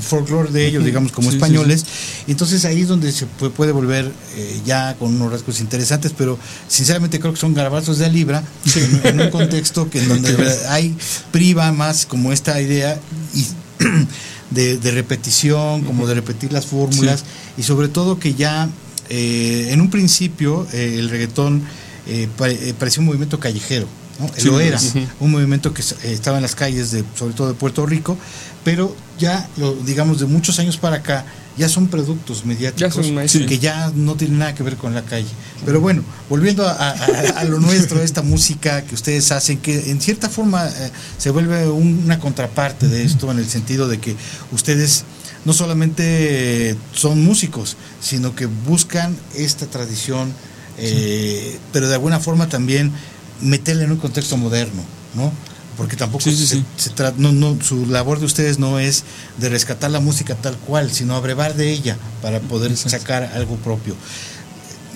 folclore 0.00 0.50
de 0.50 0.66
ellos, 0.66 0.84
digamos, 0.84 1.12
como 1.12 1.28
Sí, 1.30 1.32
sí, 1.32 1.36
españoles. 1.36 1.84
Y 2.26 2.32
Entonces 2.32 2.64
ahí 2.64 2.82
es 2.82 2.88
donde 2.88 3.10
se 3.12 3.26
pu- 3.26 3.50
puede 3.50 3.72
volver 3.72 4.10
eh, 4.36 4.60
ya 4.66 4.94
con 4.98 5.14
unos 5.14 5.32
rasgos 5.32 5.60
interesantes, 5.60 6.12
pero 6.16 6.38
sinceramente 6.68 7.18
creo 7.20 7.32
que 7.32 7.40
son 7.40 7.54
garabazos 7.54 7.98
de 7.98 8.10
libra 8.10 8.42
en, 8.74 9.00
en 9.06 9.20
un 9.20 9.30
contexto 9.30 9.88
que 9.88 10.00
en 10.00 10.08
donde 10.10 10.36
hay 10.68 10.94
priva 11.32 11.72
más 11.72 12.04
como 12.06 12.32
esta 12.32 12.60
idea 12.60 12.98
y 13.34 13.46
de, 14.50 14.78
de 14.78 14.90
repetición, 14.92 15.82
como 15.82 16.06
de 16.06 16.14
repetir 16.14 16.52
las 16.52 16.66
fórmulas 16.66 17.24
y 17.56 17.62
sobre 17.62 17.88
todo 17.88 18.18
que 18.18 18.34
ya 18.34 18.68
eh, 19.08 19.68
en 19.70 19.80
un 19.80 19.90
principio 19.90 20.66
eh, 20.72 20.96
el 20.98 21.08
reggaetón 21.08 21.62
eh, 22.06 22.28
eh, 22.38 22.74
parecía 22.78 23.00
un 23.00 23.06
movimiento 23.06 23.40
callejero. 23.40 23.86
¿no? 24.20 24.30
Sí, 24.36 24.46
Lo 24.46 24.60
era, 24.60 24.78
un 25.20 25.30
movimiento 25.30 25.74
que 25.74 25.82
eh, 25.82 26.12
estaba 26.12 26.38
en 26.38 26.42
las 26.42 26.54
calles, 26.54 26.90
de, 26.90 27.04
sobre 27.16 27.34
todo 27.34 27.48
de 27.48 27.54
Puerto 27.54 27.84
Rico, 27.84 28.16
pero 28.64 28.94
ya, 29.18 29.48
lo, 29.56 29.74
digamos, 29.74 30.20
de 30.20 30.26
muchos 30.26 30.58
años 30.58 30.76
para 30.76 30.96
acá, 30.96 31.26
ya 31.56 31.68
son 31.68 31.88
productos 31.88 32.44
mediáticos 32.44 32.80
Ya 32.96 33.02
son 33.02 33.14
mainstream. 33.14 33.48
que 33.48 33.58
ya 33.58 33.90
no 33.94 34.14
tienen 34.16 34.38
nada 34.38 34.54
que 34.54 34.62
ver 34.62 34.76
con 34.76 34.94
la 34.94 35.02
calle. 35.02 35.28
Pero 35.64 35.80
bueno, 35.80 36.02
volviendo 36.28 36.66
a, 36.68 36.72
a- 36.72 36.90
a- 36.92 37.40
a 37.40 37.44
lo 37.44 37.58
nuestro, 37.60 38.02
esta 38.02 38.22
música 38.22 38.82
que 38.82 38.94
ustedes 38.94 39.32
hacen, 39.32 39.58
que 39.58 39.90
en 39.90 40.00
cierta 40.00 40.28
forma 40.28 40.66
eh, 40.68 40.90
se 41.18 41.30
vuelve 41.30 41.68
un- 41.68 42.02
una 42.04 42.18
contraparte 42.20 42.88
de 42.88 43.04
esto, 43.04 43.30
en 43.30 43.38
el 43.38 43.48
sentido 43.48 43.88
de 43.88 43.98
que 43.98 44.16
ustedes 44.52 45.04
no 45.44 45.52
solamente 45.52 46.76
son 46.92 47.22
músicos, 47.24 47.76
sino 48.00 48.34
que 48.34 48.46
buscan 48.46 49.16
esta 49.34 49.66
tradición, 49.66 50.32
eh, 50.78 51.58
pero 51.72 51.88
de 51.88 51.94
alguna 51.94 52.20
forma 52.20 52.48
también 52.48 52.92
meterla 53.40 53.84
en 53.84 53.92
un 53.92 53.98
contexto 53.98 54.36
moderno, 54.36 54.82
¿no? 55.14 55.32
Porque 55.76 55.96
tampoco 55.96 56.24
Sí, 56.24 56.34
sí, 56.34 56.46
se- 56.46 56.54
sí. 56.56 56.64
se 56.76 56.90
tra- 56.94 57.14
no, 57.16 57.32
no, 57.32 57.58
su 57.62 57.86
labor 57.86 58.18
de 58.18 58.24
ustedes 58.26 58.58
no 58.58 58.78
es 58.78 59.04
de 59.38 59.48
rescatar 59.50 59.90
la 59.90 60.00
música 60.00 60.34
tal 60.34 60.56
cual, 60.56 60.90
sino 60.90 61.14
abrevar 61.16 61.54
de 61.54 61.70
ella 61.70 61.98
para 62.22 62.40
poder 62.40 62.76
sacar 62.76 63.24
algo 63.34 63.56
propio. 63.56 63.94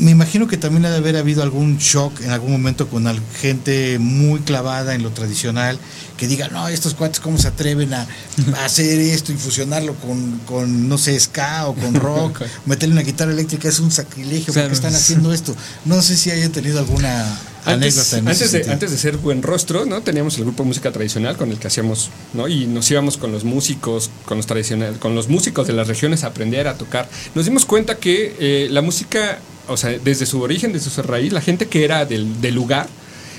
Me 0.00 0.10
imagino 0.10 0.48
que 0.48 0.56
también 0.56 0.84
ha 0.86 0.90
de 0.90 0.96
haber 0.96 1.16
habido 1.16 1.42
algún 1.42 1.76
shock 1.78 2.20
en 2.22 2.30
algún 2.30 2.52
momento 2.52 2.88
con 2.88 3.06
gente 3.40 3.98
muy 3.98 4.40
clavada 4.40 4.94
en 4.94 5.02
lo 5.02 5.10
tradicional, 5.10 5.78
que 6.16 6.26
diga, 6.26 6.48
no, 6.48 6.66
estos 6.68 6.94
cuates 6.94 7.20
cómo 7.20 7.38
se 7.38 7.48
atreven 7.48 7.92
a, 7.94 8.06
a 8.56 8.64
hacer 8.64 8.98
esto 8.98 9.32
y 9.32 9.36
fusionarlo 9.36 9.94
con, 9.96 10.38
con, 10.46 10.88
no 10.88 10.96
sé, 10.98 11.18
ska 11.20 11.66
o 11.68 11.74
con 11.74 11.94
rock, 11.94 12.42
meterle 12.66 12.94
una 12.94 13.02
guitarra 13.02 13.32
eléctrica, 13.32 13.68
es 13.68 13.78
un 13.78 13.90
sacrilegio, 13.90 14.52
Claro. 14.52 14.68
porque 14.68 14.74
están 14.86 14.94
haciendo 14.94 15.32
esto? 15.32 15.54
No 15.84 16.00
sé 16.02 16.16
si 16.16 16.30
hayan 16.30 16.50
tenido 16.50 16.78
alguna 16.78 17.22
Antes, 17.66 17.98
anécdota 17.98 18.18
en 18.18 18.28
ese 18.28 18.44
antes, 18.44 18.52
de, 18.66 18.72
antes 18.72 18.90
de 18.90 18.96
ser 18.98 19.18
buen 19.18 19.42
rostro, 19.42 19.84
¿no? 19.84 20.00
Teníamos 20.02 20.36
el 20.38 20.44
grupo 20.44 20.62
de 20.62 20.68
música 20.68 20.92
tradicional 20.92 21.36
con 21.36 21.50
el 21.50 21.58
que 21.58 21.66
hacíamos, 21.68 22.08
¿no? 22.32 22.48
Y 22.48 22.66
nos 22.66 22.90
íbamos 22.90 23.18
con 23.18 23.32
los 23.32 23.44
músicos, 23.44 24.08
con 24.24 24.38
los 24.38 24.46
tradicionales, 24.46 24.96
con 24.98 25.14
los 25.14 25.28
músicos 25.28 25.66
de 25.66 25.74
las 25.74 25.88
regiones 25.88 26.24
a 26.24 26.28
aprender 26.28 26.68
a 26.68 26.74
tocar. 26.78 27.06
Nos 27.34 27.44
dimos 27.44 27.66
cuenta 27.66 27.96
que 27.98 28.34
eh, 28.40 28.68
la 28.70 28.80
música, 28.80 29.38
o 29.70 29.76
sea, 29.76 29.98
desde 29.98 30.26
su 30.26 30.40
origen, 30.42 30.72
desde 30.72 30.90
su 30.90 31.02
raíz, 31.02 31.32
la 31.32 31.40
gente 31.40 31.66
que 31.66 31.84
era 31.84 32.04
del, 32.04 32.40
del 32.40 32.54
lugar 32.54 32.88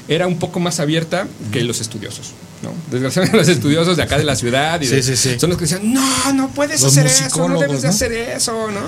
era 0.07 0.27
un 0.27 0.39
poco 0.39 0.59
más 0.59 0.79
abierta 0.79 1.27
que 1.51 1.63
los 1.63 1.81
estudiosos. 1.81 2.31
¿No? 2.63 2.73
Desgraciadamente 2.91 3.37
los 3.37 3.47
estudiosos 3.47 3.97
de 3.97 4.03
acá 4.03 4.17
de 4.17 4.23
la 4.23 4.35
ciudad 4.35 4.79
y 4.81 4.85
Sí, 4.85 4.95
de- 4.95 5.03
sí, 5.03 5.15
sí. 5.15 5.39
son 5.39 5.49
los 5.49 5.57
que 5.57 5.65
decían, 5.65 5.93
no, 5.93 6.33
no 6.33 6.49
puedes 6.49 6.81
Los 6.81 6.91
hacer 6.97 7.07
eso, 7.07 7.47
no 7.49 7.59
debes 7.59 7.83
hacer 7.85 8.11
eso, 8.11 8.69
¿no? 8.71 8.81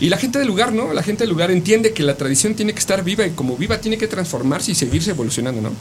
Y 0.00 0.10
la 0.10 0.16
gente 0.16 0.38
del 0.38 0.46
lugar, 0.46 0.72
¿no? 0.72 0.92
La 0.92 1.02
gente 1.02 1.24
del 1.24 1.30
lugar 1.30 1.50
entiende 1.50 1.92
que 1.92 2.04
la 2.04 2.16
tradición 2.16 2.54
tiene 2.54 2.72
que 2.72 2.78
estar 2.78 3.02
viva 3.02 3.26
y 3.26 3.30
como 3.30 3.56
viva 3.56 3.80
tiene 3.80 3.98
que 3.98 4.06
transformarse 4.06 4.70
y 4.70 4.74
seguirse 4.76 5.10
evolucionando, 5.10 5.60
¿no? 5.60 5.72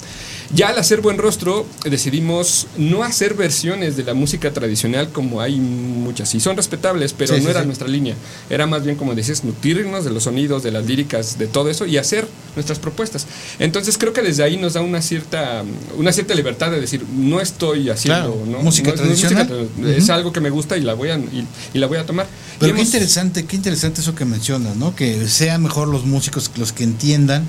Ya 0.56 0.70
al 0.70 0.80
hacer 0.80 1.02
buen 1.02 1.20
rostro 1.20 1.68
decidimos 2.02 2.68
no 2.78 3.04
hacer 3.04 3.36
versiones 3.36 3.96
de 3.96 4.04
la 4.04 4.14
música 4.16 4.52
tradicional 4.54 5.10
como 5.12 5.40
hay 5.42 5.58
muchas 5.58 6.34
y 6.34 6.40
son 6.40 6.56
respetables, 6.58 7.14
pero 7.14 7.38
no 7.38 7.50
era 7.50 7.64
nuestra 7.64 7.88
línea. 7.88 8.16
Era 8.50 8.66
más 8.66 8.84
bien 8.84 8.96
como 8.96 9.14
decías, 9.14 9.44
nutrirnos 9.44 10.04
de 10.06 10.10
los 10.12 10.24
sonidos, 10.24 10.64
de 10.64 10.72
las 10.72 10.86
líricas, 10.86 11.38
de 11.38 11.46
todo 11.48 11.70
eso 11.70 11.86
y 11.86 11.98
hacer 11.98 12.28
nuestras 12.56 12.80
propuestas. 12.80 13.28
Entonces 13.60 13.98
creo 14.00 14.14
que 14.14 14.22
desde 14.24 14.42
ahí 14.44 14.58
nos 14.58 14.74
da 14.74 14.82
una 14.82 15.02
cierta 15.02 15.64
una 15.96 16.12
cierta 16.12 16.34
libertad 16.34 16.72
de 16.72 16.80
decir, 16.82 17.04
no 17.28 17.40
estoy 17.42 17.90
haciendo, 17.90 18.34
Claro, 18.36 18.44
¿no? 18.48 18.60
música 18.64 18.90
No 18.90 18.96
es- 18.96 19.02
no 19.02 19.14
es 19.14 19.20
tradicional. 19.22 19.70
tra- 19.80 19.88
es 19.96 20.10
algo 20.10 20.32
que 20.34 20.42
me 20.42 20.50
gusta 20.50 20.78
y 20.78 20.82
la 20.82 20.94
voy 20.96 21.10
a 21.10 21.18
y, 21.18 21.46
y 21.74 21.78
la 21.80 21.88
voy 21.88 21.98
a 21.98 22.06
tomar. 22.06 22.26
Y 22.26 22.60
Pero 22.60 22.74
qué 22.74 22.82
hemos- 22.82 22.94
interesante, 22.94 23.46
qué 23.46 23.56
interesante 23.56 24.02
eso 24.02 24.16
que 24.16 24.26
mencionas, 24.26 24.76
¿no? 24.76 24.96
Que 24.96 25.28
sean 25.28 25.62
mejor 25.64 25.88
los 25.88 26.06
músicos 26.06 26.50
los 26.58 26.72
que 26.74 26.84
entiendan, 26.84 27.46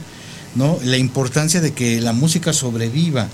¿no? 0.55 0.79
La 0.85 0.97
importancia 0.99 1.61
de 1.61 1.73
que 1.73 2.01
la 2.01 2.13
música 2.13 2.53
sobreviva 2.53 3.29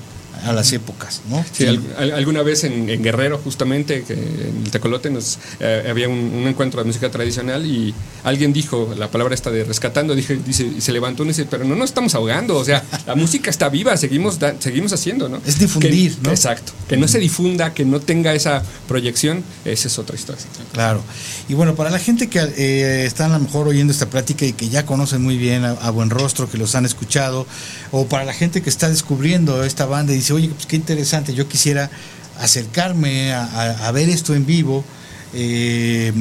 a 0.44 0.52
las 0.52 0.72
épocas, 0.72 1.20
¿no? 1.28 1.44
Sí, 1.52 1.66
al- 1.66 1.82
al- 1.96 2.12
alguna 2.12 2.42
vez 2.42 2.64
en, 2.64 2.88
en 2.90 3.02
Guerrero, 3.02 3.38
justamente, 3.42 4.02
que 4.04 4.12
en 4.14 4.62
el 4.64 4.70
Tecolote, 4.70 5.10
nos, 5.10 5.38
eh, 5.60 5.86
había 5.90 6.08
un, 6.08 6.18
un 6.18 6.46
encuentro 6.46 6.80
de 6.80 6.86
música 6.86 7.10
tradicional 7.10 7.64
y 7.66 7.94
alguien 8.24 8.52
dijo 8.52 8.94
la 8.96 9.10
palabra 9.10 9.34
esta 9.34 9.50
de 9.50 9.64
rescatando, 9.64 10.14
dije, 10.14 10.38
dice, 10.46 10.64
y 10.76 10.80
se 10.80 10.92
levantó 10.92 11.24
y 11.24 11.28
dice, 11.28 11.46
pero 11.48 11.64
no 11.64 11.74
nos 11.76 11.90
estamos 11.90 12.14
ahogando, 12.14 12.56
o 12.56 12.64
sea, 12.64 12.82
la 13.06 13.14
música 13.14 13.50
está 13.50 13.68
viva, 13.68 13.96
seguimos, 13.96 14.38
da- 14.38 14.54
seguimos 14.58 14.92
haciendo, 14.92 15.28
¿no? 15.28 15.40
Es 15.46 15.58
difundir, 15.58 16.14
Que- 16.16 16.20
¿no? 16.22 16.30
Exacto, 16.30 16.72
que 16.88 16.96
no 16.96 17.08
se 17.08 17.18
difunda, 17.18 17.72
que 17.74 17.84
no 17.84 18.00
tenga 18.00 18.34
esa 18.34 18.62
proyección, 18.88 19.42
esa 19.64 19.88
es 19.88 19.98
otra 19.98 20.14
historia. 20.16 20.42
Claro. 20.72 21.02
Y 21.48 21.54
bueno, 21.54 21.74
para 21.74 21.90
la 21.90 21.98
gente 21.98 22.28
que 22.28 22.38
eh, 22.56 23.04
están 23.06 23.32
a 23.32 23.38
lo 23.38 23.44
mejor 23.44 23.66
oyendo 23.68 23.92
esta 23.92 24.06
plática 24.06 24.44
y 24.44 24.52
que 24.52 24.68
ya 24.68 24.84
conocen 24.84 25.22
muy 25.22 25.36
bien 25.38 25.64
a, 25.64 25.70
a 25.72 25.90
Buen 25.90 26.10
Rostro, 26.10 26.50
que 26.50 26.58
los 26.58 26.74
han 26.74 26.84
escuchado, 26.84 27.46
o 27.90 28.06
para 28.06 28.24
la 28.24 28.32
gente 28.34 28.60
que 28.62 28.70
está 28.70 28.88
descubriendo 28.88 29.64
esta 29.64 29.86
banda 29.86 30.12
y 30.12 30.16
dice, 30.16 30.32
oye, 30.34 30.48
pues 30.48 30.66
qué 30.66 30.76
interesante, 30.76 31.34
yo 31.34 31.48
quisiera 31.48 31.90
acercarme 32.38 33.32
a, 33.32 33.44
a- 33.44 33.88
a 33.88 33.92
ver 33.92 34.08
esto 34.08 34.34
en 34.34 34.44
vivo. 34.46 34.84
eh, 35.32 36.12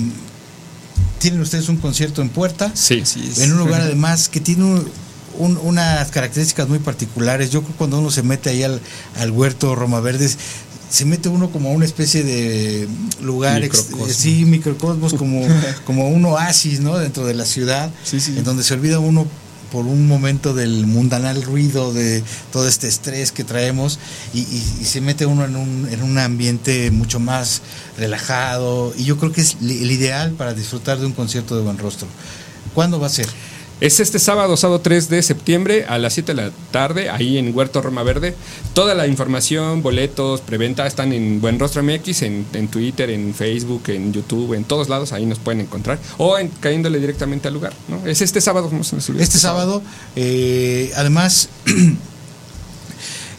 Tienen 1.20 1.40
ustedes 1.40 1.70
un 1.70 1.78
concierto 1.78 2.22
en 2.22 2.30
puerta. 2.30 2.72
Sí, 2.74 2.96
es. 3.04 3.40
en 3.40 3.54
un 3.54 3.60
lugar 3.60 3.82
además 3.82 4.28
que 4.28 4.40
tiene 4.42 4.66
un- 4.66 4.88
un- 5.38 5.58
unas 5.64 6.12
características 6.12 6.68
muy 6.68 6.80
particulares. 6.80 7.50
Yo 7.50 7.62
creo 7.62 7.72
que 7.72 7.78
cuando 7.78 7.98
uno 8.00 8.12
se 8.12 8.24
mete 8.24 8.50
ahí 8.50 8.62
al, 8.64 8.82
al 9.18 9.32
huerto 9.32 9.74
Roma 9.74 10.02
Verdes, 10.02 10.38
se 10.90 11.06
mete 11.06 11.30
uno 11.30 11.50
como 11.50 11.70
a 11.70 11.72
una 11.72 11.86
especie 11.86 12.24
de 12.24 12.88
lugar, 13.22 13.64
ex- 13.64 13.84
Microcosmos. 13.86 14.16
sí, 14.16 14.46
microcosmos, 14.46 15.14
como, 15.14 15.48
como 15.86 16.10
un 16.10 16.26
oasis, 16.26 16.82
¿no? 16.82 16.98
Dentro 16.98 17.26
de 17.26 17.34
la 17.36 17.46
ciudad, 17.46 17.90
Sí, 18.04 18.20
sí. 18.20 18.36
en 18.38 18.44
donde 18.44 18.64
se 18.64 18.74
olvida 18.74 19.00
uno 19.00 19.26
por 19.74 19.88
un 19.88 20.08
momento 20.08 20.54
del 20.54 20.86
mundanal 20.86 21.42
ruido, 21.42 21.92
de 21.94 22.24
todo 22.52 22.68
este 22.68 22.88
estrés 22.88 23.32
que 23.32 23.44
traemos 23.44 23.98
y, 24.32 24.44
se 24.44 25.02
mete 25.02 25.26
uno 25.26 25.46
en 25.46 25.56
un, 25.56 25.90
en 25.92 26.04
un 26.04 26.20
ambiente 26.20 26.92
mucho 26.92 27.20
más 27.20 27.64
relajado 27.98 28.94
y 28.96 29.04
yo 29.04 29.18
creo 29.18 29.32
que 29.32 29.42
es 29.42 29.58
el 29.60 29.92
ideal 29.92 30.34
para 30.34 30.54
disfrutar 30.54 31.00
de 31.00 31.08
un 31.08 31.14
concierto 31.14 31.56
de 31.56 31.64
buen 31.64 31.80
rostro. 31.80 32.08
¿Cuándo 32.76 33.00
va 33.00 33.08
a 33.08 33.10
ser? 33.10 33.28
Es 33.84 34.00
este 34.00 34.18
sábado, 34.18 34.56
sábado 34.56 34.80
3 34.80 35.10
de 35.10 35.22
septiembre 35.22 35.84
a 35.90 35.98
las 35.98 36.14
7 36.14 36.34
de 36.34 36.42
la 36.42 36.52
tarde, 36.72 37.10
ahí 37.10 37.38
en 37.38 37.54
Huerto 37.54 37.82
Roma 37.82 38.02
Verde. 38.02 38.34
Toda 38.74 38.96
la 38.96 39.08
información, 39.08 39.84
boletos, 39.84 40.40
preventa 40.40 40.88
están 40.88 41.12
en 41.12 41.42
Buen 41.42 41.60
Rostro 41.60 41.84
MX, 41.84 42.22
en, 42.22 42.68
Twitter, 42.70 43.10
en 43.10 43.34
Facebook, 43.34 43.84
en 43.88 44.14
YouTube, 44.14 44.54
en 44.54 44.64
todos 44.64 44.88
lados, 44.88 45.12
ahí 45.12 45.26
nos 45.26 45.40
pueden 45.40 45.60
encontrar. 45.60 46.00
O 46.18 46.38
en, 46.38 46.48
cayéndole 46.48 46.98
directamente 46.98 47.50
al 47.50 47.56
lugar. 47.56 47.74
¿no? 47.90 48.08
Es 48.08 48.22
este 48.22 48.40
sábado, 48.40 48.70
vamos 48.70 48.94
a 48.94 48.98
Este, 49.00 49.22
este 49.22 49.38
sábado, 49.38 49.82
eh, 50.16 50.94
además. 50.96 51.50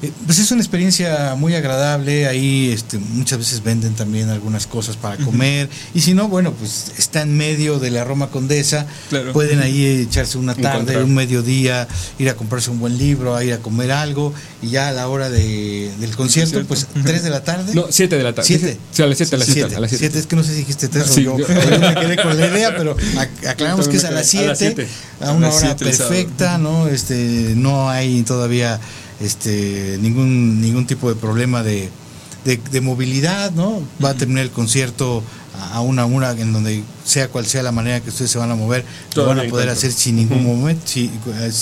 Eh, 0.04 0.12
pues 0.26 0.38
es 0.38 0.50
una 0.50 0.60
experiencia 0.60 1.34
muy 1.34 1.54
agradable, 1.54 2.26
ahí 2.26 2.70
este, 2.70 2.98
muchas 2.98 3.38
veces 3.38 3.62
venden 3.62 3.94
también 3.94 4.28
algunas 4.28 4.66
cosas 4.66 4.96
para 4.96 5.16
comer, 5.16 5.68
y 5.94 6.00
si 6.00 6.12
no, 6.12 6.28
bueno, 6.28 6.52
pues 6.52 6.92
está 6.98 7.22
en 7.22 7.34
medio 7.36 7.78
de 7.78 7.90
la 7.90 8.04
Roma 8.04 8.28
Condesa, 8.28 8.86
pueden 9.32 9.60
ahí 9.60 9.86
echarse 9.86 10.36
una 10.36 10.54
tarde, 10.54 11.02
un 11.02 11.14
mediodía, 11.14 11.88
ir 12.18 12.28
a 12.28 12.34
comprarse 12.34 12.70
un 12.70 12.80
buen 12.80 12.98
libro, 12.98 13.34
a 13.34 13.44
ir 13.44 13.54
a 13.54 13.58
comer 13.58 13.92
algo, 13.92 14.34
y 14.60 14.70
ya 14.70 14.88
a 14.88 14.92
la 14.92 15.08
hora 15.08 15.30
de, 15.30 15.90
del 15.98 16.14
concierto, 16.16 16.62
pues 16.66 16.86
3 17.02 17.22
de 17.22 17.30
la 17.30 17.42
tarde. 17.42 17.74
No, 17.74 17.86
7 17.88 18.16
de 18.16 18.22
la 18.22 18.34
tarde. 18.34 18.46
7. 18.46 18.78
Sí, 18.92 19.02
a 19.02 19.06
las 19.06 19.16
7, 19.16 19.36
a 19.36 19.38
las 19.38 19.48
7. 19.48 19.88
7, 19.88 20.18
es 20.18 20.26
que 20.26 20.36
no 20.36 20.42
sé 20.42 20.50
si 20.50 20.58
dijiste 20.58 20.88
3 20.88 21.10
o 21.10 21.20
yo, 21.20 21.38
yo, 21.38 21.46
me 21.48 21.94
quedé 21.94 22.16
con 22.16 22.38
la 22.38 22.46
idea, 22.46 22.76
pero 22.76 22.94
aclaramos 23.48 23.88
que 23.88 23.96
es 23.96 24.04
a 24.04 24.10
las 24.10 24.26
7, 24.26 24.86
a, 25.20 25.32
una 25.32 25.50
hora 25.50 25.76
perfecta, 25.76 26.58
¿no? 26.58 26.88
Este, 26.88 27.54
no 27.56 27.88
hay 27.88 28.22
todavía 28.22 28.80
este, 29.20 29.98
ningún, 30.00 30.60
ningún 30.60 30.86
tipo 30.86 31.08
de 31.08 31.16
problema 31.16 31.62
de, 31.62 31.90
de, 32.44 32.80
movilidad, 32.80 33.52
¿no? 33.52 33.82
Va 34.02 34.10
a 34.10 34.14
terminar 34.14 34.44
el 34.44 34.50
concierto 34.50 35.22
a 35.72 35.80
una 35.80 36.04
hora 36.04 36.32
en 36.32 36.52
donde 36.52 36.82
sea 37.04 37.28
cual 37.28 37.46
sea 37.46 37.62
la 37.62 37.72
manera 37.72 38.00
que 38.00 38.10
ustedes 38.10 38.30
se 38.30 38.38
van 38.38 38.50
a 38.50 38.54
mover, 38.54 38.84
lo 39.14 39.24
van 39.24 39.38
a 39.38 39.44
poder 39.44 39.68
hacer 39.68 39.92
sin 39.92 40.16
ningún 40.16 40.44
momento, 40.44 40.82
si 40.86 41.10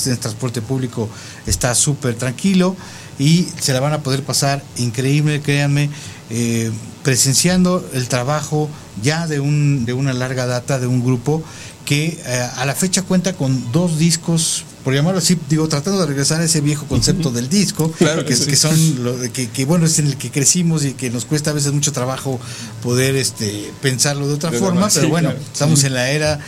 el 0.06 0.18
transporte 0.18 0.62
público 0.62 1.08
está 1.46 1.74
súper 1.74 2.14
tranquilo 2.14 2.74
y 3.18 3.46
se 3.60 3.72
la 3.72 3.80
van 3.80 3.92
a 3.92 4.02
poder 4.02 4.22
pasar 4.22 4.62
increíble, 4.78 5.42
créanme, 5.42 5.90
eh, 6.30 6.70
presenciando 7.02 7.86
el 7.92 8.08
trabajo 8.08 8.70
ya 9.02 9.26
de, 9.26 9.40
un, 9.40 9.84
de 9.84 9.92
una 9.92 10.12
larga 10.12 10.46
data 10.46 10.78
de 10.78 10.86
un 10.86 11.04
grupo 11.04 11.42
que 11.84 12.20
eh, 12.24 12.48
a 12.56 12.64
la 12.64 12.74
fecha 12.74 13.02
cuenta 13.02 13.34
con 13.34 13.70
dos 13.72 13.98
discos 13.98 14.64
por 14.84 14.94
llamarlo 14.94 15.18
así, 15.18 15.38
digo, 15.48 15.68
tratando 15.68 16.00
de 16.00 16.06
regresar 16.06 16.40
a 16.40 16.44
ese 16.44 16.60
viejo 16.60 16.86
concepto 16.86 17.30
del 17.30 17.48
disco, 17.48 17.92
que, 18.26 18.56
son 18.56 19.04
lo, 19.04 19.20
que, 19.32 19.48
que, 19.48 19.64
bueno, 19.64 19.86
es 19.86 19.98
en 19.98 20.08
el 20.08 20.16
que 20.16 20.30
crecimos 20.30 20.84
y 20.84 20.94
que 20.94 21.10
nos 21.10 21.24
cuesta 21.24 21.50
a 21.50 21.52
veces 21.52 21.72
mucho 21.72 21.92
trabajo 21.92 22.40
poder 22.82 23.16
este 23.16 23.70
pensarlo 23.80 24.26
de 24.26 24.34
otra 24.34 24.52
forma, 24.52 24.88
pero 24.92 25.08
bueno, 25.08 25.32
estamos 25.52 25.84
en 25.84 25.94
la 25.94 26.10
era 26.10 26.40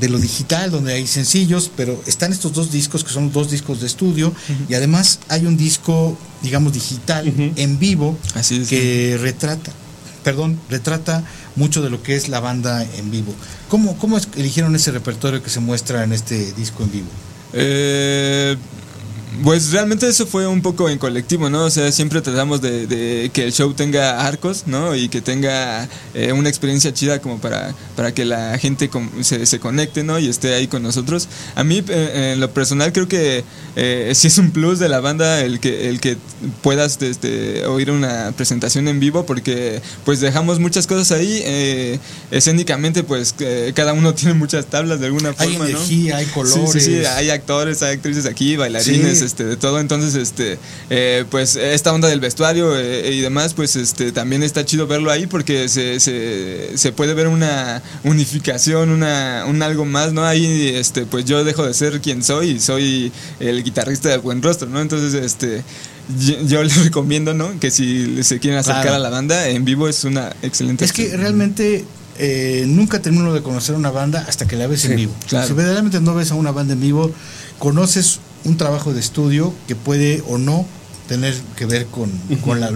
de 0.00 0.08
lo 0.08 0.18
digital, 0.18 0.70
donde 0.70 0.94
hay 0.94 1.06
sencillos, 1.06 1.70
pero 1.76 2.00
están 2.06 2.32
estos 2.32 2.52
dos 2.52 2.70
discos 2.70 3.02
que 3.02 3.10
son 3.10 3.32
dos 3.32 3.50
discos 3.50 3.80
de 3.80 3.86
estudio 3.86 4.32
y 4.68 4.74
además 4.74 5.18
hay 5.28 5.46
un 5.46 5.56
disco, 5.56 6.16
digamos, 6.42 6.72
digital 6.72 7.32
en 7.56 7.78
vivo 7.78 8.16
que 8.68 9.18
retrata, 9.20 9.72
perdón, 10.22 10.60
retrata 10.70 11.24
mucho 11.56 11.82
de 11.82 11.90
lo 11.90 12.02
que 12.02 12.14
es 12.14 12.28
la 12.28 12.38
banda 12.38 12.84
en 12.84 13.10
vivo. 13.10 13.34
¿Cómo, 13.68 13.98
¿Cómo 13.98 14.18
eligieron 14.36 14.76
ese 14.76 14.92
repertorio 14.92 15.42
que 15.42 15.50
se 15.50 15.60
muestra 15.60 16.04
en 16.04 16.12
este 16.12 16.52
disco 16.52 16.84
en 16.84 16.92
vivo? 16.92 17.08
Eh, 17.52 18.56
pues 19.44 19.70
realmente 19.72 20.08
eso 20.08 20.26
fue 20.26 20.46
un 20.46 20.62
poco 20.62 20.88
en 20.88 20.98
colectivo, 20.98 21.48
¿no? 21.50 21.64
O 21.64 21.70
sea, 21.70 21.92
siempre 21.92 22.20
tratamos 22.20 22.60
de, 22.60 23.30
que 23.32 23.44
el 23.44 23.52
show 23.52 23.72
tenga 23.74 24.26
arcos, 24.26 24.64
¿no? 24.66 24.94
Y 24.96 25.08
que 25.08 25.20
tenga 25.20 25.88
eh, 26.14 26.32
una 26.32 26.48
experiencia 26.48 26.92
chida 26.92 27.20
como 27.20 27.38
para, 27.38 27.74
para 27.94 28.12
que 28.12 28.24
la 28.24 28.58
gente 28.58 28.90
se, 29.20 29.46
se, 29.46 29.60
conecte, 29.60 30.02
¿no? 30.02 30.18
Y 30.18 30.28
esté 30.28 30.54
ahí 30.54 30.66
con 30.66 30.82
nosotros. 30.82 31.28
A 31.54 31.64
mí, 31.64 31.84
eh, 31.88 32.32
en 32.32 32.40
lo 32.40 32.50
personal, 32.52 32.92
creo 32.92 33.06
que 33.06 33.44
eh, 33.76 34.12
sí 34.14 34.28
es 34.28 34.38
un 34.38 34.50
plus 34.50 34.78
de 34.78 34.88
la 34.88 35.00
banda 35.00 35.40
el 35.40 35.60
que, 35.60 35.88
el 35.88 36.00
que 36.00 36.16
puedas 36.62 36.98
desde, 36.98 37.66
oír 37.66 37.90
una 37.90 38.32
presentación 38.36 38.88
en 38.88 38.98
vivo, 38.98 39.26
porque 39.26 39.80
pues 40.04 40.20
dejamos 40.20 40.58
muchas 40.58 40.86
cosas 40.86 41.12
ahí. 41.12 42.00
escénicamente, 42.30 43.02
pues 43.02 43.34
cada 43.74 43.92
uno 43.92 44.14
tiene 44.18 44.34
muchas 44.34 44.66
tablas 44.66 45.00
de 45.00 45.06
alguna 45.06 45.32
forma, 45.34 45.64
hay 45.64 45.72
energía, 45.72 46.16
hay 46.16 46.26
colores. 46.26 46.72
Sí, 46.72 46.80
sí, 46.80 47.04
hay 47.04 47.30
actores, 47.30 47.82
hay 47.82 47.94
actrices 47.94 48.26
aquí, 48.26 48.56
bailarines. 48.56 49.17
Este, 49.22 49.44
de 49.44 49.56
todo. 49.56 49.80
Entonces, 49.80 50.14
este, 50.14 50.58
eh, 50.90 51.24
pues 51.30 51.56
esta 51.56 51.92
onda 51.92 52.08
del 52.08 52.20
vestuario 52.20 52.78
eh, 52.78 53.12
y 53.12 53.20
demás, 53.20 53.54
pues 53.54 53.76
este, 53.76 54.12
también 54.12 54.42
está 54.42 54.64
chido 54.64 54.86
verlo 54.86 55.10
ahí 55.10 55.26
porque 55.26 55.68
se, 55.68 56.00
se, 56.00 56.92
puede 56.92 57.14
ver 57.14 57.28
una 57.28 57.82
unificación, 58.04 58.90
una, 58.90 59.44
un 59.46 59.62
algo 59.62 59.84
más, 59.84 60.12
¿no? 60.12 60.24
Ahí, 60.24 60.72
este, 60.74 61.06
pues 61.06 61.24
yo 61.24 61.44
dejo 61.44 61.64
de 61.64 61.74
ser 61.74 62.00
quien 62.00 62.22
soy 62.22 62.50
y 62.50 62.60
soy 62.60 63.12
el 63.40 63.62
guitarrista 63.62 64.08
de 64.08 64.18
buen 64.18 64.42
rostro, 64.42 64.68
¿no? 64.68 64.80
Entonces, 64.80 65.14
este 65.14 65.62
yo, 66.18 66.62
les 66.62 66.84
recomiendo, 66.84 67.34
¿no? 67.34 67.58
Que 67.60 67.70
si 67.70 68.22
se 68.22 68.38
quieren 68.38 68.58
acercar 68.58 68.88
a 68.88 68.98
la 68.98 69.10
banda, 69.10 69.48
en 69.48 69.64
vivo 69.64 69.88
es 69.88 70.04
una 70.04 70.34
excelente. 70.42 70.84
Es 70.84 70.92
que 70.92 71.16
realmente 71.16 71.84
eh, 72.18 72.64
nunca 72.66 73.00
termino 73.00 73.32
de 73.32 73.42
conocer 73.42 73.74
una 73.74 73.90
banda 73.90 74.24
hasta 74.28 74.46
que 74.46 74.56
la 74.56 74.66
ves 74.66 74.84
en 74.86 74.96
vivo. 74.96 75.14
Si 75.26 75.52
verdaderamente 75.52 76.00
no 76.00 76.14
ves 76.14 76.30
a 76.30 76.34
una 76.34 76.50
banda 76.50 76.74
en 76.74 76.80
vivo, 76.80 77.12
conoces 77.58 78.20
un 78.44 78.56
trabajo 78.56 78.92
de 78.92 79.00
estudio 79.00 79.52
que 79.66 79.76
puede 79.76 80.22
o 80.28 80.38
no 80.38 80.66
tener 81.08 81.34
que 81.56 81.64
ver 81.64 81.86
con, 81.86 82.12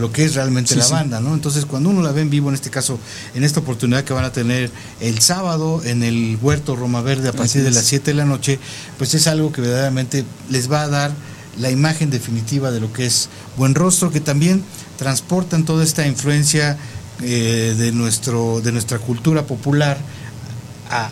lo 0.00 0.10
que 0.10 0.24
es 0.24 0.34
realmente 0.34 0.74
la 0.74 0.88
banda, 0.88 1.20
¿no? 1.20 1.34
Entonces, 1.34 1.66
cuando 1.66 1.90
uno 1.90 2.02
la 2.02 2.12
ve 2.12 2.22
en 2.22 2.30
vivo, 2.30 2.48
en 2.48 2.54
este 2.54 2.70
caso, 2.70 2.98
en 3.34 3.44
esta 3.44 3.60
oportunidad 3.60 4.04
que 4.04 4.14
van 4.14 4.24
a 4.24 4.32
tener 4.32 4.70
el 5.00 5.20
sábado 5.20 5.82
en 5.84 6.02
el 6.02 6.38
Huerto 6.40 6.74
Roma 6.74 7.02
Verde 7.02 7.28
a 7.28 7.32
partir 7.32 7.62
de 7.62 7.70
las 7.70 7.84
7 7.84 8.12
de 8.12 8.14
la 8.16 8.24
noche, 8.24 8.58
pues 8.96 9.14
es 9.14 9.26
algo 9.26 9.52
que 9.52 9.60
verdaderamente 9.60 10.24
les 10.48 10.72
va 10.72 10.82
a 10.82 10.88
dar 10.88 11.12
la 11.60 11.70
imagen 11.70 12.10
definitiva 12.10 12.70
de 12.70 12.80
lo 12.80 12.90
que 12.92 13.04
es 13.04 13.28
Buen 13.58 13.74
Rostro, 13.74 14.10
que 14.10 14.20
también 14.20 14.64
transportan 14.96 15.66
toda 15.66 15.84
esta 15.84 16.06
influencia 16.06 16.78
eh, 17.22 17.74
de, 17.76 17.92
nuestro, 17.92 18.62
de 18.62 18.72
nuestra 18.72 18.98
cultura 18.98 19.46
popular 19.46 19.98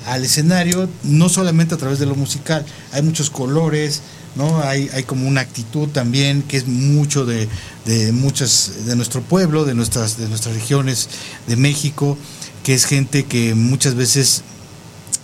al 0.07 0.25
escenario, 0.25 0.89
no 1.05 1.31
solamente 1.31 1.75
a 1.75 1.79
través 1.79 1.99
de 1.99 2.05
lo 2.05 2.15
musical, 2.15 2.67
hay 2.93 3.01
muchos 3.01 3.31
colores, 3.31 4.03
¿no? 4.37 4.61
Hay, 4.63 4.89
hay 4.93 5.03
como 5.03 5.27
una 5.27 5.41
actitud 5.41 5.89
también 5.89 6.43
que 6.43 6.57
es 6.57 6.67
mucho 6.67 7.25
de, 7.27 7.49
de 7.85 8.13
muchas, 8.13 8.87
de 8.87 8.97
nuestro 8.97 9.23
pueblo, 9.23 9.65
de 9.65 9.75
nuestras, 9.75 10.19
de 10.19 10.29
nuestras 10.29 10.55
regiones 10.55 11.09
de 11.47 11.57
México, 11.57 12.17
que 12.63 12.75
es 12.75 12.85
gente 12.85 13.25
que 13.25 13.55
muchas 13.55 13.95
veces 13.95 14.43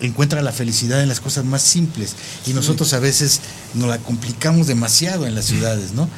encuentra 0.01 0.43
la 0.43 0.53
felicidad 0.53 1.03
en 1.03 1.09
las 1.09 1.21
cosas 1.21 1.45
más 1.45 1.63
simples 1.63 2.15
y 2.47 2.53
nosotros 2.53 2.93
a 2.93 2.99
veces 2.99 3.41
nos 3.75 3.89
la 3.89 3.99
complicamos 3.99 4.67
demasiado 4.67 5.27
en 5.27 5.35
las 5.35 5.47
ciudades, 5.47 5.93
¿no? 5.93 6.09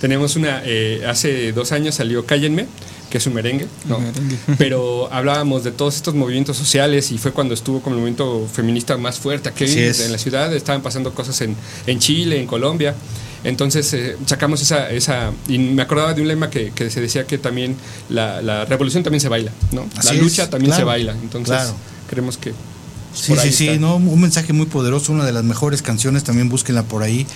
Tenemos 0.00 0.36
una, 0.36 0.62
eh, 0.64 1.04
hace 1.06 1.52
dos 1.52 1.72
años 1.72 1.94
salió 1.94 2.26
Cállenme, 2.26 2.66
que 3.12 3.18
es 3.18 3.26
un 3.26 3.34
merengue, 3.34 3.68
¿no? 3.84 4.00
Pero 4.58 5.12
hablábamos 5.12 5.64
de 5.64 5.70
todos 5.70 5.96
estos 5.96 6.14
movimientos 6.14 6.56
sociales 6.56 7.12
y 7.12 7.18
fue 7.18 7.30
cuando 7.30 7.52
estuvo 7.52 7.82
con 7.82 7.92
el 7.92 7.98
movimiento 7.98 8.48
feminista 8.50 8.96
más 8.96 9.18
fuerte 9.18 9.50
aquí 9.50 9.64
en 9.64 10.12
la 10.12 10.16
ciudad. 10.16 10.50
Estaban 10.54 10.80
pasando 10.80 11.12
cosas 11.12 11.38
en, 11.42 11.54
en 11.86 11.98
Chile, 11.98 12.40
en 12.40 12.46
Colombia. 12.46 12.94
Entonces 13.44 13.92
eh, 13.92 14.16
sacamos 14.24 14.62
esa, 14.62 14.88
esa, 14.90 15.30
y 15.46 15.58
me 15.58 15.82
acordaba 15.82 16.14
de 16.14 16.22
un 16.22 16.28
lema 16.28 16.48
que, 16.48 16.70
que 16.70 16.88
se 16.88 17.02
decía 17.02 17.26
que 17.26 17.36
también 17.36 17.76
la, 18.08 18.40
la, 18.40 18.64
revolución 18.64 19.02
también 19.02 19.20
se 19.20 19.28
baila, 19.28 19.52
¿no? 19.72 19.86
la 20.02 20.12
lucha 20.14 20.48
también 20.48 20.74
se 20.74 20.84
baila. 20.84 21.12
Entonces 21.12 21.74
creemos 22.08 22.38
que... 22.38 22.54
Sí, 23.12 23.34
sí, 23.36 23.52
sí, 23.52 23.78
¿no? 23.78 23.96
un 23.96 24.20
mensaje 24.22 24.54
muy 24.54 24.64
poderoso, 24.64 25.12
una 25.12 25.26
de 25.26 25.32
las 25.32 25.44
mejores 25.44 25.82
canciones, 25.82 26.24
también 26.24 26.48
búsquenla 26.48 26.84
por 26.84 27.02
ahí, 27.02 27.26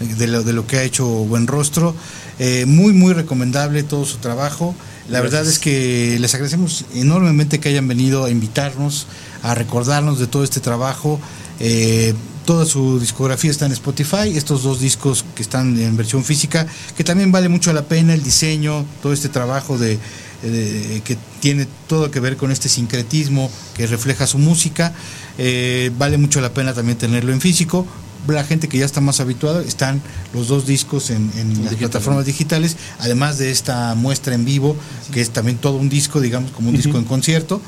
de 0.00 0.26
lo, 0.26 0.42
de 0.42 0.52
lo 0.52 0.66
que 0.66 0.78
ha 0.78 0.82
hecho 0.82 1.06
Buen 1.06 1.46
Rostro. 1.46 1.94
Eh, 2.38 2.66
muy, 2.66 2.92
muy 2.92 3.14
recomendable 3.14 3.82
todo 3.82 4.04
su 4.04 4.18
trabajo. 4.18 4.74
La 5.08 5.20
verdad 5.20 5.46
es 5.46 5.58
que 5.58 6.18
les 6.20 6.34
agradecemos 6.34 6.84
enormemente 6.94 7.60
que 7.60 7.68
hayan 7.68 7.86
venido 7.86 8.24
a 8.24 8.30
invitarnos, 8.30 9.06
a 9.42 9.54
recordarnos 9.54 10.18
de 10.18 10.26
todo 10.26 10.42
este 10.42 10.60
trabajo. 10.60 11.20
Eh, 11.60 12.12
toda 12.44 12.66
su 12.66 12.98
discografía 12.98 13.50
está 13.50 13.66
en 13.66 13.72
Spotify, 13.72 14.36
estos 14.36 14.62
dos 14.64 14.80
discos 14.80 15.24
que 15.34 15.42
están 15.42 15.78
en 15.78 15.96
versión 15.96 16.24
física, 16.24 16.66
que 16.96 17.04
también 17.04 17.32
vale 17.32 17.48
mucho 17.48 17.72
la 17.72 17.82
pena 17.82 18.14
el 18.14 18.22
diseño, 18.22 18.84
todo 19.02 19.12
este 19.12 19.28
trabajo 19.28 19.78
de, 19.78 19.98
que 20.42 21.16
tiene 21.40 21.66
todo 21.88 22.10
que 22.10 22.20
ver 22.20 22.36
con 22.36 22.52
este 22.52 22.68
sincretismo 22.68 23.50
que 23.74 23.86
refleja 23.86 24.26
su 24.26 24.38
música. 24.38 24.92
Eh, 25.38 25.90
vale 25.98 26.18
mucho 26.18 26.40
la 26.40 26.52
pena 26.52 26.74
también 26.74 26.98
tenerlo 26.98 27.32
en 27.32 27.40
físico 27.40 27.86
la 28.34 28.44
gente 28.44 28.68
que 28.68 28.78
ya 28.78 28.84
está 28.84 29.00
más 29.00 29.20
habituada, 29.20 29.62
están 29.62 30.02
los 30.34 30.48
dos 30.48 30.66
discos 30.66 31.10
en, 31.10 31.30
las 31.64 31.74
plataformas 31.74 32.26
digitales, 32.26 32.76
además 32.98 33.38
de 33.38 33.50
esta 33.50 33.94
muestra 33.94 34.34
en 34.34 34.44
vivo, 34.44 34.76
que 35.12 35.20
es 35.20 35.30
también 35.30 35.58
todo 35.58 35.76
un 35.76 35.88
disco, 35.88 36.20
digamos, 36.20 36.50
como 36.50 36.70
un 36.70 36.76
disco 36.76 36.98
en 36.98 37.04
concierto, 37.04 37.60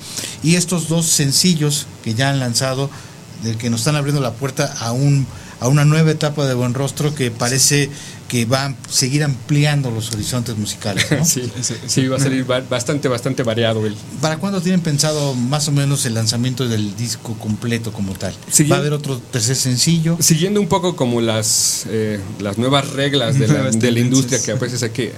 y 0.42 0.56
estos 0.56 0.88
dos 0.88 1.06
sencillos 1.06 1.86
que 2.02 2.14
ya 2.14 2.30
han 2.30 2.40
lanzado, 2.40 2.90
del 3.42 3.56
que 3.56 3.70
nos 3.70 3.80
están 3.80 3.96
abriendo 3.96 4.20
la 4.20 4.32
puerta 4.32 4.74
a 4.80 4.92
un 4.92 5.26
a 5.60 5.68
una 5.68 5.84
nueva 5.84 6.10
etapa 6.10 6.46
de 6.46 6.54
Buen 6.54 6.74
Rostro 6.74 7.14
que 7.14 7.30
parece 7.30 7.90
que 8.28 8.44
va 8.44 8.66
a 8.66 8.74
seguir 8.90 9.24
ampliando 9.24 9.90
los 9.90 10.12
horizontes 10.12 10.56
musicales. 10.56 11.06
¿no? 11.10 11.24
sí, 11.24 11.50
sí, 11.86 12.06
va 12.06 12.16
a 12.16 12.20
salir 12.20 12.44
bastante, 12.44 13.08
bastante 13.08 13.42
variado. 13.42 13.86
El... 13.86 13.96
¿Para 14.20 14.36
cuándo 14.36 14.60
tienen 14.60 14.80
pensado 14.80 15.34
más 15.34 15.66
o 15.68 15.72
menos 15.72 16.04
el 16.04 16.14
lanzamiento 16.14 16.68
del 16.68 16.94
disco 16.94 17.34
completo 17.38 17.92
como 17.92 18.12
tal? 18.12 18.34
¿Va 18.70 18.76
a 18.76 18.78
haber 18.78 18.92
otro 18.92 19.18
tercer 19.18 19.56
sencillo? 19.56 20.18
Siguiendo 20.20 20.60
un 20.60 20.68
poco 20.68 20.94
como 20.94 21.22
las, 21.22 21.86
eh, 21.88 22.20
las 22.38 22.58
nuevas 22.58 22.90
reglas 22.90 23.38
de 23.38 23.48
la, 23.48 23.70
de 23.70 23.90
la, 23.90 24.00
industria, 24.00 24.40
que 24.42 24.52
a 24.52 24.56
veces 24.56 24.82
hay 24.82 24.90
que... 24.90 25.12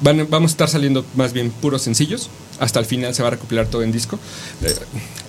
Van, 0.00 0.26
vamos 0.30 0.50
a 0.50 0.52
estar 0.52 0.68
saliendo 0.68 1.04
más 1.14 1.32
bien 1.32 1.50
puros 1.50 1.82
sencillos. 1.82 2.28
Hasta 2.60 2.80
el 2.80 2.86
final 2.86 3.14
se 3.14 3.22
va 3.22 3.28
a 3.28 3.30
recopilar 3.32 3.66
todo 3.66 3.82
en 3.82 3.92
disco. 3.92 4.18
Eh, 4.62 4.74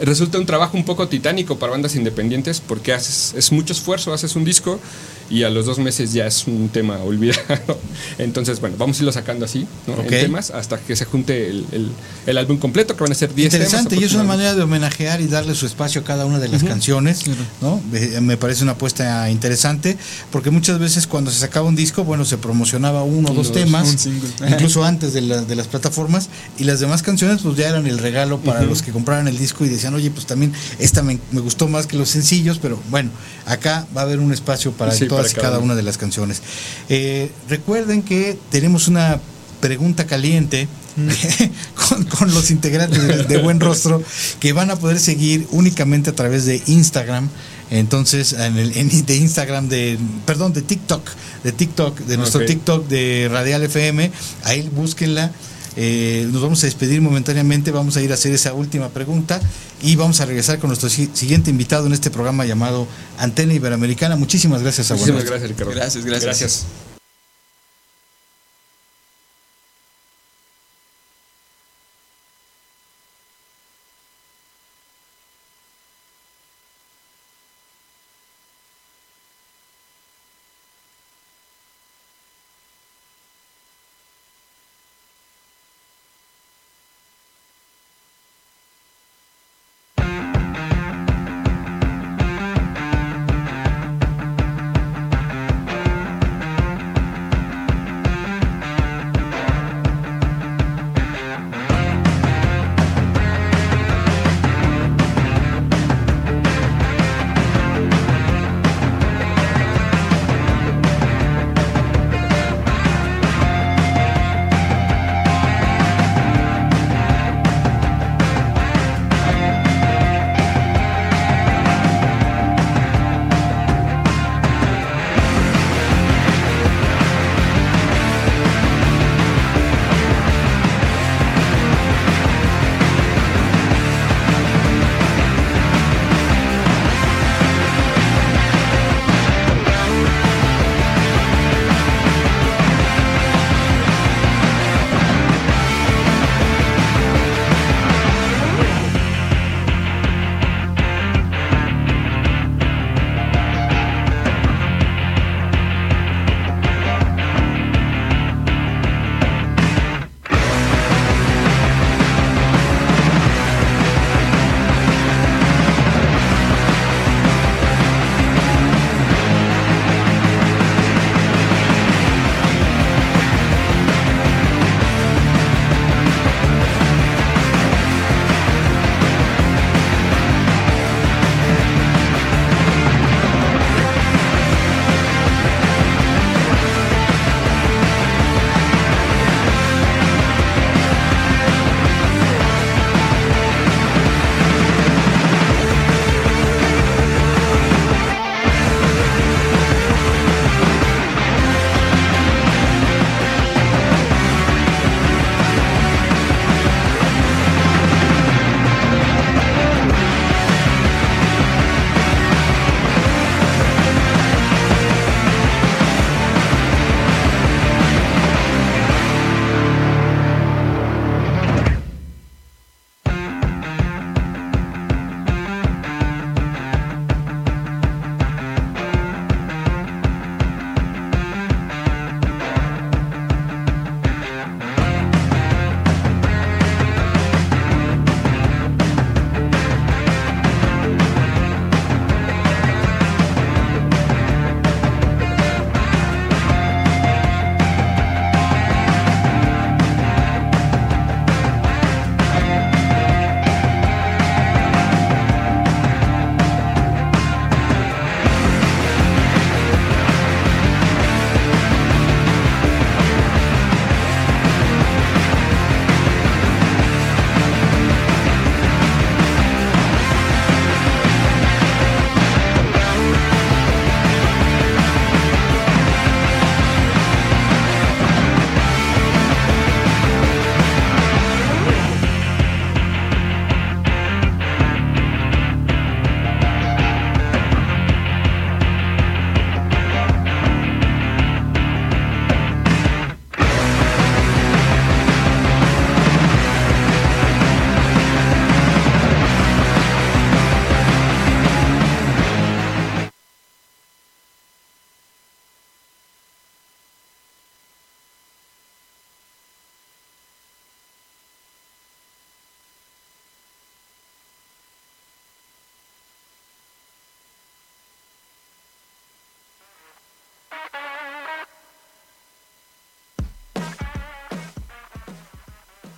resulta 0.01 0.39
un 0.39 0.45
trabajo 0.45 0.75
un 0.77 0.85
poco 0.85 1.07
titánico 1.07 1.59
para 1.59 1.71
bandas 1.71 1.95
independientes 1.95 2.59
porque 2.59 2.93
haces, 2.93 3.33
es 3.37 3.51
mucho 3.51 3.73
esfuerzo, 3.73 4.13
haces 4.13 4.35
un 4.35 4.45
disco 4.45 4.79
y 5.29 5.43
a 5.43 5.49
los 5.49 5.65
dos 5.65 5.77
meses 5.79 6.11
ya 6.11 6.25
es 6.25 6.47
un 6.47 6.69
tema 6.69 6.97
olvidado. 6.97 7.79
Entonces, 8.17 8.59
bueno, 8.59 8.75
vamos 8.79 8.97
a 8.97 9.01
irlo 9.01 9.11
sacando 9.11 9.45
así, 9.45 9.67
en 9.87 10.07
temas, 10.07 10.51
hasta 10.51 10.79
que 10.79 10.95
se 10.95 11.05
junte 11.05 11.49
el, 11.49 11.91
el, 12.25 12.37
álbum 12.37 12.57
completo, 12.57 12.95
que 12.95 13.03
van 13.03 13.11
a 13.11 13.15
ser 13.15 13.33
10 13.33 13.53
Interesante, 13.53 13.95
y 13.95 14.03
es 14.03 14.13
una 14.13 14.23
manera 14.23 14.55
de 14.55 14.61
homenajear 14.63 15.21
y 15.21 15.27
darle 15.27 15.55
su 15.55 15.65
espacio 15.65 16.01
a 16.01 16.03
cada 16.03 16.25
una 16.25 16.39
de 16.39 16.47
las 16.47 16.63
canciones, 16.63 17.25
¿no? 17.61 17.81
Me 18.21 18.37
parece 18.37 18.63
una 18.63 18.73
apuesta 18.73 19.29
interesante, 19.29 19.97
porque 20.31 20.49
muchas 20.49 20.79
veces 20.79 21.05
cuando 21.05 21.31
se 21.31 21.39
sacaba 21.39 21.67
un 21.67 21.75
disco, 21.75 22.03
bueno, 22.03 22.25
se 22.25 22.37
promocionaba 22.37 23.03
uno 23.03 23.29
o 23.29 23.33
dos 23.33 23.51
temas, 23.51 24.07
incluso 24.59 24.83
antes 24.83 25.13
de, 25.13 25.21
de 25.21 25.55
las 25.55 25.67
plataformas, 25.67 26.29
y 26.57 26.65
las 26.65 26.79
demás 26.79 27.01
canciones 27.01 27.41
pues 27.41 27.55
ya 27.57 27.69
eran 27.69 27.87
el 27.87 27.97
regalo 27.97 28.39
para 28.39 28.61
los 28.63 28.81
que 28.81 28.91
compraran 28.91 29.27
el 29.27 29.37
disco 29.37 29.65
y 29.65 29.69
decían, 29.69 29.93
oye, 29.93 30.11
pues 30.11 30.25
también 30.25 30.53
esta 30.79 31.01
me, 31.03 31.19
gustó 31.31 31.67
más 31.67 31.87
que 31.87 31.97
los 31.97 32.09
sencillos, 32.09 32.59
pero 32.59 32.79
bueno, 32.89 33.09
acá 33.45 33.87
va 33.95 34.01
a 34.01 34.03
haber 34.03 34.19
un 34.19 34.31
espacio 34.33 34.71
para 34.71 34.95
todas 35.07 35.31
y 35.31 35.35
cada 35.35 35.59
una 35.59 35.75
de 35.75 35.83
las 35.83 35.97
canciones. 35.97 36.41
Eh, 36.89 37.31
recuerden 37.47 38.01
que 38.01 38.37
tenemos 38.51 38.87
una 38.87 39.19
pregunta 39.61 40.05
caliente 40.05 40.67
mm. 40.95 41.09
con, 42.17 42.33
los 42.33 42.51
integrantes 42.51 43.27
de, 43.27 43.37
Buen 43.37 43.59
Rostro 43.59 44.01
que 44.39 44.53
van 44.53 44.71
a 44.71 44.75
poder 44.75 44.99
seguir 44.99 45.47
únicamente 45.51 46.09
a 46.09 46.15
través 46.15 46.45
de 46.45 46.61
Instagram. 46.67 47.29
Entonces, 47.71 48.33
en 48.33 48.57
el 48.57 49.05
de 49.05 49.15
Instagram 49.15 49.69
de, 49.69 49.97
perdón, 50.25 50.53
de 50.53 50.61
TikTok, 50.61 51.07
de 51.43 51.51
TikTok, 51.51 51.99
de 51.99 52.17
nuestro 52.17 52.43
TikTok 52.43 52.87
de 52.87 53.29
Radial 53.31 53.63
FM, 53.63 54.11
ahí 54.43 54.69
búsquenla. 54.73 55.31
Eh, 55.75 56.27
nos 56.31 56.41
vamos 56.41 56.63
a 56.63 56.65
despedir 56.65 56.99
momentáneamente, 56.99 57.71
vamos 57.71 57.95
a 57.95 58.01
ir 58.01 58.11
a 58.11 58.15
hacer 58.15 58.33
esa 58.33 58.53
última 58.53 58.89
pregunta 58.89 59.39
y 59.81 59.95
vamos 59.95 60.19
a 60.19 60.25
regresar 60.25 60.59
con 60.59 60.69
nuestro 60.69 60.89
siguiente 60.89 61.51
invitado 61.51 61.85
en 61.85 61.93
este 61.93 62.09
programa 62.09 62.45
llamado 62.45 62.87
Antena 63.17 63.53
Iberoamericana. 63.53 64.15
Muchísimas 64.15 64.61
gracias 64.61 64.91
a 64.91 64.95
Muchísimas 64.95 65.25
gracias, 65.25 65.49
Ricardo. 65.49 65.71
Gracias, 65.71 66.03
gracias. 66.03 66.25
gracias. 66.25 66.88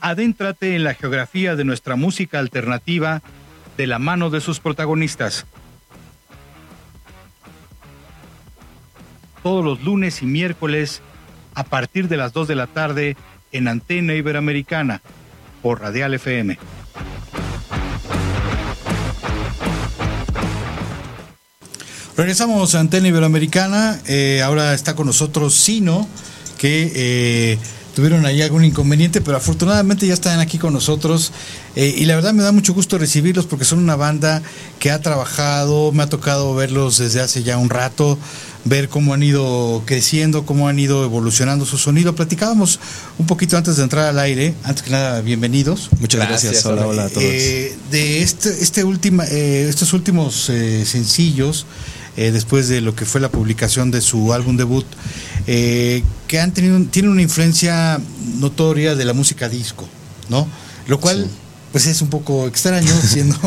Adéntrate 0.01 0.75
en 0.75 0.83
la 0.83 0.95
geografía 0.95 1.55
de 1.55 1.63
nuestra 1.63 1.95
música 1.95 2.39
alternativa 2.39 3.21
de 3.77 3.87
la 3.87 3.99
mano 3.99 4.29
de 4.29 4.41
sus 4.41 4.59
protagonistas. 4.59 5.45
Todos 9.43 9.63
los 9.63 9.83
lunes 9.83 10.21
y 10.21 10.25
miércoles 10.25 11.01
a 11.53 11.63
partir 11.63 12.07
de 12.07 12.17
las 12.17 12.33
2 12.33 12.47
de 12.47 12.55
la 12.55 12.67
tarde 12.67 13.15
en 13.51 13.67
Antena 13.67 14.13
Iberoamericana 14.13 15.01
por 15.61 15.81
Radial 15.81 16.13
FM. 16.15 16.57
Regresamos 22.17 22.75
a 22.75 22.79
Antena 22.79 23.07
Iberoamericana. 23.07 23.99
Eh, 24.07 24.41
ahora 24.43 24.73
está 24.73 24.95
con 24.95 25.07
nosotros 25.07 25.55
Sino, 25.55 26.07
que 26.57 26.91
eh, 26.93 27.57
tuvieron 27.93 28.25
ahí 28.25 28.41
algún 28.41 28.63
inconveniente, 28.63 29.21
pero 29.21 29.37
afortunadamente 29.37 30.07
ya 30.07 30.13
están 30.13 30.39
aquí 30.39 30.57
con 30.57 30.73
nosotros. 30.73 31.31
Eh, 31.75 31.93
y 31.97 32.05
la 32.05 32.15
verdad 32.15 32.33
me 32.33 32.43
da 32.43 32.51
mucho 32.51 32.73
gusto 32.73 32.97
recibirlos 32.97 33.45
porque 33.45 33.65
son 33.65 33.79
una 33.79 33.95
banda 33.95 34.41
que 34.79 34.91
ha 34.91 35.01
trabajado, 35.01 35.91
me 35.91 36.03
ha 36.03 36.07
tocado 36.09 36.53
verlos 36.55 36.97
desde 36.97 37.21
hace 37.21 37.43
ya 37.43 37.57
un 37.57 37.69
rato, 37.69 38.17
ver 38.65 38.89
cómo 38.89 39.13
han 39.13 39.23
ido 39.23 39.83
creciendo, 39.85 40.45
cómo 40.45 40.67
han 40.67 40.79
ido 40.79 41.03
evolucionando 41.03 41.65
su 41.65 41.77
sonido. 41.77 42.15
Platicábamos 42.15 42.79
un 43.17 43.25
poquito 43.25 43.57
antes 43.57 43.77
de 43.77 43.83
entrar 43.83 44.07
al 44.07 44.19
aire, 44.19 44.53
antes 44.63 44.83
que 44.83 44.91
nada, 44.91 45.21
bienvenidos. 45.21 45.89
Muchas 45.99 46.27
gracias, 46.27 46.65
hola, 46.65 46.87
hola 46.87 47.05
a 47.05 47.09
todos. 47.09 47.23
de 47.23 48.21
este, 48.21 48.49
este 48.61 48.83
última, 48.83 49.25
estos 49.25 49.93
últimos 49.93 50.35
sencillos, 50.35 51.65
eh, 52.17 52.31
después 52.31 52.67
de 52.67 52.81
lo 52.81 52.93
que 52.93 53.05
fue 53.05 53.21
la 53.21 53.29
publicación 53.29 53.89
de 53.89 54.01
su 54.01 54.33
álbum 54.33 54.57
debut, 54.57 54.85
eh, 55.47 56.03
que 56.27 56.39
han 56.39 56.53
tenido, 56.53 56.79
tienen 56.85 57.11
una 57.11 57.21
influencia 57.21 57.99
notoria 58.39 58.95
de 58.95 59.05
la 59.05 59.13
música 59.13 59.49
disco, 59.49 59.87
¿no? 60.29 60.47
Lo 60.87 60.99
cual, 60.99 61.29
pues 61.71 61.85
es 61.87 62.01
un 62.01 62.09
poco 62.09 62.47
extraño 62.47 62.93
siendo 63.03 63.37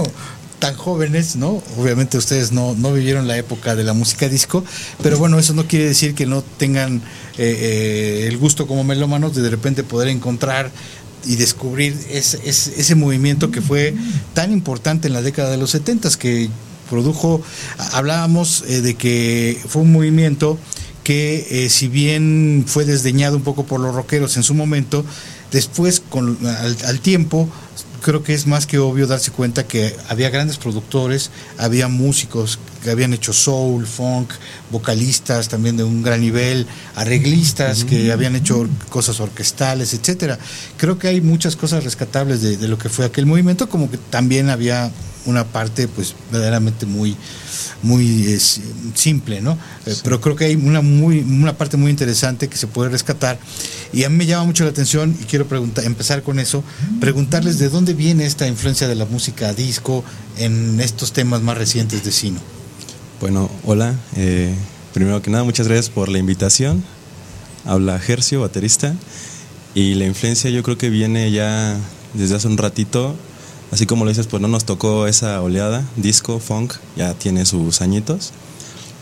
tan 0.58 0.74
jóvenes, 0.76 1.36
¿no? 1.36 1.62
Obviamente 1.78 2.16
ustedes 2.16 2.52
no, 2.52 2.74
no 2.74 2.92
vivieron 2.92 3.28
la 3.28 3.36
época 3.36 3.76
de 3.76 3.84
la 3.84 3.92
música 3.92 4.28
disco, 4.28 4.64
pero 5.02 5.18
bueno, 5.18 5.38
eso 5.38 5.52
no 5.52 5.66
quiere 5.66 5.86
decir 5.86 6.14
que 6.14 6.26
no 6.26 6.42
tengan 6.42 7.02
eh, 7.36 8.26
el 8.28 8.38
gusto 8.38 8.66
como 8.66 8.84
melómanos 8.84 9.34
de 9.34 9.42
de 9.42 9.50
repente 9.50 9.82
poder 9.82 10.08
encontrar 10.08 10.70
y 11.26 11.36
descubrir 11.36 11.98
ese, 12.10 12.40
ese, 12.46 12.94
movimiento 12.94 13.50
que 13.50 13.62
fue 13.62 13.94
tan 14.34 14.52
importante 14.52 15.08
en 15.08 15.14
la 15.14 15.22
década 15.22 15.50
de 15.50 15.56
los 15.56 15.70
70 15.70 16.10
que 16.18 16.50
produjo, 16.88 17.42
hablábamos 17.92 18.64
eh, 18.68 18.80
de 18.80 18.94
que 18.94 19.60
fue 19.66 19.82
un 19.82 19.92
movimiento 19.92 20.58
que 21.04 21.46
eh, 21.50 21.68
si 21.68 21.86
bien 21.86 22.64
fue 22.66 22.84
desdeñado 22.84 23.36
un 23.36 23.42
poco 23.42 23.64
por 23.64 23.78
los 23.78 23.94
rockeros 23.94 24.36
en 24.36 24.42
su 24.42 24.54
momento, 24.54 25.04
después 25.52 26.00
con, 26.00 26.38
al, 26.46 27.00
tiempo 27.00 27.48
creo 28.02 28.22
que 28.22 28.34
es 28.34 28.46
más 28.46 28.66
que 28.66 28.78
obvio 28.78 29.06
darse 29.06 29.30
cuenta 29.30 29.66
que 29.66 29.94
había 30.08 30.30
grandes 30.30 30.56
productores, 30.56 31.30
había 31.58 31.88
músicos 31.88 32.58
que 32.84 32.90
habían 32.90 33.14
hecho 33.14 33.32
soul, 33.32 33.86
funk, 33.86 34.30
vocalistas 34.70 35.48
también 35.48 35.76
de 35.76 35.84
un 35.84 36.02
gran 36.02 36.20
nivel, 36.20 36.66
arreglistas 36.94 37.84
que 37.84 38.12
habían 38.12 38.36
hecho 38.36 38.68
cosas 38.90 39.20
orquestales, 39.20 39.94
etcétera. 39.94 40.38
Creo 40.76 40.98
que 40.98 41.08
hay 41.08 41.22
muchas 41.22 41.56
cosas 41.56 41.82
rescatables 41.82 42.42
de, 42.42 42.58
de 42.58 42.68
lo 42.68 42.76
que 42.76 42.90
fue 42.90 43.06
aquel 43.06 43.24
movimiento, 43.24 43.68
como 43.68 43.90
que 43.90 43.96
también 43.96 44.50
había 44.50 44.92
una 45.26 45.44
parte 45.44 45.88
pues 45.88 46.14
verdaderamente 46.30 46.86
muy 46.86 47.16
muy 47.82 48.38
simple, 48.94 49.40
¿no? 49.40 49.58
Eh, 49.86 49.94
pero 50.02 50.20
creo 50.20 50.36
que 50.36 50.46
hay 50.46 50.54
una 50.54 50.80
muy 50.80 51.20
una 51.20 51.56
parte 51.56 51.76
muy 51.76 51.90
interesante 51.90 52.48
que 52.48 52.56
se 52.56 52.66
puede 52.66 52.90
rescatar 52.90 53.38
y 53.92 54.04
a 54.04 54.10
mí 54.10 54.16
me 54.16 54.26
llama 54.26 54.44
mucho 54.44 54.64
la 54.64 54.70
atención 54.70 55.16
y 55.20 55.24
quiero 55.24 55.46
preguntar 55.46 55.84
empezar 55.84 56.22
con 56.22 56.38
eso, 56.38 56.64
preguntarles 57.00 57.58
de 57.58 57.68
dónde 57.68 57.94
viene 57.94 58.26
esta 58.26 58.46
influencia 58.46 58.88
de 58.88 58.94
la 58.94 59.06
música 59.06 59.52
disco 59.54 60.04
en 60.36 60.80
estos 60.80 61.12
temas 61.12 61.42
más 61.42 61.56
recientes 61.56 62.04
de 62.04 62.12
Sino. 62.12 62.53
Bueno, 63.20 63.48
hola, 63.64 63.94
eh, 64.16 64.52
primero 64.92 65.22
que 65.22 65.30
nada 65.30 65.44
muchas 65.44 65.68
gracias 65.68 65.88
por 65.88 66.08
la 66.08 66.18
invitación. 66.18 66.84
Habla 67.64 67.98
Gercio, 68.00 68.40
baterista, 68.40 68.94
y 69.74 69.94
la 69.94 70.04
influencia 70.04 70.50
yo 70.50 70.62
creo 70.64 70.76
que 70.76 70.90
viene 70.90 71.30
ya 71.30 71.78
desde 72.12 72.34
hace 72.34 72.48
un 72.48 72.58
ratito. 72.58 73.14
Así 73.70 73.86
como 73.86 74.04
lo 74.04 74.10
dices, 74.10 74.26
pues 74.26 74.42
no 74.42 74.48
nos 74.48 74.64
tocó 74.64 75.06
esa 75.06 75.40
oleada, 75.42 75.84
disco, 75.96 76.40
funk, 76.40 76.74
ya 76.96 77.14
tiene 77.14 77.46
sus 77.46 77.80
añitos, 77.80 78.32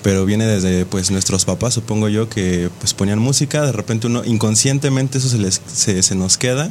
pero 0.02 0.26
viene 0.26 0.46
desde 0.46 0.84
pues 0.84 1.10
nuestros 1.10 1.46
papás, 1.46 1.74
supongo 1.74 2.08
yo, 2.08 2.28
que 2.28 2.70
pues 2.80 2.92
ponían 2.92 3.18
música, 3.18 3.64
de 3.64 3.72
repente 3.72 4.08
uno 4.08 4.24
inconscientemente 4.24 5.18
eso 5.18 5.28
se, 5.28 5.38
les, 5.38 5.60
se, 5.66 6.14
nos 6.14 6.36
queda. 6.36 6.70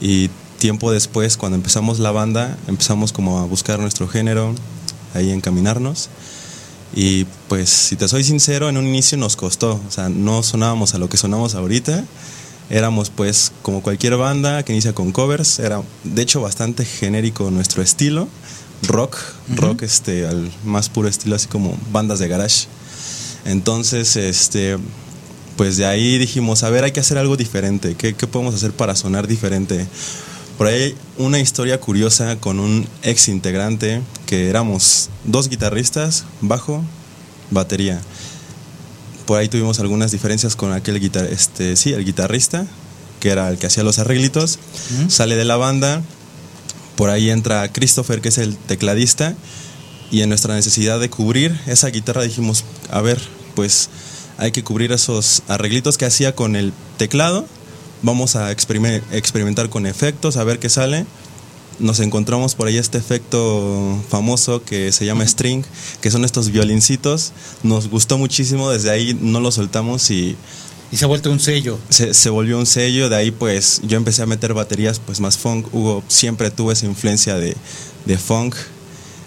Y 0.00 0.28
tiempo 0.58 0.92
después 0.92 1.38
cuando 1.38 1.56
empezamos 1.56 1.98
la 1.98 2.10
banda 2.10 2.58
empezamos 2.68 3.12
como 3.12 3.40
a 3.40 3.44
buscar 3.46 3.78
nuestro 3.78 4.06
género, 4.06 4.54
ahí 5.14 5.30
encaminarnos. 5.30 6.08
Y 6.94 7.24
pues 7.48 7.68
si 7.68 7.96
te 7.96 8.08
soy 8.08 8.24
sincero, 8.24 8.68
en 8.68 8.76
un 8.76 8.86
inicio 8.86 9.18
nos 9.18 9.36
costó, 9.36 9.80
o 9.86 9.90
sea, 9.90 10.08
no 10.08 10.42
sonábamos 10.42 10.94
a 10.94 10.98
lo 10.98 11.08
que 11.08 11.16
sonamos 11.16 11.54
ahorita. 11.54 12.04
Éramos 12.70 13.10
pues 13.10 13.52
como 13.62 13.82
cualquier 13.82 14.16
banda 14.16 14.62
que 14.64 14.72
inicia 14.72 14.92
con 14.92 15.12
covers, 15.12 15.60
era 15.60 15.82
de 16.02 16.22
hecho 16.22 16.40
bastante 16.40 16.84
genérico 16.84 17.50
nuestro 17.52 17.80
estilo, 17.80 18.28
rock, 18.82 19.16
rock 19.54 19.82
este 19.82 20.26
al 20.26 20.50
más 20.64 20.88
puro 20.88 21.08
estilo 21.08 21.36
así 21.36 21.46
como 21.46 21.76
bandas 21.92 22.18
de 22.18 22.28
garage. 22.28 22.66
Entonces, 23.44 24.16
este 24.16 24.78
pues 25.56 25.76
de 25.76 25.86
ahí 25.86 26.18
dijimos, 26.18 26.64
a 26.64 26.70
ver, 26.70 26.84
hay 26.84 26.92
que 26.92 27.00
hacer 27.00 27.18
algo 27.18 27.36
diferente, 27.36 27.94
¿qué, 27.94 28.14
qué 28.14 28.26
podemos 28.26 28.54
hacer 28.54 28.72
para 28.72 28.94
sonar 28.94 29.26
diferente? 29.26 29.86
Por 30.58 30.68
ahí 30.68 30.94
una 31.18 31.38
historia 31.38 31.78
curiosa 31.80 32.36
con 32.36 32.60
un 32.60 32.88
ex 33.02 33.28
integrante 33.28 34.00
que 34.24 34.48
éramos 34.48 35.10
dos 35.24 35.48
guitarristas, 35.50 36.24
bajo, 36.40 36.82
batería. 37.50 38.00
Por 39.26 39.38
ahí 39.38 39.48
tuvimos 39.48 39.80
algunas 39.80 40.12
diferencias 40.12 40.56
con 40.56 40.72
aquel 40.72 40.98
guitar, 40.98 41.26
este, 41.26 41.76
sí, 41.76 41.92
el 41.92 42.04
guitarrista, 42.04 42.66
que 43.20 43.30
era 43.30 43.48
el 43.48 43.58
que 43.58 43.66
hacía 43.66 43.82
los 43.82 43.98
arreglitos, 43.98 44.58
sale 45.08 45.36
de 45.36 45.44
la 45.44 45.56
banda, 45.56 46.02
por 46.96 47.10
ahí 47.10 47.28
entra 47.28 47.70
Christopher, 47.72 48.22
que 48.22 48.28
es 48.28 48.38
el 48.38 48.56
tecladista, 48.56 49.34
y 50.10 50.22
en 50.22 50.28
nuestra 50.28 50.54
necesidad 50.54 51.00
de 51.00 51.10
cubrir 51.10 51.58
esa 51.66 51.88
guitarra 51.88 52.22
dijimos, 52.22 52.64
a 52.90 53.00
ver, 53.02 53.20
pues 53.54 53.90
hay 54.38 54.52
que 54.52 54.64
cubrir 54.64 54.92
esos 54.92 55.42
arreglitos 55.48 55.98
que 55.98 56.06
hacía 56.06 56.34
con 56.34 56.56
el 56.56 56.72
teclado, 56.96 57.46
vamos 58.02 58.36
a 58.36 58.50
experimentar 58.50 59.68
con 59.68 59.86
efectos, 59.86 60.36
a 60.36 60.44
ver 60.44 60.58
qué 60.58 60.68
sale 60.68 61.06
nos 61.78 62.00
encontramos 62.00 62.54
por 62.54 62.68
ahí 62.68 62.78
este 62.78 62.98
efecto 62.98 64.02
famoso 64.08 64.62
que 64.64 64.92
se 64.92 65.04
llama 65.04 65.26
string, 65.26 65.64
que 66.00 66.10
son 66.10 66.24
estos 66.24 66.50
violincitos. 66.50 67.32
Nos 67.62 67.88
gustó 67.88 68.18
muchísimo, 68.18 68.70
desde 68.70 68.90
ahí 68.90 69.16
no 69.20 69.40
lo 69.40 69.50
soltamos 69.50 70.10
y... 70.10 70.36
Y 70.92 70.98
se 70.98 71.04
ha 71.04 71.08
vuelto 71.08 71.32
un 71.32 71.40
sello. 71.40 71.80
Se, 71.88 72.30
volvió 72.30 72.56
un 72.58 72.64
sello, 72.64 73.08
de 73.08 73.16
ahí 73.16 73.32
pues 73.32 73.80
yo 73.84 73.96
empecé 73.96 74.22
a 74.22 74.26
meter 74.26 74.54
baterías 74.54 75.00
pues 75.00 75.18
más 75.18 75.36
funk. 75.36 75.66
Hugo 75.74 76.04
siempre 76.06 76.48
tuvo 76.52 76.70
esa 76.70 76.86
influencia 76.86 77.34
de, 77.34 77.56
de 78.04 78.18
funk. 78.18 78.54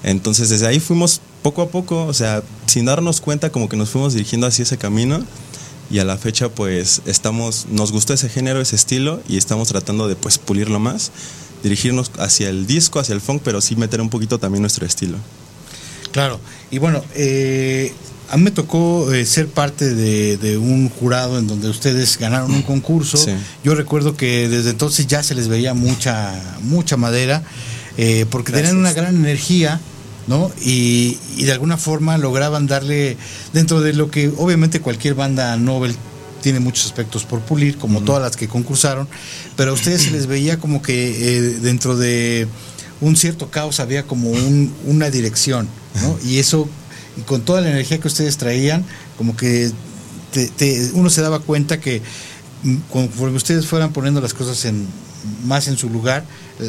Entonces 0.03 0.47
desde 0.47 0.67
ahí 0.67 0.79
fuimos 0.79 1.19
poco 1.41 1.61
a 1.61 1.67
poco, 1.67 2.05
o 2.05 2.13
sea, 2.13 2.43
sin 2.65 2.85
darnos 2.85 3.19
cuenta 3.19 3.51
como 3.51 3.67
que 3.67 3.75
nos 3.75 3.89
fuimos 3.89 4.13
dirigiendo 4.13 4.47
hacia 4.47 4.63
ese 4.63 4.77
camino 4.77 5.21
y 5.89 5.99
a 5.99 6.05
la 6.05 6.17
fecha 6.17 6.49
pues 6.49 7.01
estamos, 7.05 7.67
nos 7.71 7.91
gustó 7.91 8.13
ese 8.13 8.29
género, 8.29 8.61
ese 8.61 8.75
estilo 8.75 9.21
y 9.27 9.37
estamos 9.37 9.67
tratando 9.69 10.07
de 10.07 10.15
pues 10.15 10.37
pulirlo 10.37 10.79
más 10.79 11.11
dirigirnos 11.63 12.11
hacia 12.17 12.49
el 12.49 12.67
disco, 12.67 12.99
hacia 12.99 13.13
el 13.13 13.21
funk, 13.21 13.41
pero 13.43 13.61
sí 13.61 13.75
meter 13.75 14.01
un 14.01 14.09
poquito 14.09 14.39
también 14.39 14.61
nuestro 14.61 14.85
estilo. 14.85 15.17
Claro, 16.11 16.39
y 16.71 16.79
bueno, 16.79 17.03
eh, 17.15 17.93
a 18.29 18.37
mí 18.37 18.43
me 18.43 18.51
tocó 18.51 19.11
eh, 19.13 19.25
ser 19.25 19.47
parte 19.47 19.93
de, 19.93 20.57
un 20.57 20.89
jurado 20.89 21.37
en 21.37 21.47
donde 21.47 21.69
ustedes 21.69 22.17
ganaron 22.17 22.51
un 22.51 22.63
concurso. 22.63 23.17
Yo 23.63 23.75
recuerdo 23.75 24.15
que 24.15 24.49
desde 24.49 24.71
entonces 24.71 25.07
ya 25.07 25.21
se 25.23 25.35
les 25.35 25.47
veía 25.47 25.73
mucha, 25.73 26.57
mucha 26.61 26.97
madera, 26.97 27.43
eh, 27.97 28.25
porque 28.29 28.51
tenían 28.51 28.77
una 28.77 28.93
gran 28.93 29.15
energía. 29.15 29.79
¿No? 30.29 30.51
Y, 30.61 31.17
y, 31.35 31.43
de 31.43 31.51
alguna 31.51 31.75
forma 31.75 32.19
lograban 32.19 32.67
darle, 32.67 33.17
dentro 33.51 33.81
de 33.81 33.93
lo 33.93 34.11
que 34.11 34.31
obviamente 34.37 34.79
cualquier 34.79 35.15
banda 35.15 35.57
Nobel 35.57 35.95
tiene 36.43 36.59
muchos 36.59 36.85
aspectos 36.85 37.25
por 37.25 37.41
pulir, 37.41 37.77
como 37.77 38.01
todas 38.01 38.21
las 38.21 38.37
que 38.37 38.47
concursaron, 38.47 39.07
pero 39.57 39.71
a 39.71 39.73
ustedes 39.73 40.03
se 40.03 40.11
les 40.11 40.27
veía 40.27 40.59
como 40.59 40.83
que 40.83 41.37
eh, 41.37 41.41
dentro 41.61 41.97
de 41.97 42.47
un 43.01 43.15
cierto 43.15 43.49
caos 43.49 43.79
había 43.79 44.03
como 44.03 44.29
un, 44.29 44.71
una 44.85 45.09
dirección, 45.09 45.67
¿no? 46.01 46.17
Y 46.23 46.37
eso, 46.37 46.69
y 47.17 47.21
con 47.21 47.41
toda 47.41 47.61
la 47.61 47.71
energía 47.71 47.99
que 47.99 48.07
ustedes 48.07 48.37
traían, 48.37 48.85
como 49.17 49.35
que 49.35 49.71
uno 50.93 51.09
se 51.09 51.21
daba 51.21 51.39
cuenta 51.39 51.79
que 51.79 52.03
mm, 52.63 52.75
conforme 52.91 53.37
ustedes 53.37 53.65
fueran 53.65 53.91
poniendo 53.93 54.21
las 54.21 54.35
cosas 54.35 54.63
en 54.65 54.85
más 55.45 55.67
en 55.67 55.77
su 55.77 55.89
lugar, 55.89 56.23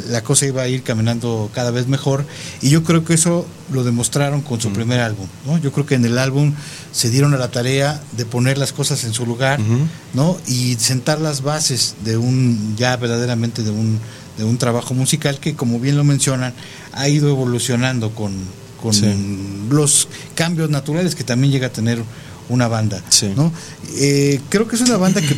la 0.08 0.22
cosa 0.22 0.46
iba 0.46 0.62
a 0.62 0.68
ir 0.68 0.82
caminando 0.82 1.50
cada 1.54 1.70
vez 1.70 1.86
mejor 1.88 2.24
y 2.60 2.70
yo 2.70 2.84
creo 2.84 3.04
que 3.04 3.14
eso 3.14 3.46
lo 3.72 3.84
demostraron 3.84 4.40
con 4.40 4.60
su 4.60 4.72
primer 4.72 5.00
álbum, 5.00 5.26
¿no? 5.46 5.58
Yo 5.58 5.72
creo 5.72 5.86
que 5.86 5.94
en 5.94 6.04
el 6.04 6.18
álbum 6.18 6.54
se 6.92 7.10
dieron 7.10 7.34
a 7.34 7.38
la 7.38 7.50
tarea 7.50 8.00
de 8.16 8.24
poner 8.24 8.58
las 8.58 8.72
cosas 8.72 9.04
en 9.04 9.12
su 9.12 9.26
lugar, 9.26 9.58
¿no? 10.14 10.36
Y 10.46 10.76
sentar 10.76 11.20
las 11.20 11.42
bases 11.42 11.96
de 12.04 12.16
un 12.16 12.76
ya 12.76 12.96
verdaderamente 12.96 13.62
de 13.62 13.70
un 13.70 13.98
de 14.38 14.44
un 14.44 14.58
trabajo 14.58 14.94
musical 14.94 15.38
que 15.38 15.54
como 15.54 15.78
bien 15.80 15.96
lo 15.96 16.04
mencionan 16.04 16.54
ha 16.92 17.08
ido 17.08 17.28
evolucionando 17.28 18.14
con, 18.14 18.32
con 18.80 18.94
los 19.68 20.08
cambios 20.34 20.70
naturales 20.70 21.14
que 21.14 21.24
también 21.24 21.52
llega 21.52 21.66
a 21.66 21.72
tener 21.72 22.02
una 22.48 22.66
banda, 22.66 23.02
¿no? 23.36 23.52
Eh, 23.96 24.40
creo 24.48 24.66
que 24.66 24.76
es 24.76 24.82
una 24.82 24.96
banda 24.96 25.20
que 25.20 25.36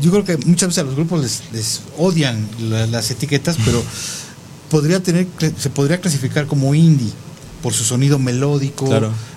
yo 0.00 0.10
creo 0.10 0.24
que 0.24 0.36
muchas 0.46 0.68
veces 0.68 0.82
a 0.82 0.86
los 0.86 0.94
grupos 0.94 1.42
les, 1.52 1.82
odian 1.98 2.48
las 2.90 3.10
etiquetas, 3.10 3.56
pero 3.64 3.82
podría 4.70 5.02
tener, 5.02 5.26
se 5.58 5.70
podría 5.70 6.00
clasificar 6.00 6.46
como 6.46 6.74
indie 6.74 7.12
por 7.62 7.74
su 7.74 7.84
sonido 7.84 8.18
melódico, 8.18 8.88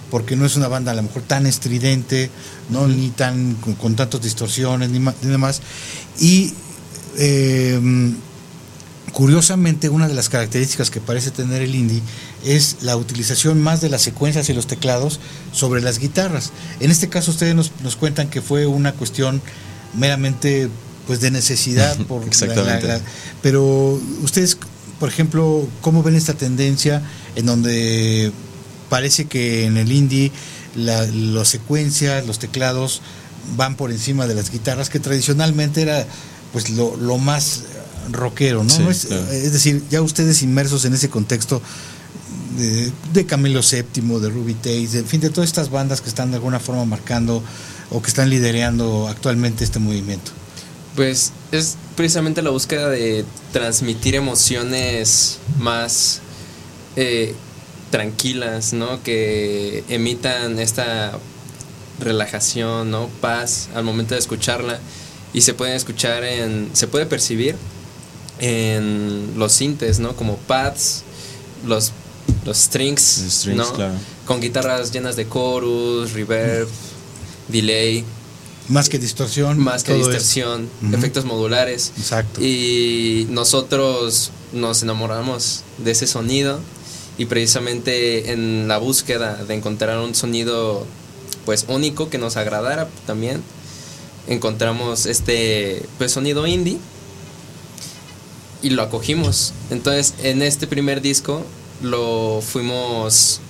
porque 0.10 0.36
no 0.36 0.46
es 0.46 0.56
una 0.56 0.68
banda 0.68 0.92
a 0.92 0.96
lo 0.96 1.04
mejor 1.04 1.24
tan 1.24 1.48
estridente, 1.48 2.30
no 2.70 2.88
ni 2.88 3.10
tan 3.10 3.56
con, 3.56 3.96
tantas 3.96 4.22
distorsiones 4.22 4.90
ni, 4.90 5.00
demás. 5.24 5.62
Y 6.20 6.54
em, 7.18 8.16
curiosamente 9.12 9.90
una 9.90 10.08
de 10.08 10.14
las 10.14 10.30
características 10.30 10.92
que 10.92 11.02
parece 11.02 11.32
tener 11.32 11.64
el 11.64 11.74
indie 11.74 12.02
es 12.46 12.78
la 12.82 12.96
utilización 12.96 13.60
más 13.60 13.82
de 13.82 13.90
las 13.90 14.04
secuencias 14.04 14.50
y 14.50 14.54
los 14.54 14.68
teclados 14.68 15.20
sobre 15.52 15.82
las 15.82 15.98
guitarras. 15.98 16.52
En 16.80 16.92
este 16.92 17.10
caso 17.10 17.32
ustedes 17.32 17.56
nos, 17.56 17.72
nos 17.82 17.96
cuentan 17.96 18.30
que 18.30 18.42
fue 18.42 18.68
una 18.68 18.94
cuestión 18.94 19.42
meramente 19.96 20.70
pues 21.08 21.20
de 21.22 21.32
necesidad 21.32 21.98
por 22.08 22.24
Exactamente. 22.24 23.02
pero 23.42 24.00
ustedes 24.22 24.58
por 25.00 25.10
ejemplo 25.10 25.68
cómo 25.82 26.04
ven 26.04 26.16
esta 26.16 26.34
tendencia 26.34 27.02
en 27.36 27.46
donde 27.46 28.32
parece 28.90 29.26
que 29.26 29.66
en 29.66 29.78
el 29.78 29.92
indie 29.92 30.32
la, 30.76 31.06
las 31.06 31.48
secuencias 31.48 32.26
los 32.26 32.40
teclados 32.40 33.02
van 33.58 33.76
por 33.76 33.92
encima 33.92 34.28
de 34.28 34.36
las 34.36 34.52
guitarras 34.52 34.90
que 34.90 35.00
tradicionalmente 35.00 35.82
era 35.82 36.06
pues 36.52 36.70
lo, 36.70 36.96
lo 36.96 37.18
más 37.18 37.64
rockero 38.12 38.64
no, 38.64 38.90
es, 38.90 39.06
es, 39.06 39.54
decir 39.54 39.84
ya 39.90 40.02
ustedes 40.02 40.42
inmersos 40.42 40.86
en 40.86 40.94
ese 40.94 41.10
contexto 41.10 41.62
de, 42.58 42.92
de 43.14 43.26
Camilo 43.26 43.62
VII 43.62 44.20
de 44.20 44.30
Ruby 44.30 44.54
Taze 44.54 45.00
en 45.00 45.06
fin 45.06 45.22
de 45.22 45.30
todas 45.30 45.50
estas 45.50 45.70
bandas 45.70 46.02
que 46.02 46.10
están 46.10 46.32
de 46.32 46.38
alguna 46.38 46.60
forma 46.60 46.86
marcando 46.86 47.44
o 47.94 48.02
que 48.02 48.08
están 48.08 48.30
liderando 48.30 49.08
actualmente 49.08 49.64
este 49.64 49.80
movimiento? 49.80 50.32
Pues 50.96 51.32
es 51.52 51.78
precisamente 51.96 52.42
la 52.42 52.50
búsqueda 52.50 52.90
de 52.90 53.24
transmitir 53.52 54.16
emociones 54.16 55.40
más 55.60 56.22
eh, 56.96 57.34
tranquilas, 57.92 58.74
¿no? 58.74 59.02
Que 59.04 59.84
emitan 59.90 60.60
esta 60.60 61.18
relajación, 62.00 62.92
¿no? 62.92 63.08
Paz 63.22 63.70
al 63.76 63.84
momento 63.84 64.16
de 64.16 64.20
escucharla 64.20 64.80
y 65.34 65.42
se 65.42 65.54
pueden 65.54 65.76
escuchar 65.76 66.24
en, 66.24 66.70
se 66.74 66.88
puede 66.88 67.06
percibir 67.06 67.56
en 68.40 69.34
los 69.38 69.54
sintes, 69.54 70.00
¿no? 70.00 70.16
Como 70.16 70.38
pads, 70.38 71.04
los 71.66 71.92
los 72.46 72.58
strings, 72.58 73.48
¿no? 73.48 73.66
Con 74.26 74.42
guitarras 74.42 74.92
llenas 74.92 75.16
de 75.16 75.28
chorus, 75.28 76.14
reverb 76.14 76.68
delay. 77.48 78.04
Más 78.70 78.90
que 78.90 78.98
distorsión. 79.00 79.60
Más 79.60 79.84
que 79.84 79.94
distorsión, 79.94 80.70
efectos 80.94 81.26
modulares. 81.26 81.92
Exacto. 81.98 82.42
Y 82.42 83.28
nosotros 83.30 84.32
nos 84.54 84.84
enamoramos 84.84 85.64
de 85.80 85.92
ese 85.92 86.08
sonido 86.08 86.60
y 87.18 87.26
precisamente 87.26 88.32
en 88.32 88.68
la 88.68 88.78
búsqueda 88.78 89.44
de 89.44 89.54
encontrar 89.54 90.00
un 90.00 90.16
sonido 90.16 90.86
pues 91.46 91.66
único 91.68 92.10
que 92.10 92.18
nos 92.18 92.38
agradara 92.38 92.88
también 93.06 93.44
encontramos 94.28 95.06
este 95.06 95.86
pues 95.98 96.12
sonido 96.12 96.48
indie 96.48 96.78
y 98.62 98.70
lo 98.70 98.82
acogimos. 98.82 99.54
Entonces, 99.70 100.14
en 100.24 100.42
este 100.42 100.68
primer 100.68 101.02
disco 101.02 101.44
lo 101.82 102.42
fuimos 102.42 103.42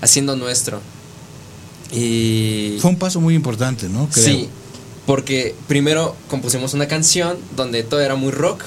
haciendo 0.00 0.34
nuestro. 0.34 0.80
Y 1.92 2.78
Fue 2.80 2.90
un 2.90 2.96
paso 2.96 3.20
muy 3.20 3.34
importante, 3.34 3.88
¿no? 3.88 4.08
Sí, 4.10 4.48
porque 5.06 5.54
primero 5.68 6.16
compusimos 6.28 6.74
una 6.74 6.88
canción 6.88 7.36
donde 7.56 7.82
todo 7.82 8.00
era 8.00 8.14
muy 8.14 8.32
rock. 8.32 8.62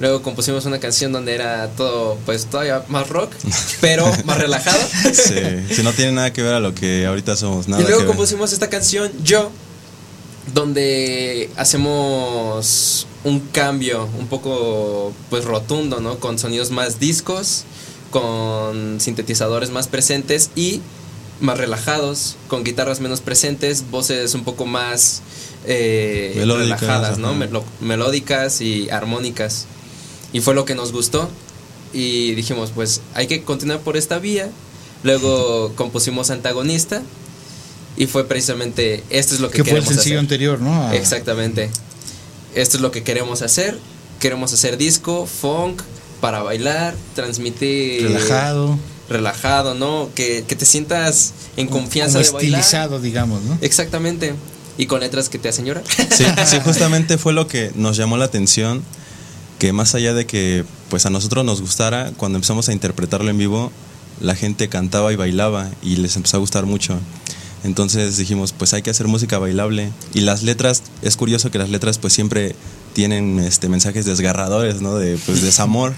Luego 0.00 0.20
compusimos 0.20 0.66
una 0.66 0.78
canción 0.80 1.12
donde 1.12 1.34
era 1.34 1.66
todo, 1.68 2.18
pues 2.26 2.44
todavía 2.44 2.84
más 2.88 3.08
rock, 3.08 3.32
pero 3.80 4.04
más 4.26 4.36
relajado. 4.36 4.78
Sí, 5.14 5.74
si 5.74 5.82
no 5.82 5.94
tiene 5.94 6.12
nada 6.12 6.30
que 6.30 6.42
ver 6.42 6.52
a 6.52 6.60
lo 6.60 6.74
que 6.74 7.06
ahorita 7.06 7.36
somos. 7.36 7.68
Nada 7.68 7.82
y 7.82 7.86
luego 7.86 8.06
compusimos 8.06 8.52
esta 8.52 8.68
canción, 8.68 9.10
Yo, 9.24 9.50
donde 10.52 11.48
hacemos 11.56 13.06
un 13.24 13.40
cambio 13.40 14.08
un 14.18 14.26
poco, 14.26 15.14
pues 15.30 15.46
rotundo, 15.46 16.00
¿no? 16.00 16.18
Con 16.18 16.38
sonidos 16.38 16.70
más 16.70 17.00
discos, 17.00 17.64
con 18.10 19.00
sintetizadores 19.00 19.70
más 19.70 19.88
presentes 19.88 20.50
y 20.54 20.82
más 21.42 21.58
relajados, 21.58 22.36
con 22.48 22.64
guitarras 22.64 23.00
menos 23.00 23.20
presentes, 23.20 23.90
voces 23.90 24.34
un 24.34 24.44
poco 24.44 24.64
más 24.64 25.22
eh, 25.66 26.32
relajadas, 26.36 27.18
¿no? 27.18 27.34
melódicas 27.80 28.60
y 28.60 28.88
armónicas. 28.90 29.66
Y 30.32 30.40
fue 30.40 30.54
lo 30.54 30.64
que 30.64 30.74
nos 30.74 30.92
gustó. 30.92 31.28
Y 31.92 32.34
dijimos, 32.34 32.70
pues 32.74 33.02
hay 33.14 33.26
que 33.26 33.42
continuar 33.42 33.80
por 33.80 33.96
esta 33.96 34.18
vía. 34.18 34.48
Luego 35.02 35.72
compusimos 35.76 36.30
Antagonista. 36.30 37.02
Y 37.96 38.06
fue 38.06 38.26
precisamente, 38.26 39.02
esto 39.10 39.34
es 39.34 39.40
lo 39.40 39.50
que, 39.50 39.62
que 39.62 39.70
fue 39.70 39.80
el 39.80 39.86
sencillo 39.86 40.18
anterior, 40.18 40.60
¿no? 40.60 40.92
Exactamente. 40.92 41.68
Esto 42.54 42.78
es 42.78 42.80
lo 42.80 42.90
que 42.90 43.02
queremos 43.02 43.42
hacer. 43.42 43.78
Queremos 44.18 44.54
hacer 44.54 44.78
disco, 44.78 45.26
funk, 45.26 45.82
para 46.20 46.42
bailar, 46.42 46.94
transmitir... 47.14 48.04
Relajado 48.04 48.78
relajado, 49.08 49.74
¿no? 49.74 50.08
Que, 50.14 50.42
te 50.42 50.64
sientas 50.64 51.32
en 51.56 51.68
confianza 51.68 52.18
de 52.18 52.30
bailar. 52.30 52.60
estilizado, 52.60 53.00
digamos, 53.00 53.42
¿no? 53.42 53.58
Exactamente. 53.60 54.34
Y 54.78 54.86
con 54.86 55.00
letras 55.00 55.28
que 55.28 55.38
te 55.38 55.48
hacen 55.48 55.66
llorar. 55.66 55.84
Sí, 56.10 56.24
sí, 56.46 56.58
justamente 56.64 57.18
fue 57.18 57.32
lo 57.32 57.46
que 57.46 57.72
nos 57.74 57.96
llamó 57.96 58.16
la 58.16 58.24
atención, 58.24 58.82
que 59.58 59.72
más 59.72 59.94
allá 59.94 60.14
de 60.14 60.26
que 60.26 60.64
pues 60.88 61.06
a 61.06 61.10
nosotros 61.10 61.44
nos 61.44 61.60
gustara, 61.60 62.12
cuando 62.16 62.36
empezamos 62.36 62.68
a 62.68 62.72
interpretarlo 62.72 63.30
en 63.30 63.38
vivo, 63.38 63.72
la 64.20 64.34
gente 64.34 64.68
cantaba 64.68 65.12
y 65.12 65.16
bailaba 65.16 65.70
y 65.82 65.96
les 65.96 66.16
empezó 66.16 66.38
a 66.38 66.40
gustar 66.40 66.66
mucho. 66.66 66.98
Entonces 67.64 68.16
dijimos, 68.16 68.52
pues 68.52 68.74
hay 68.74 68.82
que 68.82 68.90
hacer 68.90 69.06
música 69.06 69.38
bailable. 69.38 69.92
Y 70.14 70.20
las 70.20 70.42
letras, 70.42 70.82
es 71.02 71.16
curioso 71.16 71.50
que 71.50 71.58
las 71.58 71.70
letras 71.70 71.98
pues 71.98 72.12
siempre 72.12 72.56
tienen 72.92 73.38
este 73.38 73.68
mensajes 73.68 74.04
desgarradores, 74.04 74.82
¿no? 74.82 74.96
De 74.96 75.16
pues 75.26 75.42
desamor. 75.42 75.94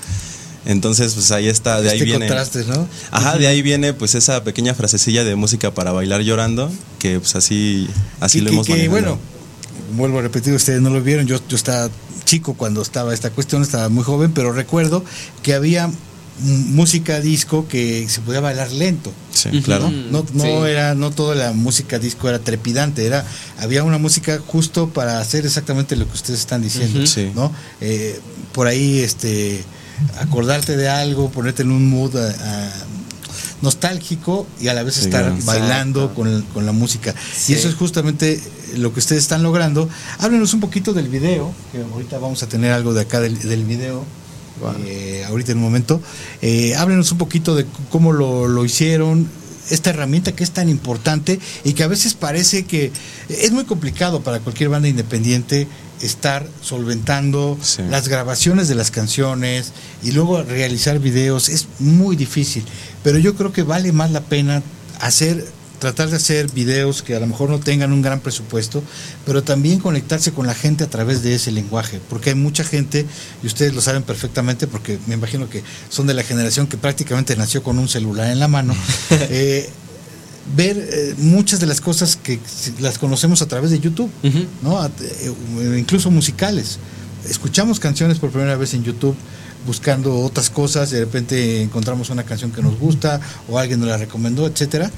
Entonces, 0.67 1.15
pues 1.15 1.31
ahí 1.31 1.49
está, 1.49 1.81
de 1.81 1.91
ahí 1.91 1.99
este 1.99 2.05
viene. 2.05 2.29
¿no? 2.29 2.89
Ajá, 3.11 3.37
de 3.37 3.47
ahí 3.47 3.63
viene 3.63 3.93
pues 3.93 4.15
esa 4.15 4.45
pequeña 4.45 4.75
frasecilla 4.75 5.25
de 5.25 5.37
música 5.37 5.75
para 5.75 5.93
bailar 5.93 6.23
llorando, 6.23 6.71
que 6.99 7.21
pues 7.21 7.37
así, 7.37 7.89
así 8.21 8.41
lo 8.41 8.51
hemos 8.51 8.67
que, 8.67 8.89
bueno, 8.89 9.19
vuelvo 9.97 10.19
a 10.19 10.23
repetir, 10.23 10.55
ustedes 10.55 10.81
no 10.81 10.91
lo 10.91 11.03
vieron, 11.03 11.27
yo, 11.27 11.39
yo 11.49 11.57
estaba 11.57 11.91
chico 12.25 12.55
cuando 12.55 12.83
estaba 12.83 13.13
esta 13.13 13.31
cuestión, 13.31 13.63
estaba 13.63 13.89
muy 13.89 14.05
joven, 14.05 14.33
pero 14.33 14.53
recuerdo 14.53 15.05
que 15.43 15.55
había 15.55 15.91
música 16.41 17.21
disco 17.21 17.69
que 17.69 18.09
se 18.09 18.21
podía 18.21 18.41
bailar 18.41 18.73
lento. 18.73 19.13
Sí, 19.31 19.63
claro. 19.63 19.91
No, 19.91 20.25
no 20.33 20.67
era, 20.67 20.95
no 20.95 21.11
toda 21.11 21.35
la 21.35 21.53
música 21.53 21.99
disco 21.99 22.29
era 22.29 22.39
trepidante, 22.39 23.07
era, 23.07 23.25
había 23.59 23.85
una 23.85 23.99
música 23.99 24.41
justo 24.45 24.89
para 24.89 25.21
hacer 25.21 25.47
exactamente 25.47 25.95
lo 25.97 26.07
que 26.07 26.15
ustedes 26.15 26.41
están 26.41 26.63
diciendo, 26.63 27.01
¿no? 27.35 27.53
Eh, 27.81 28.19
por 28.53 28.67
ahí, 28.67 29.01
este, 29.01 29.63
acordarte 30.21 30.77
de 30.77 30.89
algo, 30.89 31.31
ponerte 31.31 31.63
en 31.63 31.71
un 31.71 31.89
mood 31.89 32.17
eh, 32.17 32.35
eh, 32.39 32.71
nostálgico 33.63 34.47
y 34.61 34.69
a 34.69 34.75
la 34.75 34.83
vez 34.83 34.99
estar 34.99 35.33
bailando 35.45 36.15
con, 36.15 36.67
la 36.67 36.73
música. 36.73 37.15
Y 37.49 37.55
eso 37.55 37.69
es 37.69 37.75
justamente 37.75 38.41
lo 38.77 38.93
que 38.93 39.01
ustedes 39.01 39.23
están 39.23 39.43
logrando. 39.43 39.89
Háblenos 40.19 40.53
un 40.55 40.61
poquito 40.61 40.93
del 40.93 41.09
video, 41.09 41.53
que 41.73 41.81
ahorita 41.81 42.19
vamos 42.19 42.43
a 42.43 42.49
tener 42.49 42.73
algo 42.73 42.93
de 42.93 43.03
acá 43.03 43.21
del, 43.21 43.65
video. 43.65 44.05
Eh, 44.87 45.25
ahorita 45.27 45.53
en 45.53 45.59
un 45.59 45.65
momento. 45.65 46.01
háblenos 46.77 47.11
un 47.13 47.19
poquito 47.19 47.55
de 47.55 47.67
cómo 47.91 48.13
lo, 48.13 48.47
lo 48.49 48.65
hicieron, 48.65 49.29
esta 49.71 49.91
herramienta 49.91 50.33
que 50.33 50.45
es 50.45 50.51
tan 50.51 50.69
importante 50.69 51.41
y 51.65 51.73
que 51.73 51.83
a 51.83 51.89
veces 51.89 52.15
parece 52.15 52.65
que 52.65 52.93
es 53.29 53.51
muy 53.53 53.65
complicado 53.65 54.21
para 54.21 54.41
cualquier 54.41 54.69
banda 54.69 54.89
independiente 54.89 55.67
estar 56.05 56.47
solventando 56.61 57.59
las 57.91 58.09
grabaciones 58.09 58.69
de 58.69 58.75
las 58.75 58.91
canciones 58.91 59.73
y 60.03 60.13
luego 60.13 60.43
realizar 60.43 60.99
videos 60.99 61.49
es 61.49 61.67
muy 61.79 62.17
difícil, 62.17 62.65
pero 63.03 63.19
yo 63.19 63.35
creo 63.35 63.53
que 63.53 63.63
vale 63.63 63.93
más 63.93 64.11
la 64.11 64.21
pena 64.21 64.63
hacer 65.01 65.45
tratar 65.79 66.09
de 66.09 66.17
hacer 66.17 66.51
videos 66.53 67.03
que 67.03 67.15
a 67.15 67.21
lo 67.21 67.27
mejor 67.27 67.51
no 67.51 67.61
tengan 67.61 67.93
un 67.93 68.01
gran 68.01 68.21
presupuesto, 68.21 68.83
pero 69.27 69.43
también 69.43 69.81
conectarse 69.81 70.33
con 70.33 70.47
la 70.47 70.55
gente 70.55 70.83
a 70.83 70.89
través 70.89 71.23
de 71.23 71.35
ese 71.35 71.53
lenguaje, 71.53 72.01
porque 72.09 72.31
hay 72.31 72.37
mucha 72.37 72.65
gente, 72.65 73.05
y 73.43 73.47
ustedes 73.47 73.75
lo 73.75 73.83
saben 73.83 74.03
perfectamente, 74.03 74.67
porque 74.67 74.99
me 75.07 75.15
imagino 75.15 75.51
que 75.51 75.63
son 75.91 76.07
de 76.07 76.15
la 76.15 76.23
generación 76.23 76.69
que 76.69 76.79
prácticamente 76.79 77.37
nació 77.37 77.63
con 77.63 77.79
un 77.79 77.89
celular 77.89 78.31
en 78.31 78.39
la 78.39 78.49
mano, 78.49 78.75
eh, 79.11 79.69
ver 80.57 80.77
eh, 80.77 81.15
muchas 81.19 81.61
de 81.61 81.67
las 81.67 81.81
cosas 81.81 82.17
que 82.17 82.39
las 82.81 82.99
conocemos 82.99 83.43
a 83.43 83.47
través 83.47 83.71
de 83.71 83.81
YouTube, 83.81 84.11
¿no? 84.63 84.85
Eh, 84.85 85.77
incluso 85.79 86.11
musicales. 86.11 86.79
Escuchamos 87.29 87.81
canciones 87.81 88.19
por 88.19 88.31
primera 88.31 88.57
vez 88.57 88.75
en 88.75 88.85
YouTube 88.85 89.17
buscando 89.67 90.19
otras 90.21 90.51
cosas, 90.51 90.91
de 90.91 91.01
repente 91.01 91.63
encontramos 91.63 92.11
una 92.11 92.25
canción 92.25 92.53
que 92.53 92.63
nos 92.63 92.79
gusta 92.79 93.21
o 93.49 93.59
alguien 93.59 93.81
nos 93.81 93.89
la 93.89 93.97
recomendó, 93.97 94.47
etcétera. 94.47 94.91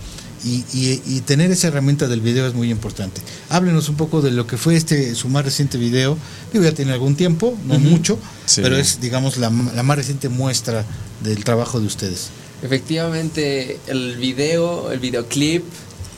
Y, 0.45 1.21
tener 1.23 1.51
esa 1.51 1.69
herramienta 1.69 2.07
del 2.07 2.21
video 2.21 2.47
es 2.47 2.55
muy 2.55 2.71
importante. 2.71 3.21
Háblenos 3.49 3.89
un 3.89 3.97
poco 3.97 4.23
de 4.23 4.31
lo 4.31 4.47
que 4.47 4.57
fue 4.57 4.77
este 4.77 5.17
su 5.17 5.29
más 5.29 5.45
reciente 5.45 5.77
video. 5.77 6.17
Digo, 6.53 6.63
ya 6.63 6.73
tiene 6.73 6.93
algún 6.93 7.17
tiempo, 7.17 7.57
no 7.67 7.81
mucho, 7.81 8.17
pero 8.55 8.77
es, 8.77 9.01
digamos, 9.01 9.39
la, 9.39 9.51
la, 9.75 9.83
más 9.83 9.97
reciente 9.97 10.29
muestra 10.29 10.85
del 11.25 11.43
trabajo 11.43 11.81
de 11.81 11.87
ustedes. 11.87 12.29
Efectivamente, 12.63 13.79
el 13.87 14.17
video, 14.17 14.91
el 14.91 14.99
videoclip 14.99 15.65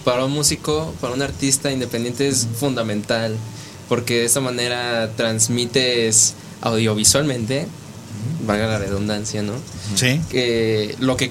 para 0.05 0.25
un 0.25 0.33
músico, 0.33 0.95
para 1.01 1.13
un 1.13 1.23
artista 1.23 1.71
independiente 1.71 2.29
es 2.29 2.47
fundamental, 2.59 3.37
porque 3.89 4.21
de 4.21 4.25
esta 4.25 4.41
manera 4.41 5.11
transmites 5.17 6.35
audiovisualmente, 6.61 7.67
valga 8.47 8.67
la 8.67 8.79
redundancia, 8.79 9.43
¿no? 9.43 9.55
Sí. 9.97 10.21
Que 10.31 10.95
lo 11.01 11.17
que 11.17 11.31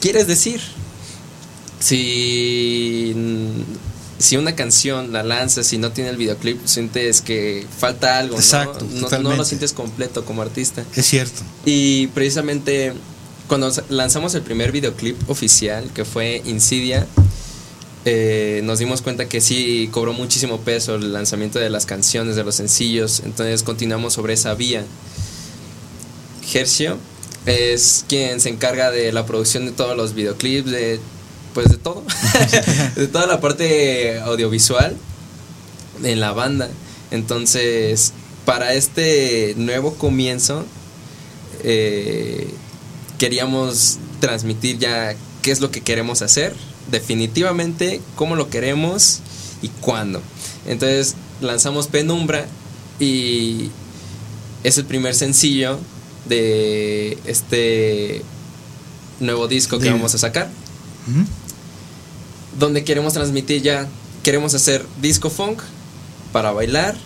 quieres 0.00 0.26
decir. 0.26 0.60
Si, 1.80 3.14
si 4.18 4.36
una 4.36 4.56
canción 4.56 5.12
la 5.12 5.22
lanzas 5.22 5.72
y 5.72 5.78
no 5.78 5.92
tiene 5.92 6.10
el 6.10 6.16
videoclip, 6.16 6.66
sientes 6.66 7.20
que 7.20 7.64
falta 7.78 8.18
algo, 8.18 8.34
Exacto, 8.34 8.84
¿no? 8.90 9.08
No, 9.08 9.18
no 9.18 9.36
lo 9.36 9.44
sientes 9.44 9.72
completo 9.72 10.24
como 10.24 10.42
artista. 10.42 10.84
Es 10.96 11.06
cierto. 11.06 11.40
Y 11.64 12.08
precisamente 12.08 12.94
cuando 13.48 13.72
lanzamos 13.88 14.34
el 14.34 14.42
primer 14.42 14.70
videoclip 14.72 15.28
oficial, 15.28 15.90
que 15.94 16.04
fue 16.04 16.42
Insidia, 16.44 17.06
eh, 18.04 18.60
nos 18.62 18.78
dimos 18.78 19.02
cuenta 19.02 19.28
que 19.28 19.40
sí 19.40 19.88
cobró 19.90 20.12
muchísimo 20.12 20.60
peso 20.60 20.94
el 20.94 21.12
lanzamiento 21.12 21.58
de 21.58 21.70
las 21.70 21.86
canciones, 21.86 22.36
de 22.36 22.44
los 22.44 22.54
sencillos, 22.54 23.20
entonces 23.24 23.62
continuamos 23.62 24.12
sobre 24.12 24.34
esa 24.34 24.54
vía. 24.54 24.84
Gercio 26.46 26.98
es 27.46 28.04
quien 28.08 28.40
se 28.40 28.50
encarga 28.50 28.90
de 28.90 29.12
la 29.12 29.26
producción 29.26 29.66
de 29.66 29.72
todos 29.72 29.96
los 29.96 30.14
videoclips, 30.14 30.70
de 30.70 31.00
pues 31.54 31.70
de 31.70 31.78
todo, 31.78 32.04
de 32.96 33.08
toda 33.08 33.26
la 33.26 33.40
parte 33.40 34.20
audiovisual 34.20 34.96
en 36.02 36.20
la 36.20 36.32
banda. 36.32 36.68
Entonces, 37.10 38.12
para 38.44 38.74
este 38.74 39.54
nuevo 39.56 39.94
comienzo, 39.94 40.64
eh, 41.64 42.48
queríamos 43.18 43.98
transmitir 44.20 44.78
ya 44.78 45.14
qué 45.42 45.50
es 45.50 45.60
lo 45.60 45.70
que 45.70 45.80
queremos 45.80 46.22
hacer, 46.22 46.54
definitivamente 46.90 48.00
cómo 48.16 48.36
lo 48.36 48.48
queremos 48.48 49.20
y 49.60 49.68
cuándo. 49.68 50.22
Entonces 50.66 51.14
lanzamos 51.40 51.88
Penumbra 51.88 52.46
y 52.98 53.70
es 54.64 54.78
el 54.78 54.84
primer 54.84 55.14
sencillo 55.14 55.78
de 56.26 57.18
este 57.24 58.22
nuevo 59.20 59.48
disco 59.48 59.78
que 59.78 59.90
vamos 59.90 60.14
a 60.14 60.18
sacar. 60.18 60.48
Donde 62.58 62.84
queremos 62.84 63.12
transmitir 63.14 63.62
ya, 63.62 63.88
queremos 64.22 64.54
hacer 64.54 64.84
disco 65.00 65.30
funk 65.30 65.60
para 66.32 66.52
bailar, 66.52 66.96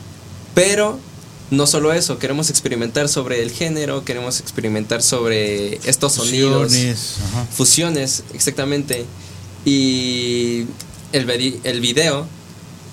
pero 0.55 0.99
no 1.53 1.67
solo 1.67 1.93
eso, 1.93 2.19
queremos 2.19 2.49
experimentar 2.49 3.11
sobre 3.11 3.43
el 3.43 3.51
género, 3.51 4.07
queremos 4.07 4.41
experimentar 4.41 5.03
sobre 5.03 5.75
estos 5.87 6.15
sonidos. 6.15 6.73
Fusiones, 7.51 8.25
exactamente. 8.33 9.05
Y 9.67 10.65
el, 11.13 11.29
el 11.63 11.81
video 11.83 12.27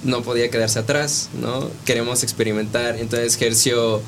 no 0.04 0.24
podía 0.24 0.52
quedarse 0.52 0.78
atrás, 0.78 1.30
¿no? 1.40 1.72
Queremos 1.86 2.22
experimentar. 2.24 2.98
Entonces 2.98 3.38
Gercio 3.38 4.02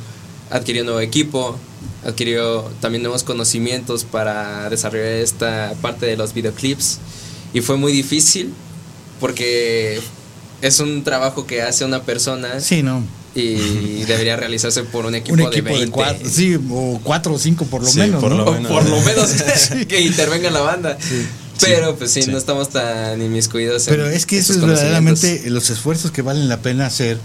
adquirió 0.49 0.83
nuevo 0.83 0.99
equipo, 0.99 1.57
adquirió 2.05 2.63
también 2.81 3.03
nuevos 3.03 3.23
conocimientos 3.23 4.03
para 4.03 4.69
desarrollar 4.69 5.13
esta 5.13 5.73
parte 5.81 6.05
de 6.07 6.17
los 6.17 6.33
videoclips. 6.33 6.99
Y 7.53 7.61
fue 7.61 7.77
muy 7.77 7.93
difícil 7.93 8.53
porque 9.21 10.01
es 10.61 10.81
un 10.81 11.05
trabajo 11.05 11.47
que 11.47 11.61
hace 11.61 11.85
una 11.85 12.03
persona. 12.03 12.59
Sí, 12.59 12.83
no 12.83 13.20
y 13.33 14.03
debería 14.03 14.35
realizarse 14.35 14.83
por 14.83 15.05
un 15.05 15.15
equipo, 15.15 15.49
de 15.49 15.61
20. 15.61 15.91
cuatro, 15.91 16.29
sí, 16.29 16.59
o 16.69 16.99
cuatro 17.03 17.33
o 17.33 17.39
cinco 17.39 17.65
por 17.65 17.83
lo 17.83 17.91
menos. 17.93 18.21
Por, 18.21 18.31
lo, 18.33 19.01
menos. 19.01 19.29
que 19.87 20.01
intervenga 20.01 20.49
la 20.49 20.61
banda. 20.61 20.97
Pero 21.59 21.95
pues 21.95 22.11
sí, 22.11 22.21
no 22.27 22.37
estamos 22.37 22.69
tan 22.69 23.21
inmiscuidos. 23.21 23.85
Pero 23.87 24.09
es 24.09 24.25
que 24.25 24.39
eso 24.39 24.53
es 24.53 24.61
verdaderamente 24.61 25.43
los 25.49 25.69
esfuerzos 25.69 26.11
que 26.11 26.23
valen 26.23 26.49
la 26.49 26.61
pena 26.61 26.87
hacer 26.87 27.19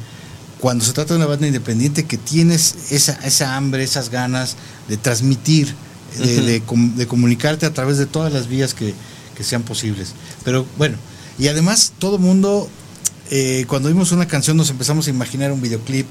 cuando 0.61 0.85
se 0.85 0.93
trata 0.93 1.15
de 1.15 1.19
una 1.19 1.27
banda 1.27 1.47
independiente 1.47 2.05
que 2.05 2.19
tienes 2.19 2.75
esa, 2.91 3.19
esa 3.25 3.57
hambre, 3.57 3.83
esas 3.83 4.11
ganas 4.11 4.57
de 4.89 4.97
transmitir, 4.97 5.75
de, 6.19 6.61
de, 6.61 7.07
comunicarte 7.07 7.67
a 7.67 7.73
través 7.73 7.99
de 7.99 8.07
todas 8.07 8.33
las 8.33 8.49
vías 8.49 8.75
que, 8.75 8.95
que 9.37 9.45
sean 9.45 9.63
posibles. 9.63 10.13
Pero 10.45 10.67
bueno, 10.77 10.97
y 11.39 11.49
además 11.49 11.93
todo 11.99 12.19
mundo 12.19 12.69
eh, 13.31 13.65
cuando 13.69 13.89
vimos 13.89 14.13
una 14.13 14.27
canción 14.27 14.57
nos 14.57 14.71
empezamos 14.71 15.07
a 15.07 15.11
imaginar 15.11 15.53
un 15.53 15.61
videoclip 15.61 16.07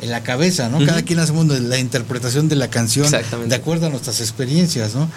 en 0.00 0.10
la 0.10 0.22
cabeza, 0.22 0.68
¿no? 0.68 0.84
Cada 0.84 1.02
quien 1.02 1.18
hacemos 1.18 1.46
la 1.46 1.78
interpretación 1.78 2.48
de 2.48 2.56
la 2.56 2.70
canción 2.70 3.10
de 3.10 3.54
acuerdo 3.54 3.86
a 3.86 3.90
nuestras 3.90 4.20
experiencias, 4.20 4.94
¿no? 4.94 5.10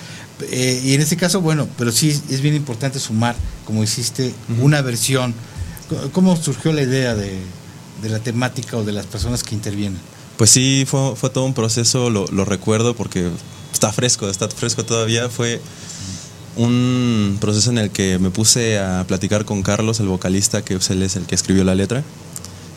Eh, 0.49 0.81
y 0.83 0.95
en 0.95 1.01
este 1.01 1.17
caso, 1.17 1.39
bueno, 1.39 1.67
pero 1.77 1.91
sí 1.91 2.09
es 2.29 2.41
bien 2.41 2.55
importante 2.55 2.99
sumar, 2.99 3.35
como 3.65 3.83
hiciste, 3.83 4.33
una 4.59 4.81
versión. 4.81 5.35
¿Cómo 6.13 6.35
surgió 6.35 6.71
la 6.73 6.81
idea 6.81 7.15
de, 7.15 7.37
la 8.03 8.19
temática 8.19 8.77
o 8.77 8.83
de 8.83 8.91
las 8.91 9.05
personas 9.05 9.43
que 9.43 9.53
intervienen? 9.53 9.99
Pues 10.37 10.49
sí, 10.49 10.85
fue, 10.87 11.15
fue 11.15 11.29
todo 11.29 11.45
un 11.45 11.53
proceso, 11.53 12.09
lo, 12.09 12.25
lo 12.27 12.45
recuerdo 12.45 12.95
porque 12.95 13.29
está 13.71 13.91
fresco, 13.91 14.29
está 14.29 14.47
fresco 14.49 14.83
todavía. 14.83 15.29
Fue 15.29 15.61
un 16.55 17.37
proceso 17.39 17.69
en 17.69 17.77
el 17.77 17.91
que 17.91 18.19
me 18.19 18.29
puse 18.29 18.79
a 18.79 19.05
platicar 19.07 19.45
con 19.45 19.63
Carlos, 19.63 19.99
el 19.99 20.07
vocalista, 20.07 20.63
que 20.63 20.73
él 20.73 21.03
es 21.03 21.15
el 21.15 21.25
que 21.25 21.35
escribió 21.35 21.63
la 21.63 21.75
letra. 21.75 22.03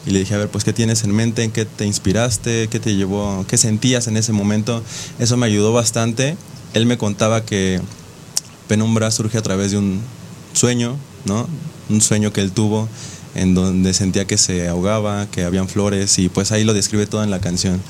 Y 0.07 0.11
le 0.11 0.18
dije, 0.18 0.35
a 0.35 0.39
ver, 0.39 0.49
pues, 0.49 0.64
¿qué 0.64 0.72
tienes 0.72 1.03
en 1.05 1.12
mente? 1.12 1.45
¿En 1.45 1.51
qué 1.51 1.64
te 1.64 1.87
inspiraste? 1.87 2.68
¿Qué 2.68 2.79
te 2.79 2.95
llevó? 2.95 3.45
¿Qué 3.49 3.57
sentías 3.57 4.07
en 4.07 4.16
ese 4.16 4.33
momento? 4.33 4.83
Eso 5.18 5.37
me 5.37 5.47
ayudó 5.47 5.72
bastante. 5.72 6.37
Él 6.75 6.85
me 6.87 6.99
contaba 6.99 7.45
que 7.45 7.81
Penumbra 8.68 9.11
surge 9.11 9.39
a 9.39 9.43
través 9.43 9.70
de 9.70 9.79
un 9.79 10.01
sueño, 10.53 10.97
¿no? 11.25 11.49
Un 11.89 12.01
sueño 12.01 12.33
que 12.33 12.43
él 12.43 12.53
tuvo 12.53 12.89
en 13.35 13.55
donde 13.55 13.95
sentía 13.95 14.27
que 14.27 14.39
se 14.39 14.68
ahogaba, 14.68 15.27
que 15.27 15.45
habían 15.45 15.68
flores 15.68 16.18
y 16.18 16.29
pues 16.29 16.53
ahí 16.53 16.64
lo 16.64 16.72
describe 16.72 17.07
todo 17.07 17.25
en 17.25 17.31
la 17.31 17.41
canción. 17.41 17.83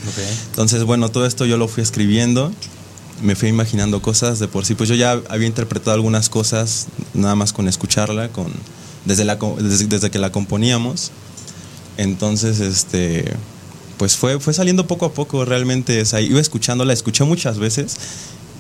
Entonces, 0.47 0.85
bueno, 0.85 1.11
todo 1.11 1.27
esto 1.27 1.45
yo 1.45 1.57
lo 1.57 1.69
fui 1.69 1.83
escribiendo 1.83 2.51
me 3.23 3.35
fui 3.37 3.49
imaginando 3.49 4.03
cosas 4.03 4.39
de 4.39 4.49
por 4.49 4.65
sí. 4.65 4.75
Pues 4.75 4.89
yo 4.89 4.95
ya 4.95 5.21
había 5.29 5.47
interpretado 5.47 5.95
algunas 5.95 6.29
cosas 6.29 6.87
nada 7.13 7.35
más 7.35 7.53
con 7.53 7.69
escucharla, 7.69 8.29
con, 8.29 8.53
desde, 9.05 9.25
la, 9.25 9.37
desde, 9.37 10.11
que 10.11 10.19
la 10.19 10.33
componíamos. 10.33 11.11
Entonces, 11.97 12.61
este, 12.61 13.25
pues 13.99 14.17
fue, 14.17 14.41
fue 14.41 14.53
saliendo 14.53 14.87
poco 14.87 15.07
a 15.07 15.13
poco 15.13 15.45
realmente. 15.45 16.03
O 16.03 16.19
iba 16.19 16.41
escuchándola, 16.41 16.93
escuché 16.93 17.25
muchas 17.25 17.59
veces 17.59 17.97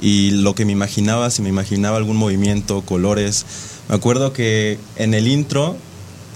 y 0.00 0.30
lo 0.30 0.54
que 0.54 0.64
me 0.64 0.72
imaginaba, 0.72 1.30
si 1.30 1.42
me 1.42 1.48
imaginaba 1.48 1.96
algún 1.96 2.16
movimiento, 2.16 2.82
colores. 2.82 3.46
Me 3.88 3.94
acuerdo 3.94 4.32
que 4.32 4.78
en 4.96 5.14
el 5.14 5.28
intro 5.28 5.76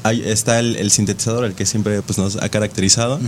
ahí 0.05 0.23
está 0.25 0.59
el, 0.59 0.91
sintetizador, 0.91 1.45
el 1.45 1.55
que 1.55 1.67
siempre 1.67 2.03
pues, 2.03 2.19
nos 2.19 2.37
ha 2.37 2.49
caracterizado. 2.49 3.21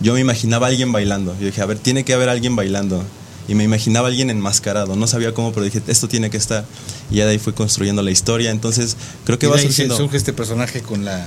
Yo 0.00 0.14
me 0.14 0.20
imaginaba 0.20 0.66
a 0.66 0.70
alguien 0.70 0.92
bailando. 0.92 1.34
Yo 1.40 1.46
dije, 1.46 1.60
a 1.60 1.66
ver, 1.66 1.78
tiene 1.78 2.04
que 2.04 2.14
haber 2.14 2.28
alguien 2.28 2.56
bailando 2.56 3.04
y 3.50 3.56
me 3.56 3.64
imaginaba 3.64 4.06
a 4.06 4.10
alguien 4.10 4.30
enmascarado, 4.30 4.94
no 4.94 5.08
sabía 5.08 5.34
cómo, 5.34 5.52
pero 5.52 5.64
dije, 5.64 5.82
esto 5.88 6.06
tiene 6.06 6.30
que 6.30 6.36
estar. 6.36 6.64
Y 7.10 7.16
ya 7.16 7.24
de 7.26 7.32
ahí 7.32 7.38
fui 7.40 7.52
construyendo 7.52 8.00
la 8.00 8.12
historia, 8.12 8.52
entonces 8.52 8.96
creo 9.24 9.40
que 9.40 9.48
va 9.48 9.58
surgiendo... 9.58 9.96
surge 9.96 10.16
este 10.16 10.32
personaje 10.32 10.82
con 10.82 11.04
la... 11.04 11.26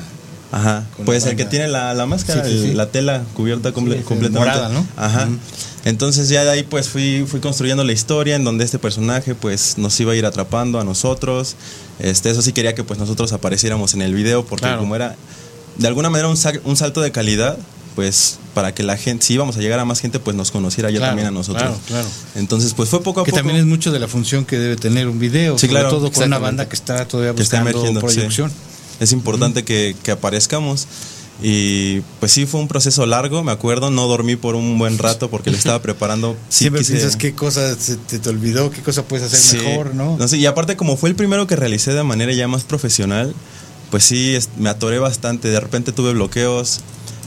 Ajá, 0.53 0.85
pues 1.03 1.25
el 1.25 1.35
que 1.35 1.43
tiene 1.43 1.67
la, 1.67 1.93
la 1.93 2.05
máscara, 2.05 2.47
la 2.47 2.85
tela 2.85 3.23
cubierta 3.33 3.73
completamente. 3.73 4.29
Morada, 4.29 4.69
¿no? 4.69 4.87
Ajá. 4.95 5.27
Entonces 5.83 6.29
ya 6.29 6.45
de 6.45 6.51
ahí 6.51 6.63
pues 6.63 6.87
fui, 6.87 7.25
fui 7.27 7.41
construyendo 7.41 7.83
la 7.83 7.91
historia 7.91 8.35
en 8.35 8.45
donde 8.45 8.63
este 8.63 8.79
personaje 8.79 9.35
pues 9.35 9.77
nos 9.77 9.99
iba 9.99 10.13
a 10.13 10.15
ir 10.15 10.25
atrapando 10.25 10.79
a 10.79 10.85
nosotros. 10.85 11.57
Este, 11.99 12.29
eso 12.29 12.41
sí 12.41 12.53
quería 12.53 12.73
que 12.73 12.85
pues 12.85 12.99
nosotros 12.99 13.33
apareciéramos 13.33 13.95
en 13.95 14.01
el 14.03 14.13
video 14.13 14.45
porque 14.45 14.73
como 14.77 14.95
era 14.95 15.17
de 15.77 15.87
alguna 15.87 16.09
manera 16.09 16.29
un, 16.29 16.37
un 16.65 16.77
salto 16.77 17.01
de 17.01 17.11
calidad, 17.11 17.57
pues 17.95 18.39
para 18.53 18.73
que 18.73 18.83
la 18.83 18.97
gente, 18.97 19.25
si 19.25 19.33
íbamos 19.33 19.57
a 19.57 19.59
llegar 19.59 19.79
a 19.79 19.85
más 19.85 19.99
gente, 19.99 20.19
pues 20.19 20.35
nos 20.35 20.51
conociera 20.51 20.89
ya 20.91 20.99
también 20.99 21.27
a 21.27 21.31
nosotros. 21.31 21.63
Claro, 21.63 21.79
claro. 21.87 22.07
Entonces, 22.35 22.73
pues 22.73 22.89
fue 22.89 23.01
poco 23.03 23.21
a 23.21 23.23
que 23.25 23.31
poco. 23.31 23.39
también 23.39 23.57
es 23.59 23.65
mucho 23.65 23.91
de 23.91 23.99
la 23.99 24.07
función 24.07 24.45
que 24.45 24.57
debe 24.57 24.75
tener 24.75 25.07
un 25.07 25.19
video, 25.19 25.57
sobre 25.57 25.81
todo 25.83 26.11
con 26.11 26.23
una 26.23 26.37
banda 26.39 26.67
que 26.67 26.75
está 26.75 27.07
todavía 27.07 27.31
buscando 27.33 27.99
proyección. 27.99 28.51
es 28.99 29.11
importante 29.11 29.63
que, 29.63 29.95
que 30.03 30.11
aparezcamos. 30.11 30.87
Y 31.41 32.01
pues 32.19 32.31
sí, 32.31 32.45
fue 32.45 32.59
un 32.61 32.67
proceso 32.67 33.05
largo, 33.07 33.43
me 33.43 33.51
acuerdo, 33.51 33.89
no 33.89 34.07
dormí 34.07 34.35
por 34.35 34.53
un 34.55 34.77
buen 34.77 34.97
rato 34.99 35.29
porque 35.29 35.49
le 35.49 35.57
estaba 35.57 35.81
preparando. 35.81 36.37
Sí 36.47 36.59
Siempre 36.65 36.81
quise- 36.81 36.93
piensas 36.93 37.15
qué 37.17 37.33
cosa 37.33 37.75
se 37.75 37.97
te, 37.97 38.19
te 38.19 38.29
olvidó, 38.29 38.69
qué 38.69 38.81
cosa 38.81 39.03
puedes 39.03 39.25
hacer 39.33 39.39
Sí. 39.59 39.65
mejor, 39.67 39.95
¿no? 39.95 40.27
sé, 40.27 40.37
y 40.37 40.45
aparte 40.45 40.77
como 40.77 40.95
fue 40.95 41.09
el 41.09 41.15
primero 41.15 41.47
que 41.47 41.55
realicé 41.55 41.91
de 41.93 42.03
manera 42.03 42.31
ya 42.33 42.47
más 42.47 42.63
profesional, 42.63 43.33
pues 43.89 44.03
sí, 44.05 44.35
es- 44.35 44.49
me 44.57 44.69
atoré 44.69 44.99
bastante, 44.99 45.49
de 45.49 45.59
repente 45.59 45.91
tuve 45.91 46.13
bloqueos, 46.13 46.81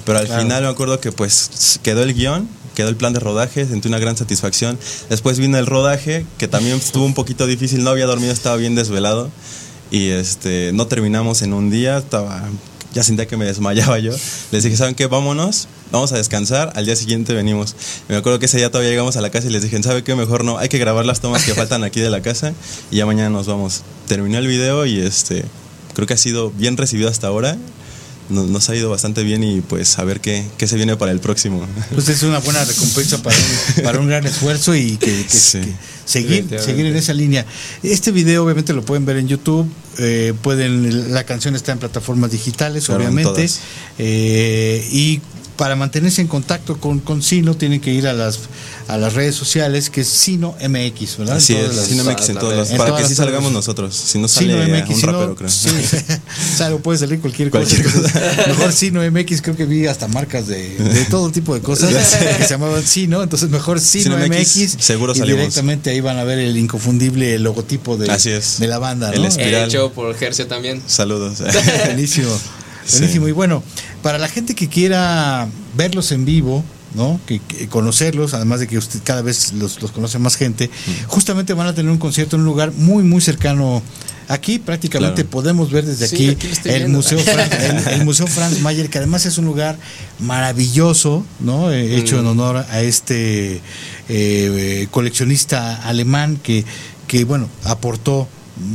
pero 0.07 0.19
al 0.19 0.27
Claro. 0.27 0.43
final 0.43 0.63
me 0.63 0.69
acuerdo 0.71 0.99
que 1.01 1.13
pues 1.13 1.79
quedó 1.83 2.03
el 2.03 2.15
guion, 2.15 2.49
quedó 2.75 2.89
el 2.89 2.97
plan 2.97 3.13
de 3.13 3.21
rodaje, 3.21 3.67
sentí 3.67 3.89
una 3.89 3.99
gran 3.99 4.17
satisfacción. 4.17 4.79
Después 5.11 5.39
vino 5.39 5.59
el 5.59 5.67
rodaje, 5.67 6.25
que 6.39 6.49
también 6.49 6.77
estuvo 6.79 7.05
un 7.05 7.13
poquito 7.15 7.47
difícil, 7.47 7.85
no 7.85 7.91
había 7.91 8.07
dormido, 8.07 8.33
estaba 8.33 8.57
bien 8.57 8.75
desvelado 8.75 9.31
y 9.91 10.09
este 10.09 10.71
no 10.73 10.87
terminamos 10.87 11.43
en 11.43 11.53
un 11.53 11.69
día, 11.71 11.99
estaba 11.99 12.43
ya 12.95 13.03
sentía 13.03 13.27
que 13.27 13.37
me 13.37 13.45
desmayaba 13.45 13.99
yo. 13.99 14.13
Les 14.53 14.63
dije, 14.63 14.75
¿saben 14.75 14.95
qué? 14.95 15.07
Vámonos, 15.07 15.69
vamos 15.93 16.13
a 16.13 16.17
descansar, 16.17 16.73
al 16.77 16.87
día 16.87 16.97
siguiente 16.97 17.35
venimos. 17.35 17.77
Y 18.09 18.13
me 18.13 18.17
acuerdo 18.19 18.39
que 18.39 18.47
ese 18.47 18.57
día 18.57 18.71
todavía 18.71 18.89
llegamos 18.91 19.17
a 19.19 19.21
la 19.21 19.29
casa 19.29 19.49
y 19.49 19.51
les 19.51 19.63
dije, 19.63 19.83
¿sabe 19.83 20.03
qué? 20.03 20.15
Mejor 20.15 20.45
no, 20.45 20.57
hay 20.57 20.71
que 20.71 20.79
grabar 20.79 21.05
las 21.05 21.21
tomas 21.21 21.45
que 21.45 21.53
faltan 21.55 21.85
aquí 21.85 22.01
de 22.01 22.09
la 22.09 22.23
casa 22.23 22.55
y 22.91 22.97
ya 22.97 23.05
mañana 23.07 23.29
nos 23.29 23.47
vamos. 23.47 23.83
Terminé 24.09 24.39
el 24.39 24.47
video 24.47 24.87
y 24.87 24.99
este 25.01 25.45
creo 25.95 26.07
que 26.07 26.15
ha 26.15 26.19
sido 26.19 26.51
bien 26.53 26.77
recibido 26.79 27.11
hasta 27.11 27.27
ahora. 27.27 27.59
Nos, 28.29 28.49
nos 28.49 28.69
ha 28.69 28.75
ido 28.75 28.91
bastante 28.91 29.23
bien 29.23 29.45
y 29.45 29.61
pues 29.61 29.99
a 29.99 30.05
ver 30.05 30.21
qué, 30.21 30.45
qué 30.59 30.67
se 30.67 30.77
viene 30.77 30.97
para 30.97 31.13
el 31.13 31.21
próximo. 31.21 31.65
Pues 31.95 32.09
es 32.09 32.23
una 32.25 32.39
buena 32.41 32.65
recompensa 32.65 33.23
para 33.23 33.37
un, 33.37 33.83
para 33.85 34.01
un 34.01 34.09
gran 34.09 34.27
esfuerzo 34.27 34.75
y 34.75 34.97
que, 34.97 35.07
que- 35.25 35.29
Sí. 35.29 35.61
que 35.61 35.73
seguir, 36.05 36.47
seguir 36.61 36.87
en 36.87 36.97
esa 36.97 37.13
línea. 37.13 37.47
Este 37.83 38.11
video 38.11 38.45
obviamente 38.45 38.73
lo 38.73 38.83
pueden 38.85 39.05
ver 39.07 39.17
en 39.19 39.29
YouTube, 39.29 39.69
eh, 39.99 40.35
pueden, 40.43 41.13
la 41.15 41.25
canción 41.25 41.55
está 41.57 41.73
en 41.73 41.79
plataformas 41.79 42.31
digitales, 42.33 42.87
Claro, 42.87 43.01
obviamente, 43.03 43.49
eh, 43.99 44.87
y 44.91 45.21
para 45.57 45.75
mantenerse 45.77 46.21
en 46.21 46.29
contacto 46.29 46.79
con, 46.79 47.01
con 47.01 47.23
Sino 47.23 47.57
tienen 47.57 47.81
que 47.81 47.93
ir 47.93 48.07
a 48.07 48.13
las 48.13 48.39
a 48.89 48.97
las 48.99 49.15
redes 49.15 49.35
sociales 49.35 49.91
que 49.91 50.03
es 50.03 50.09
Sino 50.09 50.55
MX, 50.61 51.17
¿verdad? 51.19 51.37
Así 51.39 51.55
todas 51.55 51.71
es, 51.71 51.77
las- 51.77 51.87
Cine 51.87 52.03
MX 52.05 52.29
en 52.29 52.35
las 52.37 52.45
lados, 52.45 52.71
En 52.71 52.77
para 52.77 52.91
todas 52.91 53.03
que 53.03 53.09
sí 53.09 53.15
las 53.15 53.17
salgamos 53.27 53.53
nosotros. 53.53 53.95
Si 53.97 54.19
no 54.19 54.29
sale 54.29 54.53
Sino 54.53 54.77
MX, 54.79 54.91
un 54.91 54.97
si 55.01 55.07
no, 55.07 55.13
rapero, 55.13 55.35
creo. 55.35 55.49
sí, 55.49 55.69
o 55.71 56.57
sea, 56.57 56.77
puede 56.79 56.99
salir 56.99 57.21
cualquier 57.21 57.51
cosa. 57.51 57.77
Mejor 58.47 58.73
Sino 58.73 59.11
MX, 59.11 59.43
creo 59.43 59.57
que 59.57 59.65
vi 59.65 59.87
hasta 59.87 60.07
marcas 60.09 60.47
de, 60.47 60.77
de 60.77 61.05
todo 61.07 61.31
tipo 61.33 61.55
de 61.55 61.61
cosas 61.63 61.91
que 62.39 62.45
se 62.45 62.49
llamaban 62.51 62.85
Sino, 62.87 63.23
entonces 63.23 63.51
mejor 63.51 63.81
Sino, 63.81 64.05
Sino 64.05 64.19
MX, 64.19 64.57
MX, 64.57 64.77
seguro 64.79 65.13
y 65.15 65.19
salimos. 65.19 65.41
directamente 65.41 65.91
ahí 65.91 66.01
van 66.01 66.19
a 66.19 66.25
ver 66.25 66.39
el 66.39 66.57
inconfundible 66.57 67.39
logotipo 67.39 67.97
de, 67.97 68.11
Así 68.11 68.31
es. 68.31 68.59
de 68.61 68.67
la 68.69 68.79
banda, 68.79 69.11
El 69.13 69.23
¿no? 69.23 69.29
es- 69.29 69.37
Espiral. 69.37 69.69
Hecho 69.69 69.91
por 69.93 70.15
Gercio 70.15 70.47
también. 70.47 70.83
Saludos. 70.87 71.39
Buenísimo. 71.87 72.31
Sí. 72.87 72.99
Buenísimo. 72.99 73.27
Y 73.27 73.33
bueno, 73.33 73.65
para 74.07 74.19
la 74.19 74.29
gente 74.29 74.55
que 74.55 74.69
quiera 74.69 75.49
verlos 75.77 76.13
en 76.13 76.25
vivo, 76.25 76.63
¿no? 76.95 77.19
Que, 77.27 77.41
que 77.41 77.67
conocerlos, 77.67 78.35
además 78.35 78.61
de 78.61 78.69
que 78.69 78.79
usted 78.79 79.01
cada 79.03 79.21
vez 79.21 79.53
los, 79.55 79.83
los 79.83 79.91
conoce 79.91 80.21
más 80.21 80.37
gente, 80.37 80.69
Mm. 80.69 81.09
justamente 81.09 81.55
van 81.55 81.67
a 81.67 81.75
tener 81.75 81.91
un 81.91 81.99
concierto 81.99 82.37
en 82.37 82.43
un 82.43 82.47
lugar 82.47 82.71
muy, 82.73 83.03
muy 83.03 83.21
cercano. 83.21 83.83
Aquí 84.29 84.61
prácticamente 84.61 85.23
Claro. 85.23 85.31
podemos 85.31 85.73
ver 85.73 85.85
desde 85.87 86.07
Sí, 86.07 86.29
aquí, 86.31 86.47
el, 86.69 86.73
viendo. 86.83 86.99
museo 86.99 87.19
Franz, 87.19 87.53
el, 87.89 87.95
el 88.01 88.05
Museo 88.05 88.29
Franz 88.29 88.61
Mayer, 88.61 88.89
que 88.91 88.99
además 88.99 89.27
es 89.27 89.39
un 89.39 89.45
lugar 89.45 89.77
maravilloso, 90.21 91.25
¿no? 91.41 91.73
Eh, 91.73 91.97
hecho 91.97 92.17
Mm. 92.17 92.21
en 92.21 92.27
honor 92.27 92.57
a 92.71 92.81
este 92.83 93.55
eh, 93.57 93.61
eh, 94.09 94.87
coleccionista 94.93 95.83
alemán 95.83 96.39
que, 96.43 96.65
que, 97.09 97.25
bueno, 97.25 97.49
aportó 97.65 98.29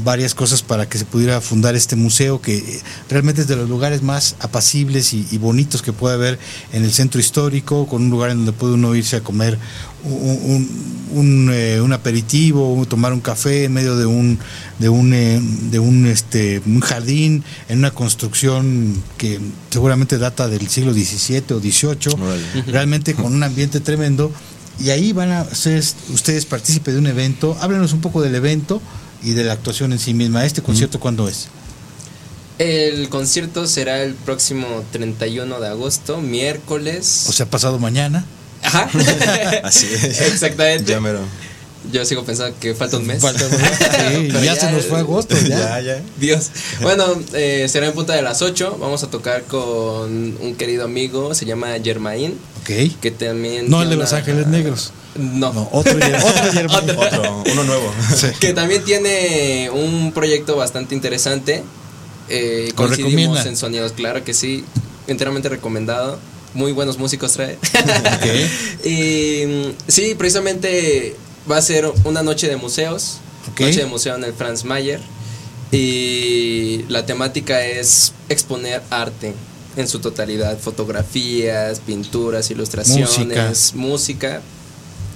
varias 0.04 0.36
cosas 0.36 0.62
para 0.62 0.88
que 0.88 0.98
se 1.00 1.06
pudiera 1.06 1.42
fundar 1.42 1.76
este 1.76 1.96
museo 1.96 2.40
que 2.42 2.82
realmente 3.10 3.42
es 3.42 3.48
de 3.48 3.56
los 3.56 3.68
lugares 3.68 4.04
más 4.04 4.36
apacibles 4.40 5.14
y, 5.14 5.28
y 5.32 5.38
bonitos 5.40 5.82
que 5.82 5.92
puede 5.92 6.14
haber 6.16 6.38
en 6.72 6.84
el 6.84 6.92
centro 6.94 7.20
histórico, 7.20 7.88
con 7.88 8.04
un 8.04 8.10
lugar 8.12 8.30
en 8.30 8.38
donde 8.38 8.52
puede 8.54 8.76
uno 8.76 8.94
irse 8.96 9.16
a 9.16 9.22
comer 9.22 9.58
un, 10.04 10.12
un- 10.14 11.02
un, 11.14 11.50
eh, 11.52 11.82
un 11.82 11.92
aperitivo, 11.92 12.86
tomar 12.88 13.12
un 13.12 13.20
café 13.20 13.66
en 13.66 13.74
medio 13.74 13.98
de 13.98 14.06
un 14.06 14.40
de 14.80 14.88
un 14.88 15.14
eh, 15.14 15.42
de 15.70 15.78
un 15.80 16.06
este 16.06 16.62
un 16.66 16.80
jardín 16.80 17.44
en 17.68 17.80
una 17.80 17.92
construcción 17.92 18.96
que 19.18 19.40
seguramente 19.72 20.18
data 20.18 20.48
del 20.48 20.68
siglo 20.70 20.94
XVII 20.94 21.44
o 21.54 21.60
XVIII, 21.60 22.16
realmente 22.68 23.14
con 23.14 23.34
un 23.34 23.44
ambiente 23.44 23.80
tremendo 23.82 24.32
y 24.80 24.92
ahí 24.92 25.12
van 25.12 25.32
a 25.32 25.44
ser 25.54 25.84
ustedes 26.14 26.46
partícipes 26.46 26.94
de 26.94 27.00
un 27.00 27.08
evento. 27.08 27.58
Háblenos 27.60 27.92
un 27.94 28.00
poco 28.02 28.22
del 28.22 28.34
evento 28.36 28.82
y 29.24 29.34
de 29.34 29.44
la 29.44 29.54
actuación 29.54 29.92
en 29.94 30.00
sí 30.00 30.14
misma. 30.14 30.46
¿Este 30.46 30.62
concierto 30.62 31.00
cuándo 31.00 31.28
es? 31.28 31.48
El 32.58 33.10
concierto 33.10 33.66
será 33.66 34.04
el 34.04 34.14
próximo 34.14 34.68
31 34.92 35.60
de 35.60 35.68
agosto, 35.68 36.22
miércoles. 36.22 37.26
O 37.28 37.32
sea, 37.32 37.48
pasado 37.48 37.80
mañana. 37.80 38.26
Ajá. 38.64 38.90
Así 39.64 39.88
es. 39.88 40.22
Exactamente. 40.22 40.92
Ya 40.92 41.00
mero. 41.00 41.22
Yo 41.92 42.06
sigo 42.06 42.24
pensando 42.24 42.56
que 42.60 42.76
falta 42.76 42.98
un 42.98 43.08
mes. 43.08 43.22
Falta 43.22 43.44
un 43.46 43.52
mes, 43.52 43.72
sí, 43.78 44.28
Pero 44.32 44.44
ya 44.44 44.56
se 44.56 44.72
nos 44.72 44.86
fue 44.86 45.00
agosto, 45.00 45.36
ya. 45.38 45.80
Ya, 45.80 45.82
ya. 45.82 46.02
Dios. 46.18 46.52
Bueno, 46.82 47.06
eh, 47.34 47.66
será 47.70 47.88
en 47.88 47.94
punta 47.94 48.14
de 48.14 48.22
las 48.22 48.42
8. 48.42 48.78
Vamos 48.80 49.04
a 49.04 49.08
tocar 49.10 49.44
con 49.44 50.38
un 50.40 50.56
querido 50.58 50.86
amigo, 50.86 51.34
se 51.34 51.46
llama 51.46 51.70
Germain, 51.84 52.38
Ok. 52.62 53.00
que 53.02 53.12
también. 53.12 53.70
No 53.70 53.82
el 53.82 53.90
de 53.90 53.96
Los 53.96 54.14
Ángeles 54.14 54.46
Negros. 54.48 54.94
No. 55.16 55.52
No, 55.54 55.68
otro, 55.72 55.94
otro 56.24 56.52
Germán. 56.54 56.90
Otro, 56.92 57.44
uno 57.52 57.64
nuevo. 57.64 57.92
Que 58.40 58.54
también 58.54 58.84
tiene 58.84 59.70
un 59.72 60.12
proyecto 60.14 60.56
bastante 60.56 60.94
interesante. 60.96 61.64
Eh, 62.30 62.68
¿Lo 62.70 62.76
coincidimos 62.76 63.12
recomienda? 63.14 63.44
en 63.50 63.58
sonidos, 63.58 63.92
claro 63.94 64.24
que 64.24 64.34
sí. 64.34 64.64
Enteramente 65.08 65.50
recomendado. 65.50 66.20
Muy 66.54 66.72
buenos 66.74 66.98
músicos 66.98 67.34
trae. 67.34 67.58
y 68.84 69.46
mm, 69.46 69.74
sí, 69.88 70.16
precisamente 70.16 71.16
va 71.50 71.58
a 71.58 71.62
ser 71.62 71.92
una 72.04 72.24
noche 72.24 72.48
de 72.48 72.58
museos. 72.58 73.18
Noche 73.60 73.82
de 73.82 73.86
museo 73.86 74.16
en 74.16 74.24
el 74.24 74.34
Franz 74.34 74.64
Mayer. 74.64 75.00
Y 75.72 76.84
la 76.90 77.06
temática 77.06 77.66
es 77.66 78.14
exponer 78.30 78.82
arte 78.90 79.34
en 79.78 79.88
su 79.88 80.00
totalidad. 80.00 80.58
Fotografías, 80.60 81.80
pinturas, 81.80 82.52
ilustraciones, 82.52 83.74
música 83.76 84.42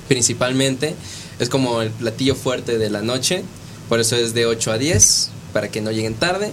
principalmente. 0.07 0.95
Es 1.39 1.49
como 1.49 1.81
el 1.81 1.89
platillo 1.91 2.35
fuerte 2.35 2.77
de 2.77 2.89
la 2.89 3.01
noche. 3.01 3.43
Por 3.89 3.99
eso 3.99 4.15
es 4.15 4.33
de 4.33 4.45
8 4.45 4.71
a 4.71 4.77
10, 4.77 5.29
para 5.53 5.69
que 5.69 5.81
no 5.81 5.91
lleguen 5.91 6.15
tarde. 6.15 6.51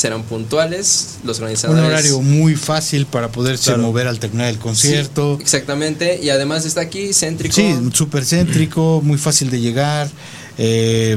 Serán 0.00 0.22
puntuales. 0.22 1.18
Los 1.24 1.38
Un 1.38 1.44
organizadores. 1.44 1.84
horario 1.84 2.22
muy 2.22 2.56
fácil 2.56 3.04
para 3.04 3.30
poderse 3.30 3.64
Claro. 3.66 3.82
mover 3.82 4.06
al 4.06 4.18
terminar 4.18 4.48
el 4.48 4.58
concierto. 4.58 5.36
Sí, 5.36 5.42
exactamente. 5.42 6.18
Y 6.22 6.30
además 6.30 6.64
está 6.64 6.80
aquí, 6.80 7.12
céntrico. 7.12 7.54
Sí, 7.54 7.74
súper 7.92 8.24
céntrico, 8.24 9.02
muy 9.04 9.18
fácil 9.18 9.50
de 9.50 9.60
llegar. 9.60 10.08
eh, 10.62 11.16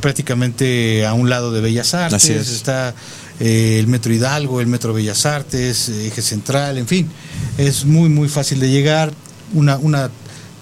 prácticamente 0.00 1.04
a 1.06 1.14
un 1.14 1.28
lado 1.30 1.52
de 1.52 1.60
Bellas 1.60 1.94
Artes. 1.94 2.14
Así 2.22 2.32
es. 2.32 2.48
Está 2.48 2.94
eh, 3.40 3.76
el 3.78 3.86
Metro 3.86 4.12
Hidalgo, 4.12 4.60
el 4.60 4.66
Metro 4.66 4.92
Bellas 4.92 5.26
Artes, 5.26 5.88
Eje 5.88 6.22
Central, 6.22 6.78
en 6.78 6.86
fin. 6.86 7.08
Es 7.58 7.84
muy, 7.84 8.08
muy 8.08 8.28
fácil 8.28 8.60
de 8.60 8.70
llegar. 8.70 9.12
Una, 9.54 9.76
una 9.78 10.10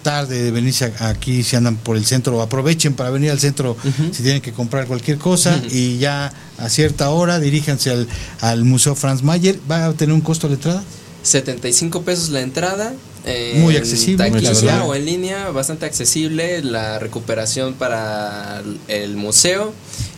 tarde 0.03 0.43
de 0.43 0.51
venirse 0.51 0.93
aquí, 1.01 1.43
si 1.43 1.57
andan 1.57 1.77
por 1.77 1.97
el 1.97 2.05
centro, 2.07 2.41
aprovechen 2.43 2.95
para 2.95 3.11
venir 3.11 3.31
al 3.31 3.39
centro 3.41 3.77
si 4.13 4.23
tienen 4.23 4.41
que 4.43 4.53
comprar 4.53 4.87
cualquier 4.87 5.19
cosa 5.19 5.61
y 5.71 5.99
ya 5.99 6.33
a 6.59 6.69
cierta 6.69 7.11
hora 7.11 7.39
diríjanse 7.39 7.91
al, 7.91 8.09
al 8.41 8.64
Museo 8.64 8.95
Franz 8.95 9.22
Mayer. 9.22 9.59
¿Va 9.71 9.87
a 9.87 9.93
tener 9.93 10.14
un 10.14 10.21
costo 10.21 10.49
de 10.49 10.55
entrada? 10.55 10.83
75 11.22 12.03
pesos 12.03 12.31
la 12.31 12.41
entrada. 12.41 12.95
eh, 13.27 13.59
Muy 13.61 13.77
en 13.77 13.83
accesible. 13.83 14.17
taquilla 14.25 14.41
Muy 14.41 14.47
accesible. 14.49 14.81
o 14.87 14.95
en 14.95 15.05
línea, 15.05 15.51
bastante 15.51 15.85
accesible. 15.87 16.63
La 16.63 16.99
recuperación 16.99 17.75
para 17.75 18.63
el 18.89 19.17
museo. 19.17 19.72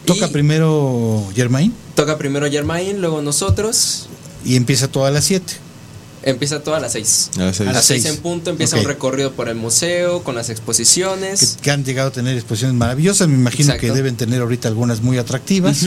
Toca 0.04 0.26
Y 0.26 0.30
primero 0.30 1.28
Germain 1.34 1.72
Toca 1.94 2.18
primero 2.18 2.50
Germain, 2.50 3.00
luego 3.00 3.20
nosotros. 3.22 4.08
y 4.44 4.56
empieza 4.56 4.88
todo 4.88 5.06
a 5.06 5.10
las 5.10 5.24
7. 5.24 5.54
Empieza 6.24 6.62
todo 6.62 6.74
a 6.74 6.80
las 6.80 6.92
6. 6.92 7.30
A 7.36 7.40
las 7.40 7.56
seis. 7.56 7.68
A 7.68 7.72
las 7.72 7.84
6 7.84 8.02
seis. 8.02 8.14
en 8.14 8.22
punto 8.22 8.50
empieza 8.50 8.76
un 8.76 8.84
recorrido 8.84 9.32
por 9.32 9.48
el 9.48 9.56
museo 9.56 10.22
con 10.22 10.34
las 10.34 10.50
exposiciones. 10.50 11.58
que 11.60 11.70
han 11.70 11.84
llegado 11.84 12.08
a 12.08 12.12
tener 12.12 12.36
exposiciones 12.36 12.76
maravillosas. 12.76 13.28
Me 13.28 13.34
imagino 13.34 13.72
Exacto. 13.72 13.86
que 13.86 13.92
deben 13.92 14.16
tener 14.16 14.40
ahorita 14.40 14.68
algunas 14.68 15.00
muy 15.00 15.18
atractivas. 15.18 15.86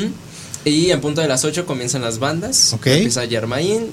Y 0.66 0.92
en 0.92 1.00
punto 1.00 1.22
de 1.22 1.28
las 1.28 1.46
8 1.46 1.66
comienzan 1.66 2.02
las 2.02 2.20
bandas. 2.20 2.74
Ok. 2.74 2.88
Empieza 2.88 3.26
Germain, 3.28 3.88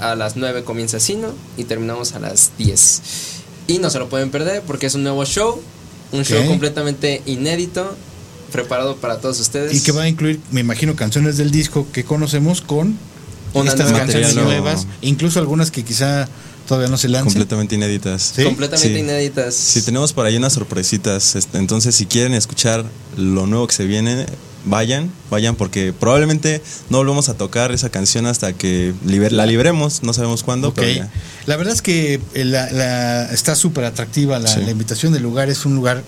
a 0.00 0.14
las 0.14 0.36
9 0.36 0.62
comienza 0.62 1.00
Sino 1.00 1.32
y 1.56 1.64
terminamos 1.64 2.12
a 2.12 2.20
las 2.20 2.52
10. 2.58 3.00
Y 3.66 3.78
no 3.78 3.90
se 3.90 3.98
lo 3.98 4.08
pueden 4.08 4.30
perder 4.30 4.62
porque 4.62 4.86
es 4.86 4.94
un 4.94 5.02
nuevo 5.02 5.24
show, 5.24 5.60
un 6.12 6.24
show 6.24 6.46
completamente 6.46 7.22
inédito, 7.26 7.94
preparado 8.52 8.96
para 8.96 9.18
todos 9.20 9.40
ustedes. 9.40 9.74
Y 9.74 9.82
que 9.82 9.92
va 9.92 10.02
a 10.02 10.08
incluir, 10.08 10.40
me 10.52 10.60
imagino, 10.60 10.94
canciones 10.96 11.36
del 11.36 11.50
disco 11.50 11.86
que 11.92 12.04
conocemos 12.04 12.60
con 12.60 12.96
estas 13.54 13.92
canciones 13.92 14.34
nuevas, 14.36 14.86
incluso 15.00 15.38
algunas 15.38 15.70
que 15.70 15.84
quizá 15.84 16.28
todavía 16.66 16.88
no 16.90 16.98
se 16.98 17.08
lancen. 17.08 17.32
Completamente 17.32 17.74
inéditas. 17.76 18.32
Sí. 18.36 18.44
completamente 18.44 18.94
Sí. 18.94 19.00
inéditas. 19.00 19.54
Sí, 19.54 19.82
tenemos 19.82 20.12
por 20.12 20.26
ahí 20.26 20.36
unas 20.36 20.52
sorpresitas. 20.52 21.34
este, 21.34 21.58
Entonces, 21.58 21.94
si 21.94 22.06
quieren 22.06 22.34
escuchar 22.34 22.84
lo 23.16 23.46
nuevo 23.46 23.66
que 23.66 23.74
se 23.74 23.86
viene, 23.86 24.26
vayan, 24.66 25.10
vayan 25.30 25.54
porque 25.56 25.94
probablemente 25.94 26.60
no 26.90 26.98
volvemos 26.98 27.30
a 27.30 27.34
tocar 27.34 27.72
esa 27.72 27.88
canción 27.90 28.26
hasta 28.26 28.52
que 28.52 28.92
la 29.04 29.46
libremos, 29.46 30.02
no 30.02 30.12
sabemos 30.12 30.42
cuándo. 30.42 30.74
La 31.46 31.56
verdad 31.56 31.72
es 31.72 31.80
que 31.80 32.20
está 33.32 33.54
súper 33.54 33.84
atractiva 33.84 34.38
la, 34.38 34.54
la 34.58 34.70
invitación 34.70 35.12
del 35.14 35.22
lugar, 35.22 35.48
es 35.48 35.64
un 35.64 35.74
lugar 35.74 36.02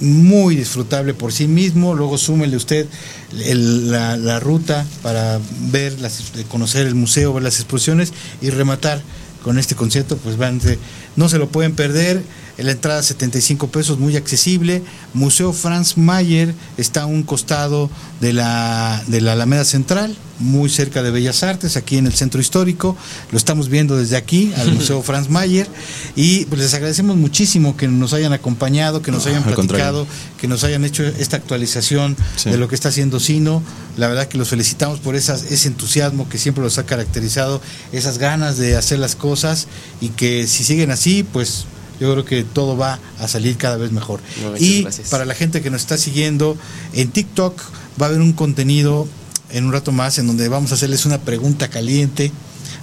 muy 0.00 0.56
disfrutable 0.56 1.14
por 1.14 1.32
sí 1.32 1.48
mismo. 1.48 1.94
Luego 1.94 2.18
súmele 2.18 2.56
usted 2.56 2.86
la, 3.32 4.40
ruta 4.40 4.86
para 5.02 5.40
ver, 5.70 6.00
las, 6.00 6.32
conocer 6.48 6.86
el 6.86 6.94
museo, 6.94 7.32
ver 7.32 7.42
las 7.42 7.56
exposiciones 7.56 8.12
y 8.40 8.50
rematar 8.50 9.02
con 9.42 9.58
este 9.58 9.74
concierto. 9.74 10.16
Pues 10.16 10.36
van, 10.36 10.60
no 11.18 11.28
se 11.28 11.38
lo 11.38 11.48
pueden 11.48 11.74
perder. 11.74 12.22
La 12.58 12.72
entrada 12.72 13.02
75 13.02 13.68
pesos, 13.68 13.98
muy 13.98 14.16
accesible. 14.16 14.82
Museo 15.14 15.52
Franz 15.52 15.96
Mayer 15.96 16.54
está 16.76 17.02
a 17.02 17.06
un 17.06 17.22
costado 17.22 17.90
de 18.20 18.32
la, 18.32 19.02
de 19.06 19.20
la 19.20 19.32
Alameda 19.32 19.64
Central, 19.64 20.16
muy 20.40 20.68
cerca 20.68 21.02
de 21.04 21.12
Bellas 21.12 21.44
Artes, 21.44 21.76
aquí 21.76 21.98
en 21.98 22.06
el 22.06 22.14
centro 22.14 22.40
histórico. 22.40 22.96
Lo 23.30 23.38
estamos 23.38 23.68
viendo 23.68 23.96
desde 23.96 24.16
aquí, 24.16 24.52
al 24.56 24.72
Museo 24.72 25.02
Franz 25.04 25.28
Mayer. 25.28 25.68
Y 26.16 26.46
pues 26.46 26.60
les 26.60 26.74
agradecemos 26.74 27.16
muchísimo 27.16 27.76
que 27.76 27.86
nos 27.86 28.12
hayan 28.12 28.32
acompañado, 28.32 29.02
que 29.02 29.12
nos 29.12 29.26
hayan 29.26 29.44
platicado, 29.44 30.06
que 30.40 30.48
nos 30.48 30.64
hayan 30.64 30.84
hecho 30.84 31.04
esta 31.04 31.36
actualización 31.36 32.16
de 32.44 32.56
lo 32.56 32.68
que 32.68 32.74
está 32.74 32.88
haciendo 32.88 33.20
Sino. 33.20 33.62
La 33.96 34.06
verdad 34.06 34.28
que 34.28 34.38
los 34.38 34.48
felicitamos 34.48 35.00
por 35.00 35.16
esas, 35.16 35.50
ese 35.50 35.66
entusiasmo 35.66 36.28
que 36.28 36.38
siempre 36.38 36.62
los 36.62 36.78
ha 36.78 36.86
caracterizado, 36.86 37.60
esas 37.92 38.18
ganas 38.18 38.56
de 38.56 38.76
hacer 38.76 39.00
las 39.00 39.16
cosas 39.16 39.66
y 40.00 40.10
que 40.10 40.46
si 40.46 40.62
siguen 40.62 40.92
así, 40.92 41.07
pues 41.32 41.64
yo 42.00 42.12
creo 42.12 42.24
que 42.24 42.44
todo 42.44 42.76
va 42.76 42.98
a 43.18 43.28
salir 43.28 43.56
cada 43.56 43.76
vez 43.76 43.92
mejor. 43.92 44.20
y 44.58 44.86
para 45.10 45.24
la 45.24 45.34
gente 45.34 45.62
que 45.62 45.70
nos 45.70 45.80
está 45.80 45.98
siguiendo, 45.98 46.56
en 46.92 47.10
TikTok 47.10 47.60
va 48.00 48.06
a 48.06 48.08
haber 48.08 48.20
un 48.20 48.32
contenido 48.32 49.08
en 49.50 49.64
un 49.64 49.72
rato 49.72 49.92
más 49.92 50.18
en 50.18 50.26
donde 50.26 50.48
vamos 50.48 50.72
a 50.72 50.74
hacerles 50.74 51.06
una 51.06 51.18
pregunta 51.18 51.68
caliente 51.68 52.30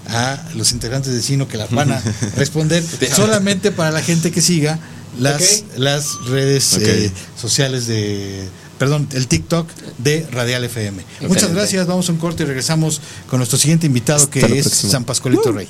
a 0.08 0.44
los 0.56 0.72
integrantes 0.72 1.14
de 1.14 1.22
Sino 1.22 1.48
que 1.48 1.58
la 1.58 1.68
van 1.68 1.92
a 1.92 2.02
responder. 2.36 2.84
Solamente 3.14 3.72
para 3.72 3.92
la 3.92 4.02
gente 4.02 4.32
que 4.32 4.42
siga 4.42 4.80
las, 5.20 5.64
las 5.78 6.16
redes 6.26 6.78
eh, 6.78 7.12
sociales 7.40 7.88
de 7.88 8.50
perdón, 8.78 9.08
el 9.14 9.28
TikTok 9.28 9.70
de 10.00 10.28
Radial 10.32 10.64
FM. 10.66 11.04
Muchas 11.22 11.54
gracias, 11.54 11.88
vamos 11.88 12.10
a 12.10 12.12
un 12.12 12.18
corte 12.18 12.44
y 12.44 12.46
regresamos 12.46 13.02
con 13.30 13.40
nuestro 13.40 13.58
siguiente 13.58 13.88
invitado 13.88 14.30
que 14.30 14.42
es 14.60 14.66
San 14.66 15.06
Pascualito 15.06 15.52
Rey. 15.52 15.70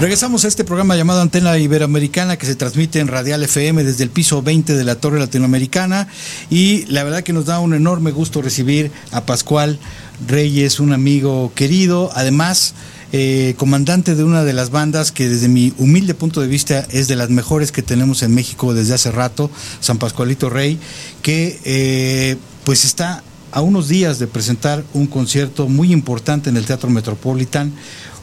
Regresamos 0.00 0.44
a 0.44 0.48
este 0.48 0.62
programa 0.62 0.94
llamado 0.94 1.20
Antena 1.20 1.58
Iberoamericana 1.58 2.36
que 2.36 2.46
se 2.46 2.54
transmite 2.54 3.00
en 3.00 3.08
Radial 3.08 3.42
FM 3.42 3.82
desde 3.82 4.04
el 4.04 4.10
piso 4.10 4.42
20 4.42 4.76
de 4.76 4.84
la 4.84 4.94
Torre 4.94 5.18
Latinoamericana. 5.18 6.06
Y 6.50 6.86
la 6.86 7.02
verdad 7.02 7.24
que 7.24 7.32
nos 7.32 7.46
da 7.46 7.58
un 7.58 7.74
enorme 7.74 8.12
gusto 8.12 8.40
recibir 8.40 8.92
a 9.10 9.26
Pascual 9.26 9.80
Reyes, 10.28 10.78
un 10.78 10.92
amigo 10.92 11.50
querido, 11.56 12.12
además 12.14 12.74
eh, 13.10 13.54
comandante 13.56 14.14
de 14.14 14.22
una 14.22 14.44
de 14.44 14.52
las 14.52 14.70
bandas 14.70 15.10
que 15.10 15.28
desde 15.28 15.48
mi 15.48 15.74
humilde 15.78 16.14
punto 16.14 16.40
de 16.40 16.46
vista 16.46 16.86
es 16.92 17.08
de 17.08 17.16
las 17.16 17.30
mejores 17.30 17.72
que 17.72 17.82
tenemos 17.82 18.22
en 18.22 18.32
México 18.32 18.74
desde 18.74 18.94
hace 18.94 19.10
rato, 19.10 19.50
San 19.80 19.98
Pascualito 19.98 20.48
Rey, 20.48 20.78
que 21.22 21.58
eh, 21.64 22.36
pues 22.62 22.84
está 22.84 23.24
a 23.50 23.62
unos 23.62 23.88
días 23.88 24.18
de 24.18 24.26
presentar 24.26 24.84
un 24.94 25.06
concierto 25.06 25.68
muy 25.68 25.92
importante 25.92 26.50
en 26.50 26.56
el 26.56 26.66
Teatro 26.66 26.90
Metropolitan, 26.90 27.72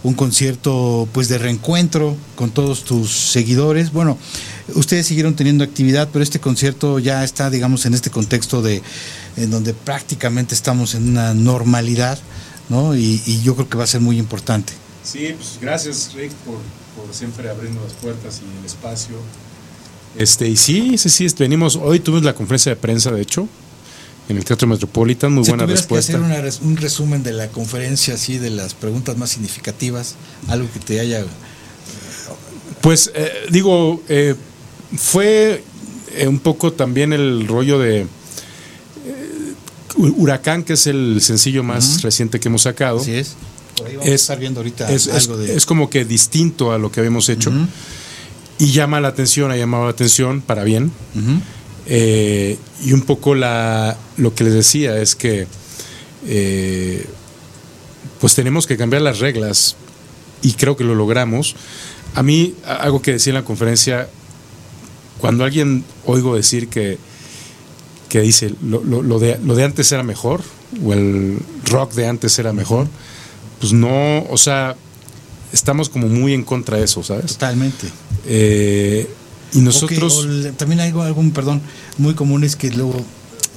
un 0.05 0.13
concierto 0.13 1.09
pues 1.13 1.29
de 1.29 1.39
reencuentro 1.39 2.15
con 2.35 2.51
todos 2.51 2.83
tus 2.83 3.11
seguidores. 3.11 3.91
Bueno, 3.91 4.19
ustedes 4.75 5.07
siguieron 5.07 5.35
teniendo 5.35 5.63
actividad, 5.63 6.09
pero 6.13 6.21
este 6.21 6.39
concierto 6.39 6.99
ya 6.99 7.23
está, 7.23 7.49
digamos, 7.49 7.87
en 7.87 7.95
este 7.95 8.11
contexto 8.11 8.61
de 8.61 8.83
en 9.35 9.49
donde 9.49 9.73
prácticamente 9.73 10.53
estamos 10.53 10.93
en 10.93 11.09
una 11.09 11.33
normalidad, 11.33 12.19
¿no? 12.69 12.95
Y, 12.95 13.41
yo 13.43 13.55
creo 13.55 13.67
que 13.67 13.77
va 13.77 13.85
a 13.85 13.87
ser 13.87 14.01
muy 14.01 14.19
importante. 14.19 14.73
Sí, 15.03 15.33
pues 15.35 15.57
gracias 15.59 16.11
Rick 16.13 16.31
por, 16.45 16.59
por 16.95 17.13
siempre 17.13 17.49
abrirnos 17.49 17.83
las 17.83 17.93
puertas 17.93 18.41
y 18.41 18.59
el 18.59 18.65
espacio. 18.65 19.15
Este, 20.15 20.47
y 20.47 20.55
sí, 20.55 20.99
sí, 20.99 21.09
sí, 21.09 21.27
venimos, 21.39 21.77
hoy 21.77 21.99
tuvimos 21.99 22.23
la 22.23 22.35
conferencia 22.35 22.69
de 22.69 22.75
prensa, 22.75 23.11
de 23.11 23.21
hecho, 23.21 23.49
en 24.29 24.37
el 24.37 24.43
Teatro 24.45 24.67
Metropolitan, 24.67 25.31
muy 25.33 25.43
Si 25.45 25.51
buena 25.51 25.65
respuesta. 25.65 26.13
que 26.13 26.17
hacer 26.17 26.25
una 26.31 26.41
res- 26.41 26.59
un 26.61 26.77
resumen 26.77 27.21
de 27.23 27.31
la 27.33 27.47
conferencia, 27.49 28.15
así, 28.15 28.37
de 28.37 28.49
las 28.49 28.73
preguntas 28.73 29.17
más 29.17 29.29
significativas, 29.29 30.15
algo 30.47 30.67
que 30.73 30.79
te 30.79 30.99
haya... 30.99 31.23
Pues 32.81 33.11
eh, 33.15 33.31
digo, 33.51 34.01
eh, 34.09 34.35
fue 34.97 35.63
eh, 36.15 36.27
un 36.27 36.39
poco 36.39 36.71
también 36.73 37.13
el 37.13 37.47
rollo 37.47 37.79
de 37.79 38.01
eh, 38.01 38.07
Huracán, 39.97 40.63
que 40.63 40.73
es 40.73 40.87
el 40.87 41.19
sencillo 41.21 41.63
más 41.63 42.01
reciente 42.03 42.39
que 42.39 42.47
hemos 42.49 42.63
sacado. 42.63 42.99
Así 42.99 43.13
es. 43.13 43.35
Por 43.77 43.87
ahí 43.87 43.95
vamos 43.95 44.09
a 44.09 44.13
Es- 44.13 44.21
estar 44.21 44.39
viendo 44.39 44.59
ahorita 44.59 44.91
Es, 44.91 45.07
es- 45.07 45.23
algo 45.27 45.37
de... 45.37 45.55
es 45.55 45.65
como 45.65 45.89
que 45.89 46.05
distinto 46.05 46.71
a 46.71 46.77
lo 46.77 46.91
que 46.91 46.99
habíamos 46.99 47.27
hecho. 47.29 47.49
Ujú. 47.49 47.67
Y 48.57 48.71
llama 48.71 49.01
la 49.01 49.09
atención, 49.09 49.51
ha 49.51 49.57
llamado 49.57 49.85
la 49.85 49.89
atención 49.91 50.41
para 50.41 50.63
bien. 50.63 50.91
Ujú. 51.15 51.41
Eh, 51.87 52.57
y 52.83 52.93
un 52.93 53.01
poco 53.01 53.35
la, 53.35 53.95
lo 54.17 54.33
que 54.33 54.43
les 54.43 54.53
decía 54.53 54.99
es 54.99 55.15
que 55.15 55.47
eh, 56.27 57.05
pues 58.19 58.33
tenemos 58.35 58.65
que 58.67 58.77
cambiar 58.77 59.01
las 59.03 59.19
reglas 59.19 59.75
y 60.41 60.53
creo 60.53 60.75
que 60.75 60.83
lo 60.83 60.95
logramos. 60.95 61.55
A 62.15 62.23
mí, 62.23 62.55
algo 62.65 63.01
que 63.01 63.11
decía 63.13 63.31
en 63.31 63.35
la 63.35 63.43
conferencia, 63.45 64.07
cuando 65.19 65.43
alguien 65.43 65.83
oigo 66.05 66.35
decir 66.35 66.67
que, 66.69 66.97
que 68.09 68.21
dice 68.21 68.53
lo, 68.63 68.83
lo- 68.83 69.01
lo 69.03 69.19
de, 69.19 69.37
lo 69.43 69.55
de 69.55 69.63
antes 69.63 69.91
era 69.91 70.03
mejor 70.03 70.41
o 70.83 70.93
el 70.93 71.39
rock 71.65 71.93
de 71.93 72.07
antes 72.07 72.37
era 72.39 72.51
mejor, 72.53 72.87
pues 73.59 73.73
no, 73.73 74.23
o 74.29 74.37
sea, 74.37 74.75
estamos 75.53 75.89
como 75.89 76.07
muy 76.07 76.33
en 76.33 76.43
contra 76.43 76.77
de 76.77 76.85
eso, 76.85 77.03
¿sabes? 77.03 77.33
Totalmente. 77.33 77.87
Eh, 78.25 79.07
y 79.55 79.59
nosotros... 79.59 80.25
O 80.25 80.51
también 80.53 80.79
algo, 80.81 81.01
algún, 81.01 81.31
perdón, 81.31 81.61
muy 81.97 82.13
común 82.13 82.43
es 82.43 82.55
que 82.55 82.69
luego 82.71 83.03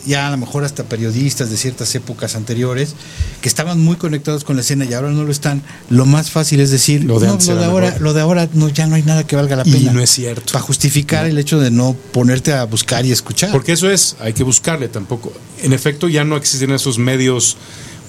ya 0.06 0.28
a 0.28 0.30
lo 0.30 0.36
mejor 0.38 0.64
hasta 0.64 0.84
periodistas 0.84 1.50
de 1.50 1.56
ciertas 1.58 1.92
épocas 1.94 2.34
anteriores 2.36 2.94
que 3.42 3.48
estaban 3.48 3.80
muy 3.80 3.96
conectados 3.96 4.44
con 4.44 4.56
la 4.56 4.62
escena 4.62 4.86
y 4.86 4.94
ahora 4.94 5.10
no 5.10 5.24
lo 5.24 5.30
están, 5.30 5.60
lo 5.90 6.06
más 6.06 6.30
fácil 6.30 6.60
es 6.60 6.70
decir, 6.70 7.04
Lo 7.04 7.18
de 7.20 7.26
no, 7.26 7.34
lo 7.34 7.56
de 7.56 7.64
ahora, 7.64 7.86
mejor. 7.88 8.00
lo 8.02 8.14
de 8.14 8.20
ahora 8.22 8.48
no, 8.54 8.68
ya 8.68 8.86
no 8.86 8.94
hay 8.94 9.02
nada 9.02 9.26
que 9.26 9.36
valga 9.36 9.56
la 9.56 9.64
Y 9.66 9.72
pena. 9.72 9.92
no 9.92 10.00
es 10.00 10.08
cierto. 10.10 10.52
Para 10.52 10.64
justificar 10.64 11.26
el 11.26 11.36
hecho 11.36 11.58
de 11.60 11.70
no 11.70 11.94
ponerte 12.12 12.52
a 12.54 12.64
buscar 12.64 13.04
y 13.04 13.12
escuchar. 13.12 13.50
Porque 13.50 13.72
eso 13.72 13.90
es, 13.90 14.16
hay 14.20 14.32
que 14.32 14.44
buscarle 14.44 14.88
tampoco. 14.88 15.32
En 15.62 15.72
efecto, 15.74 16.08
ya 16.08 16.24
no 16.24 16.36
existen 16.36 16.70
esos 16.70 16.98
medios 16.98 17.56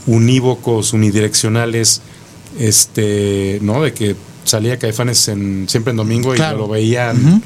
unívocos, 0.06 0.94
unidireccionales, 0.94 2.02
este, 2.60 3.60
¿no? 3.62 3.82
De 3.84 3.94
que 3.94 4.16
salía 4.46 4.78
Caifanes 4.80 5.28
en, 5.28 5.68
siempre 5.68 5.92
en 5.92 5.98
domingo 5.98 6.34
Claro. 6.34 6.56
y 6.58 6.60
lo 6.60 6.68
veían. 6.68 7.44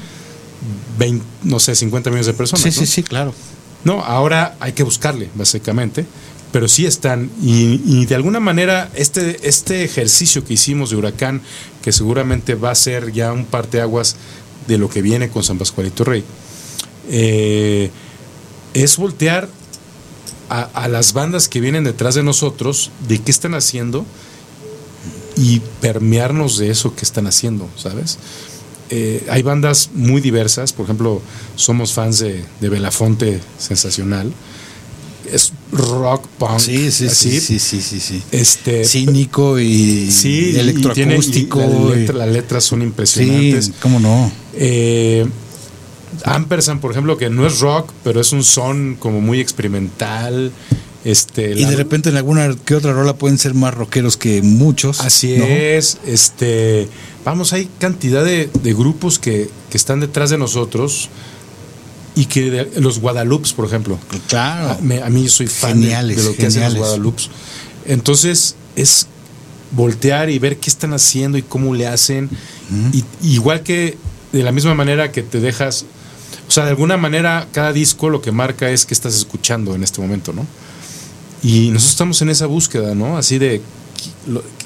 20, 0.98 1.26
no 1.44 1.60
sé, 1.60 1.76
50 1.76 2.10
millones 2.10 2.28
de 2.28 2.34
personas. 2.34 2.62
Sí, 2.62 2.70
¿no? 2.70 2.86
sí, 2.86 2.86
sí, 2.86 3.04
claro. 3.04 3.34
No, 3.84 4.02
ahora 4.02 4.56
hay 4.60 4.74
que 4.74 4.84
buscarle, 4.84 5.30
básicamente. 5.36 6.06
Pero 6.52 6.68
sí 6.68 6.86
están. 6.86 7.32
Y, 7.42 7.82
y 7.86 8.06
de 8.06 8.16
alguna 8.16 8.40
manera, 8.40 8.90
este, 8.94 9.48
este 9.48 9.84
ejercicio 9.84 10.46
que 10.46 10.54
hicimos 10.54 10.92
de 10.92 10.98
Huracán, 10.98 11.42
que 11.82 11.92
seguramente 11.92 12.54
va 12.56 12.72
a 12.72 12.76
ser 12.76 13.12
ya 13.12 13.34
un 13.34 13.46
parteaguas 13.46 14.16
de 14.68 14.78
lo 14.78 14.88
que 14.88 15.02
viene 15.02 15.30
con 15.30 15.44
San 15.44 15.58
Pascualito 15.58 16.04
Rey, 16.04 16.24
eh, 17.10 17.90
es 18.76 18.98
voltear 18.98 19.50
a, 20.50 20.62
a 20.62 20.88
las 20.88 21.14
bandas 21.14 21.48
que 21.48 21.60
vienen 21.60 21.84
detrás 21.84 22.14
de 22.14 22.24
nosotros, 22.24 22.92
de 23.08 23.20
qué 23.20 23.32
están 23.32 23.56
haciendo 23.56 24.06
y 25.36 25.60
permearnos 25.82 26.58
de 26.58 26.70
eso 26.70 26.96
que 26.96 27.04
están 27.04 27.26
haciendo, 27.28 27.68
¿sabes? 27.76 28.20
Eh, 28.96 29.26
hay 29.28 29.42
bandas 29.42 29.90
muy 29.96 30.22
diversas, 30.22 30.72
por 30.72 30.84
ejemplo, 30.86 31.20
somos 31.56 31.94
fans 31.94 32.20
de, 32.20 32.46
de 32.62 32.70
Belafonte, 32.70 33.40
sensacional. 33.58 34.32
Es 35.32 35.52
rock, 35.72 36.28
punk, 36.38 36.60
Sí, 36.60 36.92
sí, 36.92 37.08
así. 37.08 37.40
sí, 37.40 37.58
sí, 37.58 37.60
sí, 37.60 37.82
sí, 37.82 38.00
sí. 38.00 38.22
Este, 38.32 38.86
Cínico 38.86 39.58
y 39.60 40.12
sí, 40.12 40.52
y 40.54 40.60
electroacústico. 40.60 41.60
tiene- 41.60 41.74
y 41.76 41.90
la 41.90 41.96
y- 41.96 42.00
letra- 42.02 42.18
las 42.18 42.28
letras 42.30 42.64
son 42.66 42.80
sí, 42.82 42.86
impresionantes. 42.86 43.72
cómo 43.82 44.00
no. 44.00 44.32
Eh, 44.54 45.26
Ampersand, 46.26 46.80
por 46.80 46.92
ejemplo, 46.92 47.18
que 47.18 47.32
no 47.32 47.48
es 47.48 47.60
rock, 47.62 47.92
pero 48.04 48.22
es 48.22 48.32
un 48.32 48.44
son 48.44 48.96
como 49.00 49.20
muy 49.22 49.40
experimental. 49.40 50.52
Este, 51.06 51.52
Y 51.52 51.64
la- 51.64 51.72
de 51.72 51.76
repente 51.76 52.10
en 52.10 52.16
alguna 52.18 52.56
que 52.66 52.76
otra 52.76 52.94
rola 52.94 53.16
pueden 53.16 53.38
ser 53.38 53.54
más 53.54 53.74
rockeros 53.74 54.16
que 54.18 54.42
muchos. 54.42 55.02
Así 55.02 55.36
¿no? 55.38 55.46
es, 55.46 55.98
este, 56.06 56.88
vamos, 57.26 57.52
hay 57.54 57.70
cantidad 57.80 58.24
de, 58.24 58.50
de 58.64 58.74
grupos 58.74 59.20
que, 59.20 59.50
que 59.70 59.78
están 59.78 60.00
detrás 60.00 60.30
de 60.30 60.38
nosotros 60.38 61.10
y 62.16 62.26
que 62.26 62.50
de- 62.52 62.80
los 62.82 63.00
Guadalupes, 63.00 63.52
por 63.54 63.66
ejemplo, 63.66 64.00
Claro. 64.28 64.70
a, 64.70 64.78
me- 64.82 65.02
a 65.02 65.10
mí 65.10 65.24
yo 65.24 65.30
soy 65.30 65.48
fan 65.48 65.80
de- 65.82 65.88
Geniales, 65.88 66.18
de, 66.18 66.24
lo 66.24 66.36
que 66.36 66.46
hacen 66.46 66.64
los. 66.64 66.76
Guadalupes. 66.76 67.30
Entonces 67.86 68.56
es 68.76 69.08
voltear 69.72 70.30
y 70.30 70.40
ver 70.40 70.58
qué 70.58 70.70
están 70.70 70.94
haciendo 70.94 71.38
y 71.38 71.42
cómo 71.42 71.74
le 71.76 71.88
hacen. 71.88 72.30
y, 72.94 73.04
igual 73.28 73.62
que 73.64 73.98
de 74.32 74.42
la 74.44 74.52
misma 74.52 74.74
manera 74.74 75.12
que 75.12 75.22
te 75.22 75.40
dejas, 75.42 75.86
o 76.48 76.52
sea, 76.52 76.64
de 76.64 76.70
alguna 76.72 76.96
manera 76.98 77.48
cada 77.52 77.74
disco 77.74 78.10
lo 78.10 78.22
que 78.22 78.32
marca 78.32 78.70
es 78.70 78.86
que 78.86 78.94
estás 78.94 79.16
escuchando 79.16 79.76
en 79.76 79.84
este 79.84 80.00
momento, 80.02 80.32
¿no? 80.34 80.48
Y 81.44 81.70
nosotros 81.70 81.92
estamos 81.92 82.22
en 82.22 82.30
esa 82.30 82.46
búsqueda, 82.46 82.96
¿no? 82.96 83.18
Así 83.18 83.38
de 83.38 83.62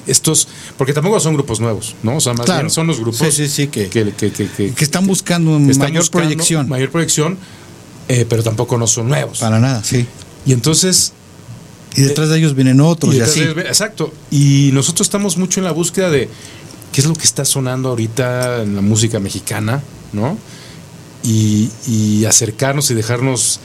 estos, 0.06 0.48
porque 0.76 0.92
tampoco 0.92 1.20
son 1.20 1.34
grupos 1.34 1.60
nuevos, 1.60 1.94
¿no? 2.02 2.16
O 2.16 2.20
sea, 2.20 2.32
más 2.34 2.46
Claro. 2.46 2.62
bien 2.62 2.70
son 2.70 2.86
los 2.86 2.98
grupos 3.00 3.18
Sí, 3.18 3.30
sí, 3.32 3.48
sí, 3.48 3.66
que- 3.68 3.88
que, 3.88 4.12
que- 4.12 4.32
que- 4.32 4.74
están 4.84 5.06
buscando 5.06 5.50
mayor 5.58 5.66
buscando 5.76 6.10
proyección. 6.10 6.68
Mayor 6.68 6.90
proyección, 6.90 7.36
eh, 8.08 8.24
pero 8.28 8.42
tampoco 8.42 8.78
no 8.78 8.86
son 8.86 9.08
nuevos. 9.08 9.38
Para 9.40 9.58
nada, 9.60 9.82
sí. 9.84 10.06
Y 10.46 10.52
entonces 10.52 11.12
Y 11.96 12.02
detrás 12.02 12.28
de 12.28 12.38
ellos 12.38 12.54
vienen 12.54 12.80
otros 12.80 13.14
y 13.14 13.18
y, 13.18 13.20
así. 13.20 13.40
ellos- 13.40 13.56
exacto. 13.58 14.12
Y 14.30 14.70
nosotros 14.72 15.06
estamos 15.06 15.36
mucho 15.36 15.58
en 15.60 15.64
la 15.64 15.72
búsqueda 15.72 16.10
de 16.10 16.28
qué 16.92 17.00
es 17.00 17.06
lo 17.06 17.14
que 17.14 17.24
está 17.24 17.44
sonando 17.44 17.88
ahorita 17.90 18.62
en 18.62 18.76
la 18.76 18.82
música 18.82 19.18
mexicana, 19.18 19.82
¿no? 20.12 20.38
Y, 21.24 21.70
y 21.88 22.24
acercarnos 22.24 22.90
y 22.90 22.94
dejarnos 22.94 23.58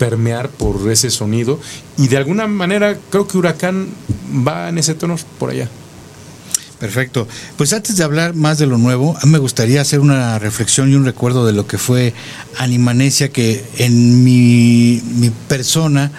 permear 0.00 0.48
por 0.48 0.90
ese 0.90 1.10
sonido. 1.10 1.60
Y 1.98 2.08
de 2.08 2.16
alguna 2.16 2.46
manera 2.46 2.98
creo 3.10 3.28
que 3.28 3.36
Huracán 3.36 3.88
va 4.48 4.70
en 4.70 4.78
ese 4.78 4.94
tono 4.94 5.16
por 5.38 5.50
allá. 5.50 5.68
Perfecto. 6.78 7.28
Pues 7.58 7.74
antes 7.74 7.98
de 7.98 8.04
hablar 8.04 8.34
más 8.34 8.56
de 8.56 8.66
lo 8.66 8.78
nuevo, 8.78 9.14
a 9.20 9.26
me 9.26 9.36
gustaría 9.36 9.82
hacer 9.82 10.00
una 10.00 10.38
reflexión 10.38 10.90
y 10.90 10.94
un 10.94 11.04
recuerdo 11.04 11.44
de 11.44 11.52
lo 11.52 11.66
que 11.66 11.76
fue 11.76 12.14
Animanesia, 12.56 13.28
que 13.28 13.62
en 13.76 14.24
mi, 14.24 15.02
mi 15.16 15.28
persona 15.28 16.10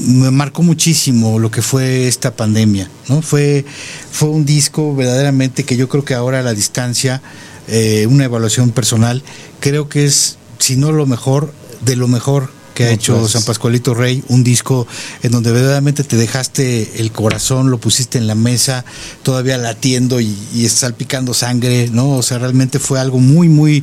me 0.00 0.30
marcó 0.30 0.62
muchísimo 0.62 1.38
lo 1.38 1.50
que 1.50 1.62
fue 1.62 2.08
esta 2.08 2.36
pandemia, 2.36 2.90
¿no? 3.08 3.22
Fue, 3.22 3.64
fue 4.12 4.28
un 4.28 4.44
disco 4.44 4.94
verdaderamente 4.94 5.64
que 5.64 5.78
yo 5.78 5.88
creo 5.88 6.04
que 6.04 6.12
ahora 6.12 6.40
a 6.40 6.42
la 6.42 6.52
distancia, 6.52 7.22
eh, 7.68 8.06
una 8.10 8.24
evaluación 8.24 8.72
personal, 8.72 9.22
creo 9.60 9.88
que 9.88 10.04
es, 10.04 10.36
si 10.58 10.76
no 10.76 10.92
lo 10.92 11.06
mejor, 11.06 11.54
de 11.80 11.96
lo 11.96 12.08
mejor 12.08 12.50
que 12.76 12.84
ha 12.84 12.90
hecho 12.92 13.18
pues. 13.18 13.32
San 13.32 13.42
Pascualito 13.42 13.94
Rey, 13.94 14.22
un 14.28 14.44
disco 14.44 14.86
en 15.22 15.32
donde 15.32 15.50
verdaderamente 15.50 16.04
te 16.04 16.16
dejaste 16.16 17.00
el 17.00 17.10
corazón, 17.10 17.70
lo 17.70 17.78
pusiste 17.78 18.18
en 18.18 18.26
la 18.26 18.34
mesa, 18.34 18.84
todavía 19.22 19.56
latiendo 19.56 20.20
y, 20.20 20.36
y 20.54 20.68
salpicando 20.68 21.32
sangre, 21.32 21.88
¿no? 21.90 22.10
O 22.10 22.22
sea, 22.22 22.38
realmente 22.38 22.78
fue 22.78 23.00
algo 23.00 23.18
muy, 23.18 23.48
muy, 23.48 23.82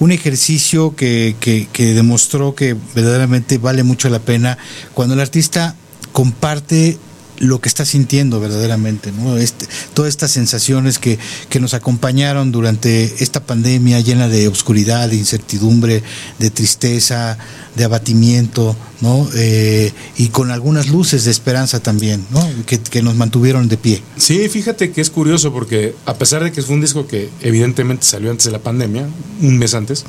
un 0.00 0.10
ejercicio 0.10 0.96
que, 0.96 1.36
que, 1.38 1.68
que 1.72 1.94
demostró 1.94 2.56
que 2.56 2.76
verdaderamente 2.94 3.58
vale 3.58 3.84
mucho 3.84 4.10
la 4.10 4.18
pena 4.18 4.58
cuando 4.92 5.14
el 5.14 5.20
artista 5.20 5.76
comparte 6.12 6.98
lo 7.38 7.60
que 7.60 7.68
está 7.68 7.84
sintiendo 7.84 8.40
verdaderamente, 8.40 9.12
¿no? 9.12 9.36
Este, 9.36 9.66
todas 9.94 10.10
estas 10.10 10.30
sensaciones 10.30 10.98
que, 10.98 11.18
que 11.48 11.60
nos 11.60 11.74
acompañaron 11.74 12.52
durante 12.52 13.22
esta 13.22 13.40
pandemia 13.44 14.00
llena 14.00 14.28
de 14.28 14.48
oscuridad, 14.48 15.08
de 15.08 15.16
incertidumbre, 15.16 16.02
de 16.38 16.50
tristeza, 16.50 17.38
de 17.74 17.84
abatimiento, 17.84 18.76
¿no? 19.00 19.28
Eh, 19.34 19.92
y 20.16 20.28
con 20.28 20.50
algunas 20.50 20.88
luces 20.88 21.24
de 21.24 21.30
esperanza 21.30 21.80
también, 21.80 22.24
¿no? 22.30 22.48
Que, 22.66 22.78
que 22.78 23.02
nos 23.02 23.16
mantuvieron 23.16 23.68
de 23.68 23.76
pie. 23.76 24.02
Sí, 24.16 24.48
fíjate 24.48 24.92
que 24.92 25.00
es 25.00 25.10
curioso 25.10 25.52
porque 25.52 25.94
a 26.06 26.14
pesar 26.14 26.44
de 26.44 26.52
que 26.52 26.62
fue 26.62 26.74
un 26.74 26.80
disco 26.80 27.06
que 27.06 27.28
evidentemente 27.40 28.04
salió 28.04 28.30
antes 28.30 28.46
de 28.46 28.52
la 28.52 28.60
pandemia, 28.60 29.08
un 29.40 29.58
mes 29.58 29.74
antes, 29.74 30.04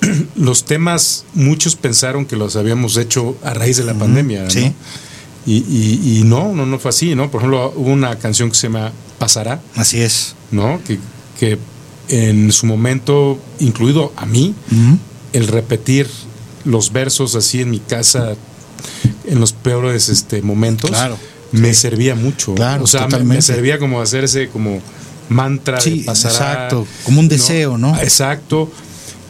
los 0.36 0.64
temas 0.64 1.24
muchos 1.34 1.76
pensaron 1.76 2.26
que 2.26 2.36
los 2.36 2.56
habíamos 2.56 2.96
hecho 2.96 3.36
a 3.42 3.54
raíz 3.54 3.76
de 3.76 3.84
la 3.84 3.94
pandemia, 3.94 4.44
¿no? 4.44 4.50
sí. 4.50 4.72
Y, 5.46 5.56
y- 5.68 6.18
y 6.18 6.22
no, 6.24 6.54
no, 6.54 6.66
no 6.66 6.78
fue 6.78 6.90
así, 6.90 7.14
¿no? 7.14 7.30
Por 7.30 7.40
ejemplo, 7.40 7.72
hubo 7.76 7.90
una 7.90 8.16
canción 8.18 8.48
que 8.50 8.54
se 8.56 8.68
llama 8.68 8.92
Pasará, 9.18 9.60
Así 9.76 10.00
es. 10.00 10.34
¿no? 10.50 10.80
Que, 10.86 10.98
que 11.38 11.58
en 12.08 12.52
su 12.52 12.66
momento, 12.66 13.38
incluido 13.58 14.12
a 14.16 14.26
mí, 14.26 14.54
el 15.32 15.48
repetir 15.48 16.08
los 16.64 16.92
versos 16.92 17.34
así 17.34 17.60
en 17.60 17.70
mi 17.70 17.80
casa 17.80 18.34
en 19.26 19.40
los 19.40 19.52
peores 19.52 20.08
este, 20.08 20.42
momentos 20.42 20.90
Claro, 20.90 21.16
me 21.52 21.74
servía 21.74 22.14
mucho. 22.14 22.54
Claro, 22.54 22.84
o 22.84 22.86
sea, 22.86 23.06
me- 23.08 23.42
servía 23.42 23.78
como 23.78 24.00
hacer 24.00 24.24
ese 24.24 24.48
como 24.48 24.80
mantra 25.28 25.80
Sí, 25.80 26.00
de 26.00 26.04
pasar. 26.04 26.30
exacto, 26.32 26.86
como 27.04 27.20
un 27.20 27.28
deseo, 27.28 27.78
¿no? 27.78 27.96
Exacto. 28.00 28.70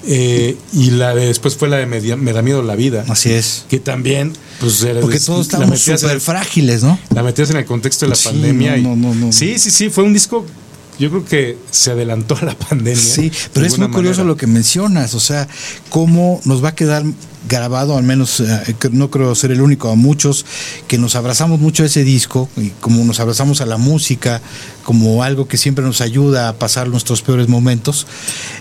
Eh, 0.05 0.57
y 0.73 0.91
la 0.91 1.15
de 1.15 1.27
después 1.27 1.57
fue 1.57 1.69
la 1.69 1.77
de 1.77 1.87
me, 1.87 2.01
da 2.33 2.43
miedo 2.43 2.63
la 2.63 2.75
vida. 2.77 3.05
Así 3.09 3.31
es. 3.33 3.65
Que 3.69 3.79
también, 3.79 4.33
pues 4.61 4.83
era- 4.83 5.01
Porque 5.01 5.21
todos 5.21 5.49
en 5.53 5.77
súper 6.01 6.21
frágiles, 6.21 6.83
¿no? 6.83 6.99
la 7.15 7.23
metías 7.23 7.51
en 7.51 7.57
el 7.59 7.65
contexto 7.65 8.07
de 8.07 8.11
la 8.11 8.17
Sí, 8.17 8.29
pandemia. 8.29 8.77
no, 8.79 8.97
no, 8.97 9.15
no. 9.15 9.33
Sí, 9.33 9.59
sí, 9.59 9.71
sí, 9.71 9.91
fue 9.91 10.05
un 10.05 10.13
disco, 10.13 10.45
yo 10.99 11.11
creo 11.11 11.25
que 11.25 11.59
se 11.71 11.91
adelantó 11.91 12.37
a 12.37 12.45
la 12.45 12.55
pandemia. 12.57 13.01
Sí, 13.01 13.33
pero 13.53 13.67
es 13.67 13.79
muy 13.79 13.89
curioso 13.89 14.21
manera. 14.21 14.25
lo 14.33 14.37
que 14.37 14.47
mencionas, 14.47 15.15
o 15.15 15.21
sea, 15.21 15.49
cómo 15.89 16.41
nos 16.45 16.63
va 16.63 16.71
a 16.71 16.75
quedar 16.75 17.05
grabado, 17.49 17.97
al 17.97 18.05
menos 18.05 18.41
eh, 18.41 18.77
que 18.79 18.91
no 18.91 19.11
creo 19.11 19.35
ser 19.35 19.51
el 19.51 19.61
único, 19.61 19.91
a 19.91 19.97
muchos 19.97 20.47
que 20.87 20.99
nos 20.99 21.17
abrazamos 21.17 21.59
mucho 21.61 21.83
a 21.83 21.87
ese 21.87 22.05
disco 22.05 22.49
y 22.57 22.69
como 22.81 23.05
nos 23.05 23.21
abrazamos 23.21 23.61
a 23.61 23.67
la 23.67 23.79
música 23.79 24.41
como 24.85 25.23
algo 25.23 25.49
que 25.49 25.57
siempre 25.57 25.85
nos 25.85 26.01
ayuda 26.01 26.49
a 26.49 26.53
pasar 26.55 26.89
nuestros 26.89 27.23
peores 27.23 27.49
momentos 27.49 28.07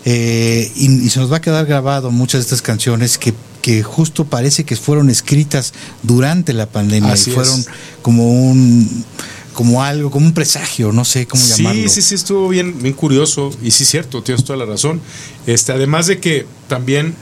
eh, 0.06 0.72
y, 0.76 1.06
y 1.06 1.10
se 1.10 1.20
nos 1.20 1.32
va 1.32 1.38
a 1.38 1.42
quedar 1.42 1.66
grabado 1.68 2.12
muchas 2.12 2.40
de 2.40 2.44
estas 2.44 2.62
canciones 2.62 3.18
que 3.18 3.34
que 3.62 3.84
justo 3.84 4.26
parece 4.26 4.64
que 4.64 4.76
fueron 4.76 5.10
escritas 5.10 5.74
durante 6.04 6.54
la 6.54 6.66
pandemia 6.66 7.14
Así 7.14 7.30
y 7.30 7.34
fueron 7.34 7.60
es. 7.60 7.68
como 8.02 8.28
un 8.28 9.06
como 9.54 9.84
algo, 9.84 10.12
como 10.12 10.26
un 10.26 10.34
presagio, 10.34 10.92
no 10.92 11.06
sé 11.06 11.28
cómo 11.28 11.44
llamarlo. 11.46 11.84
Sí, 11.84 11.90
sí, 11.90 12.02
sí, 12.02 12.16
estuvo 12.16 12.48
bien, 12.50 12.82
bien 12.82 12.94
curioso. 12.94 13.52
Y 13.62 13.72
sí, 13.72 13.86
cierto, 13.86 14.24
tienes 14.24 14.44
toda 14.44 14.58
la 14.58 14.66
razón. 14.66 15.02
Este, 15.46 15.72
además 15.72 16.08
de 16.08 16.20
que 16.20 16.46
también 16.68 17.16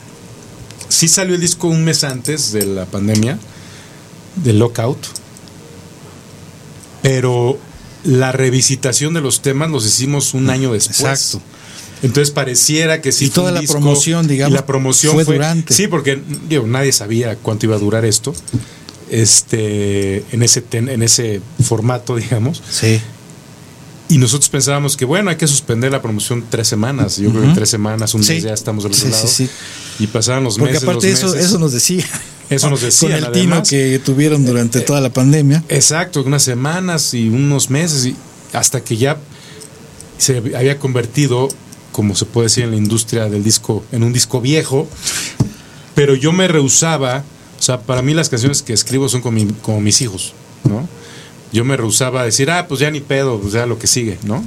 sí 0.90 1.08
salió 1.08 1.36
el 1.36 1.42
disco 1.42 1.68
un 1.68 1.84
mes 1.84 2.04
antes 2.04 2.52
de 2.52 2.66
la 2.66 2.86
pandemia, 2.86 3.40
del 4.36 4.60
lockout. 4.60 5.00
Pero 7.02 7.58
la 8.04 8.32
revisitación 8.32 9.14
de 9.14 9.22
los 9.22 9.42
temas 9.42 9.70
los 9.70 9.86
hicimos 9.86 10.34
un 10.34 10.50
año 10.50 10.74
después. 10.74 11.00
Exacto. 11.00 11.42
Entonces 12.02 12.32
pareciera 12.32 13.02
que 13.02 13.12
sí 13.12 13.26
Y 13.26 13.30
toda 13.30 13.52
la 13.52 13.60
disco, 13.60 13.74
promoción, 13.74 14.28
digamos, 14.28 14.54
y 14.54 14.56
la 14.56 14.66
promoción 14.66 15.14
fue 15.14 15.26
durante. 15.26 15.74
Sí, 15.74 15.88
porque 15.88 16.22
digo, 16.48 16.66
nadie 16.66 16.92
sabía 16.92 17.36
cuánto 17.36 17.66
iba 17.66 17.76
a 17.76 17.80
durar 17.80 18.06
esto. 18.06 18.34
Este, 19.12 20.24
en 20.32 20.44
ese 20.44 20.62
ten- 20.62 20.90
en 20.90 21.04
ese 21.04 21.42
formato, 21.64 22.16
digamos. 22.18 22.62
Sí. 22.70 23.02
Y 24.10 24.18
nosotros 24.18 24.50
pensábamos 24.50 24.98
que, 24.98 25.06
bueno, 25.06 25.30
hay 25.30 25.36
que 25.36 25.46
suspender 25.48 25.92
la 25.92 26.02
promoción 26.02 26.44
tres 26.50 26.68
semanas. 26.68 27.18
Yo 27.18 27.30
creo 27.30 27.42
que 27.44 27.48
Ujú. 27.50 27.56
tres 27.58 27.70
semanas, 27.70 28.14
un 28.16 28.24
Sí. 28.24 28.34
mes 28.34 28.44
ya 28.44 28.54
estamos 28.54 28.84
del 28.84 28.94
otro 28.94 29.06
Sí, 29.06 29.12
lado. 29.12 29.28
sí. 29.28 29.50
Y 30.00 30.08
pasaban 30.08 30.44
los 30.44 30.58
Porque 30.58 30.74
meses. 30.74 30.88
aparte 30.88 31.10
los 31.12 31.20
eso, 31.20 31.28
meses. 31.30 31.46
eso 31.46 31.60
nos 31.60 31.72
decía. 31.74 32.06
Eso 32.50 32.70
nos 32.72 32.82
decían, 32.82 33.12
Con 33.12 33.24
el 33.26 33.32
tino 33.32 33.62
que 33.62 34.00
tuvieron 34.04 34.44
durante 34.44 34.82
toda 34.82 35.00
la 35.02 35.14
pandemia. 35.14 35.64
Exacto, 35.70 36.24
unas 36.24 36.42
semanas 36.42 37.14
y 37.14 37.30
unos 37.30 37.70
meses. 37.70 38.08
Y 38.08 38.16
hasta 38.54 38.84
que 38.84 38.98
ya 38.98 39.18
se 40.18 40.38
había 40.38 40.80
convertido, 40.80 41.48
como 41.92 42.16
se 42.16 42.26
puede 42.26 42.46
decir 42.48 42.64
en 42.64 42.72
la 42.72 42.78
industria 42.78 43.26
del 43.30 43.44
disco, 43.44 43.84
en 43.92 44.02
un 44.02 44.12
disco 44.14 44.42
viejo. 44.42 44.88
Pero 45.94 46.16
yo 46.16 46.32
me 46.32 46.48
rehusaba. 46.48 47.24
O 47.60 47.62
sea, 47.62 47.82
para 47.82 48.02
mí 48.02 48.14
las 48.14 48.30
canciones 48.30 48.62
que 48.64 48.74
escribo 48.74 49.10
son 49.10 49.22
como, 49.22 49.36
mi- 49.44 49.54
como 49.62 49.82
mis 49.82 50.02
hijos, 50.02 50.34
¿no? 50.64 50.88
Yo 51.52 51.66
me 51.66 51.76
rehusaba 51.76 52.22
a 52.22 52.26
decir, 52.26 52.50
ah, 52.52 52.68
pues 52.68 52.80
ya 52.80 52.90
ni 52.92 53.02
pedo, 53.02 53.40
pues 53.40 53.54
ya 53.54 53.66
lo 53.66 53.78
que 53.80 53.88
sigue, 53.88 54.18
¿no? 54.24 54.44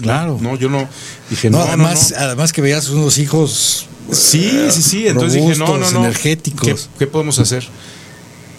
Claro. 0.00 0.38
No, 0.40 0.56
yo 0.56 0.68
no. 0.68 0.88
Dije, 1.30 1.48
No, 1.50 1.60
además, 1.62 2.12
no. 2.16 2.24
además 2.24 2.52
que 2.52 2.60
veías 2.62 2.88
unos 2.88 3.18
hijos. 3.18 3.86
Sí, 4.10 4.44
eh, 4.52 4.68
sí, 4.70 4.82
sí. 4.82 5.06
Entonces 5.08 5.34
dije, 5.42 5.56
no, 5.58 5.78
no, 5.78 5.90
no. 5.90 6.00
energéticos. 6.00 6.68
¿Qué, 6.68 6.98
qué 7.00 7.06
podemos 7.06 7.38
hacer? 7.38 7.66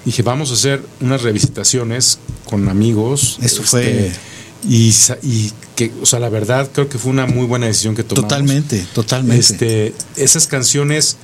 Dije, 0.06 0.22
vamos 0.24 0.52
a 0.52 0.54
hacer 0.54 0.82
unas 1.02 1.22
revisitaciones 1.24 2.20
con 2.46 2.70
amigos. 2.70 3.38
Eso 3.42 3.64
fue- 3.64 4.12
Y, 4.68 4.92
sa- 4.94 5.18
y 5.22 5.52
que, 5.76 5.92
o 6.02 6.06
sea, 6.06 6.20
la 6.20 6.30
verdad, 6.30 6.70
creo 6.74 6.90
que 6.90 6.98
fue 6.98 7.12
una 7.12 7.28
muy 7.28 7.46
buena 7.46 7.68
decisión 7.68 7.96
que 7.96 8.04
tomamos. 8.04 8.28
Totalmente, 8.30 8.86
totalmente. 8.94 9.40
Este, 9.40 9.94
esas 10.16 10.48
canciones, 10.48 11.18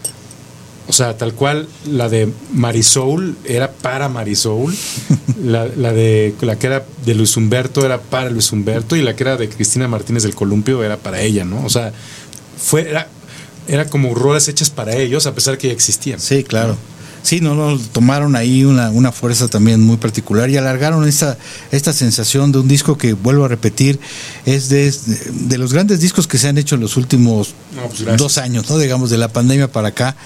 o 0.88 0.94
sea, 0.94 1.18
tal 1.18 1.34
cual, 1.34 1.68
la 1.86 2.10
de 2.10 2.30
Marisoul 2.54 3.38
era 3.46 3.72
para 3.72 4.10
Marisoul, 4.10 4.76
la, 5.44 5.68
la 5.78 5.94
de 5.94 6.36
la 6.42 6.58
que 6.58 6.68
era 6.68 6.86
de 7.06 7.16
Luis 7.16 7.38
Humberto 7.38 7.86
era 7.86 8.02
para 8.02 8.30
Luis 8.30 8.52
Humberto 8.52 8.96
y 8.96 9.02
la 9.02 9.16
que 9.16 9.24
era 9.24 9.38
de 9.38 9.50
Cristina 9.50 9.88
Martínez 9.88 10.24
del 10.24 10.36
Columpio 10.36 10.84
era 10.84 10.98
para 10.98 11.22
ella, 11.22 11.46
¿no? 11.46 11.64
O 11.66 11.70
sea, 11.70 11.94
fue 12.58 12.90
era, 12.90 13.08
era 13.68 13.86
como 13.88 14.14
rolas 14.14 14.48
hechas 14.48 14.70
para 14.70 14.96
ellos 14.96 15.26
a 15.26 15.34
pesar 15.34 15.58
que 15.58 15.68
ya 15.68 15.74
existían. 15.74 16.20
Sí, 16.20 16.44
claro. 16.44 16.78
Sí, 17.24 17.40
no, 17.40 17.56
no, 17.56 17.80
tomaron 17.80 18.36
ahí 18.36 18.66
una, 18.66 18.90
una 18.92 19.14
fuerza 19.14 19.48
también 19.48 19.80
muy 19.80 19.96
particular 19.96 20.50
y 20.50 20.58
alargaron 20.58 21.08
esta, 21.08 21.38
esta 21.72 21.94
sensación 21.94 22.52
de 22.52 22.60
un 22.60 22.68
disco 22.68 22.98
que, 22.98 23.14
vuelvo 23.14 23.46
a 23.46 23.48
repetir, 23.48 24.00
es 24.46 24.68
de, 24.68 24.94
de 25.32 25.58
los 25.58 25.72
grandes 25.72 26.02
discos 26.02 26.28
que 26.28 26.38
se 26.38 26.50
han 26.50 26.58
hecho 26.58 26.76
en 26.76 26.82
los 26.82 26.98
últimos 26.98 27.56
No, 27.76 27.88
pues 27.88 28.18
dos 28.18 28.38
años, 28.38 28.70
¿no? 28.70 28.78
Digamos, 28.78 29.10
de 29.10 29.18
la 29.18 29.30
pandemia 29.30 29.72
para 29.72 29.88
acá. 29.88 30.18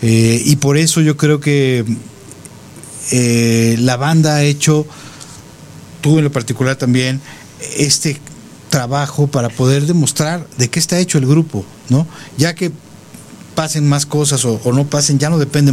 Eh, 0.00 0.42
y 0.42 0.56
por 0.56 0.78
eso 0.78 1.02
yo 1.02 1.18
creo 1.18 1.38
que 1.38 1.84
eh, 3.10 3.76
la 3.80 3.98
banda 3.98 4.36
ha 4.36 4.42
hecho, 4.42 4.86
tú 6.00 6.18
en 6.18 6.24
lo 6.24 6.32
particular 6.32 6.76
también, 6.76 7.20
este 7.76 8.18
trabajo 8.70 9.26
para 9.26 9.50
poder 9.50 9.86
demostrar 9.86 10.46
de 10.56 10.68
qué 10.68 10.78
está 10.78 10.98
hecho 10.98 11.18
el 11.18 11.26
grupo, 11.26 11.64
¿no? 11.90 12.06
Ya 12.36 12.54
que 12.54 12.72
pasen 13.58 13.88
más 13.88 14.06
cosas 14.06 14.44
o, 14.44 14.60
o 14.62 14.72
no 14.72 14.86
pasen, 14.86 15.18
ya 15.18 15.30
no 15.30 15.36
depende 15.36 15.72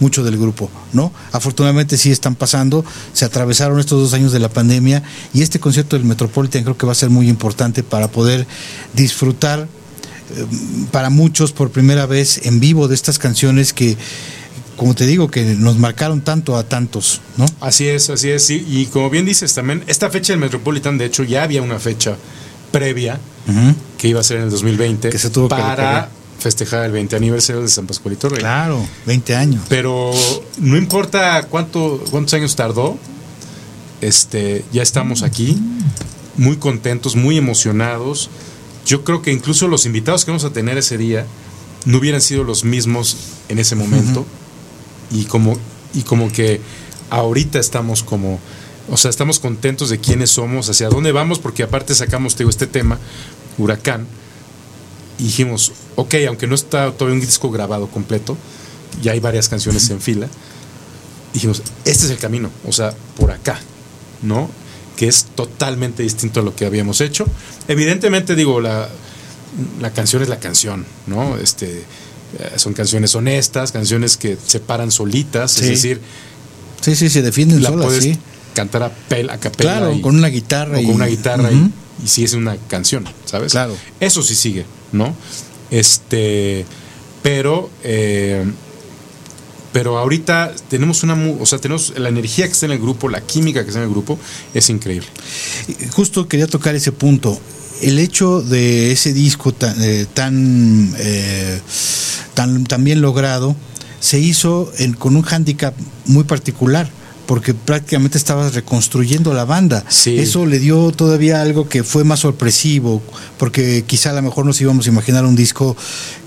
mucho 0.00 0.22
del 0.22 0.36
grupo, 0.36 0.68
¿no? 0.92 1.14
Afortunadamente 1.32 1.96
sí 1.96 2.10
están 2.10 2.34
pasando, 2.34 2.84
se 3.14 3.24
atravesaron 3.24 3.80
estos 3.80 3.98
dos 4.02 4.12
años 4.12 4.32
de 4.32 4.38
la 4.38 4.50
pandemia 4.50 5.02
y 5.32 5.40
este 5.40 5.58
concierto 5.58 5.96
del 5.96 6.04
Metropolitan 6.04 6.62
creo 6.62 6.76
que 6.76 6.84
va 6.84 6.92
a 6.92 6.94
ser 6.94 7.08
muy 7.08 7.30
importante 7.30 7.82
para 7.82 8.08
poder 8.08 8.46
disfrutar 8.92 9.60
eh, 9.60 10.46
para 10.90 11.08
muchos 11.08 11.52
por 11.52 11.70
primera 11.70 12.04
vez 12.04 12.44
en 12.44 12.60
vivo 12.60 12.86
de 12.86 12.94
estas 12.94 13.18
canciones 13.18 13.72
que, 13.72 13.96
como 14.76 14.94
te 14.94 15.06
digo, 15.06 15.30
que 15.30 15.42
nos 15.54 15.78
marcaron 15.78 16.20
tanto 16.20 16.58
a 16.58 16.64
tantos, 16.64 17.22
¿no? 17.38 17.46
Así 17.60 17.88
es, 17.88 18.10
así 18.10 18.28
es. 18.28 18.44
sí. 18.44 18.62
Y 18.68 18.84
como 18.88 19.08
bien 19.08 19.24
dices 19.24 19.54
también, 19.54 19.84
esta 19.86 20.10
fecha 20.10 20.34
del 20.34 20.40
Metropolitan, 20.40 20.98
de 20.98 21.06
hecho, 21.06 21.24
ya 21.24 21.44
había 21.44 21.62
una 21.62 21.78
fecha 21.78 22.14
previa 22.70 23.18
que 23.96 24.08
iba 24.08 24.20
a 24.20 24.22
ser 24.22 24.36
en 24.36 24.42
el 24.44 24.50
2020 24.50 25.08
Que 25.08 25.18
se 25.18 25.30
tuvo 25.30 25.48
para. 25.48 26.10
Festejar 26.38 26.84
el 26.84 26.92
20 26.92 27.16
aniversario 27.16 27.62
de 27.62 27.68
San 27.68 27.86
Pascualito 27.86 28.28
Rey. 28.28 28.40
Claro, 28.40 28.84
20 29.06 29.36
años. 29.36 29.62
Pero 29.68 30.12
no 30.58 30.76
importa 30.76 31.46
cuánto, 31.48 32.02
cuántos 32.10 32.34
años 32.34 32.56
tardó, 32.56 32.98
este, 34.00 34.64
ya 34.72 34.82
estamos 34.82 35.22
aquí, 35.22 35.58
muy 36.36 36.56
contentos, 36.56 37.16
muy 37.16 37.38
emocionados. 37.38 38.30
Yo 38.84 39.04
creo 39.04 39.22
que 39.22 39.32
incluso 39.32 39.68
los 39.68 39.86
invitados 39.86 40.24
que 40.24 40.32
vamos 40.32 40.44
a 40.44 40.52
tener 40.52 40.76
ese 40.76 40.98
día 40.98 41.26
no 41.84 41.98
hubieran 41.98 42.20
sido 42.20 42.44
los 42.44 42.64
mismos 42.64 43.16
en 43.48 43.58
ese 43.58 43.76
momento. 43.76 44.26
Y 45.10 45.24
como, 45.24 45.56
y 45.94 46.02
como 46.02 46.32
que 46.32 46.60
ahorita 47.10 47.58
estamos 47.60 48.02
como, 48.02 48.40
o 48.90 48.96
sea, 48.96 49.10
estamos 49.10 49.38
contentos 49.38 49.90
de 49.90 49.98
quiénes 49.98 50.30
somos, 50.30 50.68
hacia 50.68 50.88
dónde 50.88 51.12
vamos, 51.12 51.38
porque 51.38 51.62
aparte 51.62 51.94
sacamos, 51.94 52.34
te 52.34 52.38
digo, 52.38 52.50
este 52.50 52.66
tema, 52.66 52.98
Huracán, 53.58 54.06
y 55.18 55.24
dijimos, 55.24 55.72
ok, 55.96 56.14
aunque 56.28 56.46
no 56.46 56.54
está 56.54 56.90
todavía 56.92 57.20
un 57.20 57.26
disco 57.26 57.50
grabado 57.50 57.88
completo, 57.88 58.36
ya 59.02 59.12
hay 59.12 59.20
varias 59.20 59.48
canciones 59.48 59.88
en 59.90 60.00
fila. 60.00 60.28
Dijimos, 61.32 61.62
este 61.84 62.04
es 62.06 62.10
el 62.10 62.18
camino, 62.18 62.50
o 62.66 62.72
sea, 62.72 62.94
por 63.16 63.30
acá, 63.30 63.58
¿no? 64.22 64.50
Que 64.96 65.08
es 65.08 65.24
totalmente 65.34 66.02
distinto 66.02 66.40
a 66.40 66.42
lo 66.42 66.54
que 66.54 66.66
habíamos 66.66 67.00
hecho. 67.00 67.26
Evidentemente, 67.68 68.34
digo, 68.34 68.60
la, 68.60 68.88
la 69.80 69.92
canción 69.92 70.22
es 70.22 70.28
la 70.28 70.38
canción, 70.38 70.84
¿no? 71.06 71.36
Este, 71.38 71.78
eh, 72.38 72.52
son 72.56 72.74
canciones 72.74 73.14
honestas, 73.14 73.72
canciones 73.72 74.16
que 74.18 74.36
se 74.46 74.60
paran 74.60 74.90
solitas, 74.90 75.52
Sí. 75.52 75.64
es 75.64 75.68
decir, 75.70 76.00
Sí, 76.82 76.96
sí, 76.96 77.08
se 77.08 77.22
defienden 77.22 77.62
la 77.62 77.68
solas, 77.70 77.86
puedes 77.86 78.02
sí. 78.04 78.18
cantar 78.54 78.82
a, 78.82 78.90
pel, 78.92 79.30
a 79.30 79.38
capela 79.38 79.78
Claro, 79.78 79.92
y- 79.94 80.00
con 80.02 80.16
una 80.16 80.28
guitarra. 80.28 80.78
o 80.78 80.80
y- 80.80 80.86
con 80.86 80.96
una 80.96 81.06
guitarra 81.06 81.48
Ujú. 81.48 81.70
y, 82.02 82.04
y 82.04 82.08
sí 82.08 82.24
es 82.24 82.32
una 82.34 82.56
canción, 82.68 83.04
¿sabes? 83.24 83.52
Claro. 83.52 83.74
Eso 84.00 84.20
sí 84.22 84.34
sigue, 84.34 84.66
¿no? 84.92 85.14
Este, 85.70 86.66
pero, 87.22 87.70
eh, 87.82 88.44
pero 89.72 89.98
ahorita 89.98 90.52
tenemos 90.68 91.02
una, 91.02 91.14
o 91.14 91.46
sea, 91.46 91.58
tenemos 91.58 91.94
la 91.98 92.08
energía 92.08 92.46
que 92.46 92.52
está 92.52 92.66
en 92.66 92.72
el 92.72 92.78
grupo, 92.78 93.08
la 93.08 93.20
química 93.20 93.62
que 93.62 93.68
está 93.68 93.80
en 93.80 93.86
el 93.86 93.90
grupo, 93.90 94.18
es 94.54 94.68
increíble. 94.70 95.08
Justo 95.92 96.28
quería 96.28 96.46
tocar 96.46 96.74
ese 96.74 96.92
punto. 96.92 97.40
El 97.80 97.98
hecho 97.98 98.42
de 98.42 98.92
ese 98.92 99.12
disco 99.12 99.52
tan 99.52 99.74
eh, 99.82 100.06
tan, 100.12 100.94
eh, 100.98 101.60
tan, 102.34 102.84
bien 102.84 103.00
logrado 103.00 103.56
se 103.98 104.20
hizo 104.20 104.70
con 104.98 105.16
un 105.16 105.22
hándicap 105.22 105.74
muy 106.06 106.24
particular 106.24 106.90
porque 107.26 107.54
prácticamente 107.54 108.18
estabas 108.18 108.54
reconstruyendo 108.54 109.32
la 109.32 109.44
banda. 109.44 109.84
Sí. 109.88 110.18
Eso 110.18 110.44
le 110.46 110.58
dio 110.58 110.90
todavía 110.92 111.40
algo 111.40 111.68
que 111.68 111.84
fue 111.84 112.04
más 112.04 112.20
sorpresivo, 112.20 113.02
porque 113.38 113.84
quizá 113.86 114.10
a 114.10 114.14
lo 114.14 114.22
mejor 114.22 114.44
nos 114.46 114.60
íbamos 114.60 114.86
a 114.86 114.90
imaginar 114.90 115.24
un 115.24 115.36
disco 115.36 115.76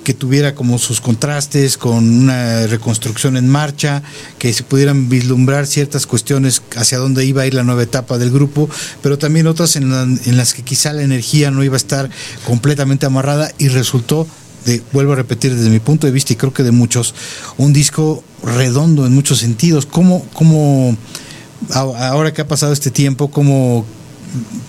que 0.03 0.13
tuviera 0.13 0.53
como 0.53 0.77
sus 0.77 1.01
contrastes, 1.01 1.77
con 1.77 2.07
una 2.23 2.67
reconstrucción 2.67 3.37
en 3.37 3.47
marcha, 3.49 4.03
que 4.37 4.53
se 4.53 4.63
pudieran 4.63 5.09
vislumbrar 5.09 5.65
ciertas 5.65 6.05
cuestiones 6.05 6.61
hacia 6.75 6.99
dónde 6.99 7.25
iba 7.25 7.41
a 7.41 7.47
ir 7.47 7.55
la 7.55 7.63
nueva 7.63 7.81
etapa 7.83 8.17
del 8.19 8.31
grupo, 8.31 8.69
pero 9.01 9.17
también 9.17 9.47
otras 9.47 9.75
en, 9.75 9.89
la- 9.89 10.03
en 10.03 10.37
las 10.37 10.53
que 10.53 10.61
quizá 10.61 10.93
la 10.93 11.01
energía 11.01 11.49
no 11.51 11.63
iba 11.63 11.75
a 11.75 11.77
estar 11.77 12.09
completamente 12.45 13.05
amarrada 13.07 13.51
y 13.57 13.67
resultó 13.69 14.27
de, 14.65 14.81
vuelvo 14.91 15.13
a 15.13 15.15
repetir 15.15 15.53
desde 15.55 15.69
mi 15.69 15.79
punto 15.79 16.07
de 16.07 16.11
vista 16.13 16.33
y 16.33 16.35
creo 16.35 16.53
que 16.53 16.63
de 16.63 16.71
muchos, 16.71 17.13
un 17.57 17.71
disco 17.73 18.23
redondo 18.43 19.05
en 19.05 19.13
muchos 19.13 19.39
sentidos. 19.39 19.85
¿Cómo, 19.85 20.25
cómo 20.33 20.97
ahora 21.73 22.33
que 22.33 22.41
ha 22.41 22.47
pasado 22.47 22.73
este 22.73 22.91
tiempo, 22.91 23.31
cómo 23.31 23.85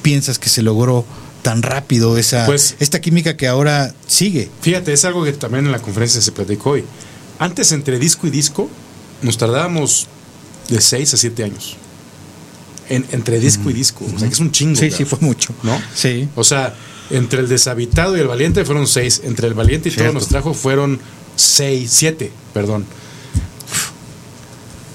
piensas 0.03 0.39
que 0.39 0.49
se 0.49 0.63
logró 0.63 1.05
tan 1.43 1.63
rápido 1.63 2.19
esa 2.19 2.45
Pues- 2.47 2.77
esta 2.81 3.01
química 3.01 3.37
que 3.37 3.47
ahora 3.49 3.95
sigue? 4.07 4.51
Fíjate, 4.61 4.93
es 4.93 5.05
algo 5.05 5.25
que 5.25 5.33
también 5.33 5.67
en 5.67 5.73
la 5.73 5.81
conferencia 5.81 6.21
se 6.21 6.33
platicó 6.33 6.71
hoy. 6.71 6.85
Antes, 7.39 7.73
entre 7.73 7.99
disco 7.99 8.27
y 8.27 8.31
disco, 8.31 8.69
nos 9.23 9.37
tardábamos 9.39 10.07
de 10.69 10.81
6 10.81 11.15
a 11.15 11.17
7 11.17 11.45
años. 11.45 11.77
En- 12.89 13.05
entre 13.13 13.41
disco 13.41 13.69
y 13.71 13.73
disco. 13.73 14.05
O 14.15 14.19
sea, 14.19 14.29
que 14.29 14.35
es 14.35 14.41
un 14.41 14.53
chingo. 14.53 14.77
Sí, 14.77 14.91
sí, 14.91 15.05
fue 15.05 15.19
mucho. 15.21 15.53
¿No? 15.65 15.77
Sí. 15.95 16.29
O 16.37 16.45
sea, 16.45 16.75
entre 17.11 17.41
el 17.41 17.49
deshabitado 17.49 18.17
y 18.17 18.21
el 18.21 18.27
valiente 18.29 18.65
fueron 18.65 18.87
seis. 18.87 19.21
Entre 19.25 19.47
el 19.49 19.55
valiente 19.55 19.89
y 19.89 19.93
Cierto. 19.93 20.11
todo 20.13 20.21
nos 20.21 20.29
trajo 20.29 20.55
fueron 20.55 20.99
seis, 21.37 21.91
siete, 21.93 22.33
perdón. 22.55 22.85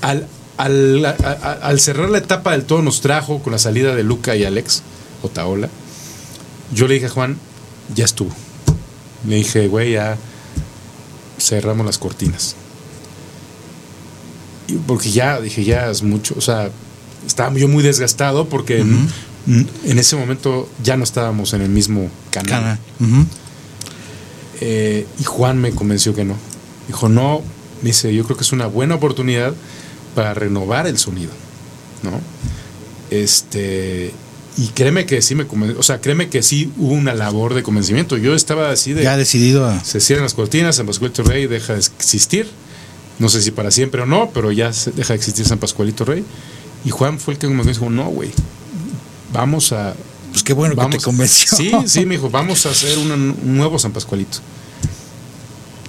Al, 0.01 0.27
al, 0.57 1.05
a- 1.05 1.15
a- 1.19 1.51
al 1.67 1.79
cerrar 1.79 2.09
la 2.09 2.17
etapa 2.17 2.51
del 2.51 2.63
todo 2.65 2.81
nos 2.81 3.01
trajo 3.01 3.39
con 3.43 3.51
la 3.53 3.59
salida 3.59 3.95
de 3.95 4.03
Luca 4.03 4.35
y 4.35 4.43
Alex, 4.43 4.81
Otaola, 5.21 5.69
yo 6.73 6.87
le 6.87 6.95
dije 6.95 7.05
a 7.07 7.09
Juan, 7.09 7.37
ya 7.93 8.05
estuvo. 8.05 8.31
Le 9.27 9.35
dije, 9.35 9.67
güey, 9.67 9.93
ya 9.93 10.17
cerramos 11.39 11.85
las 11.85 11.97
cortinas. 11.97 12.55
Y 14.67 14.73
porque 14.73 15.11
ya, 15.11 15.39
dije, 15.39 15.63
ya 15.63 15.89
es 15.91 16.01
mucho. 16.01 16.33
O 16.37 16.41
sea, 16.41 16.71
estaba 17.27 17.53
yo 17.55 17.67
muy 17.67 17.83
desgastado 17.83 18.47
porque 18.49 18.83
en 19.47 19.99
ese 19.99 20.15
momento 20.15 20.69
ya 20.83 20.97
no 20.97 21.03
estábamos 21.03 21.53
en 21.53 21.61
el 21.61 21.69
mismo 21.69 22.09
canal. 22.29 22.77
Eh, 24.59 25.07
y 25.19 25.23
Juan 25.23 25.57
me 25.57 25.71
convenció 25.71 26.13
que 26.13 26.23
no. 26.23 26.35
Dijo, 26.87 27.09
no, 27.09 27.41
me 27.81 27.89
dice, 27.89 28.13
yo 28.13 28.23
creo 28.23 28.37
que 28.37 28.43
es 28.43 28.51
una 28.51 28.67
buena 28.67 28.95
oportunidad 28.95 29.53
para 30.13 30.33
renovar 30.33 30.87
el 30.87 30.97
sonido, 30.97 31.31
¿no? 32.03 32.11
Este, 33.09 34.13
y 34.57 34.67
créeme 34.67 35.05
que 35.05 35.21
sí 35.21 35.35
me 35.35 35.47
convenció, 35.47 35.79
o 35.79 35.83
sea, 35.83 35.99
créeme 36.01 36.29
que 36.29 36.43
sí 36.43 36.71
hubo 36.77 36.93
una 36.93 37.13
labor 37.13 37.53
de 37.53 37.63
convencimiento. 37.63 38.17
Yo 38.17 38.35
estaba 38.35 38.69
así 38.69 38.93
de, 38.93 39.03
Ya 39.03 39.17
decidido 39.17 39.65
a 39.65 39.83
se 39.83 39.99
cierran 39.99 40.23
las 40.23 40.33
cortinas, 40.33 40.75
San 40.75 40.85
Pascualito 40.85 41.23
Rey 41.23 41.47
deja 41.47 41.73
de 41.73 41.79
existir, 41.79 42.47
no 43.17 43.29
sé 43.29 43.41
si 43.41 43.51
para 43.51 43.71
siempre 43.71 44.01
o 44.01 44.05
no, 44.05 44.29
pero 44.33 44.51
ya 44.51 44.71
deja 44.95 45.13
de 45.13 45.17
existir 45.17 45.45
San 45.45 45.57
Pascualito 45.57 46.05
Rey. 46.05 46.23
Y 46.83 46.89
Juan 46.89 47.19
fue 47.19 47.35
el 47.35 47.39
que 47.39 47.47
me 47.47 47.63
dijo, 47.63 47.89
no, 47.89 48.09
güey, 48.09 48.31
vamos 49.33 49.71
a, 49.71 49.93
pues 50.31 50.43
qué 50.43 50.53
bueno 50.53 50.75
que 50.75 50.97
te 50.97 51.03
convenció. 51.03 51.57
Sí, 51.57 51.71
sí, 51.85 52.05
me 52.05 52.15
dijo, 52.15 52.29
vamos 52.29 52.65
a 52.65 52.69
hacer 52.69 52.97
una- 52.97 53.15
un 53.15 53.57
nuevo 53.57 53.77
San 53.79 53.91
Pascualito. 53.91 54.39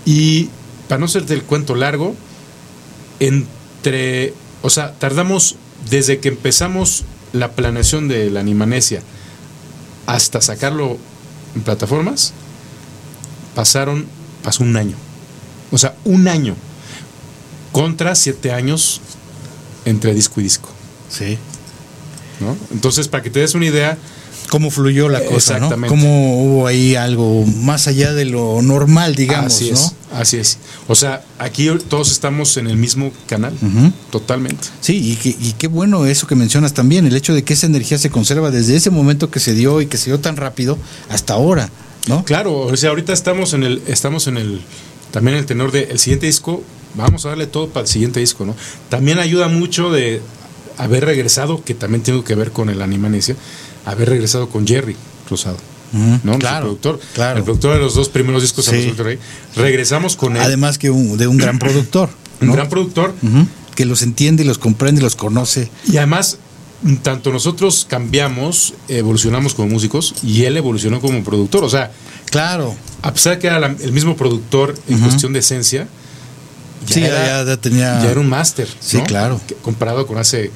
Y 0.04 0.48
para 0.88 0.98
no 0.98 1.06
hacerte 1.06 1.34
el 1.34 1.42
cuento 1.44 1.74
largo, 1.74 2.14
entre, 3.20 4.34
o 4.62 4.70
sea, 4.70 4.92
tardamos 4.94 5.56
desde 5.90 6.18
que 6.18 6.28
empezamos 6.28 7.04
la 7.32 7.52
planeación 7.52 8.08
de 8.08 8.30
la 8.30 8.40
Animanesia 8.40 9.02
hasta 10.06 10.40
sacarlo 10.40 10.98
en 11.54 11.62
plataformas, 11.62 12.32
pasaron, 13.54 14.06
pasó 14.42 14.64
un 14.64 14.76
año. 14.76 14.96
O 15.70 15.78
sea, 15.78 15.94
un 16.04 16.28
año 16.28 16.56
contra 17.70 18.14
siete 18.14 18.52
años 18.52 19.00
entre 19.84 20.14
disco 20.14 20.40
y 20.40 20.44
disco. 20.44 20.68
Sí. 21.10 21.38
¿No? 22.42 22.56
Entonces, 22.72 23.08
para 23.08 23.22
que 23.22 23.30
te 23.30 23.40
des 23.40 23.54
una 23.54 23.66
idea, 23.66 23.96
Cómo 24.50 24.70
fluyó 24.70 25.08
la 25.08 25.24
cosa. 25.24 25.58
Cómo 25.88 26.42
hubo 26.44 26.66
ahí 26.66 26.94
algo 26.94 27.46
más 27.46 27.86
allá 27.86 28.12
de 28.12 28.26
lo 28.26 28.60
normal, 28.60 29.14
digamos, 29.14 29.54
así 29.54 29.70
¿no? 29.70 29.78
es, 29.78 29.92
así 30.12 30.36
es. 30.36 30.58
O 30.88 30.94
sea, 30.94 31.24
aquí 31.38 31.70
todos 31.88 32.10
estamos 32.12 32.58
en 32.58 32.66
el 32.66 32.76
mismo 32.76 33.12
canal, 33.26 33.54
totalmente. 34.10 34.68
Sí, 34.82 35.12
y, 35.12 35.16
que- 35.16 35.30
y 35.40 35.54
qué 35.56 35.68
bueno 35.68 36.04
eso 36.04 36.26
que 36.26 36.34
mencionas 36.34 36.74
también, 36.74 37.06
el 37.06 37.16
hecho 37.16 37.32
de 37.34 37.44
que 37.44 37.54
esa 37.54 37.64
energía 37.66 37.96
se 37.96 38.10
conserva 38.10 38.50
desde 38.50 38.76
ese 38.76 38.90
momento 38.90 39.30
que 39.30 39.40
se 39.40 39.54
dio 39.54 39.80
y 39.80 39.86
que 39.86 39.96
se 39.96 40.10
dio 40.10 40.20
tan 40.20 40.36
rápido 40.36 40.76
hasta 41.08 41.32
ahora, 41.32 41.70
¿no? 42.08 42.22
Claro, 42.24 42.58
o 42.66 42.76
sea, 42.76 42.90
ahorita 42.90 43.14
estamos 43.14 43.54
en 43.54 43.62
el, 43.62 43.82
estamos 43.86 44.26
en 44.26 44.36
el, 44.36 44.60
también 45.12 45.38
el 45.38 45.46
tenor 45.46 45.72
del 45.72 45.98
siguiente 45.98 46.26
disco, 46.26 46.62
vamos 46.94 47.24
a 47.24 47.30
darle 47.30 47.46
todo 47.46 47.68
para 47.70 47.84
el 47.84 47.88
siguiente 47.88 48.20
disco, 48.20 48.44
¿no? 48.44 48.54
También 48.90 49.18
ayuda 49.18 49.48
mucho 49.48 49.90
de 49.90 50.20
haber 50.82 51.04
regresado, 51.04 51.62
que 51.64 51.74
también 51.74 52.02
tengo 52.02 52.24
que 52.24 52.34
ver 52.34 52.50
con 52.52 52.68
el 52.70 52.82
Animanesia, 52.82 53.36
haber 53.84 54.08
regresado 54.10 54.48
con 54.48 54.66
Jerry 54.66 54.96
Rosado. 55.30 55.56
¿no? 56.24 56.38
Claro, 56.38 56.66
productor, 56.68 57.00
claro. 57.14 57.38
el 57.38 57.44
productor 57.44 57.74
de 57.74 57.80
los 57.80 57.94
dos 57.94 58.08
primeros 58.08 58.40
discos 58.40 58.64
de 58.64 58.70
Sí. 58.70 58.76
Pascualito 58.88 59.04
Rey. 59.04 59.18
Regresamos 59.56 60.16
con 60.16 60.36
él, 60.36 60.42
Además 60.42 60.78
que 60.78 60.90
un- 60.90 61.18
de 61.18 61.26
un 61.26 61.36
gran 61.36 61.58
productor, 61.58 62.08
un 62.40 62.50
gran 62.52 62.68
productor, 62.70 63.12
que 63.74 63.84
los 63.84 64.00
entiende 64.02 64.42
y 64.42 64.46
los 64.46 64.56
comprende 64.58 65.00
y 65.00 65.04
los 65.04 65.16
conoce. 65.16 65.70
Y 65.86 65.98
además, 65.98 66.38
tanto 67.02 67.30
nosotros 67.30 67.86
cambiamos, 67.88 68.72
evolucionamos 68.88 69.52
como 69.54 69.68
músicos 69.68 70.14
y 70.22 70.44
él 70.44 70.56
evolucionó 70.56 71.00
como 71.00 71.22
productor. 71.22 71.62
O 71.64 71.70
sea, 71.70 71.92
Claro, 72.30 72.74
a 73.02 73.12
pesar 73.12 73.34
de 73.34 73.38
que 73.40 73.46
era 73.48 73.60
la- 73.60 73.76
el 73.78 73.92
mismo 73.92 74.16
productor 74.16 74.74
en 74.88 74.98
cuestión 75.00 75.34
de 75.34 75.40
esencia, 75.40 75.86
ya, 76.86 76.94
sí, 76.94 77.00
ya, 77.02 77.06
era, 77.08 77.26
ya- 77.26 77.44
ya 77.44 77.56
tenía... 77.58 78.02
ya 78.02 78.10
era 78.10 78.20
un 78.20 78.28
máster. 78.30 78.66
Sí, 78.80 78.96
¿no? 78.96 79.04
claro. 79.04 79.38
Comparado 79.60 80.06
con 80.06 80.16
hace, 80.16 80.50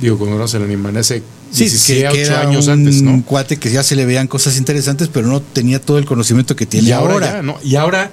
digo, 0.00 0.18
cuando 0.18 0.38
nos 0.38 0.54
el 0.54 0.62
anime, 0.62 0.98
hace 0.98 1.22
Sí, 1.50 1.64
17, 1.64 2.02
que, 2.02 2.12
que 2.12 2.22
8 2.24 2.32
era 2.32 2.40
años 2.42 2.66
un 2.66 2.72
antes, 2.72 3.02
¿no? 3.02 3.24
cuate 3.24 3.56
que 3.56 3.70
ya 3.70 3.82
se 3.82 3.96
le 3.96 4.04
veían 4.04 4.26
cosas 4.26 4.58
interesantes, 4.58 5.08
pero 5.10 5.28
no 5.28 5.40
tenía 5.40 5.80
todo 5.80 5.98
el 5.98 6.04
conocimiento 6.04 6.54
que 6.56 6.66
tiene 6.66 6.88
y 6.88 6.92
ahora, 6.92 7.14
ahora. 7.14 7.32
ya, 7.32 7.42
¿no? 7.42 7.56
Y 7.64 7.76
ahora 7.76 8.12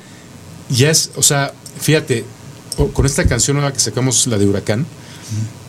ya 0.69 0.89
es, 0.89 1.11
o 1.15 1.23
sea, 1.23 1.53
fíjate, 1.79 2.23
con 2.93 3.05
esta 3.05 3.25
canción 3.25 3.57
nueva 3.57 3.73
que 3.73 3.79
sacamos, 3.79 4.25
la 4.27 4.37
de 4.37 4.47
Huracán, 4.47 4.85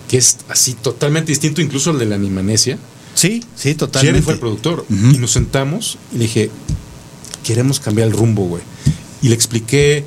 que 0.09 0.19
es 0.19 0.39
así 0.49 0.75
totalmente 0.75 1.33
distinto 1.33 1.61
incluso 1.61 1.91
al 1.91 1.99
de 1.99 2.07
la 2.07 2.15
Animanesia. 2.15 2.79
Sí, 3.15 3.43
sí, 3.57 3.75
totalmente. 3.75 4.13
Jerry 4.13 4.25
fue 4.25 4.35
el 4.35 4.41
productor 4.41 4.87
y 4.89 5.19
nos 5.19 5.33
sentamos 5.33 5.99
y 6.13 6.19
le 6.19 6.25
dije, 6.25 6.51
queremos 7.43 7.81
cambiar 7.81 8.09
el 8.09 8.15
rumbo, 8.15 8.47
güey. 8.47 8.63
Y 9.23 9.29
le 9.29 9.35
expliqué 9.35 10.05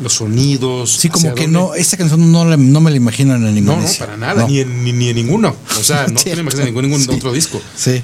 los 0.00 0.14
sonidos. 0.14 0.90
Sí, 0.90 1.08
como 1.08 1.34
que 1.34 1.42
dónde- 1.42 1.58
no, 1.58 1.74
esta 1.74 1.96
canción 1.96 2.30
no, 2.32 2.44
la- 2.44 2.56
no 2.56 2.80
me 2.80 2.90
la 2.90 2.96
imagino 2.96 3.34
en 3.34 3.42
No, 3.42 3.50
ninguna. 3.50 3.82
no, 3.82 3.92
para 3.98 4.16
nada, 4.16 4.46
Ni, 4.46 4.60
en, 4.60 4.84
ni, 4.84 4.92
ni 4.92 5.08
en 5.08 5.16
ninguno. 5.16 5.54
O 5.78 5.82
sea, 5.84 6.06
no 6.08 6.18
te 6.20 6.30
imaginas 6.30 6.54
en 6.60 6.64
ningún, 6.66 6.82
ningún 6.84 7.02
Sí. 7.02 7.10
otro 7.10 7.32
disco. 7.32 7.60
Sí. 7.76 8.02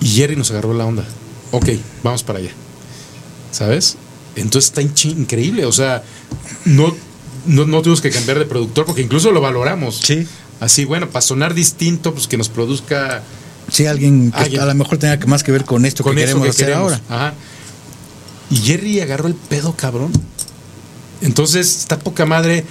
Y 0.00 0.08
Jerry 0.08 0.36
nos 0.36 0.50
agarró 0.50 0.74
la 0.74 0.84
onda. 0.84 1.04
Ok, 1.52 1.68
vamos 2.02 2.22
para 2.22 2.38
allá. 2.40 2.50
¿Sabes? 3.52 3.96
Entonces 4.36 4.70
está 4.70 4.82
increíble. 4.82 5.64
O 5.66 5.72
sea, 5.72 6.02
no, 6.64 6.94
no, 7.46 7.66
no 7.66 7.82
tuvimos 7.82 8.00
que 8.00 8.10
cambiar 8.10 8.38
de 8.38 8.46
productor 8.46 8.86
porque 8.86 9.02
incluso 9.02 9.30
lo 9.30 9.40
valoramos. 9.40 10.00
Sí. 10.02 10.26
Así, 10.60 10.84
bueno, 10.84 11.08
para 11.10 11.22
sonar 11.22 11.54
distinto, 11.54 12.14
pues 12.14 12.26
que 12.28 12.36
nos 12.36 12.48
produzca 12.48 13.22
Sí, 13.70 13.86
alguien 13.86 14.32
que 14.32 14.38
Alguien. 14.38 14.60
a 14.62 14.66
lo 14.66 14.74
mejor 14.74 14.98
tenga 14.98 15.18
que 15.18 15.26
más 15.26 15.42
que 15.42 15.52
ver 15.52 15.64
con 15.64 15.84
esto 15.86 16.02
con 16.02 16.14
que 16.14 16.22
queremos 16.22 16.42
que 16.44 16.50
hacer 16.50 16.66
queremos. 16.66 16.92
ahora. 16.92 17.02
Ajá. 17.08 17.34
Y 18.50 18.56
Jerry 18.56 19.00
agarró 19.00 19.28
el 19.28 19.34
pedo, 19.34 19.74
cabrón. 19.76 20.10
Entonces, 21.22 21.78
está 21.78 21.98
poca 21.98 22.26
madre 22.26 22.64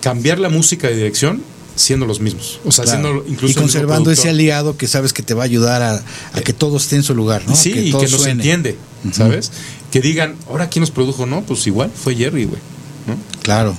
cambiar 0.00 0.38
la 0.38 0.48
música 0.48 0.88
de 0.88 0.96
dirección 0.96 1.42
siendo 1.76 2.04
los 2.06 2.20
mismos. 2.20 2.60
O 2.64 2.72
sea, 2.72 2.84
Claro. 2.84 3.00
siendo 3.00 3.24
incluso 3.30 3.52
y 3.52 3.54
conservando 3.62 4.10
ese 4.10 4.28
aliado 4.28 4.76
que 4.76 4.86
sabes 4.86 5.12
que 5.12 5.22
te 5.22 5.34
va 5.34 5.42
a 5.42 5.46
ayudar 5.46 5.82
a, 5.82 6.02
a 6.34 6.40
que 6.42 6.52
todo 6.52 6.76
esté 6.76 6.96
en 6.96 7.02
su 7.02 7.14
lugar, 7.14 7.42
¿no? 7.46 7.54
Sí, 7.56 7.70
y 7.70 7.92
que 7.92 8.08
nos 8.08 8.26
entiende. 8.26 8.76
¿sabes? 9.12 9.50
Que 9.90 10.00
digan, 10.02 10.36
ahora 10.48 10.68
quién 10.68 10.80
nos 10.80 10.90
produjo, 10.90 11.24
no, 11.24 11.42
pues 11.42 11.66
igual 11.66 11.90
fue 11.94 12.14
Jerry, 12.16 12.44
güey. 12.44 12.60
¿no? 13.06 13.16
Claro. 13.42 13.76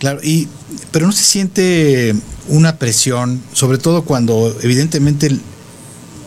Claro, 0.00 0.20
y 0.22 0.48
pero 0.90 1.06
no 1.06 1.12
se 1.12 1.22
siente 1.24 2.14
una 2.48 2.76
presión, 2.76 3.40
sobre 3.52 3.78
todo 3.78 4.02
cuando 4.02 4.54
evidentemente 4.62 5.30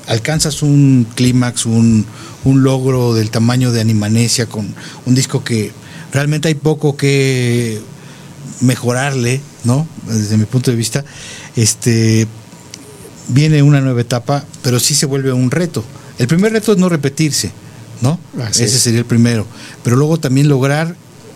alcanzas 0.07 0.61
un 0.63 1.05
clímax, 1.13 1.65
un, 1.65 2.05
un 2.45 2.63
logro 2.63 3.13
del 3.13 3.29
tamaño 3.29 3.71
de 3.71 3.81
Animanesia 3.81 4.47
con 4.47 4.73
un 5.05 5.13
disco 5.15 5.43
que 5.43 5.71
realmente 6.13 6.47
hay 6.47 6.55
poco 6.55 6.95
que 6.97 7.79
mejorarle, 8.61 9.41
¿no? 9.63 9.87
Desde 10.07 10.37
mi 10.37 10.45
punto 10.45 10.71
de 10.71 10.77
vista, 10.77 11.05
este 11.55 12.27
viene 13.27 13.61
una 13.61 13.79
nueva 13.81 14.01
etapa, 14.01 14.43
pero 14.63 14.79
sí 14.79 14.95
se 14.95 15.05
vuelve 15.05 15.31
un 15.31 15.51
reto. 15.51 15.83
El 16.17 16.27
primer 16.27 16.51
reto 16.51 16.71
es 16.73 16.77
no 16.77 16.89
repetirse, 16.89 17.51
¿no? 18.01 18.19
Así 18.41 18.63
Ese 18.63 18.77
es. 18.77 18.81
sería 18.83 18.99
el 18.99 19.05
primero. 19.05 19.45
Pero 19.83 19.95
luego 19.95 20.19
también 20.19 20.49
lograr 20.49 20.95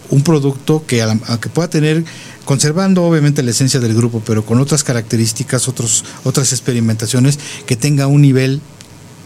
un 0.10 0.24
producto 0.24 0.84
que, 0.86 1.02
a 1.02 1.06
la- 1.08 1.20
aunque 1.28 1.50
pueda 1.50 1.70
tener, 1.70 2.04
conservando 2.46 3.04
obviamente 3.04 3.42
la 3.44 3.52
esencia 3.52 3.80
del 3.80 3.94
grupo, 3.96 4.22
pero 4.26 4.46
con 4.46 4.60
otras 4.60 4.84
características, 4.84 5.68
otros, 5.68 6.04
otras 6.24 6.52
experimentaciones, 6.52 7.40
que 7.66 7.76
tenga 7.76 8.08
un 8.08 8.22
nivel. 8.22 8.60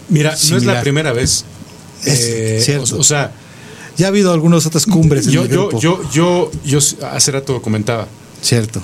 Mira, 0.10 0.36
no 0.50 0.58
es 0.58 0.64
la 0.66 0.82
primera 0.82 1.14
vez. 1.14 1.46
Es 2.06 2.20
Eh, 2.22 2.62
cierto. 2.64 2.96
O, 2.98 3.00
o 3.00 3.04
sea, 3.04 3.32
Ya 3.98 4.06
ha 4.06 4.10
habido 4.10 4.32
algunas 4.34 4.66
otras 4.66 4.86
cumbres 4.86 5.26
en 5.28 5.34
yo, 5.34 5.42
el 5.44 5.50
yo, 5.50 5.68
grupo. 5.70 5.80
yo, 5.80 6.02
yo, 6.12 6.52
yo 6.64 6.80
hace 7.12 7.32
rato 7.32 7.62
comentaba, 7.62 8.08
Cierto. 8.42 8.82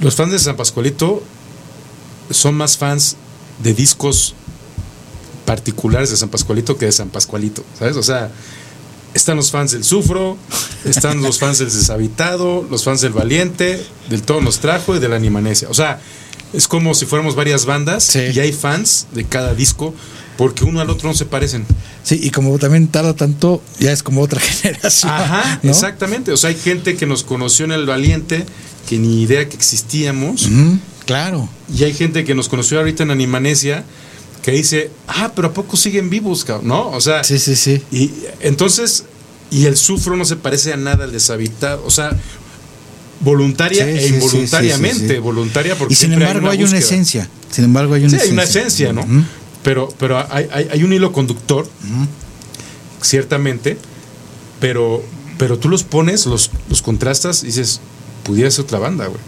los 0.00 0.14
fans 0.16 0.32
de 0.32 0.38
San 0.38 0.56
Pascualito 0.56 1.22
son 2.30 2.54
más 2.56 2.76
fans 2.76 3.16
de 3.62 3.74
discos 3.74 4.34
particulares 5.44 6.10
de 6.10 6.16
San 6.16 6.28
Pascualito 6.28 6.76
que 6.76 6.86
de 6.86 6.92
San 6.92 7.08
Pascualito, 7.08 7.64
¿sabes? 7.78 7.96
O 7.96 8.02
sea, 8.02 8.30
están 9.14 9.36
los 9.36 9.50
fans 9.50 9.72
del 9.72 9.84
Sufro, 9.84 10.36
están 10.84 11.22
los 11.22 11.38
fans 11.38 11.58
del 11.58 11.72
Deshabitado, 11.72 12.66
los 12.70 12.84
fans 12.84 13.00
del 13.00 13.12
Valiente, 13.12 13.82
del 14.10 14.22
Todo 14.22 14.40
nos 14.40 14.58
trajo 14.58 14.94
y 14.96 14.98
de 14.98 15.08
la 15.08 15.16
Animanesia. 15.16 15.68
O 15.70 15.74
sea, 15.74 16.00
es 16.52 16.68
como 16.68 16.94
si 16.94 17.06
fuéramos 17.06 17.34
varias 17.34 17.64
bandas 17.66 18.04
Sí. 18.04 18.20
y 18.34 18.40
hay 18.40 18.52
fans 18.52 19.06
de 19.12 19.24
cada 19.24 19.54
disco 19.54 19.94
porque 20.36 20.64
uno 20.64 20.80
al 20.80 20.88
otro 20.88 21.08
no 21.08 21.14
se 21.14 21.24
parecen. 21.24 21.66
Sí, 22.04 22.20
y 22.22 22.30
como 22.30 22.56
también 22.58 22.86
tarda 22.88 23.14
tanto, 23.14 23.60
ya 23.80 23.90
es 23.92 24.02
como 24.04 24.22
otra 24.22 24.40
generación. 24.40 25.12
Ajá, 25.12 25.60
¿no? 25.62 25.70
exactamente. 25.70 26.30
O 26.32 26.36
sea, 26.36 26.50
hay 26.50 26.56
gente 26.56 26.96
que 26.96 27.06
nos 27.06 27.24
conoció 27.24 27.64
en 27.64 27.72
el 27.72 27.86
Valiente 27.86 28.46
que 28.88 28.98
ni 28.98 29.22
idea 29.22 29.48
que 29.48 29.56
existíamos. 29.56 30.48
Claro. 31.06 31.48
Y 31.74 31.84
hay 31.84 31.92
gente 31.92 32.24
que 32.24 32.34
nos 32.34 32.48
conoció 32.48 32.78
ahorita 32.78 33.02
en 33.02 33.10
Animanesia 33.10 33.84
que 34.42 34.52
dice, 34.52 34.90
ah, 35.08 35.32
pero 35.34 35.48
¿a 35.48 35.52
poco 35.52 35.76
siguen 35.76 36.08
vivos, 36.08 36.44
cabrón? 36.44 36.68
¿No? 36.68 36.88
O 36.90 37.00
sea, 37.00 37.24
Sí, 37.24 37.38
sí, 37.40 37.56
sí. 37.56 37.82
y 37.90 38.12
entonces, 38.40 39.04
y 39.50 39.66
el 39.66 39.76
sufro 39.76 40.16
no 40.16 40.24
se 40.24 40.36
parece 40.36 40.72
a 40.72 40.76
nada 40.76 41.04
al 41.04 41.12
deshabitado. 41.12 41.82
O 41.84 41.90
sea, 41.90 42.16
voluntaria 43.20 43.84
Sí, 43.84 43.90
e 43.90 44.00
sí, 44.08 44.14
involuntariamente. 44.14 45.14
sí. 45.14 45.18
Voluntaria 45.20 45.74
porque 45.76 45.94
Y 45.94 45.96
sin 45.96 46.12
embargo 46.12 46.48
hay 46.50 46.58
una, 46.58 46.64
búsqueda. 46.72 46.78
esencia. 46.78 47.28
Sin 47.50 47.64
embargo 47.64 47.94
hay 47.94 48.02
una 48.04 48.10
Sí, 48.10 48.14
hay 48.16 48.20
esencia. 48.20 48.32
una 48.34 48.42
esencia, 48.44 48.92
¿no? 48.92 49.00
Ujú. 49.02 49.24
Pero, 49.62 49.88
pero 49.98 50.18
hay, 50.32 50.46
hay- 50.52 50.68
hay 50.70 50.82
un 50.84 50.92
hilo 50.92 51.12
conductor, 51.12 51.68
ciertamente, 53.02 53.78
pero, 54.60 55.02
pero 55.38 55.58
tú 55.58 55.68
los 55.68 55.82
pones, 55.84 56.26
los, 56.26 56.50
los 56.68 56.82
contrastas 56.82 57.42
y 57.42 57.46
dices, 57.46 57.80
pudiera 58.24 58.50
ser 58.50 58.64
otra 58.64 58.78
banda, 58.78 59.06
güey. 59.06 59.20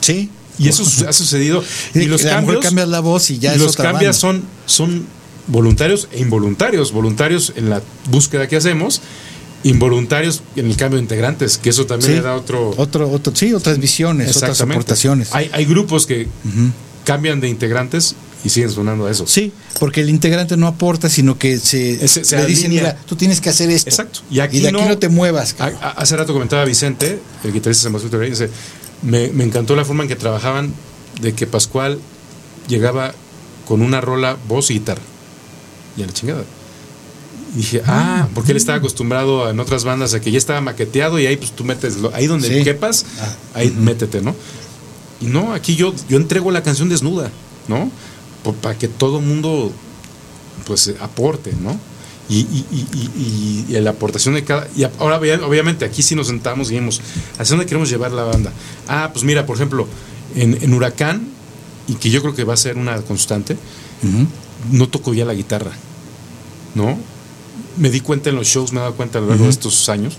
Sí. 0.00 0.30
Y 0.58 0.68
eso 0.68 0.84
ha 1.06 1.12
sucedido. 1.12 1.62
Y 1.94 2.04
los 2.06 2.24
a 2.24 2.28
lo 2.28 2.40
mejor 2.40 2.44
cambios, 2.46 2.64
cambias 2.64 2.88
la 2.88 3.00
voz 3.00 3.30
y 3.30 3.38
ya 3.38 3.52
y 3.52 3.56
es 3.56 3.60
los 3.60 3.72
otra 3.72 3.92
cambios 3.92 4.22
banda. 4.22 4.42
son, 4.42 4.48
son 4.64 5.06
voluntarios 5.48 6.08
e 6.12 6.20
involuntarios. 6.20 6.92
Voluntarios 6.92 7.52
en 7.56 7.68
la 7.68 7.82
búsqueda 8.10 8.48
que 8.48 8.56
hacemos, 8.56 9.02
involuntarios 9.68 10.42
en 10.54 10.66
el 10.66 10.76
cambio 10.76 10.96
de 10.98 11.02
integrantes, 11.02 11.58
que 11.58 11.70
eso 11.70 11.86
también 11.86 12.10
Sí. 12.12 12.16
le 12.16 12.22
da 12.22 12.34
otro... 12.34 12.74
Otro, 12.76 13.10
otro, 13.10 13.34
sí, 13.34 13.52
otras 13.52 13.78
visiones, 13.78 14.36
otras 14.36 14.60
aportaciones. 14.60 15.28
Hay, 15.32 15.50
hay 15.52 15.64
grupos 15.64 16.06
que 16.06 16.28
cambian 17.04 17.40
de 17.40 17.48
integrantes 17.48 18.14
y 18.44 18.48
siguen 18.50 18.70
sonando 18.70 19.06
a 19.06 19.10
eso. 19.10 19.26
Sí, 19.26 19.52
porque 19.80 20.02
el 20.02 20.10
integrante 20.10 20.56
no 20.56 20.66
aporta, 20.66 21.08
sino 21.08 21.36
que 21.38 21.58
se, 21.58 22.04
Ese- 22.04 22.24
se 22.24 22.36
le 22.36 22.46
dicen, 22.46 22.70
mira, 22.70 22.96
tú 23.06 23.16
tienes 23.16 23.40
que 23.40 23.48
hacer 23.50 23.70
esto. 23.70 23.90
Exacto. 23.90 24.20
Y 24.30 24.40
aquí 24.40 24.60
de 24.60 24.68
aquí 24.68 24.76
no, 24.76 24.86
no- 24.86 24.98
te 24.98 25.08
muevas. 25.08 25.56
A- 25.58 25.66
a- 25.66 25.90
Hace 25.92 26.16
rato 26.16 26.32
comentaba 26.32 26.64
Vicente, 26.64 27.18
el 27.42 27.52
guitarrista 27.52 27.88
de 27.90 28.30
dice, 28.30 28.50
me, 29.02 29.28
me 29.28 29.44
encantó 29.44 29.74
la 29.74 29.84
forma 29.84 30.02
en 30.04 30.08
que 30.08 30.16
trabajaban, 30.16 30.72
de 31.20 31.32
que 31.32 31.46
Pascual 31.46 31.98
llegaba 32.68 33.14
con 33.66 33.82
una 33.82 34.00
rola, 34.00 34.36
voz 34.48 34.70
y 34.70 34.74
guitarra. 34.74 35.02
Y 35.96 36.02
a 36.02 36.06
la 36.06 36.12
chingada. 36.12 36.44
Dije, 37.56 37.82
ah, 37.86 38.28
porque 38.34 38.50
él 38.52 38.56
estaba 38.58 38.78
acostumbrado 38.78 39.48
en 39.48 39.58
otras 39.60 39.84
bandas 39.84 40.12
a 40.14 40.20
que 40.20 40.30
ya 40.30 40.38
estaba 40.38 40.60
maqueteado 40.60 41.18
y 41.18 41.26
ahí 41.26 41.36
pues 41.36 41.52
tú 41.52 41.64
metes, 41.64 41.96
ahí 42.12 42.26
donde 42.26 42.48
Sí. 42.58 42.62
quepas, 42.64 43.06
Ah, 43.20 43.34
ahí 43.54 43.70
métete, 43.70 44.20
¿no? 44.20 44.34
Y 45.20 45.26
no, 45.26 45.54
aquí 45.54 45.74
yo, 45.74 45.94
yo 46.08 46.18
entrego 46.18 46.50
la 46.50 46.62
canción 46.62 46.88
desnuda, 46.90 47.30
¿no? 47.68 47.90
Por- 48.44 48.54
para 48.56 48.76
que 48.76 48.88
todo 48.88 49.20
mundo 49.20 49.72
pues 50.66 50.92
aporte, 51.00 51.54
¿no? 51.62 51.78
Y, 52.28 52.40
y, 52.40 53.66
la 53.80 53.90
aportación 53.90 54.34
de 54.34 54.42
cada... 54.42 54.66
Y 54.76 54.82
ahora 54.84 55.18
obvia- 55.20 55.40
obviamente 55.46 55.84
aquí 55.84 56.02
sí 56.02 56.14
nos 56.16 56.26
sentamos 56.26 56.70
y 56.70 56.74
vimos, 56.74 57.00
¿hacia 57.38 57.56
dónde 57.56 57.66
queremos 57.66 57.88
llevar 57.88 58.10
la 58.10 58.24
banda? 58.24 58.52
Ah, 58.88 59.10
pues 59.12 59.24
mira, 59.24 59.46
por 59.46 59.56
ejemplo, 59.56 59.86
en, 60.34 60.58
en 60.60 60.74
Huracán, 60.74 61.28
y 61.86 61.94
que 61.94 62.10
yo 62.10 62.20
creo 62.22 62.34
que 62.34 62.42
va 62.44 62.54
a 62.54 62.56
ser 62.56 62.76
una 62.76 62.96
constante, 63.02 63.56
no 64.72 64.88
toco 64.88 65.14
ya 65.14 65.24
la 65.24 65.34
guitarra, 65.34 65.70
¿no? 66.74 66.98
Me 67.76 67.90
di 67.90 68.00
cuenta 68.00 68.30
en 68.30 68.36
los 68.36 68.46
shows, 68.46 68.72
me 68.72 68.78
he 68.78 68.82
dado 68.82 68.94
cuenta 68.94 69.18
a 69.18 69.22
lo 69.22 69.28
largo 69.28 69.44
de 69.44 69.50
estos 69.50 69.88
años. 69.88 70.14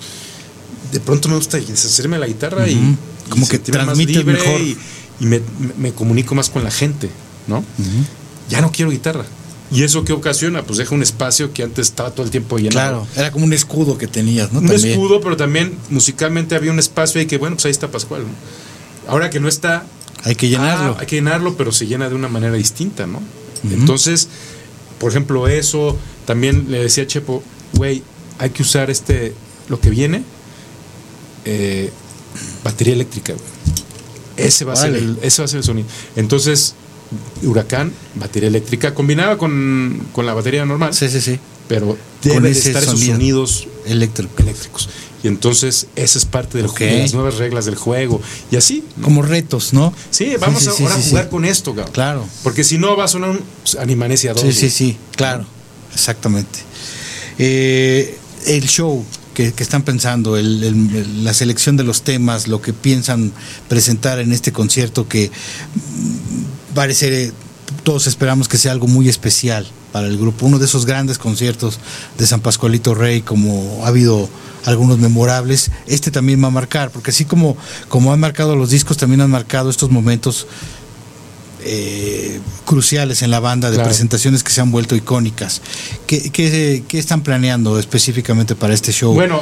De 0.92 1.00
pronto 1.00 1.28
me 1.30 1.36
gusta 1.36 1.58
deshacerme 1.58 2.16
de 2.18 2.22
la 2.22 2.28
guitarra 2.28 2.68
y, 2.68 2.96
Como 3.30 3.48
que 3.48 3.60
libre 3.96 4.24
mejor. 4.24 4.62
y, 4.62 4.78
y 5.20 5.26
me, 5.26 5.42
me- 5.78 5.92
comunico 5.92 6.36
más 6.36 6.50
con 6.50 6.64
la 6.64 6.72
gente, 6.72 7.10
¿no? 7.48 7.64
Ya 8.50 8.62
no 8.62 8.72
quiero 8.72 8.92
guitarra. 8.92 9.26
¿Y 9.70 9.84
eso 9.84 10.06
qué 10.06 10.14
ocasiona? 10.14 10.64
Pues 10.64 10.78
deja 10.78 10.96
un 10.96 11.04
espacio 11.04 11.52
que 11.52 11.62
antes 11.64 11.88
estaba 11.88 12.12
todo 12.12 12.24
el 12.26 12.32
tiempo 12.32 12.58
llenado. 12.58 13.02
Claro, 13.02 13.08
era 13.18 13.32
como 13.32 13.44
un 13.44 13.52
escudo 13.52 13.98
que 13.98 14.08
tenías, 14.08 14.54
¿no? 14.54 14.60
Un 14.60 14.68
También. 14.68 14.92
escudo, 14.92 15.20
pero 15.20 15.36
también 15.36 15.74
musicalmente 15.90 16.56
había 16.56 16.72
un 16.72 16.80
espacio 16.80 17.20
ahí 17.20 17.28
que, 17.28 17.38
bueno, 17.38 17.58
pues 17.58 17.66
ahí 17.66 17.72
está 17.72 17.92
Pascual. 17.92 18.22
¿no? 18.22 19.12
Ahora 19.12 19.30
que 19.30 19.42
no 19.42 19.50
está, 19.50 19.86
Hay 20.24 20.36
que 20.36 20.48
llenarlo. 20.48 20.94
Ah, 20.98 21.02
hay 21.02 21.08
que 21.08 21.18
llenarlo, 21.18 21.58
pero 21.58 21.74
se 21.74 21.86
llena 21.86 22.08
de 22.08 22.16
una 22.16 22.30
manera 22.30 22.54
distinta, 22.54 23.08
¿no? 23.08 23.22
Entonces, 23.70 24.30
por 25.00 25.12
ejemplo, 25.12 25.48
eso, 25.48 25.98
también 26.26 26.66
le 26.70 26.80
decía 26.84 27.04
a 27.04 27.08
Chepo, 27.08 27.44
güey, 27.74 28.04
hay 28.40 28.50
que 28.52 28.62
usar 28.64 28.90
este, 28.90 29.34
lo 29.70 29.80
que 29.80 29.90
viene, 29.90 30.24
eh, 31.46 31.92
batería 32.64 32.94
eléctrica, 32.94 33.34
güey. 33.34 33.46
Ese 34.38 34.66
va, 34.66 34.74
a 34.74 34.76
ser 34.76 34.94
el, 34.96 35.18
ese 35.24 35.42
va 35.42 35.46
a 35.46 35.48
ser 35.48 35.58
el 35.60 35.64
sonido. 35.64 35.88
Entonces, 36.16 36.76
Huracán, 37.42 37.92
batería 38.16 38.50
eléctrica, 38.50 38.94
combinada 38.94 39.38
con, 39.38 40.08
con 40.14 40.26
la 40.26 40.34
batería 40.34 40.64
normal, 40.66 40.94
Sí, 40.94 41.10
sí, 41.10 41.22
sí. 41.22 41.40
pero 41.68 41.98
debe 42.22 42.42
de 42.42 42.52
estar 42.52 42.84
esos 42.84 43.00
sonido. 43.00 43.14
sonidos 43.16 43.68
Eléctrico. 43.88 44.34
eléctricos. 44.38 44.90
Y 45.24 45.28
entonces, 45.28 45.88
esa 45.96 46.20
es 46.20 46.26
parte 46.26 46.58
del 46.60 46.68
Ok. 46.68 46.78
juego, 46.78 46.98
las 47.00 47.14
nuevas 47.14 47.38
reglas 47.38 47.66
del 47.66 47.76
juego. 47.76 48.22
Y 48.52 48.56
así. 48.56 48.84
Como 49.02 49.22
retos, 49.24 49.74
¿no? 49.74 49.94
Sí, 50.12 50.34
vamos 50.40 50.62
sí, 50.64 50.70
a- 50.70 50.72
sí, 50.74 50.84
ahora 50.84 50.96
sí, 50.96 51.02
a 51.02 51.10
jugar 51.10 51.30
con 51.30 51.46
esto, 51.46 51.74
cabrón. 51.74 51.94
Claro. 51.94 52.28
Porque 52.44 52.64
si 52.64 52.78
no 52.78 52.96
va 52.96 53.06
a 53.06 53.08
sonar 53.08 53.32
un 53.32 53.42
Animanesia 53.80 54.34
2. 54.34 54.42
Sí, 54.44 54.54
sí, 54.54 54.70
sí, 54.70 54.98
claro, 55.16 55.46
exactamente. 55.94 56.60
Eh, 57.40 58.18
el 58.46 58.68
show 58.68 59.04
que, 59.34 59.54
que 59.54 59.64
están 59.64 59.84
pensando, 59.84 60.38
el- 60.38 61.24
la 61.24 61.34
selección 61.34 61.78
de 61.78 61.84
los 61.84 62.02
temas, 62.04 62.48
lo 62.48 62.62
que 62.62 62.74
piensan 62.74 63.32
presentar 63.68 64.20
en 64.20 64.32
este 64.34 64.52
concierto 64.52 65.08
que 65.08 65.30
mm, 65.76 66.74
parece, 66.76 67.32
todos 67.84 68.08
esperamos 68.08 68.48
que 68.48 68.58
sea 68.58 68.72
algo 68.72 68.88
muy 68.88 69.10
especial 69.10 69.68
para 69.92 70.08
el 70.08 70.18
grupo, 70.18 70.46
uno 70.46 70.60
de 70.60 70.66
esos 70.66 70.86
grandes 70.86 71.18
conciertos 71.18 71.80
de 72.18 72.26
San 72.28 72.42
Pascualito 72.42 72.94
Rey, 72.96 73.22
como 73.22 73.82
ha 73.84 73.88
habido 73.88 74.30
algunos 74.68 75.00
memorables, 75.00 75.72
este 75.88 76.12
también 76.12 76.44
va 76.44 76.48
a 76.48 76.52
marcar, 76.52 76.92
porque 76.92 77.12
así 77.12 77.24
como, 77.26 77.56
como 77.88 78.12
han 78.14 78.20
marcado 78.20 78.56
los 78.56 78.70
discos, 78.70 78.98
también 78.98 79.22
han 79.22 79.30
marcado 79.32 79.70
estos 79.70 79.90
momentos 79.90 80.46
eh, 81.64 82.40
cruciales 82.66 83.22
en 83.24 83.32
la 83.32 83.40
banda, 83.40 83.70
de 83.70 83.76
Claro. 83.78 83.90
presentaciones 83.90 84.44
que 84.44 84.52
se 84.52 84.62
han 84.62 84.72
vuelto 84.72 84.96
icónicas. 84.96 85.62
¿Qué, 86.06 86.30
qué, 86.32 86.84
qué 86.88 87.00
están 87.00 87.22
planeando 87.24 87.80
específicamente 87.80 88.56
para 88.56 88.74
este 88.74 88.92
show? 88.92 89.14
Bueno, 89.14 89.42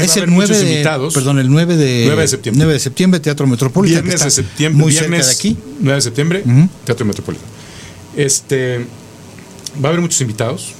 es 0.00 0.16
el 0.16 0.24
haber 0.24 0.28
9 0.34 0.46
muchos 0.48 0.58
de, 0.60 0.70
invitados. 0.72 1.14
perdón, 1.14 1.38
el 1.38 1.48
9 1.48 1.76
de, 1.76 2.02
9 2.06 2.22
de 2.22 2.28
septiembre. 2.28 2.58
9 2.64 2.72
de 2.74 2.80
septiembre, 2.80 3.20
Teatro 3.20 3.46
Metropolitano. 3.46 4.02
Viernes 4.02 4.24
de 4.24 4.30
septiembre. 4.30 4.82
Muy 4.82 4.92
viernes, 4.92 5.26
cerca 5.26 5.48
de 5.48 5.54
aquí. 5.54 5.58
9 5.80 5.94
de 5.96 6.02
septiembre. 6.02 6.44
Teatro 6.84 7.06
Metropolitano. 7.06 7.48
Este, 8.16 8.78
va 9.82 9.84
a 9.84 9.88
haber 9.88 10.00
muchos 10.00 10.20
invitados. 10.20 10.72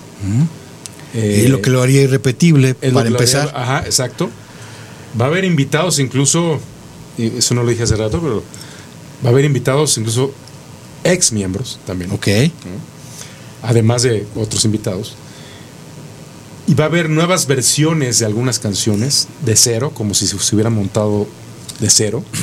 Eh, 1.16 1.44
y 1.46 1.48
lo 1.48 1.62
que 1.62 1.70
lo 1.70 1.82
haría 1.82 2.02
irrepetible 2.02 2.74
para 2.74 3.00
haría- 3.00 3.10
empezar. 3.10 3.52
Ajá, 3.54 3.82
exacto. 3.86 4.28
va 5.20 5.24
a 5.24 5.28
haber 5.28 5.44
invitados 5.44 5.98
incluso, 5.98 6.60
y 7.16 7.38
eso 7.38 7.54
no 7.54 7.62
lo 7.62 7.70
dije 7.70 7.84
hace 7.84 7.96
rato, 7.96 8.20
pero 8.20 8.42
va 9.24 9.28
a 9.30 9.32
haber 9.32 9.44
invitados 9.46 9.96
incluso 9.98 10.32
ex 11.04 11.32
miembros 11.32 11.78
también. 11.86 12.10
Ok. 12.10 12.28
Además 13.62 14.02
de 14.02 14.26
otros 14.36 14.64
invitados. 14.64 15.14
Y 16.68 16.74
va 16.74 16.84
a 16.84 16.88
haber 16.88 17.08
nuevas 17.08 17.46
versiones 17.46 18.18
de 18.18 18.26
algunas 18.26 18.58
canciones 18.58 19.28
de 19.44 19.56
cero, 19.56 19.92
como 19.94 20.14
si 20.14 20.26
se 20.26 20.36
hubieran 20.54 20.74
montado 20.74 21.26
de 21.80 21.90
cero. 21.90 22.22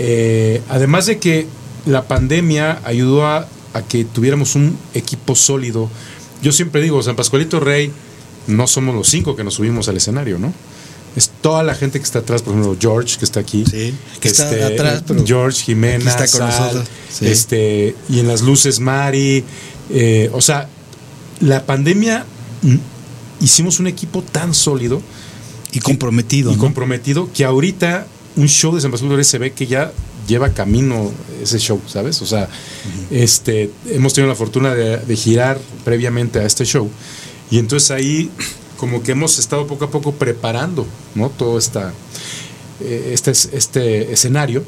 Eh, 0.00 0.62
además 0.68 1.06
de 1.06 1.18
que 1.18 1.48
la 1.84 2.06
pandemia 2.06 2.80
ayudó 2.84 3.26
a, 3.26 3.48
a 3.74 3.82
que 3.82 4.04
tuviéramos 4.04 4.54
un 4.54 4.78
equipo 4.94 5.34
sólido. 5.34 5.90
Yo 6.42 6.52
siempre 6.52 6.80
digo, 6.82 7.02
San 7.02 7.16
Pascualito 7.16 7.60
Rey, 7.60 7.90
no 8.46 8.66
somos 8.66 8.94
los 8.94 9.08
cinco 9.08 9.36
que 9.36 9.44
nos 9.44 9.54
subimos 9.54 9.88
al 9.88 9.96
escenario, 9.96 10.38
¿no? 10.38 10.52
Es 11.16 11.30
toda 11.40 11.62
la 11.62 11.74
gente 11.74 11.98
que 11.98 12.04
está 12.04 12.20
atrás, 12.20 12.42
por 12.42 12.52
ejemplo, 12.54 12.76
George, 12.80 13.18
que 13.18 13.24
está 13.24 13.40
aquí. 13.40 13.64
Sí, 13.68 13.94
que 14.20 14.28
está 14.28 14.48
atrás, 14.66 15.02
pero 15.06 15.24
George, 15.26 15.62
Jimena, 15.64 16.08
está 16.10 16.28
con 16.28 16.50
Sal, 16.50 16.60
nosotros, 16.60 16.88
sí. 17.10 17.26
este, 17.26 17.96
y 18.08 18.20
en 18.20 18.28
las 18.28 18.42
luces 18.42 18.78
Mari. 18.78 19.42
eh, 19.90 20.30
o 20.32 20.40
sea, 20.40 20.68
la 21.40 21.64
pandemia 21.66 22.24
mm, 22.62 22.76
hicimos 23.40 23.80
un 23.80 23.86
equipo 23.86 24.22
tan 24.22 24.54
sólido 24.54 25.00
Y 25.72 25.80
comprometido. 25.80 26.52
y 26.52 26.54
¿no? 26.54 26.60
comprometido 26.60 27.30
que 27.32 27.44
ahorita 27.44 28.06
un 28.36 28.46
show 28.48 28.74
de 28.74 28.80
San 28.80 28.90
Pascual 28.90 29.14
Rey 29.16 29.24
se 29.24 29.38
ve 29.38 29.52
que 29.52 29.66
ya 29.66 29.92
lleva 30.28 30.50
camino 30.50 31.10
ese 31.42 31.58
show, 31.58 31.80
¿sabes? 31.88 32.22
O 32.22 32.26
sea, 32.26 32.48
este, 33.10 33.70
hemos 33.88 34.14
tenido 34.14 34.28
la 34.28 34.36
fortuna 34.36 34.74
de, 34.74 34.98
de 34.98 35.16
girar 35.16 35.58
previamente 35.84 36.38
a 36.38 36.44
este 36.44 36.64
show 36.64 36.88
y 37.50 37.58
entonces 37.58 37.90
ahí 37.90 38.30
como 38.78 39.02
que 39.02 39.12
hemos 39.12 39.38
estado 39.38 39.66
poco 39.66 39.86
a 39.86 39.90
poco 39.90 40.12
preparando, 40.12 40.86
¿no? 41.14 41.28
Todo 41.30 41.58
esta, 41.58 41.92
eh, 42.80 43.10
este, 43.12 43.32
este 43.32 44.12
escenario. 44.12 44.62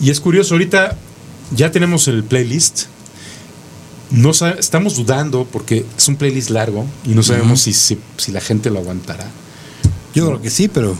Y 0.00 0.10
es 0.10 0.20
curioso, 0.20 0.54
ahorita 0.54 0.98
ya 1.54 1.70
tenemos 1.70 2.08
el 2.08 2.24
playlist. 2.24 2.84
No 4.10 4.32
estamos 4.32 4.96
dudando 4.96 5.46
porque 5.50 5.86
es 5.96 6.08
un 6.08 6.16
playlist 6.16 6.50
largo 6.50 6.84
y 7.04 7.10
no 7.10 7.22
sabemos 7.22 7.62
si, 7.62 7.72
si, 7.72 7.98
si 8.18 8.32
la 8.32 8.42
gente 8.42 8.68
lo 8.68 8.80
aguantará. 8.80 9.30
Yo 10.14 10.26
creo 10.26 10.42
que 10.42 10.50
sí, 10.50 10.68
pero. 10.68 10.98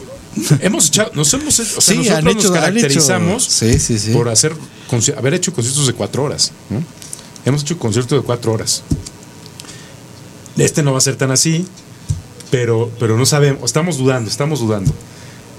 Hemos 0.61 0.87
echado, 0.87 1.11
nos 1.13 1.33
hemos, 1.33 1.59
o 1.59 1.63
sea, 1.63 1.81
sí, 1.81 1.97
nosotros 1.97 2.23
nos 2.23 2.35
hecho- 2.45 2.53
caracterizamos 2.53 3.43
Sí, 3.43 4.11
por 4.13 4.29
hacer 4.29 4.53
haber 5.17 5.33
hecho 5.33 5.53
conciertos 5.53 5.87
de 5.87 5.93
cuatro 5.93 6.23
horas. 6.23 6.51
¿no? 6.69 6.83
Hemos 7.45 7.61
hecho 7.63 7.77
conciertos 7.79 8.19
de 8.19 8.25
cuatro 8.25 8.53
horas. 8.53 8.83
Este 10.57 10.83
no 10.83 10.91
va 10.91 10.99
a 10.99 11.01
ser 11.01 11.15
tan 11.15 11.31
así, 11.31 11.65
pero, 12.51 12.91
pero 12.99 13.17
no 13.17 13.25
sabemos, 13.25 13.63
estamos 13.65 13.97
dudando, 13.97 14.29
estamos 14.29 14.59
dudando. 14.59 14.91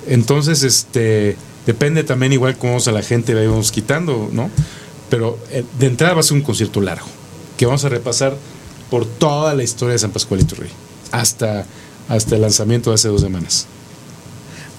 Entonces, 0.06 0.62
este, 0.62 1.36
depende 1.66 2.04
también 2.04 2.32
igual 2.32 2.56
cómo 2.58 2.78
a 2.84 2.90
la 2.92 3.02
gente 3.02 3.34
la 3.34 3.42
íbamos 3.42 3.72
quitando, 3.72 4.28
¿no? 4.32 4.50
Pero 5.10 5.38
eh, 5.50 5.64
de 5.78 5.86
entrada 5.86 6.14
va 6.14 6.20
a 6.20 6.22
ser 6.22 6.34
un 6.34 6.42
concierto 6.42 6.80
largo, 6.80 7.06
que 7.56 7.66
vamos 7.66 7.84
a 7.84 7.88
repasar 7.88 8.36
por 8.90 9.06
toda 9.06 9.54
la 9.54 9.62
historia 9.64 9.92
de 9.94 9.98
San 9.98 10.10
Pascualito 10.12 10.54
Rey, 10.54 10.70
hasta, 11.10 11.66
hasta 12.08 12.34
el 12.36 12.42
lanzamiento 12.42 12.90
de 12.90 12.94
hace 12.94 13.08
dos 13.08 13.20
semanas. 13.20 13.66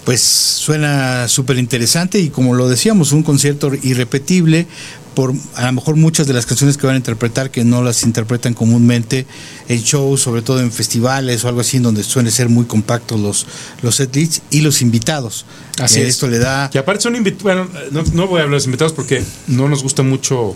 Pues 0.06 0.22
suena 0.22 1.28
súper 1.28 1.58
interesante 1.58 2.20
y 2.20 2.30
como 2.30 2.54
lo 2.54 2.70
decíamos, 2.70 3.12
un 3.12 3.24
concierto 3.24 3.72
irrepetible 3.82 4.68
por 5.16 5.34
a 5.56 5.66
lo 5.66 5.72
mejor 5.72 5.96
muchas 5.96 6.28
de 6.28 6.34
las 6.34 6.46
canciones 6.46 6.78
que 6.78 6.86
van 6.86 6.96
a 6.96 6.98
interpretar 6.98 7.50
que 7.50 7.64
no 7.64 7.82
las 7.82 8.04
interpretan 8.04 8.54
comúnmente 8.54 9.26
en 9.70 9.82
shows, 9.82 10.22
sobre 10.22 10.42
todo 10.42 10.60
en 10.60 10.72
festivales 10.72 11.44
o 11.44 11.48
algo 11.48 11.62
así, 11.62 11.78
en 11.78 11.84
donde 11.84 12.04
suelen 12.04 12.32
ser 12.32 12.50
muy 12.50 12.66
compactos 12.66 13.20
los, 13.20 13.48
los 13.82 13.96
setlists 13.96 14.42
y 14.52 14.62
los 14.62 14.82
invitados. 14.82 15.46
Así 15.80 16.00
Eh, 16.00 16.04
es. 16.04 16.10
Esto 16.10 16.28
le 16.28 16.38
da... 16.38 16.70
Que 16.70 16.80
aparte 16.80 17.02
son 17.02 17.16
invitados, 17.16 17.44
bueno, 17.44 17.70
no, 17.92 18.04
no 18.14 18.28
voy 18.28 18.40
a 18.40 18.44
hablar 18.44 18.50
de 18.50 18.56
los 18.58 18.66
invitados 18.66 18.94
porque 18.94 19.24
no 19.48 19.70
nos 19.70 19.82
gusta 19.84 20.04
mucho, 20.04 20.56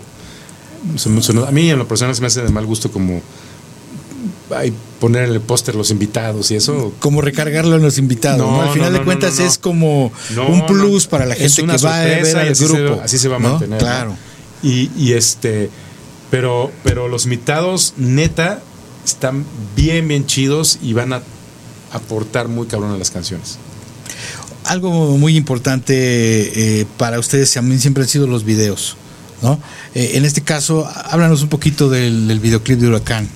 a 1.46 1.50
mí 1.50 1.70
en 1.70 1.78
lo 1.78 1.88
personal 1.88 2.14
se 2.14 2.20
me 2.20 2.26
hace 2.26 2.42
de 2.42 2.50
mal 2.50 2.66
gusto 2.66 2.92
como 2.92 3.22
ay, 4.54 4.72
poner 5.00 5.24
en 5.24 5.32
el 5.32 5.40
póster 5.40 5.74
los 5.74 5.90
invitados 5.90 6.50
y 6.50 6.56
eso. 6.56 6.92
Como 6.98 7.20
recargarlo 7.20 7.76
en 7.76 7.82
los 7.82 7.98
invitados. 7.98 8.38
No, 8.38 8.50
¿no? 8.52 8.62
Al 8.62 8.70
final 8.70 8.92
no, 8.92 8.98
de 8.98 9.04
cuentas 9.04 9.38
es 9.38 9.58
como 9.58 10.12
un 10.48 10.66
plus 10.66 11.06
para 11.06 11.26
la 11.26 11.34
gente 11.34 11.62
que 11.64 11.76
va 11.78 12.00
a 12.00 12.04
ver 12.04 12.26
sorpresa 12.26 12.38
y 12.38 12.46
al 12.46 12.52
así 12.52 12.66
se 12.66 12.72
grupo. 12.72 12.96
va- 12.98 13.04
así 13.04 13.18
se 13.18 13.28
va 13.28 13.36
a 13.36 13.38
mantener. 13.40 13.78
Claro. 13.78 14.16
Y, 14.62 14.90
y 14.96 15.12
este, 15.14 15.70
pero, 16.30 16.70
pero 16.84 17.08
los 17.08 17.24
invitados 17.24 17.94
neta 17.96 18.60
están 19.04 19.44
bien, 19.74 20.06
bien 20.08 20.26
chidos 20.26 20.78
y 20.82 20.92
van 20.92 21.12
a 21.14 21.22
aportar 21.92 22.48
muy 22.48 22.66
cabrón 22.66 22.92
a 22.92 22.98
las 22.98 23.10
canciones. 23.10 23.58
Algo 24.64 25.16
muy 25.16 25.36
importante 25.36 25.94
eh, 25.96 26.86
para 26.98 27.18
ustedes 27.18 27.50
también 27.52 27.80
siempre 27.80 28.02
han 28.02 28.08
sido 28.08 28.26
los 28.26 28.44
videos, 28.44 28.96
¿no? 29.42 29.58
Eh, 29.94 30.12
en 30.14 30.24
este 30.26 30.42
caso, 30.42 30.86
háblanos 31.06 31.42
un 31.42 31.48
poquito 31.48 31.88
del, 31.88 32.28
del 32.28 32.38
videoclip 32.40 32.78
de 32.78 32.88
Huracán, 32.88 33.28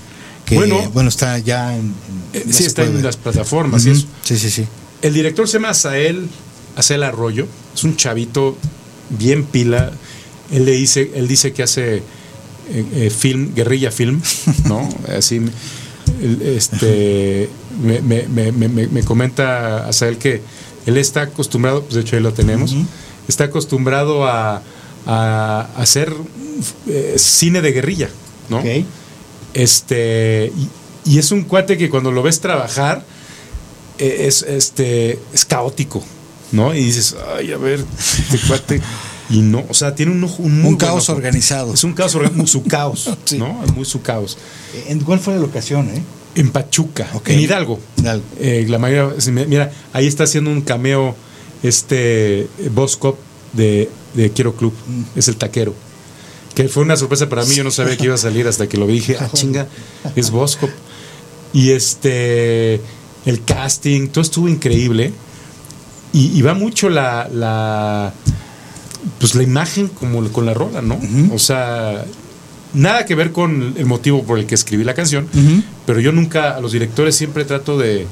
que 0.45 0.55
Bueno. 0.55 0.89
bueno, 0.93 1.09
está 1.09 1.37
ya 1.39 1.75
en... 1.75 1.93
Eh, 2.33 2.45
sí, 2.51 2.63
está 2.65 2.83
puede 2.83 2.97
en 2.99 3.03
las 3.03 3.17
plataformas 3.17 3.85
y 3.85 3.91
eso. 3.91 4.05
Sí, 4.23 4.37
sí, 4.37 4.49
sí. 4.49 4.65
El 5.01 5.13
director 5.13 5.47
se 5.47 5.53
llama 5.53 5.69
Asael, 5.69 6.27
Asael 6.75 7.03
Arroyo, 7.03 7.47
es 7.73 7.83
un 7.83 7.95
chavito 7.95 8.55
bien 9.09 9.43
pila. 9.45 9.91
Él 10.51 10.65
le 10.65 10.71
dice, 10.73 11.11
él 11.15 11.27
dice 11.27 11.51
que 11.53 11.63
hace 11.63 11.95
eh, 11.97 12.01
eh, 12.69 13.09
film, 13.15 13.53
guerrilla 13.55 13.91
film, 13.91 14.21
¿no? 14.65 14.87
Así 15.15 15.41
este 16.43 17.49
me, 17.81 18.01
me- 18.01 18.27
me- 18.27 18.51
me- 18.51 18.67
me- 18.69 18.87
me 18.87 19.03
comenta 19.03 19.87
Asael 19.87 20.17
que 20.17 20.41
él 20.85 20.97
está 20.97 21.23
acostumbrado, 21.23 21.81
pues 21.83 21.95
de 21.95 22.01
hecho 22.01 22.15
ahí 22.15 22.21
lo 22.21 22.33
tenemos, 22.33 22.75
está 23.27 23.45
acostumbrado 23.45 24.25
a, 24.27 24.61
a 25.07 25.69
hacer 25.77 26.13
eh, 26.87 27.15
cine 27.17 27.61
de 27.61 27.71
guerrilla, 27.71 28.09
¿no? 28.49 28.59
Ok. 28.59 28.65
Este, 29.55 30.51
y, 31.05 31.13
y 31.13 31.17
es 31.17 31.31
un 31.31 31.43
cuate 31.43 31.77
que 31.77 31.89
cuando 31.89 32.11
lo 32.11 32.21
ves 32.21 32.39
trabajar, 32.41 33.03
eh, 33.97 34.25
es, 34.27 34.43
este, 34.43 35.17
es 35.33 35.45
caótico, 35.45 36.03
¿no? 36.51 36.75
Y 36.75 36.83
dices, 36.83 37.15
ay, 37.37 37.51
a 37.53 37.57
ver, 37.57 37.83
este 37.97 38.37
cuate. 38.47 38.81
Y 39.29 39.39
no, 39.39 39.63
o 39.67 39.73
sea, 39.73 39.95
tiene 39.95 40.11
un, 40.11 40.23
un, 40.23 40.61
muy 40.61 40.71
Un 40.73 40.77
caos 40.77 41.09
organizado. 41.09 41.73
Es 41.73 41.83
un 41.83 41.93
caos, 41.93 42.11
su 42.45 42.63
caos, 42.63 43.09
Sí. 43.25 43.39
¿no? 43.39 43.53
Muy 43.75 43.85
su 43.85 44.01
caos. 44.03 44.37
¿En 44.87 44.99
cuál 44.99 45.19
fue 45.19 45.33
la 45.33 45.39
locación, 45.39 45.89
eh? 45.89 46.03
En 46.35 46.51
Pachuca, 46.51 47.07
en 47.25 47.39
Hidalgo. 47.39 47.79
Hidalgo. 47.97 48.23
Eh, 48.39 48.65
la 48.67 48.77
mayoría, 48.77 49.15
mira, 49.47 49.71
ahí 49.93 50.05
está 50.05 50.25
haciendo 50.25 50.51
un 50.51 50.61
cameo 50.61 51.15
este 51.63 52.41
eh, 52.41 52.47
Boss 52.71 52.97
Cop 52.97 53.17
de, 53.53 53.89
de 54.13 54.29
Quiero 54.31 54.53
Club, 54.55 54.73
Mm. 54.85 55.03
es 55.17 55.27
el 55.29 55.37
taquero. 55.37 55.73
Que 56.55 56.69
fue 56.69 56.83
una 56.83 56.95
sorpresa 56.95 57.27
para 57.29 57.43
mí, 57.45 57.53
yo 57.53 57.63
no 57.63 57.71
sabía 57.71 57.97
que 57.97 58.05
iba 58.05 58.15
a 58.15 58.17
salir 58.17 58.47
hasta 58.47 58.67
que 58.67 58.77
lo 58.77 58.87
vi 58.87 58.95
dije, 58.95 59.17
ah, 59.19 59.29
chinga, 59.33 59.67
es 60.15 60.31
Boss 60.31 60.55
Cop. 60.55 60.69
Y 61.53 61.71
este, 61.71 62.81
el 63.25 63.43
casting, 63.45 64.07
todo 64.07 64.21
estuvo 64.21 64.47
increíble. 64.47 65.13
Y, 66.13 66.37
y 66.37 66.41
va 66.41 66.53
mucho 66.53 66.89
la, 66.89 67.29
la, 67.31 68.13
pues 69.19 69.35
la 69.35 69.43
imagen 69.43 69.89
como 69.89 70.23
con 70.31 70.45
la 70.45 70.53
rola, 70.53 70.81
¿no? 70.81 70.99
O 71.33 71.39
sea, 71.39 72.05
nada 72.73 73.05
que 73.05 73.15
ver 73.15 73.31
con 73.31 73.73
el 73.77 73.85
motivo 73.85 74.23
por 74.23 74.39
el 74.39 74.45
que 74.45 74.55
escribí 74.55 74.83
la 74.83 74.93
canción, 74.93 75.27
pero 75.85 75.99
yo 75.99 76.11
nunca, 76.11 76.55
a 76.55 76.59
los 76.59 76.71
directores 76.71 77.15
siempre 77.15 77.45
trato 77.45 77.77
de, 77.77 78.07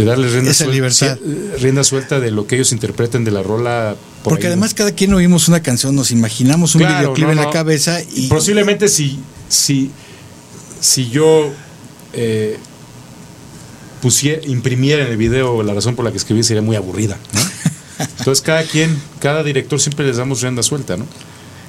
de 0.00 0.04
darles 0.04 0.32
rienda, 0.32 0.50
Esa 0.52 0.64
suel- 0.64 0.72
libertad. 0.74 1.18
sí, 1.18 1.24
eh, 1.26 1.56
rienda 1.60 1.82
suelta 1.84 2.20
de 2.20 2.30
lo 2.30 2.46
que 2.46 2.54
ellos 2.54 2.72
interpreten 2.72 3.24
de 3.24 3.30
la 3.32 3.42
rola. 3.42 3.96
por 4.22 4.30
Porque 4.32 4.46
ahí, 4.46 4.50
¿no? 4.50 4.52
además 4.54 4.74
cada 4.74 4.92
quien 4.92 5.12
oímos 5.14 5.48
una 5.48 5.60
canción, 5.60 5.94
nos 5.96 6.10
imaginamos 6.10 6.74
un 6.74 6.80
Claro, 6.82 6.98
videoclip 7.14 7.26
no, 7.26 7.32
en 7.32 7.38
la 7.38 7.50
cabeza 7.50 8.00
y... 8.14 8.28
Posiblemente 8.28 8.88
si, 8.88 9.18
si, 9.48 9.90
si 10.80 11.08
yo 11.10 11.50
eh, 12.12 12.58
imprimiera 14.46 15.02
en 15.04 15.10
el 15.10 15.16
video 15.16 15.62
la 15.62 15.74
razón 15.74 15.96
por 15.96 16.04
la 16.04 16.10
que 16.12 16.18
escribí 16.18 16.42
sería 16.42 16.62
muy 16.62 16.76
aburrida. 16.76 17.16
Entonces 18.18 18.42
cada 18.42 18.62
quien, 18.62 18.96
cada 19.20 19.42
director 19.42 19.80
siempre 19.80 20.06
les 20.06 20.16
damos 20.16 20.40
rienda 20.40 20.62
suelta, 20.62 20.96
¿no? 20.96 21.06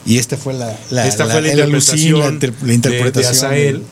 Y 0.05 0.17
esta 0.17 0.37
fue 0.37 0.53
la, 0.53 0.77
la, 0.91 1.07
Esta 1.07 1.25
fue 1.25 1.41
la 1.41 1.49
interpretación, 1.49 2.19
la, 2.19 2.27
inter- 2.29 2.53
la 2.61 2.67
de- 2.67 2.73
interpretación. 2.73 3.31
de, 3.33 3.37
Azael. 3.47 3.83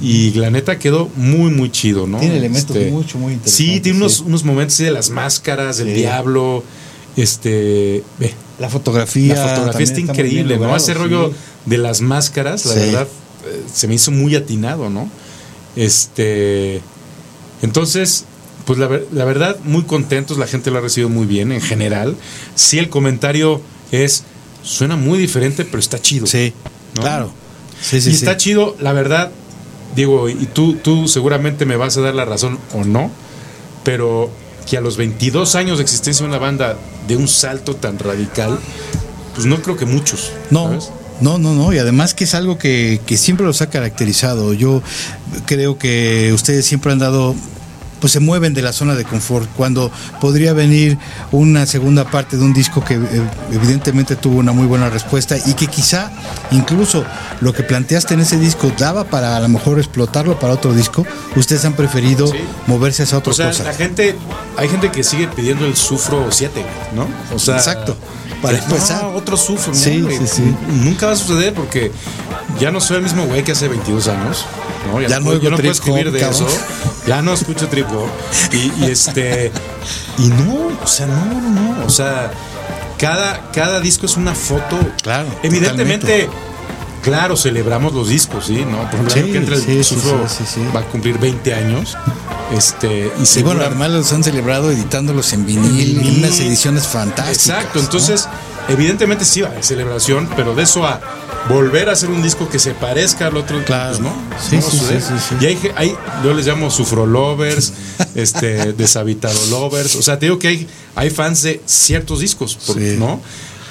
Y 0.00 0.32
la 0.32 0.50
neta 0.50 0.78
quedó 0.78 1.08
muy, 1.16 1.50
muy 1.50 1.70
chido, 1.70 2.06
¿no? 2.06 2.18
Tiene 2.18 2.38
elementos 2.38 2.76
mucho, 2.90 3.18
muy 3.18 3.34
interesantes, 3.34 3.74
Sí, 3.74 3.80
tiene 3.80 3.98
unos, 3.98 4.14
sí. 4.16 4.22
unos 4.26 4.44
momentos 4.44 4.74
así 4.74 4.84
de 4.84 4.90
las 4.90 5.10
máscaras, 5.10 5.76
del 5.78 5.88
Sí. 5.88 5.94
diablo. 5.94 6.64
Este. 7.16 8.02
Ve, 8.18 8.34
La 8.58 8.68
fotografía. 8.68 9.34
la 9.34 9.48
fotografía 9.54 9.84
está 9.84 10.00
increíble, 10.00 10.58
¿no? 10.58 10.74
Ese 10.74 10.92
sí. 10.92 10.98
rollo 10.98 11.32
de 11.66 11.78
las 11.78 12.00
máscaras, 12.00 12.66
la 12.66 12.74
verdad, 12.74 13.08
eh, 13.46 13.62
se 13.72 13.86
me 13.88 13.94
hizo 13.94 14.10
muy 14.10 14.34
atinado, 14.34 14.90
¿no? 14.90 15.08
Este. 15.76 16.80
Entonces, 17.62 18.24
pues 18.64 18.78
la, 18.78 18.88
la 19.12 19.24
verdad, 19.24 19.58
muy 19.64 19.82
contentos, 19.84 20.38
la 20.38 20.46
gente 20.46 20.70
lo 20.70 20.78
ha 20.78 20.80
recibido 20.80 21.08
muy 21.08 21.26
bien 21.26 21.52
en 21.52 21.60
general. 21.60 22.16
Sí, 22.54 22.78
el 22.78 22.88
comentario 22.88 23.60
es. 23.92 24.24
Suena 24.62 24.96
muy 24.96 25.18
diferente, 25.18 25.64
pero 25.66 25.78
está 25.78 26.00
chido. 26.00 26.26
Sí, 26.26 26.54
¿no? 26.96 27.02
claro. 27.02 27.32
Sí, 27.82 28.00
sí, 28.00 28.08
y 28.08 28.12
sí. 28.12 28.18
está 28.24 28.38
chido, 28.38 28.74
la 28.80 28.94
verdad, 28.94 29.30
digo, 29.94 30.28
y 30.28 30.46
tú, 30.46 30.74
tú 30.74 31.08
seguramente 31.08 31.66
me 31.66 31.76
vas 31.76 31.96
a 31.96 32.00
dar 32.00 32.14
la 32.14 32.24
razón 32.24 32.58
o 32.74 32.84
no, 32.84 33.10
pero 33.84 34.30
que 34.68 34.76
a 34.76 34.80
los 34.80 34.96
22 34.96 35.54
años 35.54 35.78
de 35.78 35.84
existencia 35.84 36.24
de 36.24 36.30
una 36.30 36.38
banda 36.38 36.76
de 37.06 37.16
un 37.16 37.28
salto 37.28 37.76
tan 37.76 37.98
radical, 37.98 38.58
pues 39.34 39.46
no 39.46 39.60
creo 39.62 39.76
que 39.76 39.86
muchos. 39.86 40.32
No. 40.50 40.64
¿sabes? 40.64 40.90
No, 41.20 41.38
no, 41.38 41.54
no, 41.54 41.72
y 41.72 41.78
además 41.78 42.12
que 42.12 42.24
es 42.24 42.34
algo 42.34 42.58
que, 42.58 43.00
que 43.06 43.16
siempre 43.16 43.46
los 43.46 43.62
ha 43.62 43.70
caracterizado. 43.70 44.52
Yo 44.52 44.82
creo 45.46 45.78
que 45.78 46.32
ustedes 46.34 46.66
siempre 46.66 46.92
han 46.92 46.98
dado, 46.98 47.36
pues 48.00 48.12
se 48.12 48.20
mueven 48.20 48.54
de 48.54 48.62
la 48.62 48.72
zona 48.72 48.94
de 48.94 49.04
confort, 49.04 49.48
cuando 49.56 49.90
podría 50.20 50.52
venir 50.52 50.98
una 51.32 51.66
segunda 51.66 52.04
parte 52.04 52.36
de 52.36 52.42
un 52.44 52.52
disco 52.52 52.84
que 52.84 52.94
eh, 52.94 53.00
evidentemente 53.52 54.16
tuvo 54.16 54.38
una 54.38 54.52
muy 54.52 54.66
buena 54.66 54.90
respuesta 54.90 55.36
y 55.46 55.54
que 55.54 55.66
quizá 55.66 56.10
incluso 56.50 57.04
lo 57.40 57.52
que 57.52 57.62
planteaste 57.62 58.14
en 58.14 58.20
ese 58.20 58.38
disco 58.38 58.70
daba 58.78 59.04
para 59.04 59.36
a 59.36 59.40
lo 59.40 59.48
mejor 59.48 59.78
explotarlo 59.78 60.38
para 60.38 60.54
otro 60.54 60.72
disco, 60.74 61.06
ustedes 61.36 61.64
han 61.64 61.74
preferido 61.74 62.26
Sí. 62.26 62.38
moverse 62.66 63.02
hacia 63.04 63.18
otra 63.18 63.32
O 63.32 63.34
sea, 63.34 63.46
cosa. 63.48 63.64
la 63.64 63.74
gente, 63.74 64.16
hay 64.56 64.68
gente 64.68 64.90
que 64.90 65.02
sigue 65.04 65.28
pidiendo 65.28 65.66
el 65.66 65.76
sufro 65.76 66.26
7, 66.30 66.64
¿no? 66.94 67.06
O 67.34 67.38
sea, 67.38 67.56
Exacto. 67.56 67.96
Para 68.42 68.58
empezar. 68.58 69.02
no, 69.04 69.10
otro 69.10 69.36
sufro, 69.38 69.72
¿no, 69.72 69.78
Sí, 69.78 70.04
sí, 70.18 70.26
sí. 70.26 70.54
Nunca 70.82 71.06
va 71.06 71.12
a 71.12 71.16
suceder 71.16 71.54
porque 71.54 71.90
ya 72.60 72.70
no 72.70 72.80
soy 72.80 72.98
el 72.98 73.02
mismo 73.02 73.24
güey 73.26 73.42
que 73.44 73.52
hace 73.52 73.68
22 73.68 74.08
años, 74.08 74.46
¿no? 74.92 75.00
Ya 75.00 75.18
no 75.20 75.26
puedo- 75.26 75.40
yo 75.40 75.50
no 75.50 75.56
puedo 75.56 75.70
escribir 75.72 76.10
de 76.12 76.20
cabrón. 76.20 76.46
eso. 76.48 76.58
Ya 77.06 77.22
no 77.22 77.32
escucho 77.34 77.68
trip 77.68 77.86
hop. 77.90 78.08
Y, 78.52 78.72
y 78.84 78.90
este. 78.90 79.52
Y 80.18 80.28
no, 80.28 80.70
o 80.82 80.86
sea, 80.86 81.06
no, 81.06 81.24
no, 81.26 81.50
no. 81.74 81.84
O 81.86 81.90
sea, 81.90 82.30
cada, 82.98 83.50
cada 83.52 83.80
disco 83.80 84.06
es 84.06 84.16
una 84.16 84.34
foto. 84.34 84.78
Claro, 85.02 85.26
Evidentemente. 85.42 86.28
Claro, 87.02 87.36
celebramos 87.36 87.92
los 87.92 88.08
discos, 88.08 88.46
¿sí? 88.46 88.64
¿No? 88.64 88.78
Por 88.90 88.94
ejemplo, 88.94 89.12
Sí, 89.12 89.30
que 89.32 89.36
entra 89.36 89.56
el 89.56 89.62
sí, 89.62 89.84
Sufro 89.84 90.24
va 90.74 90.80
a 90.80 90.84
cumplir 90.84 91.18
20 91.18 91.52
años. 91.52 91.98
Este, 92.56 93.12
y 93.22 93.38
Y 93.40 93.42
bueno, 93.42 93.60
además 93.62 93.90
los 93.90 94.10
han 94.14 94.24
celebrado 94.24 94.70
editándolos 94.70 95.30
en 95.34 95.44
vinil, 95.44 95.98
En 95.98 96.18
unas 96.24 96.40
ediciones 96.40 96.86
fantásticas. 96.86 97.46
Exacto, 97.48 97.80
¿no? 97.80 97.84
Evidentemente 98.68 99.24
sí 99.24 99.40
va 99.42 99.48
a 99.48 99.62
celebración, 99.62 100.28
pero 100.36 100.54
de 100.54 100.62
eso 100.62 100.86
a 100.86 101.00
volver 101.48 101.88
a 101.88 101.92
hacer 101.92 102.08
un 102.10 102.22
disco 102.22 102.48
que 102.48 102.58
se 102.58 102.72
parezca 102.72 103.26
al 103.26 103.36
otro, 103.36 103.62
Claro. 103.64 103.90
pues 103.98 104.00
no. 104.00 104.12
Sí, 104.40 104.56
no 104.56 104.62
sí, 104.62 104.78
sí, 105.00 105.14
sí. 105.28 105.34
Y 105.40 105.46
hay, 105.46 105.58
hay- 105.76 105.94
yo 106.24 106.32
les 106.34 106.46
llamo 106.46 106.70
sufro 106.70 107.04
lovers, 107.06 107.72
este, 108.14 108.72
deshabitado 108.72 109.38
lovers, 109.50 109.94
o 109.96 110.02
sea, 110.02 110.18
te 110.18 110.26
digo 110.26 110.38
que 110.38 110.48
hay, 110.48 110.66
hay 110.94 111.10
fans 111.10 111.42
de 111.42 111.60
ciertos 111.66 112.20
discos. 112.20 112.58
¿no? 112.98 113.20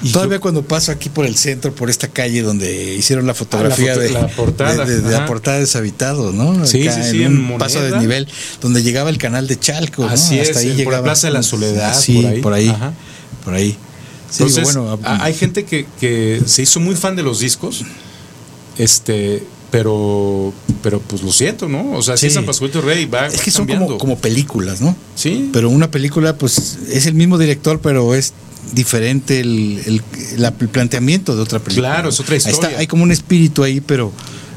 Y 0.02 0.12
Todavía 0.12 0.36
yo- 0.36 0.40
cuando 0.42 0.62
paso 0.62 0.92
aquí 0.92 1.08
por 1.08 1.24
el 1.24 1.34
centro, 1.36 1.74
por 1.74 1.88
esta 1.88 2.08
calle 2.08 2.42
donde 2.42 2.94
hicieron 2.94 3.26
la 3.26 3.32
fotografía 3.34 3.94
Ah, 3.94 3.96
la 3.96 4.02
foto- 4.02 4.14
de, 4.14 4.20
la 4.20 4.28
portada, 4.28 4.84
de, 4.84 4.96
de- 4.96 5.00
de 5.00 5.12
la 5.12 5.26
portada 5.26 5.58
deshabitado, 5.58 6.32
¿no? 6.32 6.66
Sí, 6.66 6.86
Acá 6.86 7.02
sí, 7.02 7.10
sí, 7.10 7.22
en 7.24 7.38
un 7.38 7.52
en 7.52 7.58
paso 7.58 7.80
de 7.82 7.98
nivel 7.98 8.28
donde 8.60 8.82
llegaba 8.82 9.08
el 9.10 9.18
canal 9.18 9.46
de 9.48 9.58
Chalco, 9.58 10.02
¿no? 10.04 10.10
Así 10.10 10.38
es, 10.38 10.50
Hasta 10.50 10.60
ahí 10.60 10.82
por 10.84 10.92
la. 10.92 11.02
Plaza 11.02 11.28
de 11.28 11.32
la 11.32 11.42
Soledad, 11.42 11.98
Sí, 11.98 12.20
por 12.20 12.26
ahí. 12.30 12.40
por 12.42 12.52
ahí. 12.52 12.76
Por 13.44 13.54
ahí. 13.54 13.76
Sí, 14.30 14.42
Entonces, 14.42 14.68
digo, 14.74 14.84
bueno, 14.86 14.98
a- 15.08 15.24
hay 15.24 15.34
gente 15.34 15.64
que, 15.64 15.86
que 16.00 16.40
se 16.46 16.62
hizo 16.62 16.80
muy 16.80 16.94
fan 16.96 17.14
de 17.16 17.22
los 17.22 17.40
discos, 17.40 17.84
este, 18.78 19.42
pero, 19.70 20.52
pero 20.82 21.00
pues 21.00 21.22
lo 21.22 21.32
siento, 21.32 21.68
¿no? 21.68 21.92
O 21.92 22.02
sea, 22.02 22.16
si 22.16 22.22
Sí. 22.22 22.26
es 22.28 22.34
San 22.34 22.44
Pascualito 22.46 22.80
Rey, 22.80 23.06
va, 23.06 23.26
es 23.26 23.38
va 23.38 23.42
que 23.42 23.50
son 23.50 23.66
como, 23.66 24.16
películas, 24.18 24.80
¿no? 24.80 24.96
Sí, 25.14 25.50
Pero 25.52 25.68
una 25.70 25.90
película, 25.90 26.36
pues, 26.36 26.78
es 26.90 27.06
el 27.06 27.14
mismo 27.14 27.38
director, 27.38 27.80
pero 27.80 28.14
es 28.14 28.32
diferente 28.72 29.40
el, 29.40 29.80
el- 29.86 30.02
la- 30.40 30.54
el 30.58 30.68
planteamiento 30.68 31.36
de 31.36 31.42
otra 31.42 31.58
película. 31.58 31.90
Claro, 31.94 32.08
es 32.08 32.18
otra 32.20 32.34
Ahí 32.34 32.38
está, 32.38 32.50
historia. 32.50 32.78
hay 32.78 32.86
como 32.86 33.02
un 33.02 33.12
espíritu 33.12 33.62
ahí, 33.62 33.80
pero 33.80 34.12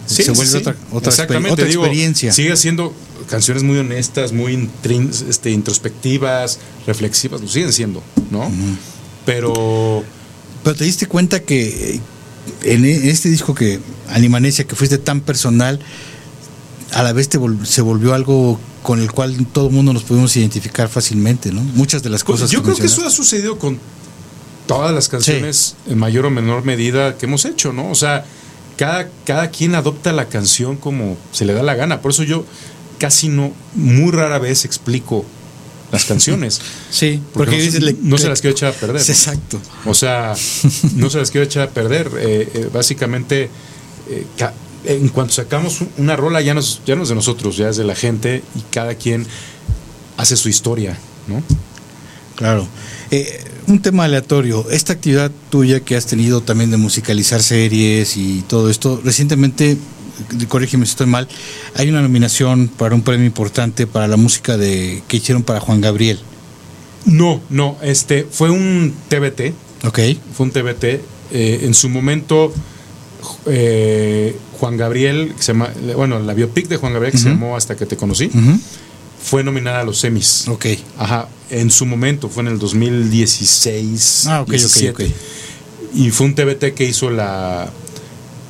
Sí, 0.05 0.23
se 0.23 0.31
vuelve 0.31 0.51
sí. 0.51 0.57
otra, 0.57 0.75
otra, 0.93 1.09
Exactamente, 1.09 1.51
otra 1.51 1.65
digo, 1.65 1.83
experiencia. 1.83 2.31
Sigue 2.31 2.53
haciendo 2.53 2.93
canciones 3.29 3.63
muy 3.63 3.77
honestas, 3.77 4.31
muy 4.31 4.69
este, 5.27 5.51
introspectivas, 5.51 6.59
reflexivas, 6.85 7.41
lo 7.41 7.47
siguen 7.49 7.73
siendo, 7.73 8.01
¿no? 8.31 8.49
Pero 9.27 10.03
Pero 10.63 10.75
te 10.75 10.83
diste 10.85 11.05
cuenta 11.05 11.41
que 11.43 11.95
eh, 11.95 12.01
en 12.63 12.85
e- 12.85 12.95
en 13.03 13.09
este 13.09 13.29
disco 13.29 13.53
que 13.53 13.79
Animanesia, 14.09 14.65
que 14.65 14.75
fuiste 14.75 14.97
tan 14.97 15.21
personal, 15.21 15.79
a 16.93 17.03
la 17.03 17.13
vez 17.13 17.29
te 17.29 17.37
vol- 17.39 17.63
se 17.65 17.81
volvió 17.81 18.13
algo 18.15 18.59
con 18.83 18.99
el 19.01 19.11
cual 19.11 19.45
todo 19.51 19.67
el 19.67 19.73
mundo 19.73 19.91
nos 19.93 20.03
pudimos 20.03 20.35
identificar 20.37 20.87
fácilmente, 20.87 21.51
¿no? 21.51 21.61
Muchas 21.61 22.01
de 22.03 22.09
las 22.09 22.23
cosas. 22.23 22.43
Pues 22.43 22.51
yo 22.51 22.63
creo 22.63 22.75
que 22.77 22.85
eso 22.85 23.05
ha 23.05 23.09
sucedido 23.11 23.59
con 23.59 23.77
todas 24.65 24.93
las 24.95 25.09
canciones 25.09 25.75
en 25.87 25.97
mayor 25.97 26.25
o 26.25 26.29
menor 26.29 26.63
medida 26.63 27.17
que 27.17 27.25
hemos 27.25 27.43
hecho, 27.45 27.73
¿no? 27.73 27.91
O 27.91 27.95
sea, 27.95 28.25
cada, 28.77 29.09
cada 29.25 29.49
quien 29.51 29.75
adopta 29.75 30.13
la 30.13 30.29
canción 30.29 30.77
como 30.77 31.17
se 31.33 31.43
le 31.45 31.53
da 31.53 31.63
la 31.63 31.75
gana. 31.75 32.01
Por 32.01 32.11
eso 32.11 32.23
yo 32.23 32.45
casi 32.97 33.27
no, 33.29 33.51
muy 33.75 34.11
rara 34.11 34.39
vez 34.39 34.63
explico 34.65 35.25
las 35.91 36.05
canciones. 36.05 36.59
Sí, 36.91 37.21
Porque, 37.33 37.51
porque, 37.51 37.51
no, 37.57 37.63
dices, 37.63 37.73
se, 37.73 37.79
le- 37.81 37.95
no 38.01 38.17
se 38.17 38.23
le- 38.23 38.29
las 38.29 38.41
quiero 38.41 38.55
echar 38.55 38.69
a 38.73 38.75
perder. 38.75 39.01
Exacto. 39.01 39.59
O 39.85 39.93
sea, 39.93 40.33
no 40.95 41.09
se 41.09 41.17
las 41.19 41.31
quiero 41.31 41.45
echar 41.45 41.67
a 41.67 41.71
perder. 41.71 42.09
Eh, 42.19 42.49
eh, 42.53 42.69
básicamente, 42.73 43.49
eh, 44.09 44.25
en 44.85 45.09
cuanto 45.09 45.33
sacamos 45.33 45.81
un- 45.81 45.89
una 45.97 46.15
rola, 46.15 46.41
ya 46.41 46.53
no, 46.53 46.59
es- 46.61 46.79
ya 46.85 46.95
no 46.95 47.03
es 47.03 47.09
de 47.09 47.15
nosotros, 47.15 47.57
ya 47.57 47.69
es 47.69 47.77
de 47.77 47.83
la 47.83 47.95
gente 47.95 48.43
y 48.55 48.61
cada 48.71 48.95
quien 48.95 49.25
hace 50.17 50.35
su 50.37 50.49
historia, 50.49 50.97
¿no? 51.27 51.43
Claro. 52.35 52.67
Eh, 53.11 53.43
un 53.67 53.81
tema 53.81 54.05
aleatorio. 54.05 54.69
Esta 54.69 54.93
actividad 54.93 55.31
tuya 55.49 55.81
que 55.81 55.95
has 55.97 56.05
tenido 56.05 56.41
también 56.41 56.71
de 56.71 56.77
musicalizar 56.77 57.43
series 57.43 58.15
y 58.15 58.43
todo 58.47 58.69
esto, 58.69 59.01
recientemente, 59.03 59.77
corrígeme 60.47 60.85
si 60.85 60.91
estoy 60.91 61.07
mal, 61.07 61.27
hay 61.75 61.89
una 61.89 62.01
nominación 62.01 62.67
para 62.67 62.95
un 62.95 63.01
premio 63.01 63.25
importante 63.25 63.87
para 63.87 64.07
la 64.07 64.17
música 64.17 64.57
de 64.57 65.03
que 65.07 65.17
hicieron 65.17 65.43
para 65.43 65.59
Juan 65.59 65.81
Gabriel. 65.81 66.19
No, 67.05 67.41
no, 67.49 67.77
este 67.81 68.27
fue 68.29 68.49
un 68.49 68.93
TBT, 69.09 69.53
Ok. 69.85 69.99
fue 70.33 70.45
un 70.45 70.51
TBT. 70.51 70.83
eh, 71.31 71.59
en 71.63 71.73
su 71.73 71.89
momento, 71.89 72.53
eh, 73.45 74.35
Juan 74.59 74.77
Gabriel, 74.77 75.33
que 75.35 75.43
se 75.43 75.53
llama, 75.53 75.69
bueno, 75.95 76.19
la 76.19 76.33
biopic 76.33 76.67
de 76.67 76.77
Juan 76.77 76.93
Gabriel 76.93 77.11
que 77.11 77.17
se 77.19 77.29
llamó 77.29 77.55
Hasta 77.57 77.75
que 77.75 77.85
te 77.85 77.95
conocí, 77.97 78.29
fue 79.23 79.43
nominada 79.43 79.81
a 79.81 79.83
los 79.83 79.99
semis. 79.99 80.47
Ok. 80.47 80.65
Ajá, 80.97 81.27
en 81.49 81.69
su 81.69 81.85
momento, 81.85 82.29
fue 82.29 82.43
en 82.43 82.49
el 82.49 82.59
2016. 82.59 84.23
Ah, 84.27 84.41
ok, 84.41 84.47
ok, 84.47 84.51
17. 84.51 84.91
ok. 85.05 85.11
Y 85.95 86.11
fue 86.11 86.27
un 86.27 86.35
TBT 86.35 86.73
que 86.73 86.85
hizo 86.85 87.09
la 87.09 87.69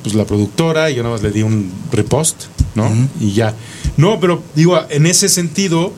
pues 0.02 0.14
la 0.14 0.24
productora 0.24 0.90
y 0.90 0.94
yo 0.94 1.02
nada 1.02 1.14
más 1.14 1.22
le 1.22 1.30
di 1.30 1.42
un 1.42 1.70
repost, 1.92 2.44
¿no? 2.74 2.90
Y 3.20 3.32
ya. 3.32 3.54
No, 3.96 4.20
pero 4.20 4.42
digo, 4.54 4.80
en 4.90 5.06
ese 5.06 5.28
sentido 5.28 5.92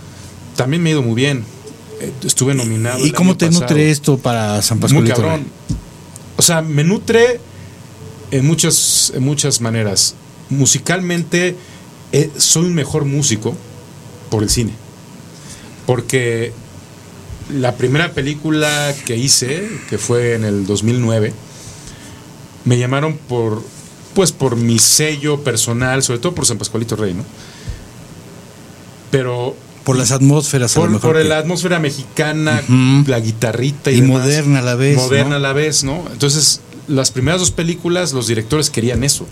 también 0.56 0.82
me 0.82 0.90
ha 0.90 0.92
ido 0.92 1.02
muy 1.02 1.14
bien. 1.14 1.44
Eh, 2.00 2.12
Estuve 2.24 2.54
nominado. 2.54 3.04
¿Y 3.06 3.12
cómo 3.12 3.36
te 3.36 3.46
pasado. 3.46 3.66
nutre 3.66 3.90
esto 3.90 4.18
para 4.18 4.60
San 4.62 4.78
Muy 4.78 4.82
Pascualito? 4.82 5.16
cabrón. 5.16 5.46
O 6.36 6.42
sea, 6.42 6.62
me 6.62 6.84
nutre 6.84 7.40
en 8.30 8.46
muchas, 8.46 9.12
en 9.14 9.22
muchas 9.22 9.60
maneras. 9.60 10.14
Musicalmente, 10.48 11.56
eh, 12.12 12.30
soy 12.36 12.64
un 12.66 12.74
mejor 12.74 13.04
músico 13.04 13.54
por 14.30 14.42
el 14.42 14.50
cine. 14.50 14.72
Porque 15.86 16.52
la 17.52 17.74
primera 17.76 18.12
película 18.12 18.94
que 19.04 19.16
hice, 19.16 19.68
que 19.88 19.98
fue 19.98 20.34
en 20.34 20.44
el 20.44 20.66
2009, 20.66 21.32
me 22.64 22.78
llamaron 22.78 23.16
por, 23.16 23.62
pues 24.14 24.32
por 24.32 24.56
mi 24.56 24.78
sello 24.78 25.40
personal, 25.44 26.02
sobre 26.02 26.18
todo 26.20 26.34
por 26.34 26.46
San 26.46 26.58
Pascualito 26.58 26.96
Rey, 26.96 27.14
¿no? 27.14 27.24
Pero 29.10 29.56
Por 29.84 29.96
las 29.96 30.10
atmósferas, 30.12 30.76
a 30.76 30.80
lo 30.80 30.82
por, 30.84 30.90
mejor. 30.90 31.12
por 31.12 31.22
que- 31.22 31.28
la 31.28 31.38
atmósfera 31.38 31.78
mexicana, 31.80 32.62
la 33.06 33.20
guitarrita 33.20 33.90
y, 33.90 33.94
Y 33.98 34.00
demás. 34.02 34.20
moderna 34.22 34.58
a 34.60 34.62
la 34.62 34.74
vez, 34.74 34.96
Moderna 34.96 35.30
¿no? 35.30 35.36
a 35.36 35.38
la 35.38 35.52
vez, 35.52 35.84
¿no? 35.84 36.04
Entonces, 36.12 36.60
las 36.86 37.10
primeras 37.10 37.40
dos 37.40 37.50
películas, 37.50 38.12
los 38.12 38.26
directores 38.26 38.70
querían 38.70 39.02
eso. 39.04 39.26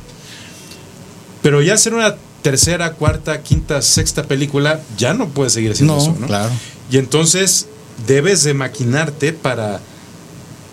Pero 1.42 1.62
ya 1.62 1.74
hacer 1.74 1.94
una 1.94 2.16
tercera, 2.42 2.92
cuarta, 2.94 3.42
quinta, 3.42 3.82
sexta 3.82 4.24
película, 4.24 4.80
ya 4.96 5.12
no 5.14 5.28
puedes 5.28 5.52
seguir 5.52 5.72
haciendo 5.72 5.96
No, 5.96 6.02
eso, 6.02 6.16
¿no? 6.18 6.26
claro. 6.26 6.50
Y 6.90 6.96
entonces 6.98 7.66
debes 8.06 8.42
de 8.42 8.55
maquinarte 8.55 9.32
para 9.32 9.80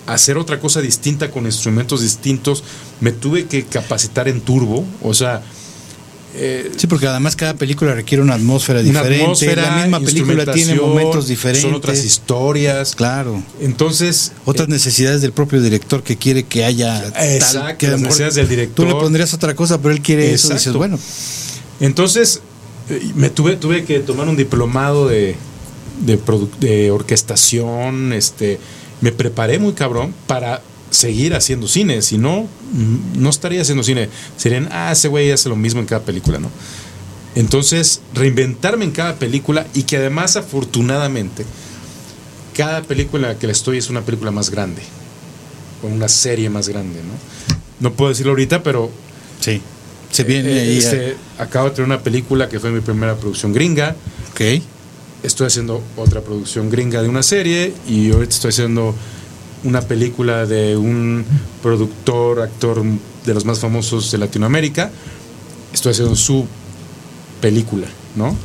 hacer 0.07 0.37
otra 0.37 0.59
cosa 0.59 0.81
distinta 0.81 1.31
con 1.31 1.45
instrumentos 1.45 2.01
distintos. 2.01 2.63
Me 3.01 3.11
tuve 3.11 3.45
que 3.45 3.63
capacitar 3.65 4.27
en 4.27 4.41
turbo, 4.41 4.85
o 5.01 5.13
sea, 5.13 5.41
eh, 6.37 6.69
Sí, 6.75 6.87
porque 6.87 7.07
además 7.07 7.35
cada 7.37 7.53
película 7.53 7.93
requiere 7.95 8.21
una 8.21 8.33
atmósfera 8.33 8.81
una 8.81 8.89
diferente. 8.89 9.23
atmósfera, 9.23 9.61
la 9.61 9.81
misma 9.83 9.99
película 10.01 10.45
tiene 10.51 10.75
momentos 10.75 11.27
diferentes. 11.29 11.61
Son 11.61 11.73
otras 11.73 12.03
historias. 12.03 12.93
Claro. 12.93 13.41
Entonces, 13.61 14.33
Otras 14.43 14.67
necesidades 14.67 15.21
del 15.21 15.31
propio 15.31 15.61
director 15.61 16.03
que 16.03 16.17
quiere 16.17 16.43
que 16.43 16.65
haya 16.65 17.07
Exacto, 17.07 17.59
tal 17.67 17.77
que 17.77 17.87
las 17.87 18.01
necesidades 18.01 18.35
del 18.35 18.49
director. 18.49 18.85
Tú 18.85 18.93
le 18.93 18.99
pondrías 18.99 19.33
otra 19.33 19.55
cosa, 19.55 19.81
pero 19.81 19.93
él 19.93 20.01
quiere 20.01 20.33
eso. 20.33 20.47
Exacto. 20.47 20.57
Dices, 20.57 20.73
bueno, 20.77 20.99
Entonces, 21.79 22.41
eh, 22.89 23.11
me 23.15 23.29
tuve, 23.29 23.55
tuve 23.55 23.85
que 23.85 23.99
tomar 23.99 24.27
un 24.27 24.35
diplomado 24.35 25.07
de, 25.07 25.37
de, 26.01 26.19
de 26.59 26.91
orquestación, 26.91 28.11
este, 28.11 28.59
me 29.01 29.11
preparé 29.11 29.59
muy 29.59 29.73
cabrón 29.73 30.13
para 30.27 30.61
seguir 30.89 31.35
haciendo 31.35 31.67
cine, 31.67 32.01
si 32.01 32.17
no, 32.17 32.47
mm, 32.71 33.21
no 33.21 33.29
estaría 33.29 33.61
haciendo 33.61 33.83
cine. 33.83 34.09
Serían, 34.37 34.69
ah, 34.71 34.91
ese 34.91 35.07
güey 35.07 35.31
hace 35.31 35.49
lo 35.49 35.55
mismo 35.55 35.81
en 35.81 35.87
cada 35.87 36.03
película, 36.03 36.39
¿no? 36.39 36.49
Entonces, 37.35 38.01
reinventarme 38.13 38.85
en 38.85 38.91
cada 38.91 39.15
película 39.15 39.67
y 39.73 39.83
que 39.83 39.97
además, 39.97 40.37
afortunadamente, 40.37 41.45
cada 42.55 42.81
película 42.81 43.37
que 43.37 43.47
le 43.47 43.53
estoy 43.53 43.77
es 43.77 43.89
una 43.89 44.01
película 44.01 44.31
más 44.31 44.49
grande, 44.49 44.81
o 45.83 45.87
una 45.87 46.07
serie 46.07 46.49
más 46.49 46.69
grande, 46.69 47.01
¿no? 47.03 47.13
No 47.81 47.93
puedo 47.93 48.09
decirlo 48.09 48.31
ahorita, 48.31 48.63
pero 48.63 48.89
Sí. 49.39 49.61
Se 50.11 50.23
viene 50.23 50.51
eh, 50.51 50.61
ahí. 50.61 50.77
este, 50.77 51.17
acabo 51.37 51.69
de 51.69 51.75
tener 51.75 51.85
una 51.85 52.01
película 52.01 52.47
que 52.47 52.59
fue 52.59 52.71
mi 52.71 52.79
primera 52.79 53.15
producción 53.15 53.53
gringa. 53.53 53.95
Ok. 54.31 54.41
Estoy 55.23 55.47
haciendo 55.47 55.81
otra 55.97 56.21
producción 56.21 56.69
gringa 56.69 57.01
de 57.01 57.09
una 57.09 57.23
serie 57.23 57.73
y 57.87 58.11
ahorita 58.11 58.33
estoy 58.33 58.49
haciendo 58.49 58.93
una 59.63 59.81
película 59.81 60.45
de 60.45 60.77
un 60.77 61.25
productor, 61.63 62.41
actor 62.41 62.83
de 63.25 63.33
los 63.33 63.45
más 63.45 63.59
famosos 63.59 64.11
de 64.11 64.19
Latinoamérica. 64.19 64.91
Estoy 65.73 65.93
haciendo 65.93 66.15
su 66.15 66.45
película, 67.41 67.87
¿no? 68.15 68.35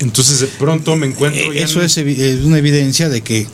Entonces 0.00 0.40
de 0.40 0.46
pronto 0.48 0.96
me 0.96 1.06
encuentro... 1.06 1.52
Eh, 1.52 1.62
Eso 1.62 1.80
en- 1.80 1.86
es, 1.86 1.96
una 2.44 2.58
evidencia 2.58 3.08
de 3.08 3.20
que 3.22 3.46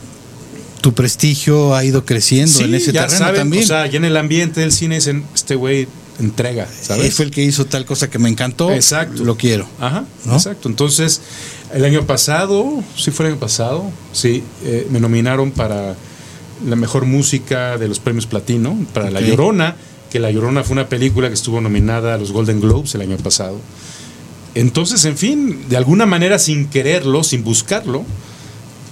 tu 0.81 0.93
prestigio 0.93 1.75
ha 1.75 1.85
ido 1.85 2.05
creciendo 2.05 2.51
Sí, 2.57 2.63
en 2.63 2.73
ese 2.73 2.91
ya 2.91 3.03
terreno 3.03 3.19
saben, 3.25 3.41
también. 3.41 3.63
O 3.63 3.67
sea, 3.67 3.85
ya 3.85 3.97
en 3.97 4.05
el 4.05 4.17
ambiente 4.17 4.61
del 4.61 4.71
cine 4.71 4.95
dicen, 4.95 5.23
este 5.35 5.53
güey 5.53 5.87
entrega, 6.19 6.67
¿sabes? 6.81 7.13
fue 7.13 7.25
el 7.25 7.31
que 7.31 7.43
hizo 7.43 7.65
tal 7.65 7.85
cosa 7.85 8.09
que 8.09 8.17
me 8.17 8.29
encantó. 8.29 8.71
Exacto. 8.71 9.23
Lo 9.23 9.37
quiero. 9.37 9.67
Ajá, 9.79 10.05
¿no? 10.25 10.33
exacto. 10.35 10.67
Entonces, 10.67 11.21
el 11.73 11.85
año 11.85 12.05
pasado, 12.05 12.83
sí 12.97 13.11
fue 13.11 13.25
el 13.25 13.33
año 13.33 13.39
pasado, 13.39 13.83
sí, 14.13 14.43
eh, 14.63 14.87
me 14.91 14.99
nominaron 14.99 15.51
para 15.51 15.95
la 16.67 16.75
mejor 16.75 17.05
música 17.05 17.77
de 17.77 17.87
los 17.87 17.99
premios 17.99 18.25
Platino, 18.27 18.77
para 18.93 19.09
La. 19.09 19.21
Llorona, 19.21 19.75
que 20.11 20.19
La 20.19 20.29
Llorona 20.31 20.63
fue 20.63 20.73
una 20.73 20.87
película 20.89 21.27
que 21.27 21.33
estuvo 21.33 21.59
nominada 21.61 22.13
a 22.13 22.17
los 22.17 22.31
Golden 22.31 22.59
Globes 22.61 22.93
el 22.95 23.01
año 23.01 23.17
pasado. 23.17 23.57
Entonces, 24.53 25.05
en 25.05 25.17
fin, 25.17 25.65
de 25.69 25.77
alguna 25.77 26.05
manera, 26.05 26.37
sin 26.37 26.67
quererlo, 26.67 27.23
sin 27.23 27.43
buscarlo, 27.43 28.03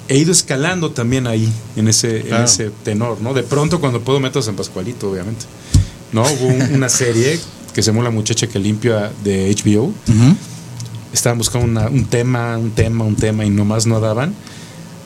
he 0.07 0.17
ido 0.17 0.31
escalando 0.31 0.91
también 0.91 1.27
ahí, 1.27 1.47
en 1.75 1.87
ese, 1.89 2.21
Claro. 2.21 2.37
en 2.37 2.43
ese 2.45 2.71
tenor, 2.83 3.19
¿no? 3.21 3.33
De 3.33 3.43
pronto, 3.43 3.79
cuando 3.79 3.99
puedo, 4.01 4.19
meto 4.19 4.39
a 4.39 4.41
San 4.41 4.55
Pascualito, 4.55 5.11
obviamente. 5.11 5.45
¿No? 6.13 6.23
Hubo 6.23 6.47
un- 6.47 6.73
una 6.73 6.89
serie 6.89 7.39
que 7.73 7.83
se 7.83 7.91
llama 7.91 8.03
La 8.03 8.09
muchacha 8.09 8.47
que 8.47 8.57
limpia 8.57 9.11
de 9.23 9.49
HBO. 9.51 9.93
Estaban 11.13 11.37
buscando 11.37 11.65
una- 11.67 11.87
un 11.89 12.05
tema, 12.05 12.57
un 12.57 12.71
tema, 12.71 13.03
un 13.05 13.15
tema 13.15 13.45
y 13.45 13.49
nomás 13.49 13.85
no 13.85 13.99
daban. 13.99 14.33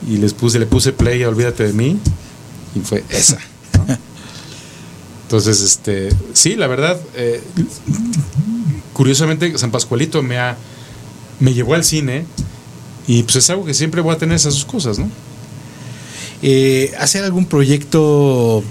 Y 0.08 0.18
les 0.18 0.34
puse, 0.34 0.58
le 0.58 0.66
puse 0.66 0.92
play 0.92 1.22
a 1.22 1.28
Olvídate 1.28 1.64
de 1.66 1.72
mí 1.72 1.98
y 2.74 2.80
fue 2.80 3.04
esa. 3.08 3.38
¿no? 3.78 3.86
Entonces, 5.22 5.60
este, 5.62 6.10
sí, 6.34 6.56
la 6.56 6.66
verdad, 6.66 7.00
eh, 7.16 7.42
curiosamente 8.92 9.56
San 9.58 9.70
Pascualito 9.70 10.22
me 10.22 10.38
ha, 10.38 10.56
me 11.40 11.52
llevó 11.54 11.74
al 11.74 11.84
cine 11.84 12.26
y 13.06 13.22
pues 13.24 13.36
es 13.36 13.50
algo 13.50 13.64
que 13.64 13.74
siempre 13.74 14.00
voy 14.00 14.14
a 14.14 14.18
tener 14.18 14.36
esas 14.36 14.54
dos 14.54 14.64
cosas, 14.64 14.98
¿no? 14.98 15.08
Eh, 16.42 16.92
hacer 16.98 17.24
algún 17.24 17.46
proyecto 17.46 18.62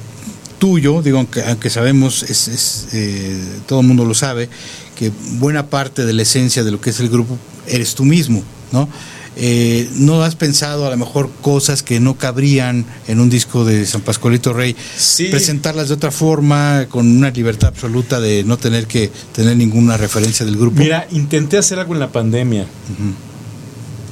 tuyo, 0.59 1.01
digo, 1.01 1.17
aunque, 1.17 1.43
aunque 1.43 1.69
sabemos, 1.69 2.23
es, 2.23 2.47
es, 2.47 2.87
eh, 2.93 3.41
todo 3.67 3.81
el 3.81 3.87
mundo 3.87 4.05
lo 4.05 4.13
sabe, 4.13 4.49
que 4.95 5.11
buena 5.39 5.67
parte 5.67 6.05
de 6.05 6.13
la 6.13 6.21
esencia 6.21 6.63
de 6.63 6.71
lo 6.71 6.79
que 6.81 6.89
es 6.91 6.99
el 6.99 7.09
grupo 7.09 7.37
eres 7.67 7.95
tú 7.95 8.05
mismo, 8.05 8.43
¿no? 8.71 8.87
Eh, 9.35 9.89
¿No 9.95 10.21
has 10.21 10.35
pensado 10.35 10.85
a 10.85 10.91
lo 10.91 10.97
mejor 10.97 11.29
cosas 11.41 11.81
que 11.81 11.99
no 11.99 12.15
cabrían 12.15 12.85
en 13.07 13.19
un 13.19 13.31
disco 13.31 13.65
de 13.65 13.85
San 13.87 14.01
Pascualito 14.01 14.53
Rey? 14.53 14.75
Sí. 14.95 15.25
Presentarlas 15.29 15.87
de 15.87 15.95
otra 15.95 16.11
forma, 16.11 16.85
con 16.87 17.07
una 17.07 17.31
libertad 17.31 17.69
absoluta 17.69 18.19
de 18.19 18.43
no 18.43 18.57
tener 18.57 18.85
que 18.85 19.11
tener 19.33 19.57
ninguna 19.57 19.97
referencia 19.97 20.45
del 20.45 20.55
grupo. 20.55 20.79
Mira, 20.79 21.07
intenté 21.11 21.57
hacer 21.57 21.79
algo 21.79 21.93
en 21.95 21.99
la 21.99 22.11
pandemia. 22.11 22.67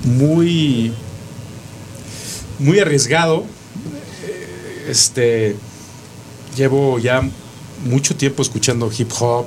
Muy. 0.06 0.92
Muy 2.60 2.80
arriesgado. 2.80 3.46
Eh, 4.26 4.86
Este. 4.90 5.56
Llevo 6.58 7.00
ya 7.00 7.22
mucho 7.86 8.16
tiempo 8.16 8.42
escuchando 8.42 8.92
hip 8.96 9.10
hop, 9.20 9.46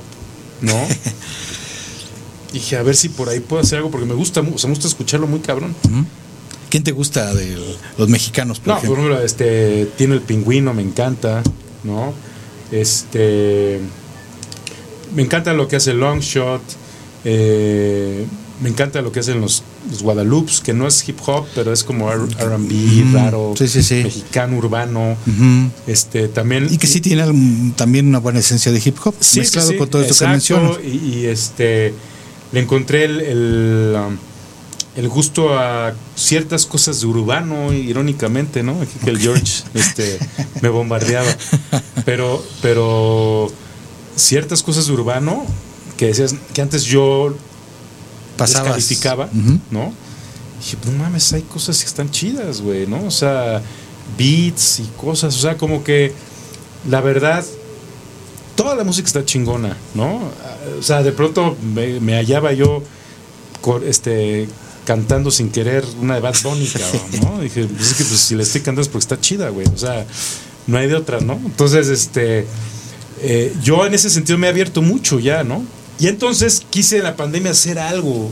¿no? 0.60 0.74
Dije, 2.52 2.76
a 2.76 2.82
ver 2.82 2.94
si 2.94 3.08
por 3.08 3.28
ahí 3.28 3.40
puedo 3.40 3.62
hacer 3.62 3.78
algo, 3.78 3.90
porque 3.90 4.06
me 4.06 4.14
gusta, 4.14 4.40
o 4.40 4.58
sea, 4.58 4.68
me 4.68 4.74
gusta 4.74 4.86
escucharlo 4.88 5.26
muy 5.26 5.40
cabrón. 5.40 5.74
¿Quién 6.70 6.84
te 6.84 6.92
gusta 6.92 7.34
de 7.34 7.56
los 7.98 8.08
mexicanos, 8.08 8.60
por 8.60 8.68
No, 8.68 8.78
ejemplo? 8.78 8.96
por 8.96 9.04
ejemplo, 9.06 9.24
este, 9.26 9.86
tiene 9.96 10.14
el 10.14 10.20
pingüino, 10.20 10.72
me 10.74 10.82
encanta, 10.82 11.42
¿no? 11.82 12.12
Este, 12.70 13.80
me 15.14 15.22
encanta 15.22 15.52
lo 15.52 15.66
que 15.68 15.76
hace 15.76 15.94
Longshot, 15.94 16.62
eh, 17.24 18.24
me 18.60 18.68
encanta 18.68 19.02
lo 19.02 19.10
que 19.12 19.20
hacen 19.20 19.40
los, 19.40 19.62
los 19.90 20.02
Guadalupes, 20.02 20.60
que 20.60 20.72
no 20.72 20.86
es 20.86 21.06
hip 21.08 21.18
hop, 21.26 21.46
pero 21.54 21.72
es 21.72 21.84
como 21.84 22.10
R&B, 22.10 23.12
raro, 23.12 23.54
Sí, 23.56 23.68
sí, 23.68 23.82
sí. 23.82 24.02
mexicano, 24.04 24.56
urbano, 24.56 25.16
este, 25.86 26.28
también... 26.28 26.68
Y 26.70 26.78
que 26.78 26.86
sí 26.86 27.00
tiene 27.00 27.24
también 27.76 28.08
una 28.08 28.18
buena 28.18 28.40
esencia 28.40 28.72
de 28.72 28.82
hip 28.84 28.96
hop, 29.04 29.14
Sí, 29.20 29.40
mezclado 29.40 29.76
con 29.76 29.88
todo 29.88 30.02
esto 30.02 30.14
que 30.24 30.30
mencionas. 30.30 30.78
Y, 30.84 30.88
y, 30.88 31.26
este 31.26 31.94
le 32.54 32.60
encontré 32.60 33.04
el, 33.04 33.20
el, 33.20 33.96
um, 33.96 34.16
el 34.96 35.08
gusto 35.08 35.58
a 35.58 35.92
ciertas 36.14 36.66
cosas 36.66 37.00
de 37.00 37.06
urbano, 37.06 37.72
irónicamente, 37.72 38.62
¿no? 38.62 38.80
Aquí 38.80 38.96
que 39.02 39.10
el 39.10 39.18
George 39.18 39.64
este, 39.74 40.18
me 40.62 40.68
bombardeaba. 40.68 41.26
Pero, 42.04 42.44
pero 42.62 43.50
ciertas 44.14 44.62
cosas 44.62 44.86
de 44.86 44.92
urbano 44.92 45.44
que 45.96 46.06
decías 46.06 46.34
que 46.52 46.62
antes 46.62 46.84
yo 46.84 47.34
Pasabas. 48.36 48.76
descalificaba. 48.76 49.28
¿no? 49.70 49.92
dije, 50.58 50.76
no 50.86 50.92
mames, 50.92 51.32
hay 51.32 51.42
cosas 51.42 51.80
que 51.80 51.86
están 51.86 52.10
chidas, 52.10 52.60
güey, 52.60 52.86
¿no? 52.86 53.04
O 53.04 53.10
sea, 53.10 53.62
beats 54.18 54.80
y 54.80 54.84
cosas, 54.96 55.36
o 55.36 55.38
sea, 55.38 55.56
como 55.56 55.84
que 55.84 56.12
la 56.88 57.00
verdad, 57.00 57.44
toda 58.56 58.74
la 58.74 58.84
música 58.84 59.06
está 59.06 59.24
chingona, 59.24 59.76
¿no? 59.94 60.30
O 60.78 60.82
sea, 60.82 61.02
de 61.02 61.12
pronto 61.12 61.56
me, 61.74 62.00
me 62.00 62.14
hallaba 62.14 62.52
yo 62.52 62.82
este, 63.86 64.48
cantando 64.84 65.30
sin 65.30 65.50
querer 65.50 65.84
una 66.00 66.14
de 66.14 66.20
Bad 66.20 66.36
Bunny, 66.42 66.66
cabrón, 66.72 67.02
¿no? 67.22 67.40
Dije, 67.40 67.64
pues 67.66 67.92
es 67.92 67.94
que 67.94 68.04
pues, 68.04 68.20
si 68.20 68.34
le 68.34 68.42
estoy 68.42 68.60
cantando 68.60 68.82
es 68.82 68.88
porque 68.88 69.04
está 69.04 69.20
chida, 69.20 69.48
güey, 69.48 69.66
o 69.66 69.78
sea, 69.78 70.06
no 70.66 70.78
hay 70.78 70.88
de 70.88 70.94
otra, 70.94 71.20
¿no? 71.20 71.34
Entonces, 71.34 71.88
este, 71.88 72.46
eh, 73.20 73.54
yo 73.62 73.86
en 73.86 73.94
ese 73.94 74.10
sentido 74.10 74.38
me 74.38 74.46
he 74.46 74.50
abierto 74.50 74.82
mucho 74.82 75.18
ya, 75.18 75.44
¿no? 75.44 75.62
Y 75.98 76.08
entonces 76.08 76.62
quise 76.70 76.96
en 76.98 77.04
la 77.04 77.16
pandemia 77.16 77.52
hacer 77.52 77.78
algo. 77.78 78.30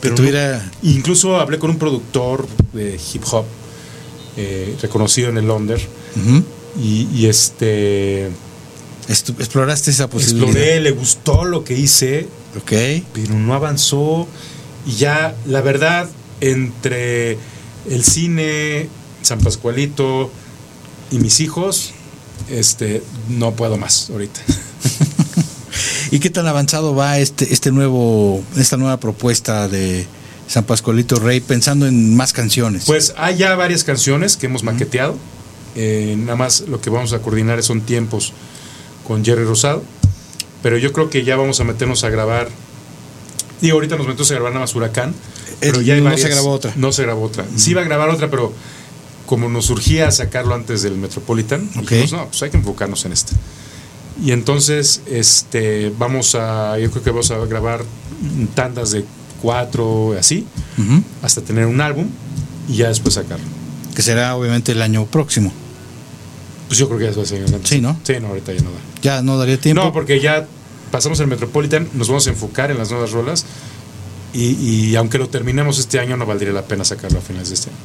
Pero 0.00 0.12
no- 0.12 0.16
tuviera- 0.16 0.70
incluso 0.82 1.40
hablé 1.40 1.58
con 1.58 1.70
un 1.70 1.78
productor 1.78 2.46
de 2.72 3.00
hip 3.14 3.22
hop 3.30 3.44
eh, 4.36 4.76
reconocido 4.82 5.30
en 5.30 5.38
el 5.38 5.46
Londres 5.46 5.82
y, 6.78 7.08
y, 7.14 7.26
este 7.26 8.28
Estu- 9.08 9.34
exploraste 9.38 9.90
esa 9.90 10.10
posibilidad. 10.10 10.48
exploré, 10.48 10.80
le 10.80 10.90
gustó 10.90 11.44
lo 11.46 11.64
que 11.64 11.78
hice, 11.78 12.28
Ok. 12.58 12.72
pero 13.14 13.32
no 13.34 13.54
avanzó 13.54 14.28
y 14.86 14.92
ya 14.96 15.34
la 15.46 15.62
verdad 15.62 16.08
entre 16.42 17.38
el 17.88 18.04
cine, 18.04 18.88
San 19.22 19.38
Pascualito 19.40 20.30
y 21.10 21.18
mis 21.18 21.40
hijos, 21.40 21.92
este 22.50 23.02
no 23.30 23.52
puedo 23.52 23.78
más 23.78 24.10
ahorita. 24.10 24.40
¿Y 26.16 26.18
qué 26.18 26.30
tan 26.30 26.46
avanzado 26.46 26.94
va 26.94 27.18
este, 27.18 27.52
este 27.52 27.70
nuevo, 27.72 28.42
esta 28.56 28.78
nueva 28.78 28.98
propuesta 28.98 29.68
de 29.68 30.06
San 30.48 30.64
Pascualito 30.64 31.16
Rey 31.16 31.40
pensando 31.40 31.86
en 31.86 32.16
más 32.16 32.32
canciones? 32.32 32.84
Pues 32.86 33.12
hay 33.18 33.36
ya 33.36 33.54
varias 33.54 33.84
canciones 33.84 34.38
que 34.38 34.46
hemos 34.46 34.62
maqueteado. 34.62 35.14
Eh, 35.74 36.14
nada 36.18 36.36
más 36.36 36.62
lo 36.62 36.80
que 36.80 36.88
vamos 36.88 37.12
a 37.12 37.18
coordinar 37.18 37.62
son 37.62 37.82
tiempos 37.82 38.32
con 39.06 39.26
Jerry 39.26 39.44
Rosado. 39.44 39.84
Pero 40.62 40.78
yo 40.78 40.90
creo 40.94 41.10
que 41.10 41.22
ya 41.22 41.36
vamos 41.36 41.60
a 41.60 41.64
meternos 41.64 42.02
a 42.02 42.08
grabar. 42.08 42.48
Y 43.60 43.68
ahorita 43.68 43.96
nos 43.98 44.06
metemos 44.06 44.30
a 44.30 44.34
grabar 44.36 44.52
nada 44.54 44.62
más 44.64 44.74
Huracán. 44.74 45.14
Pero 45.60 45.82
ya 45.82 45.96
Eh, 45.96 45.98
no 45.98 46.04
varias- 46.04 46.22
se 46.22 46.28
grabó 46.30 46.48
otra. 46.52 46.72
No 46.76 46.92
se 46.92 47.02
grabó 47.02 47.24
otra. 47.24 47.44
Sí 47.56 47.72
iba 47.72 47.82
a 47.82 47.84
grabar 47.84 48.08
otra, 48.08 48.30
pero 48.30 48.54
como 49.26 49.50
nos 49.50 49.66
surgía 49.66 50.10
sacarlo 50.10 50.54
antes 50.54 50.80
del 50.80 50.96
Metropolitan, 50.96 51.68
Ok. 51.76 51.90
dijimos, 51.90 52.12
no, 52.12 52.26
pues 52.28 52.42
hay 52.42 52.48
que 52.48 52.56
enfocarnos 52.56 53.04
en 53.04 53.12
este. 53.12 53.34
Y 54.22 54.32
entonces, 54.32 55.02
este, 55.06 55.92
vamos 55.98 56.34
a, 56.34 56.78
yo 56.78 56.90
creo 56.90 57.02
que 57.02 57.10
vamos 57.10 57.30
a 57.30 57.38
grabar 57.44 57.84
tandas 58.54 58.90
de 58.90 59.04
cuatro, 59.42 60.14
así, 60.18 60.46
hasta 61.22 61.42
tener 61.42 61.66
un 61.66 61.80
álbum 61.80 62.08
y 62.68 62.76
ya 62.76 62.88
después 62.88 63.14
sacarlo. 63.14 63.44
Que 63.94 64.02
será 64.02 64.34
obviamente 64.36 64.72
el 64.72 64.82
año 64.82 65.04
próximo. 65.06 65.52
Pues 66.68 66.78
yo 66.78 66.88
creo 66.88 66.98
que 66.98 67.04
ya 67.04 67.10
después 67.10 67.28
seguir 67.28 67.46
Sí, 67.64 67.80
¿no? 67.80 67.98
Sí, 68.02 68.14
no, 68.20 68.28
ahorita 68.28 68.52
ya 68.52 68.62
no 68.62 68.70
da. 68.70 68.78
Ya 69.02 69.22
no 69.22 69.38
daría 69.38 69.60
tiempo. 69.60 69.84
No, 69.84 69.92
porque 69.92 70.20
ya 70.20 70.46
pasamos 70.90 71.20
el 71.20 71.26
Metropolitan, 71.26 71.88
nos 71.94 72.08
vamos 72.08 72.26
a 72.26 72.30
enfocar 72.30 72.70
en 72.70 72.78
las 72.78 72.90
nuevas 72.90 73.12
rolas 73.12 73.44
y, 74.32 74.44
y 74.52 74.96
aunque 74.96 75.18
lo 75.18 75.28
terminemos 75.28 75.78
este 75.78 76.00
año, 76.00 76.16
no 76.16 76.26
valdría 76.26 76.52
la 76.52 76.62
pena 76.62 76.84
sacarlo 76.84 77.18
a 77.18 77.22
finales 77.22 77.48
de 77.48 77.54
este 77.54 77.70
año. 77.70 77.78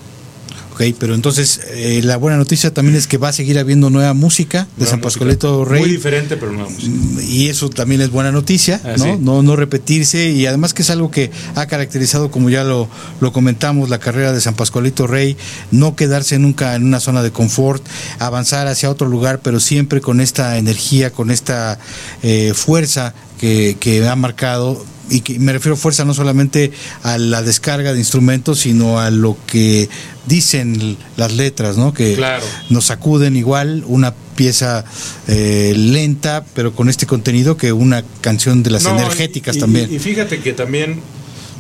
Ok, 0.90 0.96
pero 1.00 1.16
entonces 1.16 1.60
eh, 1.70 2.02
la 2.04 2.18
buena 2.18 2.38
noticia 2.38 2.74
también 2.74 2.98
es 2.98 3.08
que 3.08 3.18
va 3.18 3.30
a 3.30 3.34
seguir 3.34 3.60
habiendo 3.60 3.90
nueva 3.90 4.14
música 4.14 4.64
de 4.64 4.68
Nueva 4.86 4.92
San. 4.92 5.02
Pascualito 5.02 5.66
Rey. 5.66 5.82
Muy 5.82 5.90
diferente, 5.92 6.38
pero 6.38 6.52
nueva 6.52 6.70
música. 6.70 6.92
y 7.24 7.48
eso 7.50 7.70
también 7.70 8.02
es 8.02 8.10
buena 8.10 8.32
noticia, 8.32 8.82
Ah, 8.84 8.96
¿no? 8.98 9.04
sí. 9.04 9.12
¿no? 9.20 9.44
No 9.44 9.56
repetirse 9.56 10.30
y 10.30 10.46
además 10.46 10.74
que 10.74 10.82
es 10.82 10.90
algo 10.90 11.12
que 11.12 11.32
ha 11.56 11.66
caracterizado, 11.68 12.32
como 12.32 12.50
ya 12.50 12.64
lo, 12.64 12.88
lo 13.20 13.32
comentamos, 13.32 13.90
la 13.90 14.00
carrera 14.00 14.32
de 14.34 14.42
San 14.42 14.56
Pascualito 14.56 15.08
Rey, 15.08 15.38
no 15.72 15.96
quedarse 15.96 16.40
nunca 16.40 16.76
en 16.76 16.84
una 16.84 17.00
zona 17.00 17.22
de 17.24 17.32
confort, 17.32 17.84
avanzar 18.20 18.68
hacia 18.68 18.90
otro 18.90 19.08
lugar, 19.08 19.40
pero 19.44 19.60
siempre 19.60 20.02
con 20.02 20.20
esta 20.22 20.58
energía, 20.58 21.12
con 21.12 21.32
esta 21.32 21.80
eh, 22.24 22.54
fuerza 22.56 23.14
que, 23.40 23.78
que 23.80 24.08
ha 24.08 24.16
marcado 24.16 24.84
y 25.10 25.22
que 25.22 25.40
me 25.40 25.52
refiero 25.54 25.76
fuerza 25.76 26.06
no 26.06 26.14
solamente 26.14 26.72
a 27.04 27.18
la 27.18 27.42
descarga 27.42 27.92
de 27.94 28.00
instrumentos, 28.00 28.60
sino 28.60 29.00
a 29.00 29.10
lo 29.10 29.36
que 29.48 29.90
dicen 30.28 30.98
las 31.18 31.34
letras, 31.34 31.78
¿no? 31.78 31.94
Que 31.94 32.16
Claro. 32.16 32.44
nos 32.70 32.86
sacuden 32.86 33.36
igual 33.36 33.84
una 33.88 34.14
pieza 34.36 34.86
eh, 35.28 35.74
lenta, 35.76 36.46
pero 36.54 36.74
con 36.74 36.90
este 36.90 37.06
contenido 37.06 37.58
que 37.58 37.74
una 37.74 38.04
canción 38.22 38.64
de 38.64 38.72
las 38.72 38.84
No, 38.84 38.92
energéticas 38.98 39.56
y- 39.56 39.58
y- 39.58 39.62
también. 39.62 39.94
Y, 39.94 40.00
fíjate 40.00 40.40
que 40.40 40.54
también 40.54 41.00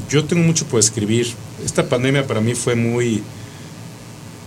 yo 0.10 0.24
tengo 0.26 0.44
mucho 0.44 0.66
por 0.66 0.80
escribir. 0.80 1.28
Esta 1.66 1.88
pandemia 1.90 2.26
para 2.28 2.42
mí 2.42 2.54
fue 2.56 2.76
muy, 2.76 3.22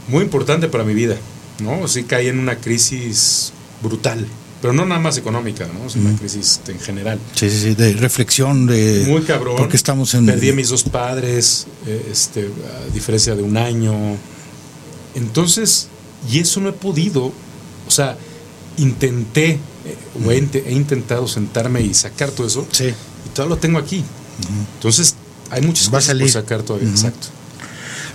muy 0.09 0.23
importante 0.23 0.69
para 0.69 0.85
mi 0.85 0.95
vida, 0.95 1.17
¿no? 1.61 1.87
Sí 1.89 2.05
caí 2.05 2.29
en 2.29 2.39
una 2.39 2.57
crisis 2.57 3.53
brutal, 3.83 4.27
pero 4.63 4.73
no 4.73 4.87
nada 4.87 5.01
más 5.01 5.17
económica, 5.19 5.67
¿no? 5.67 5.87
Es 5.87 5.97
una 5.97 6.17
crisis 6.17 6.61
en 6.69 6.79
general. 6.81 7.19
sí, 7.35 7.51
sí, 7.51 7.59
sí, 7.61 7.75
de 7.75 7.93
reflexión 7.95 8.67
de 8.67 9.05
Muy 9.09 9.23
cabrón. 9.23 9.57
porque 9.57 9.77
estamos 9.77 10.15
en 10.15 10.25
Perdí 10.27 10.51
a 10.51 10.55
mis 10.55 10.69
dos 10.71 10.85
padres, 10.85 11.67
eh, 11.87 12.09
este, 12.11 12.49
a 12.89 12.93
diferencia 12.95 13.35
de 13.35 13.43
un 13.43 13.57
año. 13.57 13.95
Entonces, 15.15 15.89
y 16.31 16.39
eso 16.39 16.61
no 16.61 16.71
he 16.71 16.73
podido, 16.73 17.27
o 17.27 17.91
sea, 17.91 18.17
intenté, 18.79 19.51
eh, 19.53 19.59
o 20.27 20.31
he, 20.31 20.39
inte- 20.39 20.65
he 20.67 20.73
intentado 20.73 21.29
sentarme 21.29 21.83
y 21.83 21.95
sacar 21.95 22.31
todo 22.31 22.47
eso, 22.47 22.67
Sí. 22.73 22.87
y 22.87 23.29
todo 23.35 23.47
lo 23.47 23.57
tengo 23.59 23.79
aquí. 23.79 24.03
Entonces, 24.77 25.15
hay 25.51 25.63
muchas 25.63 25.87
Va 25.93 25.99
a 25.99 26.01
cosas 26.01 26.17
por 26.19 26.29
sacar 26.31 26.63
todavía, 26.63 26.89
exacto. 26.91 27.29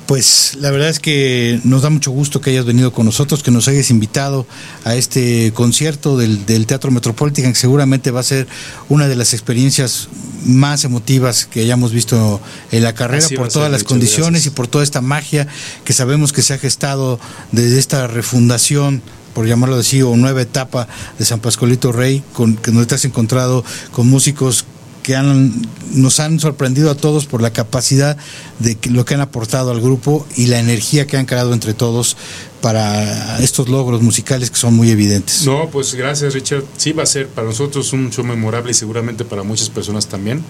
Pues 0.10 0.58
la 0.60 0.72
verdad 0.72 0.90
es 0.90 0.98
que 0.98 1.62
nos 1.66 1.84
da 1.84 1.92
mucho 1.92 2.10
gusto 2.10 2.42
que 2.42 2.50
hayas 2.50 2.66
venido 2.66 2.92
con 2.92 3.06
nosotros, 3.06 3.44
que 3.44 3.52
nos 3.52 3.68
hayas 3.68 3.92
invitado 3.92 4.48
a 4.84 4.96
este 4.96 5.54
concierto 5.54 6.18
del, 6.18 6.48
del 6.48 6.66
Teatro 6.66 6.90
Metropolitan, 6.90 7.54
que 7.54 7.60
seguramente 7.60 8.10
va 8.10 8.22
a 8.22 8.24
ser 8.24 8.48
una 8.90 9.08
de 9.08 9.16
las 9.16 9.36
experiencias 9.36 10.10
más 10.48 10.84
emotivas 10.84 11.46
que 11.46 11.62
hayamos 11.62 11.92
visto 11.92 12.42
en 12.72 12.82
la 12.82 12.96
carrera 12.96 13.24
Así 13.24 13.36
por 13.36 13.50
todas 13.50 13.66
ser, 13.68 13.72
las 13.72 13.82
Richard, 13.82 13.88
condiciones 13.88 14.32
gracias. 14.32 14.48
y 14.48 14.56
por 14.56 14.68
toda 14.68 14.84
esta 14.84 15.02
magia 15.02 15.48
que 15.86 15.94
sabemos 15.94 16.34
que 16.34 16.42
se 16.42 16.56
ha 16.56 16.58
gestado 16.58 17.20
desde 17.52 17.78
esta 17.78 18.08
refundación 18.08 19.04
por 19.36 19.46
llamarlo 19.46 19.76
así, 19.76 20.02
o 20.02 20.18
nueva 20.18 20.42
etapa 20.42 20.88
de 21.20 21.24
San 21.24 21.40
Pascualito 21.40 21.92
Rey, 21.92 22.24
con 22.34 22.58
que 22.58 22.72
nos 22.72 22.88
te 22.88 22.96
has 22.96 23.06
encontrado 23.06 23.64
con 23.92 24.08
músicos 24.08 24.66
que 25.10 25.16
han, 25.16 25.60
nos 25.92 26.20
han 26.20 26.40
sorprendido 26.40 26.92
a 26.92 26.96
todos 26.96 27.26
por 27.26 27.42
la 27.42 27.52
capacidad 27.52 28.16
de 28.60 28.78
lo 28.92 29.06
que 29.06 29.16
han 29.16 29.22
aportado 29.22 29.72
al 29.72 29.82
grupo 29.82 30.28
y 30.36 30.46
la 30.46 30.60
energía 30.60 31.08
que 31.08 31.18
han 31.18 31.26
creado 31.26 31.52
entre 31.52 31.74
todos 31.74 32.16
para 32.62 33.40
estos 33.40 33.70
logros 33.70 34.04
musicales 34.04 34.52
que 34.52 34.58
son 34.58 34.76
muy 34.76 34.92
evidentes. 34.92 35.48
No, 35.48 35.68
pues 35.72 35.96
gracias 35.96 36.36
Richard. 36.36 36.64
Sí 36.78 36.92
va 36.92 37.02
a 37.02 37.08
ser 37.08 37.28
para 37.28 37.48
nosotros 37.48 37.92
un 37.92 38.12
show 38.12 38.24
memorable 38.24 38.70
y 38.70 38.76
seguramente 38.76 39.26
para 39.26 39.42
muchas 39.42 39.72
personas 39.72 40.06
también. 40.06 40.44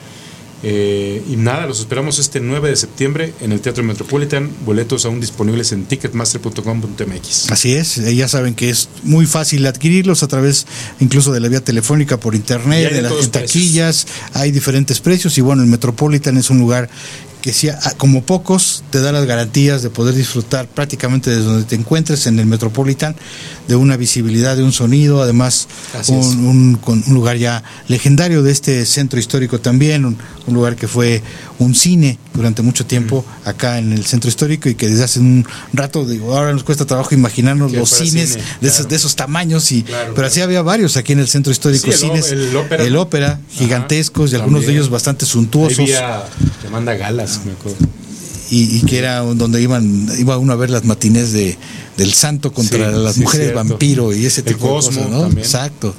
Eh, 0.61 1.23
y 1.29 1.35
nada, 1.37 1.65
los 1.67 1.79
esperamos 1.79 2.19
este 2.19 2.39
9 2.39 2.69
de 2.69 2.75
septiembre 2.75 3.33
en 3.41 3.51
el 3.51 3.61
Teatro 3.61 3.83
Metropolitan. 3.83 4.49
Boletos 4.65 5.05
aún 5.05 5.19
disponibles 5.19 5.71
en 5.71 5.85
ticketmaster.com.mx. 5.85 7.51
Así 7.51 7.73
es, 7.73 7.97
eh, 7.97 8.15
ya 8.15 8.27
saben 8.27 8.55
que 8.55 8.69
es 8.69 8.89
muy 9.03 9.25
fácil 9.25 9.65
adquirirlos 9.65 10.23
a 10.23 10.27
través 10.27 10.67
incluso 10.99 11.31
de 11.31 11.39
la 11.39 11.47
vía 11.47 11.63
telefónica 11.63 12.19
por 12.19 12.35
internet, 12.35 12.91
de 12.91 13.01
las 13.01 13.31
taquillas, 13.31 14.07
hay 14.33 14.51
diferentes 14.51 14.99
precios 14.99 15.37
y 15.37 15.41
bueno, 15.41 15.61
el 15.61 15.69
Metropolitan 15.69 16.37
es 16.37 16.49
un 16.49 16.59
lugar 16.59 16.89
que 17.41 17.53
sí, 17.53 17.69
a- 17.69 17.79
como 17.97 18.21
pocos 18.23 18.83
te 18.91 18.99
da 18.99 19.11
las 19.13 19.25
garantías 19.25 19.81
de 19.81 19.89
poder 19.89 20.13
disfrutar 20.13 20.67
prácticamente 20.67 21.29
desde 21.29 21.43
donde 21.43 21.63
te 21.65 21.75
encuentres 21.75 22.27
en 22.27 22.37
el 22.37 22.45
Metropolitan 22.45 23.15
de 23.67 23.75
una 23.77 23.95
visibilidad, 23.95 24.57
de 24.57 24.63
un 24.63 24.73
sonido, 24.73 25.21
además 25.21 25.67
un, 26.13 26.45
un- 26.85 27.03
un 27.07 27.13
lugar 27.13 27.37
ya 27.37 27.63
legendario 27.87 28.43
de 28.43 28.51
este 28.51 28.85
centro 28.85 29.19
histórico 29.19 29.59
también, 29.61 30.03
un, 30.05 30.17
un 30.47 30.53
lugar 30.53 30.75
que 30.75 30.87
fue 30.89 31.21
un 31.59 31.75
cine 31.75 32.17
durante 32.33 32.61
mucho 32.61 32.85
tiempo 32.85 33.23
acá 33.45 33.77
en 33.79 33.91
el 33.93 34.05
centro 34.05 34.29
histórico 34.29 34.69
y 34.69 34.75
que 34.75 34.87
desde 34.87 35.03
hace 35.03 35.19
un 35.19 35.45
rato, 35.73 36.05
digo, 36.05 36.35
ahora 36.37 36.53
nos 36.53 36.63
cuesta 36.63 36.85
trabajo 36.85 37.13
imaginarnos 37.13 37.71
los 37.73 37.89
cines 37.89 38.31
cine, 38.31 38.43
de, 38.61 38.67
esos, 38.69 38.87
de 38.87 38.95
esos 38.95 39.15
tamaños, 39.15 39.71
y, 39.71 39.83
Claro, 39.83 40.03
pero 40.05 40.13
claro. 40.15 40.27
así 40.29 40.41
había 40.41 40.61
varios 40.61 40.95
aquí 40.97 41.11
en 41.13 41.19
el 41.19 41.27
centro 41.27 41.51
histórico, 41.51 41.91
Sí, 41.91 41.91
el 41.91 41.95
o- 41.95 41.99
cines, 42.21 42.31
el 42.79 42.95
ópera, 42.95 43.39
gigantescos 43.51 44.31
y 44.31 44.35
algunos 44.35 44.65
de 44.65 44.71
ellos 44.71 44.89
bastante 44.89 45.25
suntuosos. 45.25 45.79
había 45.79 46.23
Amanda 46.67 46.93
Galas, 46.95 47.41
me 47.45 47.51
acuerdo. 47.51 47.77
y, 48.51 48.77
y 48.77 48.81
que 48.83 48.97
era 48.97 49.19
donde 49.19 49.61
iban 49.61 50.07
iba 50.17 50.37
uno 50.37 50.53
a 50.53 50.55
ver 50.55 50.69
las 50.69 50.83
matines 50.85 51.33
de 51.33 51.57
del 51.99 52.13
santo 52.13 52.51
contra 52.51 52.91
Sí, 52.91 52.97
las 52.97 53.15
sí, 53.15 53.21
mujeres 53.21 53.47
cierto. 53.51 53.69
vampiro 53.69 54.13
y 54.13 54.25
ese 54.25 54.41
tipo 54.41 54.65
de 54.67 54.73
cosas, 54.73 54.95
¿no? 55.09 55.21
también. 55.21 55.39
Exacto. 55.45 55.93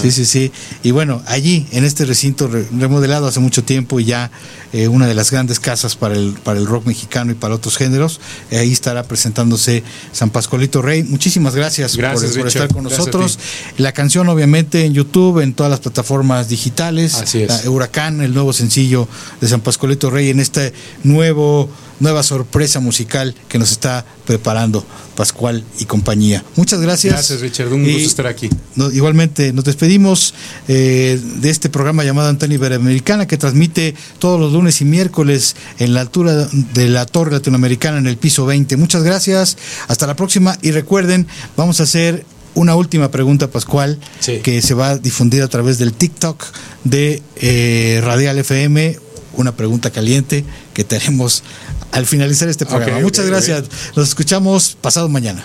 Sí, 0.00 0.10
sí, 0.10 0.24
sí. 0.24 0.50
Y 0.82 0.92
bueno, 0.92 1.22
allí 1.26 1.66
en 1.72 1.84
este 1.84 2.04
recinto 2.06 2.48
re- 2.48 2.66
remodelado 2.78 3.26
hace 3.26 3.40
mucho 3.40 3.62
tiempo 3.64 4.00
y 4.00 4.04
ya 4.06 4.30
eh, 4.72 4.88
una 4.88 5.06
de 5.06 5.14
las 5.14 5.30
grandes 5.30 5.58
casas 5.60 5.96
para 5.96 6.14
el 6.14 6.34
para 6.44 6.58
el 6.58 6.66
rock 6.66 6.86
mexicano 6.86 7.32
y 7.32 7.34
para 7.34 7.54
otros 7.54 7.76
géneros, 7.76 8.20
eh, 8.50 8.58
ahí 8.58 8.72
estará 8.72 9.02
presentándose 9.02 9.82
San 10.12 10.30
Pascualito 10.30 10.80
Rey. 10.80 11.02
Muchísimas 11.02 11.54
gracias, 11.54 11.96
Gracias, 11.96 12.36
por, 12.36 12.46
estar 12.46 12.68
con 12.72 12.84
Gracias 12.84 12.98
nosotros. 13.00 13.38
La 13.78 13.92
canción 13.92 14.28
obviamente 14.28 14.84
en 14.86 14.94
YouTube, 14.94 15.40
en 15.40 15.52
todas 15.54 15.70
las 15.70 15.80
plataformas 15.80 16.48
digitales. 16.48 17.14
Así 17.16 17.42
es. 17.42 17.64
La 17.64 17.70
Huracán, 17.70 18.20
el 18.20 18.32
nuevo 18.32 18.52
sencillo 18.52 19.08
de 19.40 19.48
San 19.48 19.60
Pascualito 19.60 20.08
Rey 20.10 20.30
en 20.30 20.38
este 20.38 20.72
nuevo 21.02 21.68
nueva 22.00 22.22
sorpresa 22.22 22.80
musical 22.80 23.34
que 23.48 23.58
nos 23.58 23.70
está 23.72 24.04
preparando 24.26 24.84
Pascual 25.16 25.64
y 25.78 25.84
compañía. 25.84 26.42
Muchas 26.56 26.80
gracias. 26.80 27.12
Gracias, 27.12 27.40
Richard. 27.40 27.72
Un 27.72 27.84
Y 27.86 27.92
gusto 27.92 28.08
estar 28.08 28.26
aquí. 28.26 28.48
no- 28.74 28.90
igualmente 28.90 29.52
nos 29.52 29.64
despedimos 29.64 30.32
eh, 30.66 31.20
de 31.36 31.50
este 31.50 31.68
programa 31.68 32.04
llamado 32.04 32.28
Antena 32.28 32.54
Iberoamericana 32.54 33.26
que 33.26 33.36
transmite 33.36 33.94
todos 34.18 34.40
los 34.40 34.52
lunes 34.52 34.80
y 34.80 34.84
miércoles 34.86 35.56
en 35.78 35.92
la 35.94 36.00
altura 36.00 36.48
de 36.74 36.88
la 36.88 37.04
Torre 37.06 37.32
Latinoamericana 37.32 37.98
en 37.98 38.06
el 38.06 38.16
piso 38.16 38.46
20. 38.46 38.76
Muchas 38.78 39.02
gracias. 39.02 39.58
Hasta 39.88 40.06
la 40.06 40.16
próxima 40.16 40.56
y 40.62 40.70
recuerden, 40.70 41.26
vamos 41.56 41.80
a 41.80 41.82
hacer 41.82 42.24
una 42.54 42.74
última 42.74 43.10
pregunta, 43.10 43.48
Pascual, 43.50 43.98
Sí. 44.20 44.38
que 44.42 44.60
se 44.62 44.74
va 44.74 44.90
a 44.90 44.98
difundir 44.98 45.42
a 45.42 45.48
través 45.48 45.78
del 45.78 45.92
TikTok 45.92 46.42
de 46.84 47.22
eh, 47.36 48.00
Radial 48.02 48.38
FM. 48.38 48.98
Una 49.34 49.54
pregunta 49.54 49.90
caliente 49.90 50.44
que 50.74 50.82
tenemos 50.82 51.44
al 51.92 52.06
finalizar 52.06 52.48
este 52.48 52.66
programa. 52.66 53.00
Muchas 53.00 53.26
gracias. 53.26 53.64
Nos 53.96 54.08
escuchamos 54.08 54.76
pasado 54.80 55.08
mañana. 55.08 55.42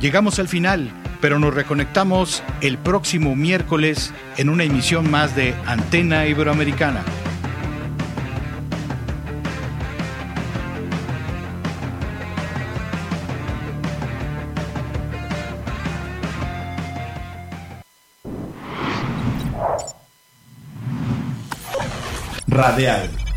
Llegamos 0.00 0.38
al 0.38 0.46
final, 0.46 0.90
pero 1.20 1.38
nos 1.38 1.54
reconectamos 1.54 2.42
el 2.60 2.78
próximo 2.78 3.34
miércoles 3.34 4.12
en 4.36 4.50
una 4.50 4.62
emisión 4.62 5.10
más 5.10 5.34
de 5.34 5.54
Antena 5.66 6.26
Iberoamericana. 6.26 7.02
Radial 22.56 23.25